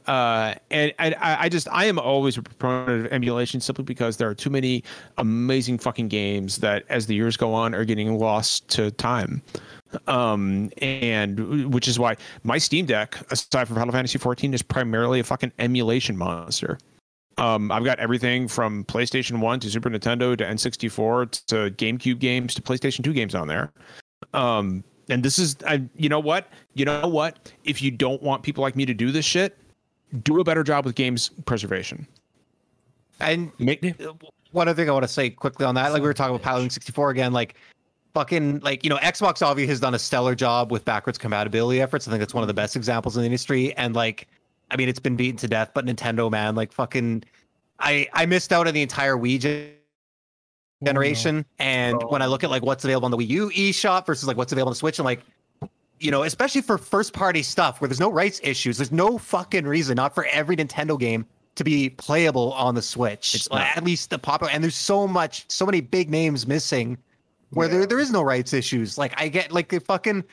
Uh, 0.08 0.56
and, 0.70 0.94
and 1.00 1.16
I, 1.16 1.44
I 1.44 1.50
just 1.50 1.68
I 1.72 1.86
am 1.86 2.00
always 2.00 2.38
a 2.38 2.42
proponent 2.42 3.06
of 3.06 3.12
emulation 3.12 3.60
simply 3.60 3.84
because 3.84 4.18
there 4.18 4.30
are 4.30 4.36
too 4.36 4.50
many 4.50 4.84
amazing 5.18 5.78
fucking 5.78 6.08
games 6.08 6.58
that 6.58 6.84
as 6.90 7.08
the 7.08 7.16
years 7.16 7.38
go 7.38 7.54
on 7.54 7.74
are 7.74 7.86
getting 7.86 8.18
lost 8.18 8.68
to 8.70 8.92
time. 8.92 9.42
Um, 10.08 10.72
and 10.82 11.74
which 11.74 11.88
is 11.88 12.00
why 12.00 12.16
my 12.44 12.58
Steam 12.58 12.86
Deck, 12.86 13.18
aside 13.30 13.68
from 13.68 13.76
Final 13.76 13.92
Fantasy 13.92 14.18
14, 14.18 14.54
is 14.54 14.62
primarily 14.62 15.20
a 15.20 15.24
fucking 15.24 15.52
emulation 15.60 16.18
monster. 16.18 16.78
Um, 17.38 17.72
I've 17.72 17.84
got 17.84 18.00
everything 18.00 18.48
from 18.48 18.86
PlayStation 18.86 19.40
1 19.40 19.60
to 19.62 19.70
Super 19.70 19.90
Nintendo 19.90 20.38
to 20.38 20.46
N64 20.46 21.46
to 21.48 21.56
GameCube 21.72 22.20
games 22.20 22.54
to 22.56 22.62
PlayStation 22.62 23.04
2 23.04 23.14
games 23.14 23.36
on 23.36 23.48
there. 23.48 23.72
Um, 24.34 24.84
and 25.10 25.24
this 25.24 25.40
is, 25.40 25.58
I, 25.66 25.84
you 25.96 26.08
know 26.08 26.20
what? 26.20 26.48
You 26.74 26.86
know 26.86 27.08
what? 27.08 27.52
If 27.64 27.82
you 27.82 27.92
don't 27.92 28.22
want 28.22 28.44
people 28.44 28.62
like 28.62 28.76
me 28.76 28.86
to 28.86 28.94
do 28.94 29.12
this 29.12 29.26
shit, 29.26 29.58
do 30.24 30.40
a 30.40 30.44
better 30.44 30.64
job 30.64 30.86
with 30.86 30.96
games 30.96 31.30
preservation. 31.46 32.08
and 33.20 33.52
Make, 33.60 33.84
one 34.52 34.68
other 34.68 34.76
thing 34.82 34.90
I 34.90 34.94
want 34.94 35.04
to 35.04 35.08
say 35.08 35.30
quickly 35.30 35.66
on 35.66 35.76
that, 35.76 35.94
like 35.94 36.02
we 36.02 36.08
were 36.08 36.14
talking 36.14 36.36
about 36.36 36.46
Pilotwings 36.48 36.74
64 36.74 37.12
again, 37.12 37.34
like 37.34 37.56
fucking 38.14 38.60
like 38.60 38.84
you 38.84 38.90
know 38.90 38.98
Xbox 38.98 39.42
obviously 39.42 39.70
has 39.70 39.80
done 39.80 39.94
a 39.94 40.00
stellar 40.00 40.36
job 40.36 40.72
with 40.72 40.84
backwards 40.84 41.18
compatibility 41.18 41.82
efforts. 41.82 42.08
I 42.08 42.12
think 42.12 42.20
that's 42.20 42.34
one 42.34 42.44
of 42.44 42.48
the 42.48 42.54
best 42.54 42.76
examples 42.76 43.16
in 43.16 43.22
the 43.22 43.26
industry. 43.28 43.74
And 43.78 43.96
like, 43.96 44.28
I 44.70 44.76
mean, 44.76 44.90
it's 44.90 45.00
been 45.00 45.16
beaten 45.16 45.38
to 45.38 45.48
death, 45.48 45.72
but 45.74 45.86
Nintendo, 45.86 46.30
man, 46.30 46.56
like 46.56 46.74
fucking, 46.74 47.24
I 47.80 48.08
I 48.14 48.26
missed 48.26 48.52
out 48.52 48.68
on 48.68 48.74
the 48.74 48.82
entire 48.82 49.16
Wii 49.16 49.40
gen- 49.40 49.70
oh, 50.82 50.86
generation. 50.86 51.46
And 51.60 51.96
Oh. 52.04 52.08
when 52.10 52.22
I 52.22 52.26
look 52.26 52.44
at 52.44 52.50
like 52.50 52.64
what's 52.64 52.84
available 52.84 53.06
on 53.06 53.12
the 53.12 53.18
Wii 53.18 53.28
U 53.30 53.50
eShop 53.52 54.06
versus 54.06 54.28
like 54.28 54.36
what's 54.36 54.52
available 54.52 54.70
on 54.70 54.74
the 54.74 54.78
Switch, 54.80 55.00
and 55.00 55.06
like. 55.06 55.22
You 56.02 56.12
know, 56.12 56.24
especially 56.24 56.62
for 56.62 56.78
first 56.78 57.14
party 57.14 57.44
stuff 57.44 57.80
where 57.80 57.88
there's 57.88 58.00
no 58.00 58.12
rights 58.12 58.40
issues, 58.44 58.78
there's 58.78 58.92
no 58.92 59.18
fucking 59.18 59.66
reason, 59.66 59.96
not 59.96 60.16
for 60.16 60.26
every 60.26 60.56
Nintendo 60.58 61.00
game, 61.00 61.26
to 61.56 61.64
be 61.64 61.90
playable 61.92 62.54
on 62.54 62.74
the 62.76 62.82
Switch. 62.82 63.36
It's 63.36 63.50
not. 63.50 63.78
At 63.78 63.84
least 63.84 64.10
the 64.10 64.18
popular, 64.18 64.52
and 64.52 64.64
there's 64.64 64.76
so 64.76 65.08
much, 65.08 65.46
so 65.50 65.66
many 65.66 65.80
big 65.82 66.10
names 66.10 66.48
missing, 66.48 66.98
where 67.52 67.68
there 67.68 67.86
there 67.86 68.00
is 68.00 68.12
no 68.12 68.22
rights 68.24 68.54
issues. 68.54 68.98
Like 68.98 69.14
I 69.22 69.28
get, 69.28 69.52
like 69.52 69.70
they 69.70 69.78
fucking, 69.80 70.24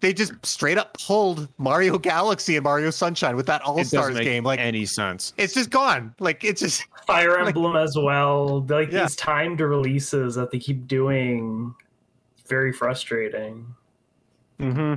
they 0.00 0.12
just 0.12 0.32
straight 0.44 0.76
up 0.76 0.98
pulled 1.00 1.48
Mario 1.56 1.96
Galaxy 1.96 2.56
and 2.56 2.64
Mario 2.64 2.90
Sunshine 2.90 3.34
with 3.36 3.46
that 3.46 3.62
All 3.62 3.82
Stars 3.84 4.18
game. 4.18 4.44
Like 4.44 4.60
any 4.60 4.84
sense. 4.84 5.32
it's 5.38 5.54
just 5.54 5.70
gone. 5.70 6.14
Like 6.18 6.44
it's 6.44 6.60
just 6.60 6.84
Fire 7.06 7.38
Like- 7.38 7.54
Emblem 7.56 7.76
as 7.76 7.96
well. 7.96 8.60
Like 8.68 8.92
Yeah. 8.92 9.02
these 9.04 9.16
timed 9.16 9.60
releases 9.60 10.34
that 10.34 10.50
they 10.50 10.58
keep 10.58 10.86
doing, 10.86 11.74
very 12.46 12.72
frustrating. 12.72 13.66
Mm-hmm. 14.60 14.94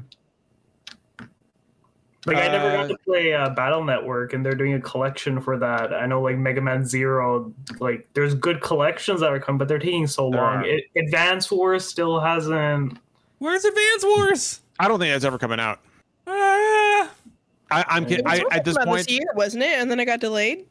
Like 2.26 2.38
I 2.38 2.48
never 2.50 2.68
Uh, 2.68 2.76
got 2.82 2.88
to 2.90 2.98
play 3.06 3.34
uh, 3.34 3.50
Battle 3.52 3.84
Network, 3.86 4.34
and 4.34 4.46
they're 4.46 4.54
doing 4.56 4.74
a 4.74 4.82
collection 4.82 5.40
for 5.40 5.58
that. 5.60 5.94
I 5.94 6.06
know, 6.08 6.22
like 6.22 6.36
Mega 6.38 6.60
Man 6.60 6.84
Zero, 6.86 7.54
like 7.80 8.06
there's 8.16 8.34
good 8.36 8.60
collections 8.62 9.22
that 9.22 9.32
are 9.32 9.40
coming, 9.40 9.58
but 9.60 9.70
they're 9.70 9.80
taking 9.80 10.08
so 10.08 10.28
long. 10.28 10.58
are. 10.58 10.66
It, 10.66 10.86
Advance 10.98 11.50
Wars 11.50 11.86
still 11.88 12.20
hasn't. 12.20 12.98
Where's 13.40 13.64
Advance 13.64 14.04
Wars? 14.04 14.62
I 14.80 14.88
don't 14.90 15.00
think 15.00 15.14
that's 15.14 15.24
ever 15.24 15.38
coming 15.38 15.60
out. 15.60 15.80
Ah, 16.26 17.10
I, 17.72 17.86
I'm 17.88 18.04
It 18.04 18.10
kidding. 18.10 18.26
was 18.26 18.34
I, 18.34 18.38
supposed 18.40 18.54
at 18.54 18.58
to 18.58 18.64
this 18.72 18.78
come 18.78 18.82
out 18.82 18.88
point, 18.92 19.08
this 19.08 19.14
year, 19.14 19.28
wasn't 19.36 19.64
it? 19.64 19.80
And 19.80 19.90
then 19.90 20.00
it 20.02 20.06
got 20.06 20.20
delayed. 20.20 20.66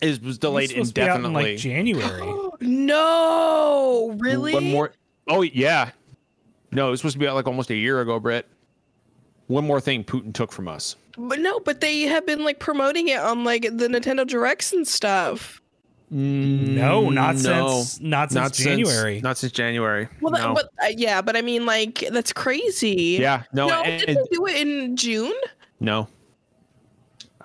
it 0.00 0.22
was 0.22 0.38
delayed 0.38 0.70
it's 0.70 0.72
supposed 0.72 0.94
to 0.94 1.00
be 1.02 1.08
out 1.08 1.18
in, 1.20 1.26
indefinitely. 1.26 1.52
like 1.52 1.58
January. 1.60 2.34
no, 2.60 4.16
really? 4.18 4.54
One 4.54 4.70
more. 4.70 4.92
Oh 5.28 5.42
yeah. 5.42 5.90
No, 6.70 6.88
it 6.88 6.90
was 6.90 7.00
supposed 7.00 7.14
to 7.14 7.18
be 7.18 7.26
out 7.26 7.34
like 7.34 7.46
almost 7.46 7.70
a 7.70 7.74
year 7.76 8.00
ago, 8.00 8.18
Brett. 8.20 8.46
One 9.46 9.66
more 9.66 9.80
thing 9.80 10.04
Putin 10.04 10.34
took 10.34 10.52
from 10.52 10.68
us. 10.68 10.96
But 11.16 11.40
no, 11.40 11.58
but 11.60 11.80
they 11.80 12.02
have 12.02 12.26
been 12.26 12.44
like 12.44 12.58
promoting 12.58 13.08
it 13.08 13.18
on 13.18 13.44
like 13.44 13.62
the 13.62 13.88
Nintendo 13.88 14.26
Directs 14.26 14.72
and 14.72 14.86
stuff. 14.86 15.62
No, 16.10 17.10
not 17.10 17.36
No. 17.36 17.68
since 17.82 18.00
not 18.00 18.30
since 18.30 18.34
not 18.34 18.52
January. 18.54 19.14
Since, 19.16 19.22
not 19.24 19.38
since 19.38 19.52
January. 19.52 20.08
Well, 20.20 20.32
no. 20.32 20.54
but 20.54 20.70
uh, 20.82 20.88
yeah, 20.96 21.20
but 21.22 21.36
I 21.36 21.42
mean, 21.42 21.66
like 21.66 22.04
that's 22.10 22.32
crazy. 22.32 23.18
yeah, 23.20 23.42
no, 23.52 23.68
No, 23.68 23.82
and- 23.82 24.06
did 24.06 24.16
they 24.16 24.22
do 24.30 24.46
it 24.46 24.56
in 24.56 24.96
June? 24.96 25.34
no. 25.80 26.08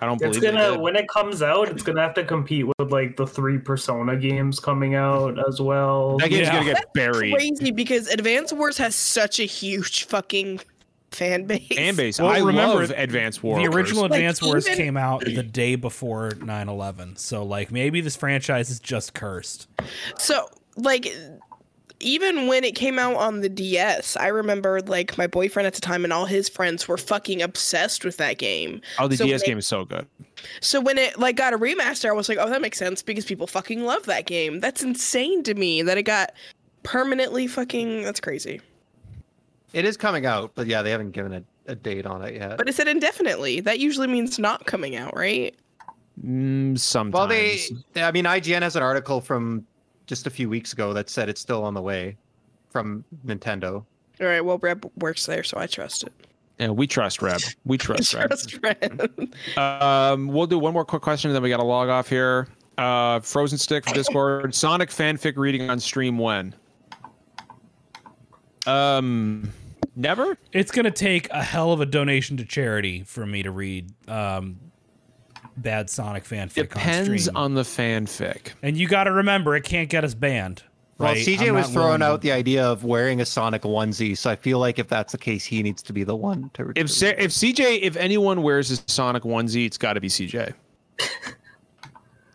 I 0.04 0.06
don't 0.06 0.16
It's 0.16 0.22
believe 0.38 0.42
they 0.42 0.52
gonna 0.52 0.72
did. 0.74 0.80
when 0.82 0.96
it 0.96 1.08
comes 1.08 1.42
out, 1.42 1.70
it's 1.70 1.82
gonna 1.84 2.02
have 2.02 2.14
to 2.16 2.24
compete 2.24 2.68
with 2.68 2.92
like 2.92 3.16
the 3.18 3.26
three 3.26 3.58
Persona 3.58 4.16
games 4.18 4.60
coming 4.60 4.96
out 4.96 5.38
as 5.48 5.60
well. 5.62 6.18
That 6.18 6.30
game's 6.30 6.48
Yeah. 6.48 6.60
gonna 6.60 6.74
get 6.74 6.94
buried. 6.94 7.34
Crazy 7.34 7.72
because 7.72 8.08
Advance 8.10 8.52
Wars 8.54 8.78
has 8.78 8.96
such 8.96 9.40
a 9.40 9.44
huge 9.46 10.04
fucking 10.06 10.60
fan 11.12 11.46
base. 11.46 11.68
Fan 11.74 11.96
base. 11.96 12.20
Well, 12.20 12.30
I 12.32 12.40
remember, 12.40 12.82
love 12.82 12.92
Advance 12.96 13.42
Wars. 13.42 13.62
The 13.64 13.70
original 13.76 14.04
Like, 14.04 14.12
Advance 14.14 14.42
Wars 14.42 14.66
even- 14.68 14.78
came 14.78 14.98
out 14.98 15.24
the 15.24 15.44
day 15.44 15.76
before 15.76 16.32
9/11. 16.44 17.16
So 17.18 17.44
like 17.44 17.72
maybe 17.72 18.02
this 18.02 18.16
franchise 18.16 18.70
is 18.70 18.80
just 18.80 19.14
cursed. 19.14 19.68
So, 20.18 20.48
like, 20.76 21.14
even 22.04 22.48
when 22.48 22.64
it 22.64 22.76
came 22.76 23.00
out 23.00 23.16
on 23.16 23.42
the 23.42 23.50
DS, 23.50 24.16
I 24.18 24.28
remember 24.28 24.82
like 24.82 25.18
my 25.18 25.28
boyfriend 25.28 25.66
at 25.68 25.74
the 25.74 25.82
time 25.82 26.04
and 26.04 26.12
all 26.14 26.26
his 26.26 26.50
friends 26.50 26.88
were 26.88 26.98
fucking 26.98 27.42
obsessed 27.42 28.04
with 28.06 28.18
that 28.18 28.38
game. 28.38 28.82
Oh, 29.00 29.08
the 29.08 29.18
So 29.18 29.26
DS 29.26 29.42
they- 29.42 29.48
game 29.48 29.58
is 29.58 29.68
so 29.68 29.86
good. 29.86 30.06
So 30.62 30.82
when 30.82 30.98
it 30.98 31.18
like 31.20 31.36
got 31.36 31.54
a 31.54 31.58
remaster, 31.58 32.10
I 32.10 32.14
was 32.14 32.28
like, 32.30 32.38
oh, 32.40 32.50
that 32.50 32.62
makes 32.62 32.78
sense 32.78 33.02
because 33.02 33.26
people 33.26 33.48
fucking 33.48 33.84
love 33.86 34.06
that 34.06 34.26
game. 34.26 34.60
That's 34.60 34.84
insane 34.84 35.42
to 35.44 35.54
me 35.54 35.82
that 35.84 35.98
it 35.98 36.04
got 36.04 36.34
permanently 36.84 37.48
fucking. 37.48 38.04
That's 38.04 38.20
crazy. 38.20 38.60
It 39.74 39.86
is 39.86 39.98
coming 39.98 40.26
out, 40.26 40.52
but 40.56 40.68
yeah, 40.68 40.82
they 40.82 40.92
haven't 40.92 41.12
given 41.12 41.34
a, 41.34 41.44
a 41.72 41.76
date 41.76 42.06
on 42.06 42.22
it 42.24 42.36
yet. 42.36 42.58
But 42.58 42.68
it 42.70 42.76
said 42.76 42.88
indefinitely. 42.88 43.60
That 43.62 43.80
usually 43.80 44.08
means 44.08 44.38
not 44.38 44.66
coming 44.66 44.96
out, 44.96 45.16
right? 45.16 45.56
Mm, 46.24 46.78
sometimes. 46.78 47.14
well, 47.14 47.28
they, 47.28 47.60
I 48.04 48.12
mean, 48.12 48.26
IGN 48.26 48.62
has 48.62 48.76
an 48.76 48.84
article 48.84 49.20
from 49.20 49.66
just 50.06 50.28
a 50.28 50.30
few 50.30 50.50
weeks 50.50 50.74
ago 50.74 50.94
that 50.94 51.10
said 51.10 51.30
it's 51.30 51.42
still 51.42 51.64
on 51.64 51.74
the 51.74 51.82
way 51.82 52.18
from 52.70 53.04
Nintendo. 53.26 53.84
All 54.22 54.28
right. 54.28 54.42
Well, 54.42 54.58
Reb 54.60 54.90
works 54.98 55.26
there, 55.26 55.44
so 55.44 55.58
I 55.58 55.68
trust 55.68 56.04
it. 56.04 56.14
yeah, 56.60 56.70
we 56.70 56.88
trust 56.88 57.22
Reb. 57.22 57.42
We 57.66 57.78
trust 57.80 58.14
Reb. 58.14 58.30
Trust 58.30 58.60
Reb. 58.62 59.34
Um, 59.58 60.28
we'll 60.28 60.48
do 60.48 60.60
one 60.60 60.74
more 60.74 60.86
quick 60.86 61.02
question, 61.02 61.30
and 61.32 61.36
then 61.36 61.44
we 61.44 61.50
got 61.50 61.58
to 61.58 61.64
log 61.64 61.90
off 61.90 62.08
here. 62.10 62.48
Uh, 62.78 63.20
Frozen 63.20 63.58
Stick 63.58 63.84
from 63.84 63.94
Discord. 63.94 64.54
Sonic 64.56 64.90
fanfic 64.90 65.38
reading 65.38 65.70
on 65.70 65.80
stream 65.80 66.18
when? 66.18 66.56
Um, 68.66 69.52
never. 69.96 70.38
It's 70.54 70.72
gonna 70.72 70.92
take 70.92 71.30
a 71.32 71.44
hell 71.44 71.72
of 71.72 71.82
a 71.82 71.86
donation 71.86 72.38
to 72.38 72.46
charity 72.46 73.04
for 73.04 73.26
me 73.26 73.44
to 73.44 73.52
read 73.52 73.92
um, 74.08 74.58
bad 75.58 75.90
Sonic 75.90 76.24
fanfic 76.24 76.58
on 76.60 76.68
Depends 76.68 77.24
stream. 77.24 77.38
on 77.38 77.54
the 77.54 77.62
fanfic. 77.64 78.54
and 78.62 78.76
you 78.78 78.88
got 78.88 79.06
to 79.06 79.12
remember, 79.12 79.56
it 79.56 79.64
can't 79.64 79.90
get 79.90 80.04
us 80.04 80.14
banned. 80.14 80.64
Well, 81.00 81.10
right? 81.14 81.18
CJ 81.26 81.48
I'm 81.50 81.56
was 81.56 81.70
throwing 81.70 81.86
willing 81.88 82.00
to- 82.02 82.06
out 82.06 82.22
the 82.22 82.32
idea 82.32 82.64
of 82.64 82.84
wearing 82.84 83.20
a 83.22 83.26
Sonic 83.26 83.64
onesie, 83.64 84.16
so 84.18 84.30
I 84.30 84.36
feel 84.36 84.60
like 84.60 84.78
if 84.80 84.88
that's 84.88 85.12
the 85.12 85.18
case, 85.18 85.44
he 85.44 85.64
needs 85.64 85.82
to 85.84 85.94
be 85.94 86.04
the 86.04 86.16
one 86.16 86.52
to. 86.54 86.72
If 86.76 86.92
Sa- 86.92 87.08
if 87.18 87.32
CJ, 87.32 87.80
if 87.82 87.96
anyone 87.98 88.44
wears 88.44 88.70
a 88.72 88.78
Sonic 88.88 89.24
onesie, 89.24 89.66
it's 89.66 89.78
got 89.78 89.94
to 89.94 90.02
be 90.02 90.08
CJ. 90.10 90.54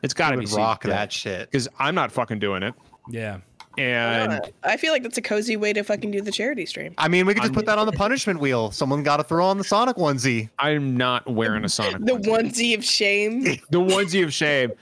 It's 0.02 0.14
got 0.14 0.30
to 0.30 0.38
be 0.38 0.46
rock 0.46 0.84
CJ. 0.84 0.88
that 0.90 1.12
shit. 1.12 1.50
because 1.50 1.66
I'm 1.78 1.94
not 1.94 2.12
fucking 2.12 2.38
doing 2.38 2.62
it. 2.62 2.72
Yeah. 3.10 3.38
And 3.78 4.32
Uh, 4.32 4.40
I 4.64 4.76
feel 4.76 4.92
like 4.92 5.02
that's 5.02 5.18
a 5.18 5.22
cozy 5.22 5.56
way 5.56 5.72
to 5.72 5.82
fucking 5.84 6.10
do 6.10 6.20
the 6.20 6.32
charity 6.32 6.66
stream. 6.66 6.94
I 6.98 7.08
mean, 7.08 7.26
we 7.26 7.34
could 7.34 7.42
just 7.42 7.50
I'm- 7.52 7.54
put 7.54 7.66
that 7.66 7.78
on 7.78 7.86
the 7.86 7.92
punishment 7.92 8.40
wheel. 8.40 8.70
Someone 8.70 9.02
got 9.02 9.18
to 9.18 9.24
throw 9.24 9.46
on 9.46 9.58
the 9.58 9.64
Sonic 9.64 9.96
onesie. 9.96 10.48
I'm 10.58 10.96
not 10.96 11.28
wearing 11.30 11.64
a 11.64 11.68
Sonic. 11.68 12.04
The 12.04 12.12
onesie. 12.16 12.24
onesie 12.26 12.74
of 12.76 12.84
shame. 12.84 13.42
the 13.70 13.78
onesie 13.80 14.24
of 14.24 14.32
shame. 14.32 14.72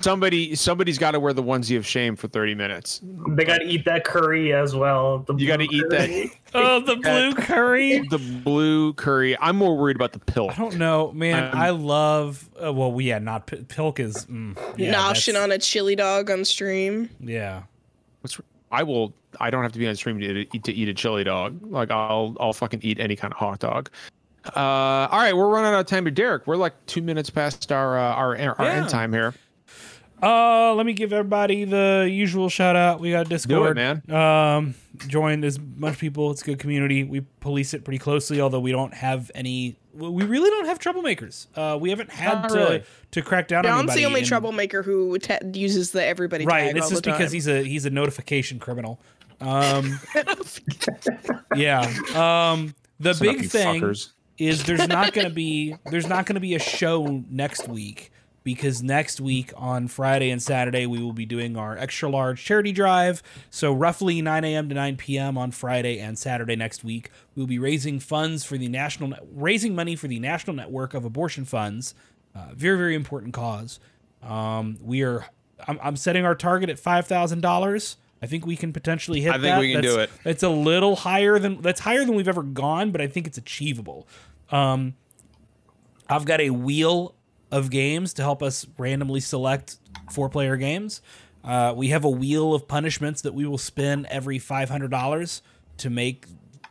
Somebody, 0.00 0.54
somebody's 0.54 0.98
got 0.98 1.12
to 1.12 1.20
wear 1.20 1.32
the 1.32 1.42
onesie 1.42 1.74
of 1.78 1.86
shame 1.86 2.16
for 2.16 2.28
30 2.28 2.54
minutes. 2.54 3.00
They 3.30 3.44
got 3.46 3.58
to 3.58 3.64
eat 3.64 3.86
that 3.86 4.04
curry 4.04 4.52
as 4.52 4.74
well. 4.76 5.20
The 5.20 5.34
You 5.36 5.46
got 5.46 5.56
to 5.56 5.64
eat 5.74 5.84
that. 5.88 6.08
curry. 6.08 6.32
Oh, 6.54 6.80
the 6.80 6.96
blue 6.96 7.34
curry. 7.34 7.98
the 8.08 8.18
blue 8.18 8.92
curry. 8.94 9.36
I'm 9.40 9.56
more 9.56 9.76
worried 9.76 9.96
about 9.96 10.12
the 10.12 10.18
pill. 10.20 10.48
I 10.50 10.54
don't 10.54 10.76
know, 10.76 11.12
man. 11.12 11.44
Um, 11.44 11.58
I 11.58 11.70
love. 11.70 12.48
Uh, 12.62 12.72
well, 12.72 12.90
we 12.92 13.04
yeah, 13.08 13.18
not 13.18 13.46
P- 13.46 13.64
Pilk 13.68 14.00
is. 14.00 14.24
Mm, 14.26 14.56
yeah, 14.78 14.94
Noshing 14.94 15.42
on 15.42 15.52
a 15.52 15.58
chili 15.58 15.96
dog 15.96 16.30
on 16.30 16.44
stream. 16.46 17.10
Yeah. 17.20 17.64
What's, 18.34 18.40
I 18.72 18.82
will. 18.82 19.12
I 19.38 19.50
don't 19.50 19.62
have 19.62 19.72
to 19.72 19.78
be 19.78 19.86
on 19.86 19.94
stream 19.96 20.18
to 20.20 20.40
eat 20.54 20.64
to 20.64 20.72
eat 20.72 20.88
a 20.88 20.94
chili 20.94 21.22
dog. 21.24 21.58
Like 21.62 21.90
I'll 21.90 22.36
I'll 22.40 22.52
fucking 22.52 22.80
eat 22.82 22.98
any 22.98 23.14
kind 23.16 23.32
of 23.32 23.38
hot 23.38 23.60
dog. 23.60 23.90
Uh, 24.54 24.60
all 25.10 25.18
right, 25.18 25.36
we're 25.36 25.48
running 25.48 25.72
out 25.72 25.80
of 25.80 25.86
time 25.86 26.04
here, 26.04 26.10
Derek. 26.12 26.46
We're 26.46 26.56
like 26.56 26.74
two 26.86 27.02
minutes 27.02 27.30
past 27.30 27.70
our 27.72 27.98
uh, 27.98 28.02
our 28.14 28.36
our 28.36 28.54
Yeah. 28.66 28.72
end 28.72 28.88
time 28.88 29.12
here. 29.12 29.34
Uh, 30.22 30.72
let 30.74 30.86
me 30.86 30.94
give 30.94 31.12
everybody 31.12 31.64
the 31.64 32.08
usual 32.10 32.48
shout 32.48 32.74
out. 32.74 33.00
We 33.00 33.10
got 33.10 33.28
Discord. 33.28 33.76
it, 33.78 34.02
man. 34.08 34.16
Um, 34.16 34.74
join 35.08 35.44
as 35.44 35.58
much 35.60 35.98
people. 35.98 36.30
It's 36.30 36.40
a 36.42 36.44
good 36.46 36.58
community. 36.58 37.04
We 37.04 37.20
police 37.40 37.74
it 37.74 37.84
pretty 37.84 37.98
closely, 37.98 38.40
although 38.40 38.60
we 38.60 38.72
don't 38.72 38.94
have 38.94 39.30
any. 39.34 39.76
We 39.96 40.24
really 40.24 40.50
don't 40.50 40.66
have 40.66 40.78
troublemakers. 40.78 41.46
Uh, 41.54 41.78
we 41.78 41.90
haven't 41.90 42.10
had 42.10 42.48
to 42.48 42.54
really. 42.54 42.82
to 43.12 43.22
crack 43.22 43.48
down 43.48 43.64
on 43.66 43.70
John's 43.72 43.78
anybody. 43.90 44.00
the 44.00 44.06
only 44.06 44.20
and- 44.20 44.28
troublemaker 44.28 44.82
who 44.82 45.18
te- 45.18 45.38
uses 45.54 45.90
the 45.92 46.04
everybody 46.04 46.44
Right, 46.46 46.60
tag 46.60 46.68
and 46.70 46.78
it's 46.78 46.86
all 46.86 46.90
just 46.90 47.04
the 47.04 47.10
because 47.12 47.30
time. 47.30 47.34
he's 47.34 47.48
a 47.48 47.62
he's 47.62 47.86
a 47.86 47.90
notification 47.90 48.58
criminal. 48.58 49.00
Um, 49.40 49.98
yeah. 51.56 51.80
Um, 52.14 52.74
the 53.00 53.10
Listen 53.10 53.26
big 53.26 53.50
thing 53.50 53.80
fuckers. 53.82 54.10
is 54.38 54.64
there's 54.64 54.86
not 54.88 55.12
going 55.12 55.28
to 55.28 55.34
be 55.34 55.76
there's 55.90 56.06
not 56.08 56.26
going 56.26 56.34
to 56.34 56.40
be 56.40 56.54
a 56.54 56.58
show 56.58 57.22
next 57.30 57.68
week 57.68 58.10
because 58.46 58.80
next 58.80 59.20
week 59.20 59.52
on 59.56 59.88
Friday 59.88 60.30
and 60.30 60.40
Saturday 60.40 60.86
we 60.86 61.02
will 61.02 61.12
be 61.12 61.26
doing 61.26 61.56
our 61.56 61.76
extra 61.76 62.08
large 62.08 62.44
charity 62.44 62.70
drive. 62.70 63.20
So 63.50 63.72
roughly 63.72 64.22
9 64.22 64.44
a.m. 64.44 64.68
to 64.68 64.74
9 64.76 64.96
p.m. 64.96 65.36
on 65.36 65.50
Friday 65.50 65.98
and 65.98 66.16
Saturday 66.16 66.54
next 66.54 66.84
week, 66.84 67.10
we'll 67.34 67.48
be 67.48 67.58
raising 67.58 67.98
funds 67.98 68.44
for 68.44 68.56
the 68.56 68.68
national 68.68 69.14
raising 69.32 69.74
money 69.74 69.96
for 69.96 70.06
the 70.06 70.20
National 70.20 70.54
Network 70.54 70.94
of 70.94 71.04
Abortion 71.04 71.44
Funds. 71.44 71.92
Uh, 72.36 72.50
very 72.54 72.78
very 72.78 72.94
important 72.94 73.34
cause. 73.34 73.80
Um, 74.22 74.78
we 74.80 75.02
are 75.02 75.26
I'm, 75.66 75.80
I'm 75.82 75.96
setting 75.96 76.24
our 76.24 76.36
target 76.36 76.70
at 76.70 76.78
five 76.78 77.08
thousand 77.08 77.40
dollars. 77.40 77.96
I 78.22 78.26
think 78.26 78.46
we 78.46 78.54
can 78.54 78.72
potentially 78.72 79.22
hit 79.22 79.30
I 79.30 79.34
think 79.34 79.42
that. 79.42 79.58
we 79.58 79.72
can 79.72 79.82
do 79.82 79.96
That's- 79.96 80.08
it. 80.24 80.30
It's 80.30 80.42
a 80.44 80.48
little 80.50 80.94
higher 80.94 81.40
than 81.40 81.62
that's 81.62 81.80
higher 81.80 82.04
than 82.04 82.14
we've 82.14 82.28
ever 82.28 82.44
gone, 82.44 82.92
but 82.92 83.00
I 83.00 83.08
think 83.08 83.26
it's 83.26 83.38
achievable. 83.38 84.06
Um, 84.52 84.94
I've 86.08 86.24
got 86.24 86.40
a 86.40 86.50
wheel 86.50 87.15
of 87.50 87.70
games 87.70 88.12
to 88.14 88.22
help 88.22 88.42
us 88.42 88.66
randomly 88.78 89.20
select 89.20 89.76
four 90.10 90.28
player 90.28 90.56
games. 90.56 91.00
Uh, 91.44 91.72
we 91.76 91.88
have 91.88 92.04
a 92.04 92.10
wheel 92.10 92.54
of 92.54 92.66
punishments 92.66 93.22
that 93.22 93.34
we 93.34 93.46
will 93.46 93.58
spin 93.58 94.06
every 94.10 94.38
five 94.38 94.68
hundred 94.68 94.90
dollars 94.90 95.42
to 95.78 95.90
make 95.90 96.26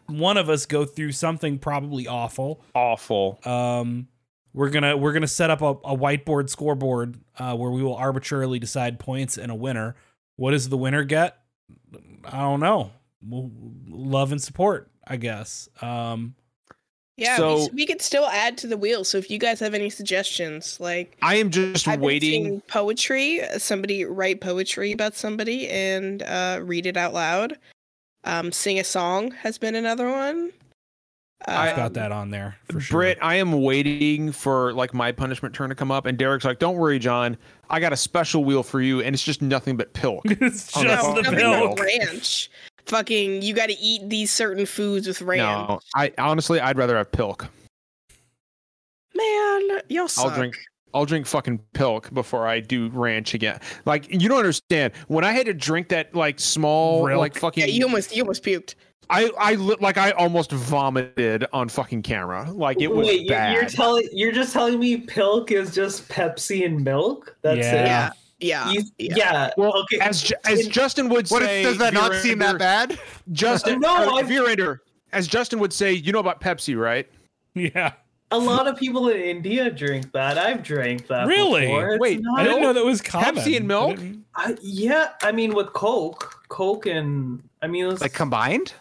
one 0.07 0.37
of 0.37 0.49
us 0.49 0.65
go 0.65 0.85
through 0.85 1.11
something 1.13 1.57
probably 1.57 2.07
awful. 2.07 2.61
Awful. 2.73 3.39
Um, 3.45 4.07
we're 4.53 4.69
gonna 4.69 4.95
we're 4.97 5.13
gonna 5.13 5.27
set 5.27 5.49
up 5.49 5.61
a, 5.61 5.69
a 5.69 5.97
whiteboard 5.97 6.49
scoreboard 6.49 7.17
uh, 7.37 7.55
where 7.55 7.71
we 7.71 7.81
will 7.81 7.95
arbitrarily 7.95 8.59
decide 8.59 8.99
points 8.99 9.37
and 9.37 9.51
a 9.51 9.55
winner. 9.55 9.95
What 10.35 10.51
does 10.51 10.69
the 10.69 10.77
winner 10.77 11.03
get? 11.03 11.37
I 12.25 12.39
don't 12.39 12.59
know. 12.59 12.91
Love 13.27 14.31
and 14.31 14.41
support, 14.41 14.91
I 15.07 15.15
guess. 15.17 15.69
Um, 15.81 16.35
yeah, 17.17 17.37
So- 17.37 17.65
we, 17.67 17.69
we 17.73 17.85
could 17.85 18.01
still 18.01 18.25
add 18.25 18.57
to 18.59 18.67
the 18.67 18.77
wheel. 18.77 19.03
So 19.03 19.17
if 19.17 19.29
you 19.29 19.37
guys 19.37 19.59
have 19.59 19.73
any 19.73 19.89
suggestions, 19.89 20.79
like 20.79 21.17
I 21.21 21.35
am 21.35 21.49
just 21.49 21.87
I've 21.87 21.99
been 21.99 22.05
waiting. 22.07 22.43
seeing 22.45 22.61
poetry, 22.61 23.41
somebody 23.57 24.05
write 24.05 24.41
poetry 24.41 24.91
about 24.91 25.15
somebody 25.15 25.67
and 25.69 26.21
uh, 26.23 26.59
read 26.63 26.85
it 26.85 26.97
out 26.97 27.13
loud. 27.13 27.57
Um, 28.23 28.51
sing 28.51 28.79
a 28.79 28.83
song 28.83 29.31
has 29.31 29.57
been 29.57 29.75
another 29.75 30.09
one. 30.09 30.51
I've 31.47 31.71
Um, 31.71 31.75
got 31.75 31.93
that 31.93 32.11
on 32.11 32.31
there 32.31 32.55
for 32.71 32.79
sure. 32.79 32.97
Britt, 33.01 33.19
I 33.21 33.35
am 33.35 33.61
waiting 33.61 34.31
for 34.31 34.73
like 34.73 34.93
my 34.95 35.11
punishment 35.11 35.53
turn 35.53 35.69
to 35.69 35.75
come 35.75 35.91
up, 35.91 36.07
and 36.07 36.17
Derek's 36.17 36.43
like, 36.45 36.57
"Don't 36.57 36.77
worry, 36.77 36.97
John. 36.97 37.37
I 37.69 37.79
got 37.79 37.93
a 37.93 37.97
special 37.97 38.43
wheel 38.45 38.63
for 38.63 38.81
you, 38.81 39.01
and 39.01 39.13
it's 39.13 39.23
just 39.23 39.41
nothing 39.43 39.77
but 39.77 39.93
pilk." 39.93 40.23
it's 40.25 40.71
just 40.71 40.83
no, 40.85 41.13
the 41.13 41.21
nothing 41.21 41.37
bill. 41.37 41.75
but 41.75 41.81
ranch. 41.83 42.49
Fucking, 42.87 43.41
you 43.41 43.53
got 43.53 43.67
to 43.67 43.77
eat 43.79 44.09
these 44.09 44.31
certain 44.31 44.65
foods 44.65 45.07
with 45.07 45.21
ranch. 45.21 45.39
no, 45.39 45.79
I 45.95 46.11
honestly, 46.17 46.59
I'd 46.59 46.77
rather 46.77 46.97
have 46.97 47.11
pilk. 47.11 47.47
Man, 49.15 49.79
y'all 49.89 50.07
suck. 50.07 50.25
I'll 50.25 50.35
drink. 50.35 50.55
I'll 50.93 51.05
drink 51.05 51.25
fucking 51.25 51.59
pilk 51.73 52.13
before 52.13 52.47
I 52.47 52.59
do 52.61 52.89
ranch 52.89 53.33
again. 53.33 53.59
Like 53.85 54.09
you 54.11 54.29
don't 54.29 54.37
understand. 54.37 54.93
When 55.07 55.23
I 55.25 55.31
had 55.33 55.45
to 55.47 55.53
drink 55.53 55.89
that 55.89 56.13
like 56.15 56.39
small 56.39 57.03
Rilk. 57.03 57.17
like 57.17 57.37
fucking, 57.37 57.61
Yeah, 57.63 57.69
you 57.69 57.83
almost 57.85 58.15
you 58.15 58.23
almost 58.23 58.43
puked. 58.43 58.75
I 59.09 59.29
I 59.37 59.55
li- 59.55 59.75
like 59.81 59.97
I 59.97 60.11
almost 60.11 60.51
vomited 60.51 61.45
on 61.53 61.67
fucking 61.69 62.01
camera. 62.03 62.49
Like 62.51 62.79
it 62.81 62.87
was 62.87 63.07
Wait, 63.07 63.21
you- 63.23 63.29
bad. 63.29 63.53
you're 63.53 63.65
telling 63.65 64.07
you're 64.13 64.31
just 64.31 64.53
telling 64.53 64.79
me 64.79 64.97
Pilk 64.97 65.51
is 65.51 65.73
just 65.75 66.07
Pepsi 66.07 66.65
and 66.65 66.81
milk? 66.83 67.35
That's 67.41 67.59
Yeah. 67.59 67.73
it. 67.75 67.85
Yeah, 67.85 68.09
yeah, 68.39 68.71
You- 68.71 68.83
yeah. 68.97 69.13
yeah. 69.17 69.49
well, 69.57 69.73
okay. 69.83 69.99
as 69.99 70.23
Ju- 70.23 70.35
as 70.45 70.67
Justin 70.67 71.09
would 71.09 71.29
What 71.29 71.41
say, 71.43 71.61
if, 71.61 71.67
does 71.67 71.77
that 71.79 71.93
not 71.93 72.11
Virender- 72.11 72.21
seem 72.21 72.39
that 72.39 72.57
bad? 72.59 72.99
Justin, 73.31 73.79
No, 73.81 73.95
uh, 73.97 74.05
no, 74.05 74.15
I've- 74.17 74.33
Virender, 74.33 74.79
as 75.13 75.27
Justin 75.27 75.59
would 75.59 75.73
say, 75.73 75.93
you 75.93 76.11
know 76.11 76.19
about 76.19 76.41
Pepsi, 76.41 76.77
right? 76.79 77.07
Yeah. 77.53 77.93
a 78.31 78.37
lot 78.37 78.67
of 78.67 78.75
people 78.77 79.07
in 79.09 79.21
India 79.21 79.69
drink 79.71 80.11
that. 80.11 80.37
I've 80.37 80.61
drank 80.63 81.07
that. 81.07 81.27
Really? 81.27 81.67
before. 81.67 81.97
Wait, 81.99 82.19
not- 82.21 82.39
I 82.39 82.43
didn't 82.43 82.61
know 82.63 82.73
that 82.73 82.83
was 82.83 83.01
common. 83.01 83.35
Pepsi 83.35 83.55
and 83.55 83.67
milk? 83.67 83.97
I 84.35 84.51
I, 84.51 84.55
yeah, 84.61 85.09
I 85.21 85.31
mean 85.31 85.53
with 85.53 85.67
Coke, 85.73 86.41
Coke 86.49 86.85
and 86.87 87.41
I 87.61 87.67
mean 87.67 87.85
it's, 87.85 88.01
Like 88.01 88.13
combined? 88.13 88.73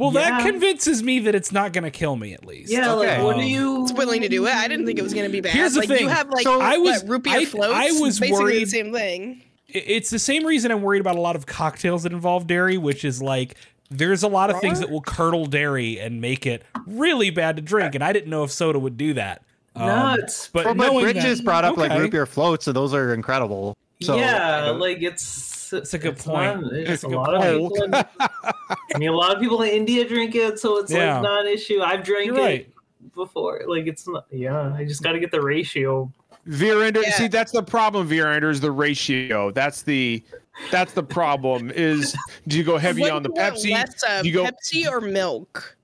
Well, 0.00 0.10
that 0.12 0.42
convinces 0.42 1.02
me 1.02 1.18
that 1.20 1.34
it's 1.34 1.52
not 1.52 1.72
going 1.72 1.84
to 1.84 1.90
kill 1.90 2.16
me 2.16 2.32
at 2.32 2.44
least. 2.46 2.72
yeah, 2.72 2.92
Okay. 2.94 3.16
like 3.16 3.24
what 3.24 3.34
Um, 3.36 3.42
do 3.42 3.46
you? 3.46 3.82
It's 3.82 3.92
willing 3.92 4.22
to 4.22 4.28
do 4.28 4.46
it. 4.46 4.54
I 4.54 4.66
didn't 4.66 4.86
think 4.86 4.98
it 4.98 5.02
was 5.02 5.12
gonna 5.14 5.28
be 5.28 5.40
bad. 5.40 5.52
Here's 5.52 5.74
the 5.74 5.80
like 5.80 5.88
thing. 5.88 6.00
you 6.00 6.08
have 6.08 6.30
like 6.30 6.42
So 6.44 6.60
I 6.60 6.78
was- 6.78 7.02
what, 7.04 7.08
root 7.10 7.28
I- 7.28 7.44
floats. 7.44 7.74
I 7.74 7.90
was 8.00 8.18
basically 8.18 8.32
worried- 8.44 8.62
the 8.66 8.70
same 8.70 8.92
thing. 8.92 9.42
It's 9.68 10.10
the 10.10 10.18
same 10.18 10.44
reason 10.46 10.72
I'm 10.72 10.82
worried 10.82 11.00
about 11.00 11.16
a 11.16 11.20
lot 11.20 11.36
of 11.36 11.46
cocktails 11.46 12.02
that 12.04 12.12
involve 12.12 12.46
dairy, 12.46 12.76
which 12.78 13.04
is 13.04 13.20
like 13.22 13.54
there's 13.90 14.22
a 14.22 14.28
lot 14.28 14.50
of 14.50 14.60
things 14.60 14.78
that 14.80 14.88
will 14.90 15.00
curdle 15.02 15.46
dairy 15.46 15.98
and 16.00 16.20
make 16.20 16.46
it 16.46 16.62
really 16.86 17.30
bad 17.30 17.56
to 17.56 17.62
drink, 17.62 17.94
and 17.94 18.02
I 18.02 18.12
didn't 18.12 18.30
know 18.30 18.42
if 18.44 18.50
soda 18.52 18.78
would 18.78 18.96
do 18.96 19.14
that. 19.14 19.42
Um, 19.76 19.86
Nuts. 19.86 20.48
But 20.52 20.64
Well, 20.64 20.74
but 20.74 21.00
Bridges 21.02 21.38
that- 21.38 21.44
brought 21.44 21.64
up 21.64 21.76
like 21.76 21.90
okay. 21.90 22.00
root 22.00 22.10
beer 22.12 22.26
floats, 22.26 22.66
and 22.68 22.74
those 22.74 22.94
are 22.94 23.12
incredible. 23.14 23.76
So, 24.02 24.16
yeah, 24.16 24.70
like 24.70 25.02
it's 25.02 25.59
That's 25.70 25.94
a 25.94 25.98
good 25.98 26.12
it's 26.14 26.24
point. 26.24 26.62
Not, 26.62 26.72
it's 26.72 26.88
That's 26.88 27.04
a 27.04 27.06
a 27.06 27.10
good 27.10 27.16
lot 27.16 27.34
of 27.34 27.42
point. 27.42 27.72
people. 27.74 27.82
In, 27.84 27.94
I 28.94 28.98
mean, 28.98 29.08
a 29.08 29.16
lot 29.16 29.34
of 29.34 29.40
people 29.40 29.62
in 29.62 29.70
India 29.70 30.06
drink 30.08 30.34
it, 30.34 30.58
so 30.58 30.78
it's 30.78 30.90
Yeah. 30.92 31.14
like 31.14 31.22
not 31.22 31.46
an 31.46 31.52
issue. 31.52 31.80
I've 31.80 32.02
drank 32.04 32.26
You're 32.26 32.38
it 32.38 32.42
right. 32.42 32.72
before. 33.14 33.62
Like 33.66 33.86
it's 33.86 34.06
not. 34.06 34.26
Yeah, 34.30 34.72
I 34.74 34.84
just 34.84 35.02
got 35.02 35.12
to 35.12 35.18
get 35.20 35.30
the 35.30 35.40
ratio. 35.40 36.12
Virender, 36.48 37.02
Yeah. 37.02 37.12
see 37.12 37.28
that's 37.28 37.52
the 37.52 37.62
problem. 37.62 38.08
Virender 38.08 38.50
is 38.50 38.60
the 38.60 38.70
ratio. 38.70 39.50
That's 39.50 39.82
the 39.82 40.22
that's 40.70 40.92
the 40.92 41.02
problem. 41.02 41.70
Is 41.70 42.16
do 42.48 42.56
you 42.58 42.64
go 42.64 42.78
heavy 42.78 43.02
What 43.02 43.12
on 43.12 43.22
the 43.22 43.28
do 43.28 43.40
you 43.40 43.42
want 43.44 43.56
Pepsi? 43.56 43.70
Less, 43.72 44.04
uh, 44.04 44.22
Do 44.22 44.28
you 44.28 44.34
go 44.34 44.44
Pepsi 44.46 44.88
or 44.90 45.00
milk? 45.00 45.76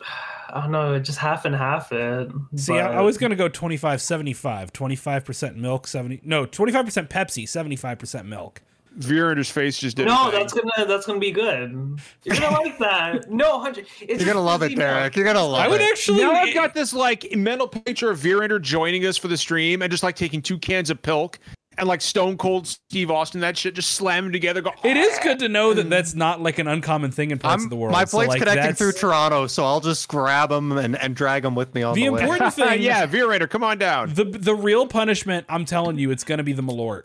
I 0.52 0.62
don't 0.62 0.72
know, 0.72 0.98
just 0.98 1.18
half 1.18 1.44
and 1.44 1.54
half 1.54 1.92
it. 1.92 2.28
See, 2.56 2.72
I, 2.72 2.98
I 2.98 3.00
was 3.02 3.18
gonna 3.18 3.36
go 3.36 3.48
25 3.48 4.00
75, 4.02 4.72
25% 4.72 5.54
milk, 5.56 5.86
70 5.86 6.22
no, 6.24 6.44
25% 6.44 7.08
Pepsi, 7.08 7.44
75% 7.44 8.24
milk. 8.26 8.60
Virender's 8.98 9.50
face 9.50 9.78
just 9.78 9.96
did. 9.96 10.06
No, 10.06 10.30
thing. 10.30 10.40
that's 10.40 10.52
gonna 10.52 10.86
that's 10.86 11.06
gonna 11.06 11.18
be 11.20 11.30
good. 11.30 11.98
You're 12.24 12.36
gonna 12.36 12.56
like 12.60 12.78
that. 12.78 13.30
No, 13.30 13.60
hundred. 13.60 13.86
You're 14.00 14.18
gonna 14.18 14.40
love 14.40 14.62
it, 14.62 14.76
Derek. 14.76 15.16
You're 15.16 15.24
gonna 15.24 15.44
love 15.44 15.60
it. 15.60 15.64
I 15.64 15.68
would 15.68 15.80
it. 15.80 15.90
actually 15.90 16.20
Now 16.20 16.32
I've 16.32 16.54
got 16.54 16.74
this 16.74 16.92
like 16.92 17.34
mental 17.36 17.68
picture 17.68 18.10
of 18.10 18.18
Virender 18.18 18.60
joining 18.60 19.06
us 19.06 19.16
for 19.16 19.28
the 19.28 19.36
stream 19.36 19.82
and 19.82 19.90
just 19.90 20.02
like 20.02 20.16
taking 20.16 20.42
two 20.42 20.58
cans 20.58 20.90
of 20.90 21.00
Pilk 21.02 21.38
and 21.78 21.88
like 21.88 22.00
Stone 22.00 22.36
Cold 22.36 22.66
Steve 22.66 23.10
Austin 23.10 23.40
that 23.40 23.56
shit 23.56 23.74
just 23.74 23.92
slamming 23.92 24.32
together. 24.32 24.60
Go. 24.60 24.72
It 24.84 24.96
is 24.96 25.16
ah! 25.18 25.22
good 25.22 25.38
to 25.38 25.48
know 25.48 25.72
that 25.72 25.88
that's 25.88 26.14
not 26.14 26.40
like 26.42 26.58
an 26.58 26.66
uncommon 26.66 27.10
thing 27.12 27.30
in 27.30 27.38
parts 27.38 27.62
I'm, 27.62 27.66
of 27.66 27.70
the 27.70 27.76
world. 27.76 27.92
my 27.92 28.04
So, 28.04 28.18
flight's 28.18 28.28
like, 28.30 28.38
connecting 28.40 28.62
that's- 28.62 28.78
through 28.78 28.92
Toronto, 28.92 29.46
so 29.46 29.64
I'll 29.64 29.80
just 29.80 30.08
grab 30.08 30.50
them 30.50 30.72
and, 30.72 30.96
and 30.98 31.14
drag 31.14 31.42
them 31.44 31.54
with 31.54 31.74
me 31.74 31.82
on 31.82 31.94
The 31.94 32.08
way. 32.10 32.20
the, 32.22 32.28
way. 32.28 32.32
important 32.34 32.54
thing, 32.54 32.82
yeah, 32.82 33.06
Virender, 33.06 33.48
come 33.48 33.64
on 33.64 33.78
down. 33.78 34.12
the 34.14 34.24
the 34.24 34.54
real 34.54 34.86
punishment. 34.86 35.46
I'm 35.48 35.64
telling 35.64 35.98
you, 35.98 36.10
it's 36.10 36.24
gonna 36.24 36.42
be 36.42 36.52
the 36.52 36.62
Malort. 36.62 37.04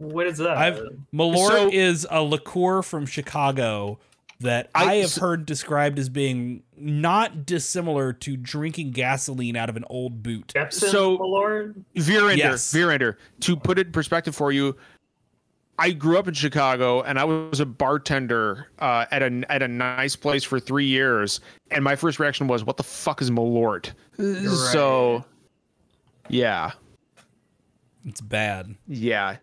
What 0.00 0.26
is 0.26 0.38
that? 0.38 0.56
I've 0.56 0.80
Malort 1.12 1.48
So- 1.48 1.70
is 1.70 2.06
a 2.10 2.22
liqueur 2.22 2.80
from 2.82 3.04
Chicago 3.04 3.98
that 4.40 4.70
I, 4.74 4.84
I- 4.84 4.94
have 4.96 5.10
so- 5.10 5.20
heard 5.20 5.44
described 5.44 5.98
as 5.98 6.08
being 6.08 6.62
not 6.76 7.44
dissimilar 7.44 8.14
to 8.14 8.36
drinking 8.38 8.92
gasoline 8.92 9.56
out 9.56 9.68
of 9.68 9.76
an 9.76 9.84
old 9.90 10.22
boot. 10.22 10.52
Epsom 10.56 10.88
so- 10.88 11.10
Lord. 11.16 11.84
Virender, 11.94 12.36
Yes. 12.38 12.72
Virender. 12.72 13.16
To 13.40 13.56
put 13.56 13.78
it 13.78 13.88
in 13.88 13.92
perspective 13.92 14.34
for 14.34 14.50
you, 14.52 14.74
I 15.78 15.92
grew 15.92 16.18
up 16.18 16.26
in 16.28 16.32
Chicago 16.34 17.02
and 17.02 17.18
I 17.18 17.24
was 17.24 17.60
a 17.60 17.66
bartender 17.66 18.68
uh, 18.78 19.04
at 19.10 19.22
a 19.22 19.44
at 19.50 19.62
a 19.62 19.68
nice 19.68 20.16
place 20.16 20.44
for 20.44 20.58
three 20.60 20.86
years. 20.86 21.40
And 21.70 21.84
my 21.84 21.94
first 21.96 22.18
reaction 22.18 22.48
was, 22.48 22.64
"What 22.64 22.76
the 22.78 22.82
fuck 22.82 23.20
is 23.22 23.30
Malort?" 23.30 23.92
So, 24.72 25.24
yeah, 26.28 26.72
It's 28.06 28.20
bad. 28.22 28.74
yeah. 28.86 29.36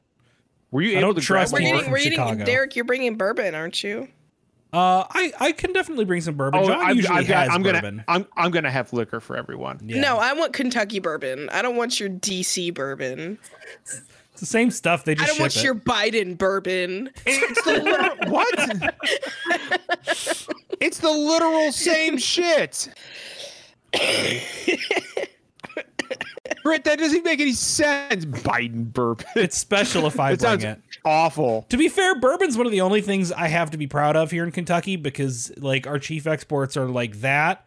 Were 0.71 0.81
you 0.81 0.89
I 0.89 0.99
able 0.99 1.09
don't 1.09 1.15
to 1.15 1.21
trust 1.21 1.53
grab 1.53 1.61
We're 1.63 1.67
Malort 1.67 1.71
one? 1.71 1.75
getting, 1.75 1.83
from 1.85 1.91
we're 1.91 1.97
getting, 1.99 2.11
Chicago. 2.19 2.45
Derek, 2.45 2.75
you're 2.75 2.85
bringing 2.85 3.15
bourbon, 3.15 3.55
aren't 3.55 3.83
you? 3.83 4.07
Uh, 4.73 5.05
I 5.09 5.31
I 5.39 5.51
can 5.53 5.71
definitely 5.71 6.03
bring 6.03 6.19
some 6.19 6.35
bourbon. 6.35 6.59
Oh, 6.61 6.67
John 6.67 6.81
I've, 6.85 6.95
usually 6.97 7.19
I've 7.19 7.27
got, 7.27 7.45
has 7.47 7.55
I'm 7.55 7.63
bourbon. 7.63 7.81
gonna, 7.81 8.03
I'm, 8.09 8.27
I'm 8.35 8.51
gonna 8.51 8.69
have 8.69 8.91
liquor 8.91 9.21
for 9.21 9.37
everyone. 9.37 9.79
Yeah. 9.85 10.01
No, 10.01 10.17
I 10.17 10.33
want 10.33 10.51
Kentucky 10.51 10.99
bourbon. 10.99 11.49
I 11.51 11.61
don't 11.61 11.77
want 11.77 12.01
your 12.01 12.09
DC 12.09 12.73
bourbon. 12.73 13.39
it's 13.85 14.41
the 14.41 14.45
same 14.45 14.69
stuff. 14.69 15.05
They 15.05 15.15
just. 15.15 15.23
I 15.23 15.27
don't 15.27 15.35
ship 15.35 15.41
want 15.41 15.55
it. 15.55 15.63
your 15.63 15.75
Biden 15.75 16.37
bourbon. 16.37 17.11
It's 17.25 17.63
the 17.63 17.71
literal, 17.81 18.17
what? 18.31 18.59
it's 20.81 20.99
the 20.99 21.11
literal 21.11 21.71
same 21.71 22.17
shit. 22.17 22.89
Britt, 26.63 26.83
that 26.85 26.99
doesn't 26.99 27.23
make 27.25 27.39
any 27.39 27.53
sense. 27.53 28.25
Biden 28.25 28.91
bourbon. 28.91 29.25
It's 29.35 29.57
special 29.57 30.05
if 30.07 30.19
I 30.19 30.31
It 30.31 30.39
bring 30.39 30.61
it. 30.61 30.81
awful. 31.05 31.65
To 31.69 31.77
be 31.77 31.87
fair, 31.89 32.15
bourbon's 32.19 32.57
one 32.57 32.65
of 32.65 32.71
the 32.71 32.81
only 32.81 33.01
things 33.01 33.31
I 33.31 33.47
have 33.47 33.71
to 33.71 33.77
be 33.77 33.87
proud 33.87 34.15
of 34.15 34.31
here 34.31 34.43
in 34.43 34.51
Kentucky 34.51 34.95
because 34.95 35.51
like 35.57 35.85
our 35.87 35.99
chief 35.99 36.25
exports 36.27 36.75
are 36.77 36.87
like 36.87 37.21
that, 37.21 37.65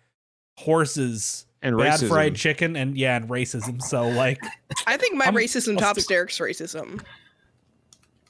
horses, 0.58 1.46
And 1.62 1.76
bad 1.76 2.00
racism. 2.00 2.08
fried 2.08 2.36
chicken, 2.36 2.76
and 2.76 2.96
yeah, 2.96 3.16
and 3.16 3.28
racism. 3.28 3.82
So 3.82 4.08
like 4.08 4.38
I 4.86 4.96
think 4.96 5.14
my 5.16 5.26
I'm- 5.26 5.34
racism 5.34 5.74
I'll 5.74 5.80
tops 5.80 6.04
stick- 6.04 6.08
Derek's 6.16 6.38
racism. 6.38 7.02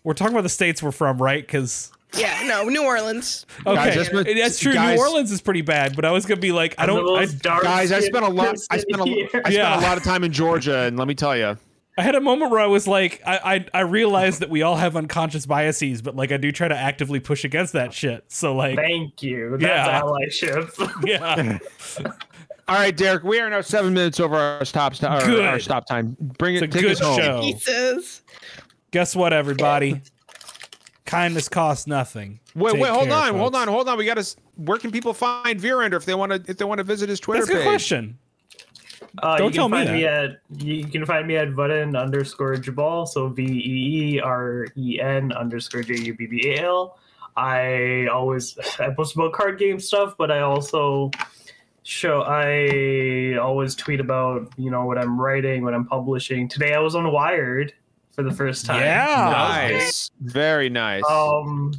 we're 0.04 0.14
talking 0.14 0.34
about 0.34 0.42
the 0.42 0.48
states 0.48 0.82
we're 0.82 0.92
from, 0.92 1.18
right? 1.22 1.44
Because 1.46 1.92
Yeah, 2.16 2.42
no, 2.46 2.64
New 2.64 2.84
Orleans. 2.84 3.46
okay, 3.66 3.74
Guys, 3.74 3.96
I 3.98 4.02
spent- 4.02 4.26
that's 4.36 4.58
true. 4.58 4.72
guys- 4.74 4.96
New 4.96 5.02
Orleans 5.02 5.30
is 5.30 5.40
pretty 5.40 5.62
bad, 5.62 5.94
but 5.96 6.04
I 6.04 6.10
was 6.10 6.26
gonna 6.26 6.40
be 6.40 6.52
like, 6.52 6.74
I 6.78 6.86
don't. 6.86 7.18
I, 7.18 7.26
dark 7.26 7.62
Guys, 7.62 7.92
I 7.92 8.00
spent 8.00 8.24
a 8.24 8.28
lot. 8.28 8.56
I 8.70 8.78
spent 8.78 9.00
a, 9.00 9.28
spent 9.28 9.50
Yeah. 9.50 9.78
a 9.78 9.82
lot 9.82 9.96
of 9.96 10.02
time 10.04 10.24
in 10.24 10.32
Georgia, 10.32 10.80
and 10.80 10.96
let 10.98 11.06
me 11.06 11.14
tell 11.14 11.36
you, 11.36 11.56
I 11.98 12.02
had 12.02 12.14
a 12.14 12.20
moment 12.20 12.50
where 12.50 12.60
I 12.60 12.66
was 12.66 12.88
like, 12.88 13.20
I, 13.26 13.64
I 13.74 13.78
I 13.78 13.80
realized 13.82 14.40
that 14.40 14.48
we 14.50 14.62
all 14.62 14.76
have 14.76 14.96
unconscious 14.96 15.46
biases, 15.46 16.02
but 16.02 16.16
like 16.16 16.32
I 16.32 16.36
do 16.36 16.50
try 16.50 16.66
to 16.68 16.76
actively 16.76 17.20
push 17.20 17.44
against 17.44 17.74
that 17.74 17.92
shit. 17.92 18.24
So 18.28 18.54
like, 18.56 18.76
Thank 18.76 19.22
you. 19.22 19.56
That's 19.58 19.62
Yeah. 19.62 20.00
allyship. 20.00 21.04
yeah, 21.06 21.58
all 22.68 22.76
right, 22.76 22.96
Derek, 22.96 23.22
we 23.22 23.38
are 23.40 23.50
now 23.50 23.60
seven 23.60 23.92
minutes 23.94 24.18
over 24.18 24.36
our 24.36 24.64
stop 24.64 24.94
st- 24.94 25.10
our, 25.12 25.24
Good. 25.26 25.44
our 25.44 25.58
stop 25.60 25.86
time. 25.86 26.16
Bring 26.38 26.54
it, 26.56 26.62
It's 26.62 26.74
a 26.74 26.78
take 26.78 26.82
good 26.88 26.92
us 26.92 27.00
home. 27.00 27.18
show. 27.18 27.40
He 27.42 27.58
says. 27.58 28.22
guess 28.92 29.14
what, 29.14 29.32
everybody? 29.32 30.00
Kindness 31.10 31.48
costs 31.48 31.88
nothing. 31.88 32.38
Wait, 32.54 32.72
Take 32.72 32.82
wait, 32.82 32.90
hold 32.90 33.08
care, 33.08 33.16
on, 33.16 33.34
hold 33.34 33.56
on, 33.56 33.66
hold 33.66 33.88
on. 33.88 33.98
We 33.98 34.04
got 34.04 34.16
to. 34.16 34.36
Where 34.56 34.78
can 34.78 34.92
people 34.92 35.12
find 35.12 35.58
Virender 35.60 35.94
if 35.94 36.04
they 36.04 36.14
want 36.14 36.30
to? 36.30 36.50
If 36.50 36.56
they 36.58 36.64
want 36.64 36.78
to 36.78 36.84
visit 36.84 37.08
his 37.08 37.18
Twitter 37.18 37.40
That's 37.40 37.50
a 37.50 37.54
good 37.54 37.62
page? 37.62 37.68
question. 37.68 38.18
Uh, 39.18 39.36
Don't 39.36 39.46
you 39.46 39.50
can 39.50 39.52
tell 39.52 39.68
me 39.68 39.84
find 39.84 39.92
me, 39.92 40.04
at 40.04 40.40
you 40.58 40.86
can 40.86 41.04
find 41.04 41.26
me 41.26 41.36
at 41.36 41.48
Veeren 41.48 42.00
underscore 42.00 42.54
Jubbal, 42.54 43.08
so 43.08 43.28
V 43.28 43.42
E 43.42 44.14
E 44.14 44.20
R 44.20 44.68
E 44.76 45.00
N 45.00 45.32
underscore 45.32 45.82
J 45.82 45.96
U 45.96 46.14
B 46.14 46.26
B 46.26 46.54
A 46.54 46.62
L. 46.64 46.96
I 47.36 48.06
always 48.06 48.56
I 48.78 48.90
post 48.90 49.16
about 49.16 49.32
card 49.32 49.58
game 49.58 49.80
stuff, 49.80 50.14
but 50.16 50.30
I 50.30 50.40
also 50.42 51.10
show 51.82 52.22
I 52.22 53.36
always 53.38 53.74
tweet 53.74 53.98
about 53.98 54.52
you 54.56 54.70
know 54.70 54.84
what 54.84 54.96
I'm 54.96 55.20
writing, 55.20 55.64
what 55.64 55.74
I'm 55.74 55.86
publishing. 55.86 56.46
Today 56.46 56.74
I 56.74 56.78
was 56.78 56.94
on 56.94 57.10
Wired 57.10 57.72
for 58.12 58.22
the 58.22 58.30
first 58.32 58.66
time. 58.66 58.80
Yeah. 58.80 59.06
That. 59.30 59.72
Nice, 59.72 60.10
very 60.20 60.68
nice. 60.68 61.04
Um. 61.08 61.72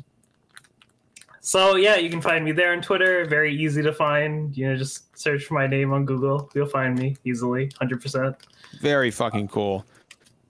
So 1.43 1.75
yeah, 1.75 1.95
you 1.95 2.09
can 2.09 2.21
find 2.21 2.45
me 2.45 2.51
there 2.51 2.71
on 2.73 2.81
Twitter. 2.81 3.25
Very 3.25 3.53
easy 3.55 3.81
to 3.81 3.91
find. 3.91 4.55
You 4.55 4.69
know, 4.69 4.75
just 4.77 5.17
search 5.17 5.45
for 5.45 5.55
my 5.55 5.67
name 5.67 5.91
on 5.91 6.05
Google. 6.05 6.49
You'll 6.53 6.67
find 6.67 6.97
me 6.97 7.17
easily, 7.25 7.71
hundred 7.79 8.01
percent. 8.01 8.35
Very 8.79 9.11
fucking 9.11 9.47
cool. 9.47 9.85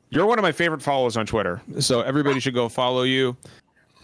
You're 0.09 0.25
one 0.25 0.37
of 0.37 0.43
my 0.43 0.51
favorite 0.51 0.81
followers 0.81 1.15
on 1.15 1.25
Twitter, 1.25 1.61
so 1.79 2.01
everybody 2.01 2.39
should 2.41 2.53
go 2.53 2.67
follow 2.67 3.03
you. 3.03 3.37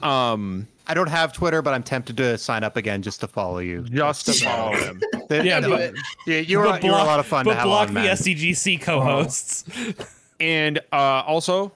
Um, 0.02 0.66
I 0.88 0.94
don't 0.94 1.10
have 1.10 1.34
Twitter, 1.34 1.62
but 1.62 1.74
I'm 1.74 1.84
tempted 1.84 2.16
to 2.18 2.38
sign 2.38 2.64
up 2.64 2.78
again 2.78 3.02
just 3.02 3.20
to 3.20 3.28
follow 3.28 3.60
you. 3.60 3.82
just 3.84 4.26
to 4.28 4.34
follow 4.34 4.72
him. 4.78 5.02
Yeah, 5.30 5.60
but- 5.60 5.94
yeah, 6.26 6.40
you 6.40 6.60
were, 6.60 6.64
But 6.66 6.84
you 6.84 6.92
were 6.92 6.98
a 6.98 7.04
lot 7.04 7.20
of 7.20 7.26
fun 7.26 7.44
to 7.44 7.50
But 7.52 7.58
have 7.58 7.66
block 7.66 7.88
on, 7.90 7.94
the 7.96 8.00
man. 8.02 8.16
SCGC 8.16 8.80
co-hosts. 8.82 9.66
And 10.40 10.80
uh, 10.92 10.96
also, 11.26 11.72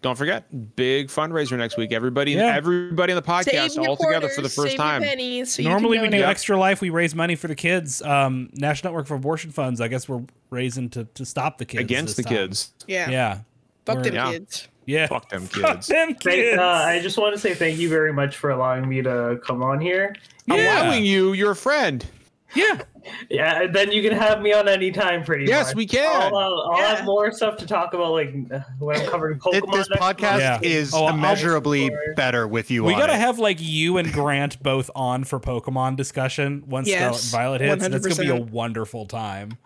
don't 0.00 0.16
forget, 0.16 0.74
big 0.76 1.08
fundraiser 1.08 1.56
next 1.58 1.76
week. 1.76 1.92
Everybody, 1.92 2.32
Yeah. 2.32 2.54
everybody 2.56 3.12
in 3.12 3.16
the 3.16 3.22
podcast 3.22 3.44
Save 3.44 3.74
your 3.74 3.88
all 3.88 3.96
together 3.96 4.28
for 4.30 4.40
the 4.40 4.48
first 4.48 4.76
time. 4.76 5.02
pennies 5.02 5.54
so 5.54 5.62
Normally 5.62 5.98
we 5.98 6.06
do 6.06 6.10
donate. 6.12 6.24
Extra 6.24 6.56
Life. 6.58 6.80
We 6.80 6.90
raise 6.90 7.14
money 7.14 7.36
for 7.36 7.48
the 7.48 7.54
kids. 7.54 8.02
Um, 8.02 8.50
National 8.54 8.92
Network 8.92 9.06
for 9.06 9.14
Abortion 9.14 9.52
Funds. 9.52 9.80
I 9.80 9.88
guess 9.88 10.08
we're 10.08 10.22
raising 10.50 10.88
to 10.90 11.04
to 11.14 11.24
stop 11.24 11.58
the 11.58 11.64
kids 11.64 11.80
against 11.82 12.16
the 12.16 12.22
time. 12.24 12.32
kids. 12.34 12.72
Yeah. 12.86 13.10
Yeah, 13.10 13.38
Fuck 13.86 13.96
We're- 13.96 14.10
them 14.10 14.14
Yeah. 14.14 14.32
kids. 14.32 14.68
yeah. 14.86 15.06
Fuck 15.06 15.28
them 15.28 15.42
kids. 15.48 15.60
Fuck 15.60 15.74
kids. 15.76 15.86
them 15.88 16.08
Thank, 16.08 16.20
kids. 16.22 16.58
uh, 16.58 16.62
I 16.64 17.00
just 17.00 17.18
want 17.18 17.34
to 17.34 17.40
say 17.40 17.54
thank 17.54 17.78
you 17.78 17.88
very 17.88 18.12
much 18.12 18.36
for 18.36 18.50
allowing 18.50 18.88
me 18.88 19.02
to 19.02 19.38
come 19.46 19.62
on 19.62 19.80
here. 19.80 20.16
yeah. 20.46 20.82
Allowing 20.82 21.04
you, 21.04 21.32
your 21.34 21.54
friend. 21.54 22.04
Yeah. 22.54 22.82
Yeah, 23.28 23.66
then 23.66 23.90
you 23.90 24.00
can 24.08 24.16
have 24.16 24.40
me 24.42 24.52
on 24.52 24.68
anytime, 24.68 25.24
pretty 25.24 25.44
much. 25.44 25.50
Yes, 25.50 25.66
much. 25.68 25.74
we 25.76 25.86
can. 25.86 26.32
I'll, 26.32 26.36
uh, 26.36 26.68
I'll 26.70 26.78
Yeah. 26.78 26.94
have 26.96 27.04
more 27.04 27.32
stuff 27.32 27.56
to 27.58 27.66
talk 27.66 27.94
about, 27.94 28.12
like 28.12 28.32
uh, 28.52 28.60
when 28.78 29.00
I'm 29.00 29.06
covering 29.08 29.36
It- 29.36 29.64
Pokemon. 29.64 29.72
this 29.72 29.88
podcast. 29.88 30.38
Yeah. 30.38 30.60
is 30.62 30.94
Oh, 30.94 31.08
immeasurably 31.08 31.90
I'll- 31.90 32.14
better 32.14 32.46
with 32.46 32.70
you 32.70 32.84
We 32.84 32.94
on 32.94 33.00
gotta 33.00 33.14
it. 33.14 33.18
have 33.20 33.38
like 33.40 33.56
you 33.60 33.98
and 33.98 34.12
Grant 34.12 34.62
both 34.62 34.88
on 34.94 35.24
for 35.24 35.40
Pokemon 35.40 35.96
discussion 35.96 36.62
once 36.68 36.86
Yes, 36.88 37.22
Scarlet 37.24 37.60
and 37.60 37.68
Violet 37.70 37.82
hits. 37.92 38.04
That's 38.04 38.16
gonna 38.18 38.34
be 38.34 38.40
a 38.42 38.44
wonderful 38.44 39.06
time. 39.06 39.58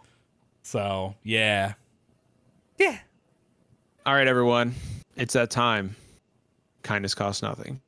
So 0.63 1.15
yeah, 1.23 1.75
yeah. 2.79 2.99
All 4.07 4.15
right, 4.15 4.27
everyone. 4.27 4.75
It's 5.17 5.35
that 5.35 5.51
time. 5.51 5.95
Kindness 6.83 7.15
costs 7.15 7.43
nothing. 7.43 7.81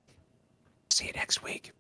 See 0.90 1.06
you 1.06 1.12
next 1.14 1.42
week. 1.42 1.72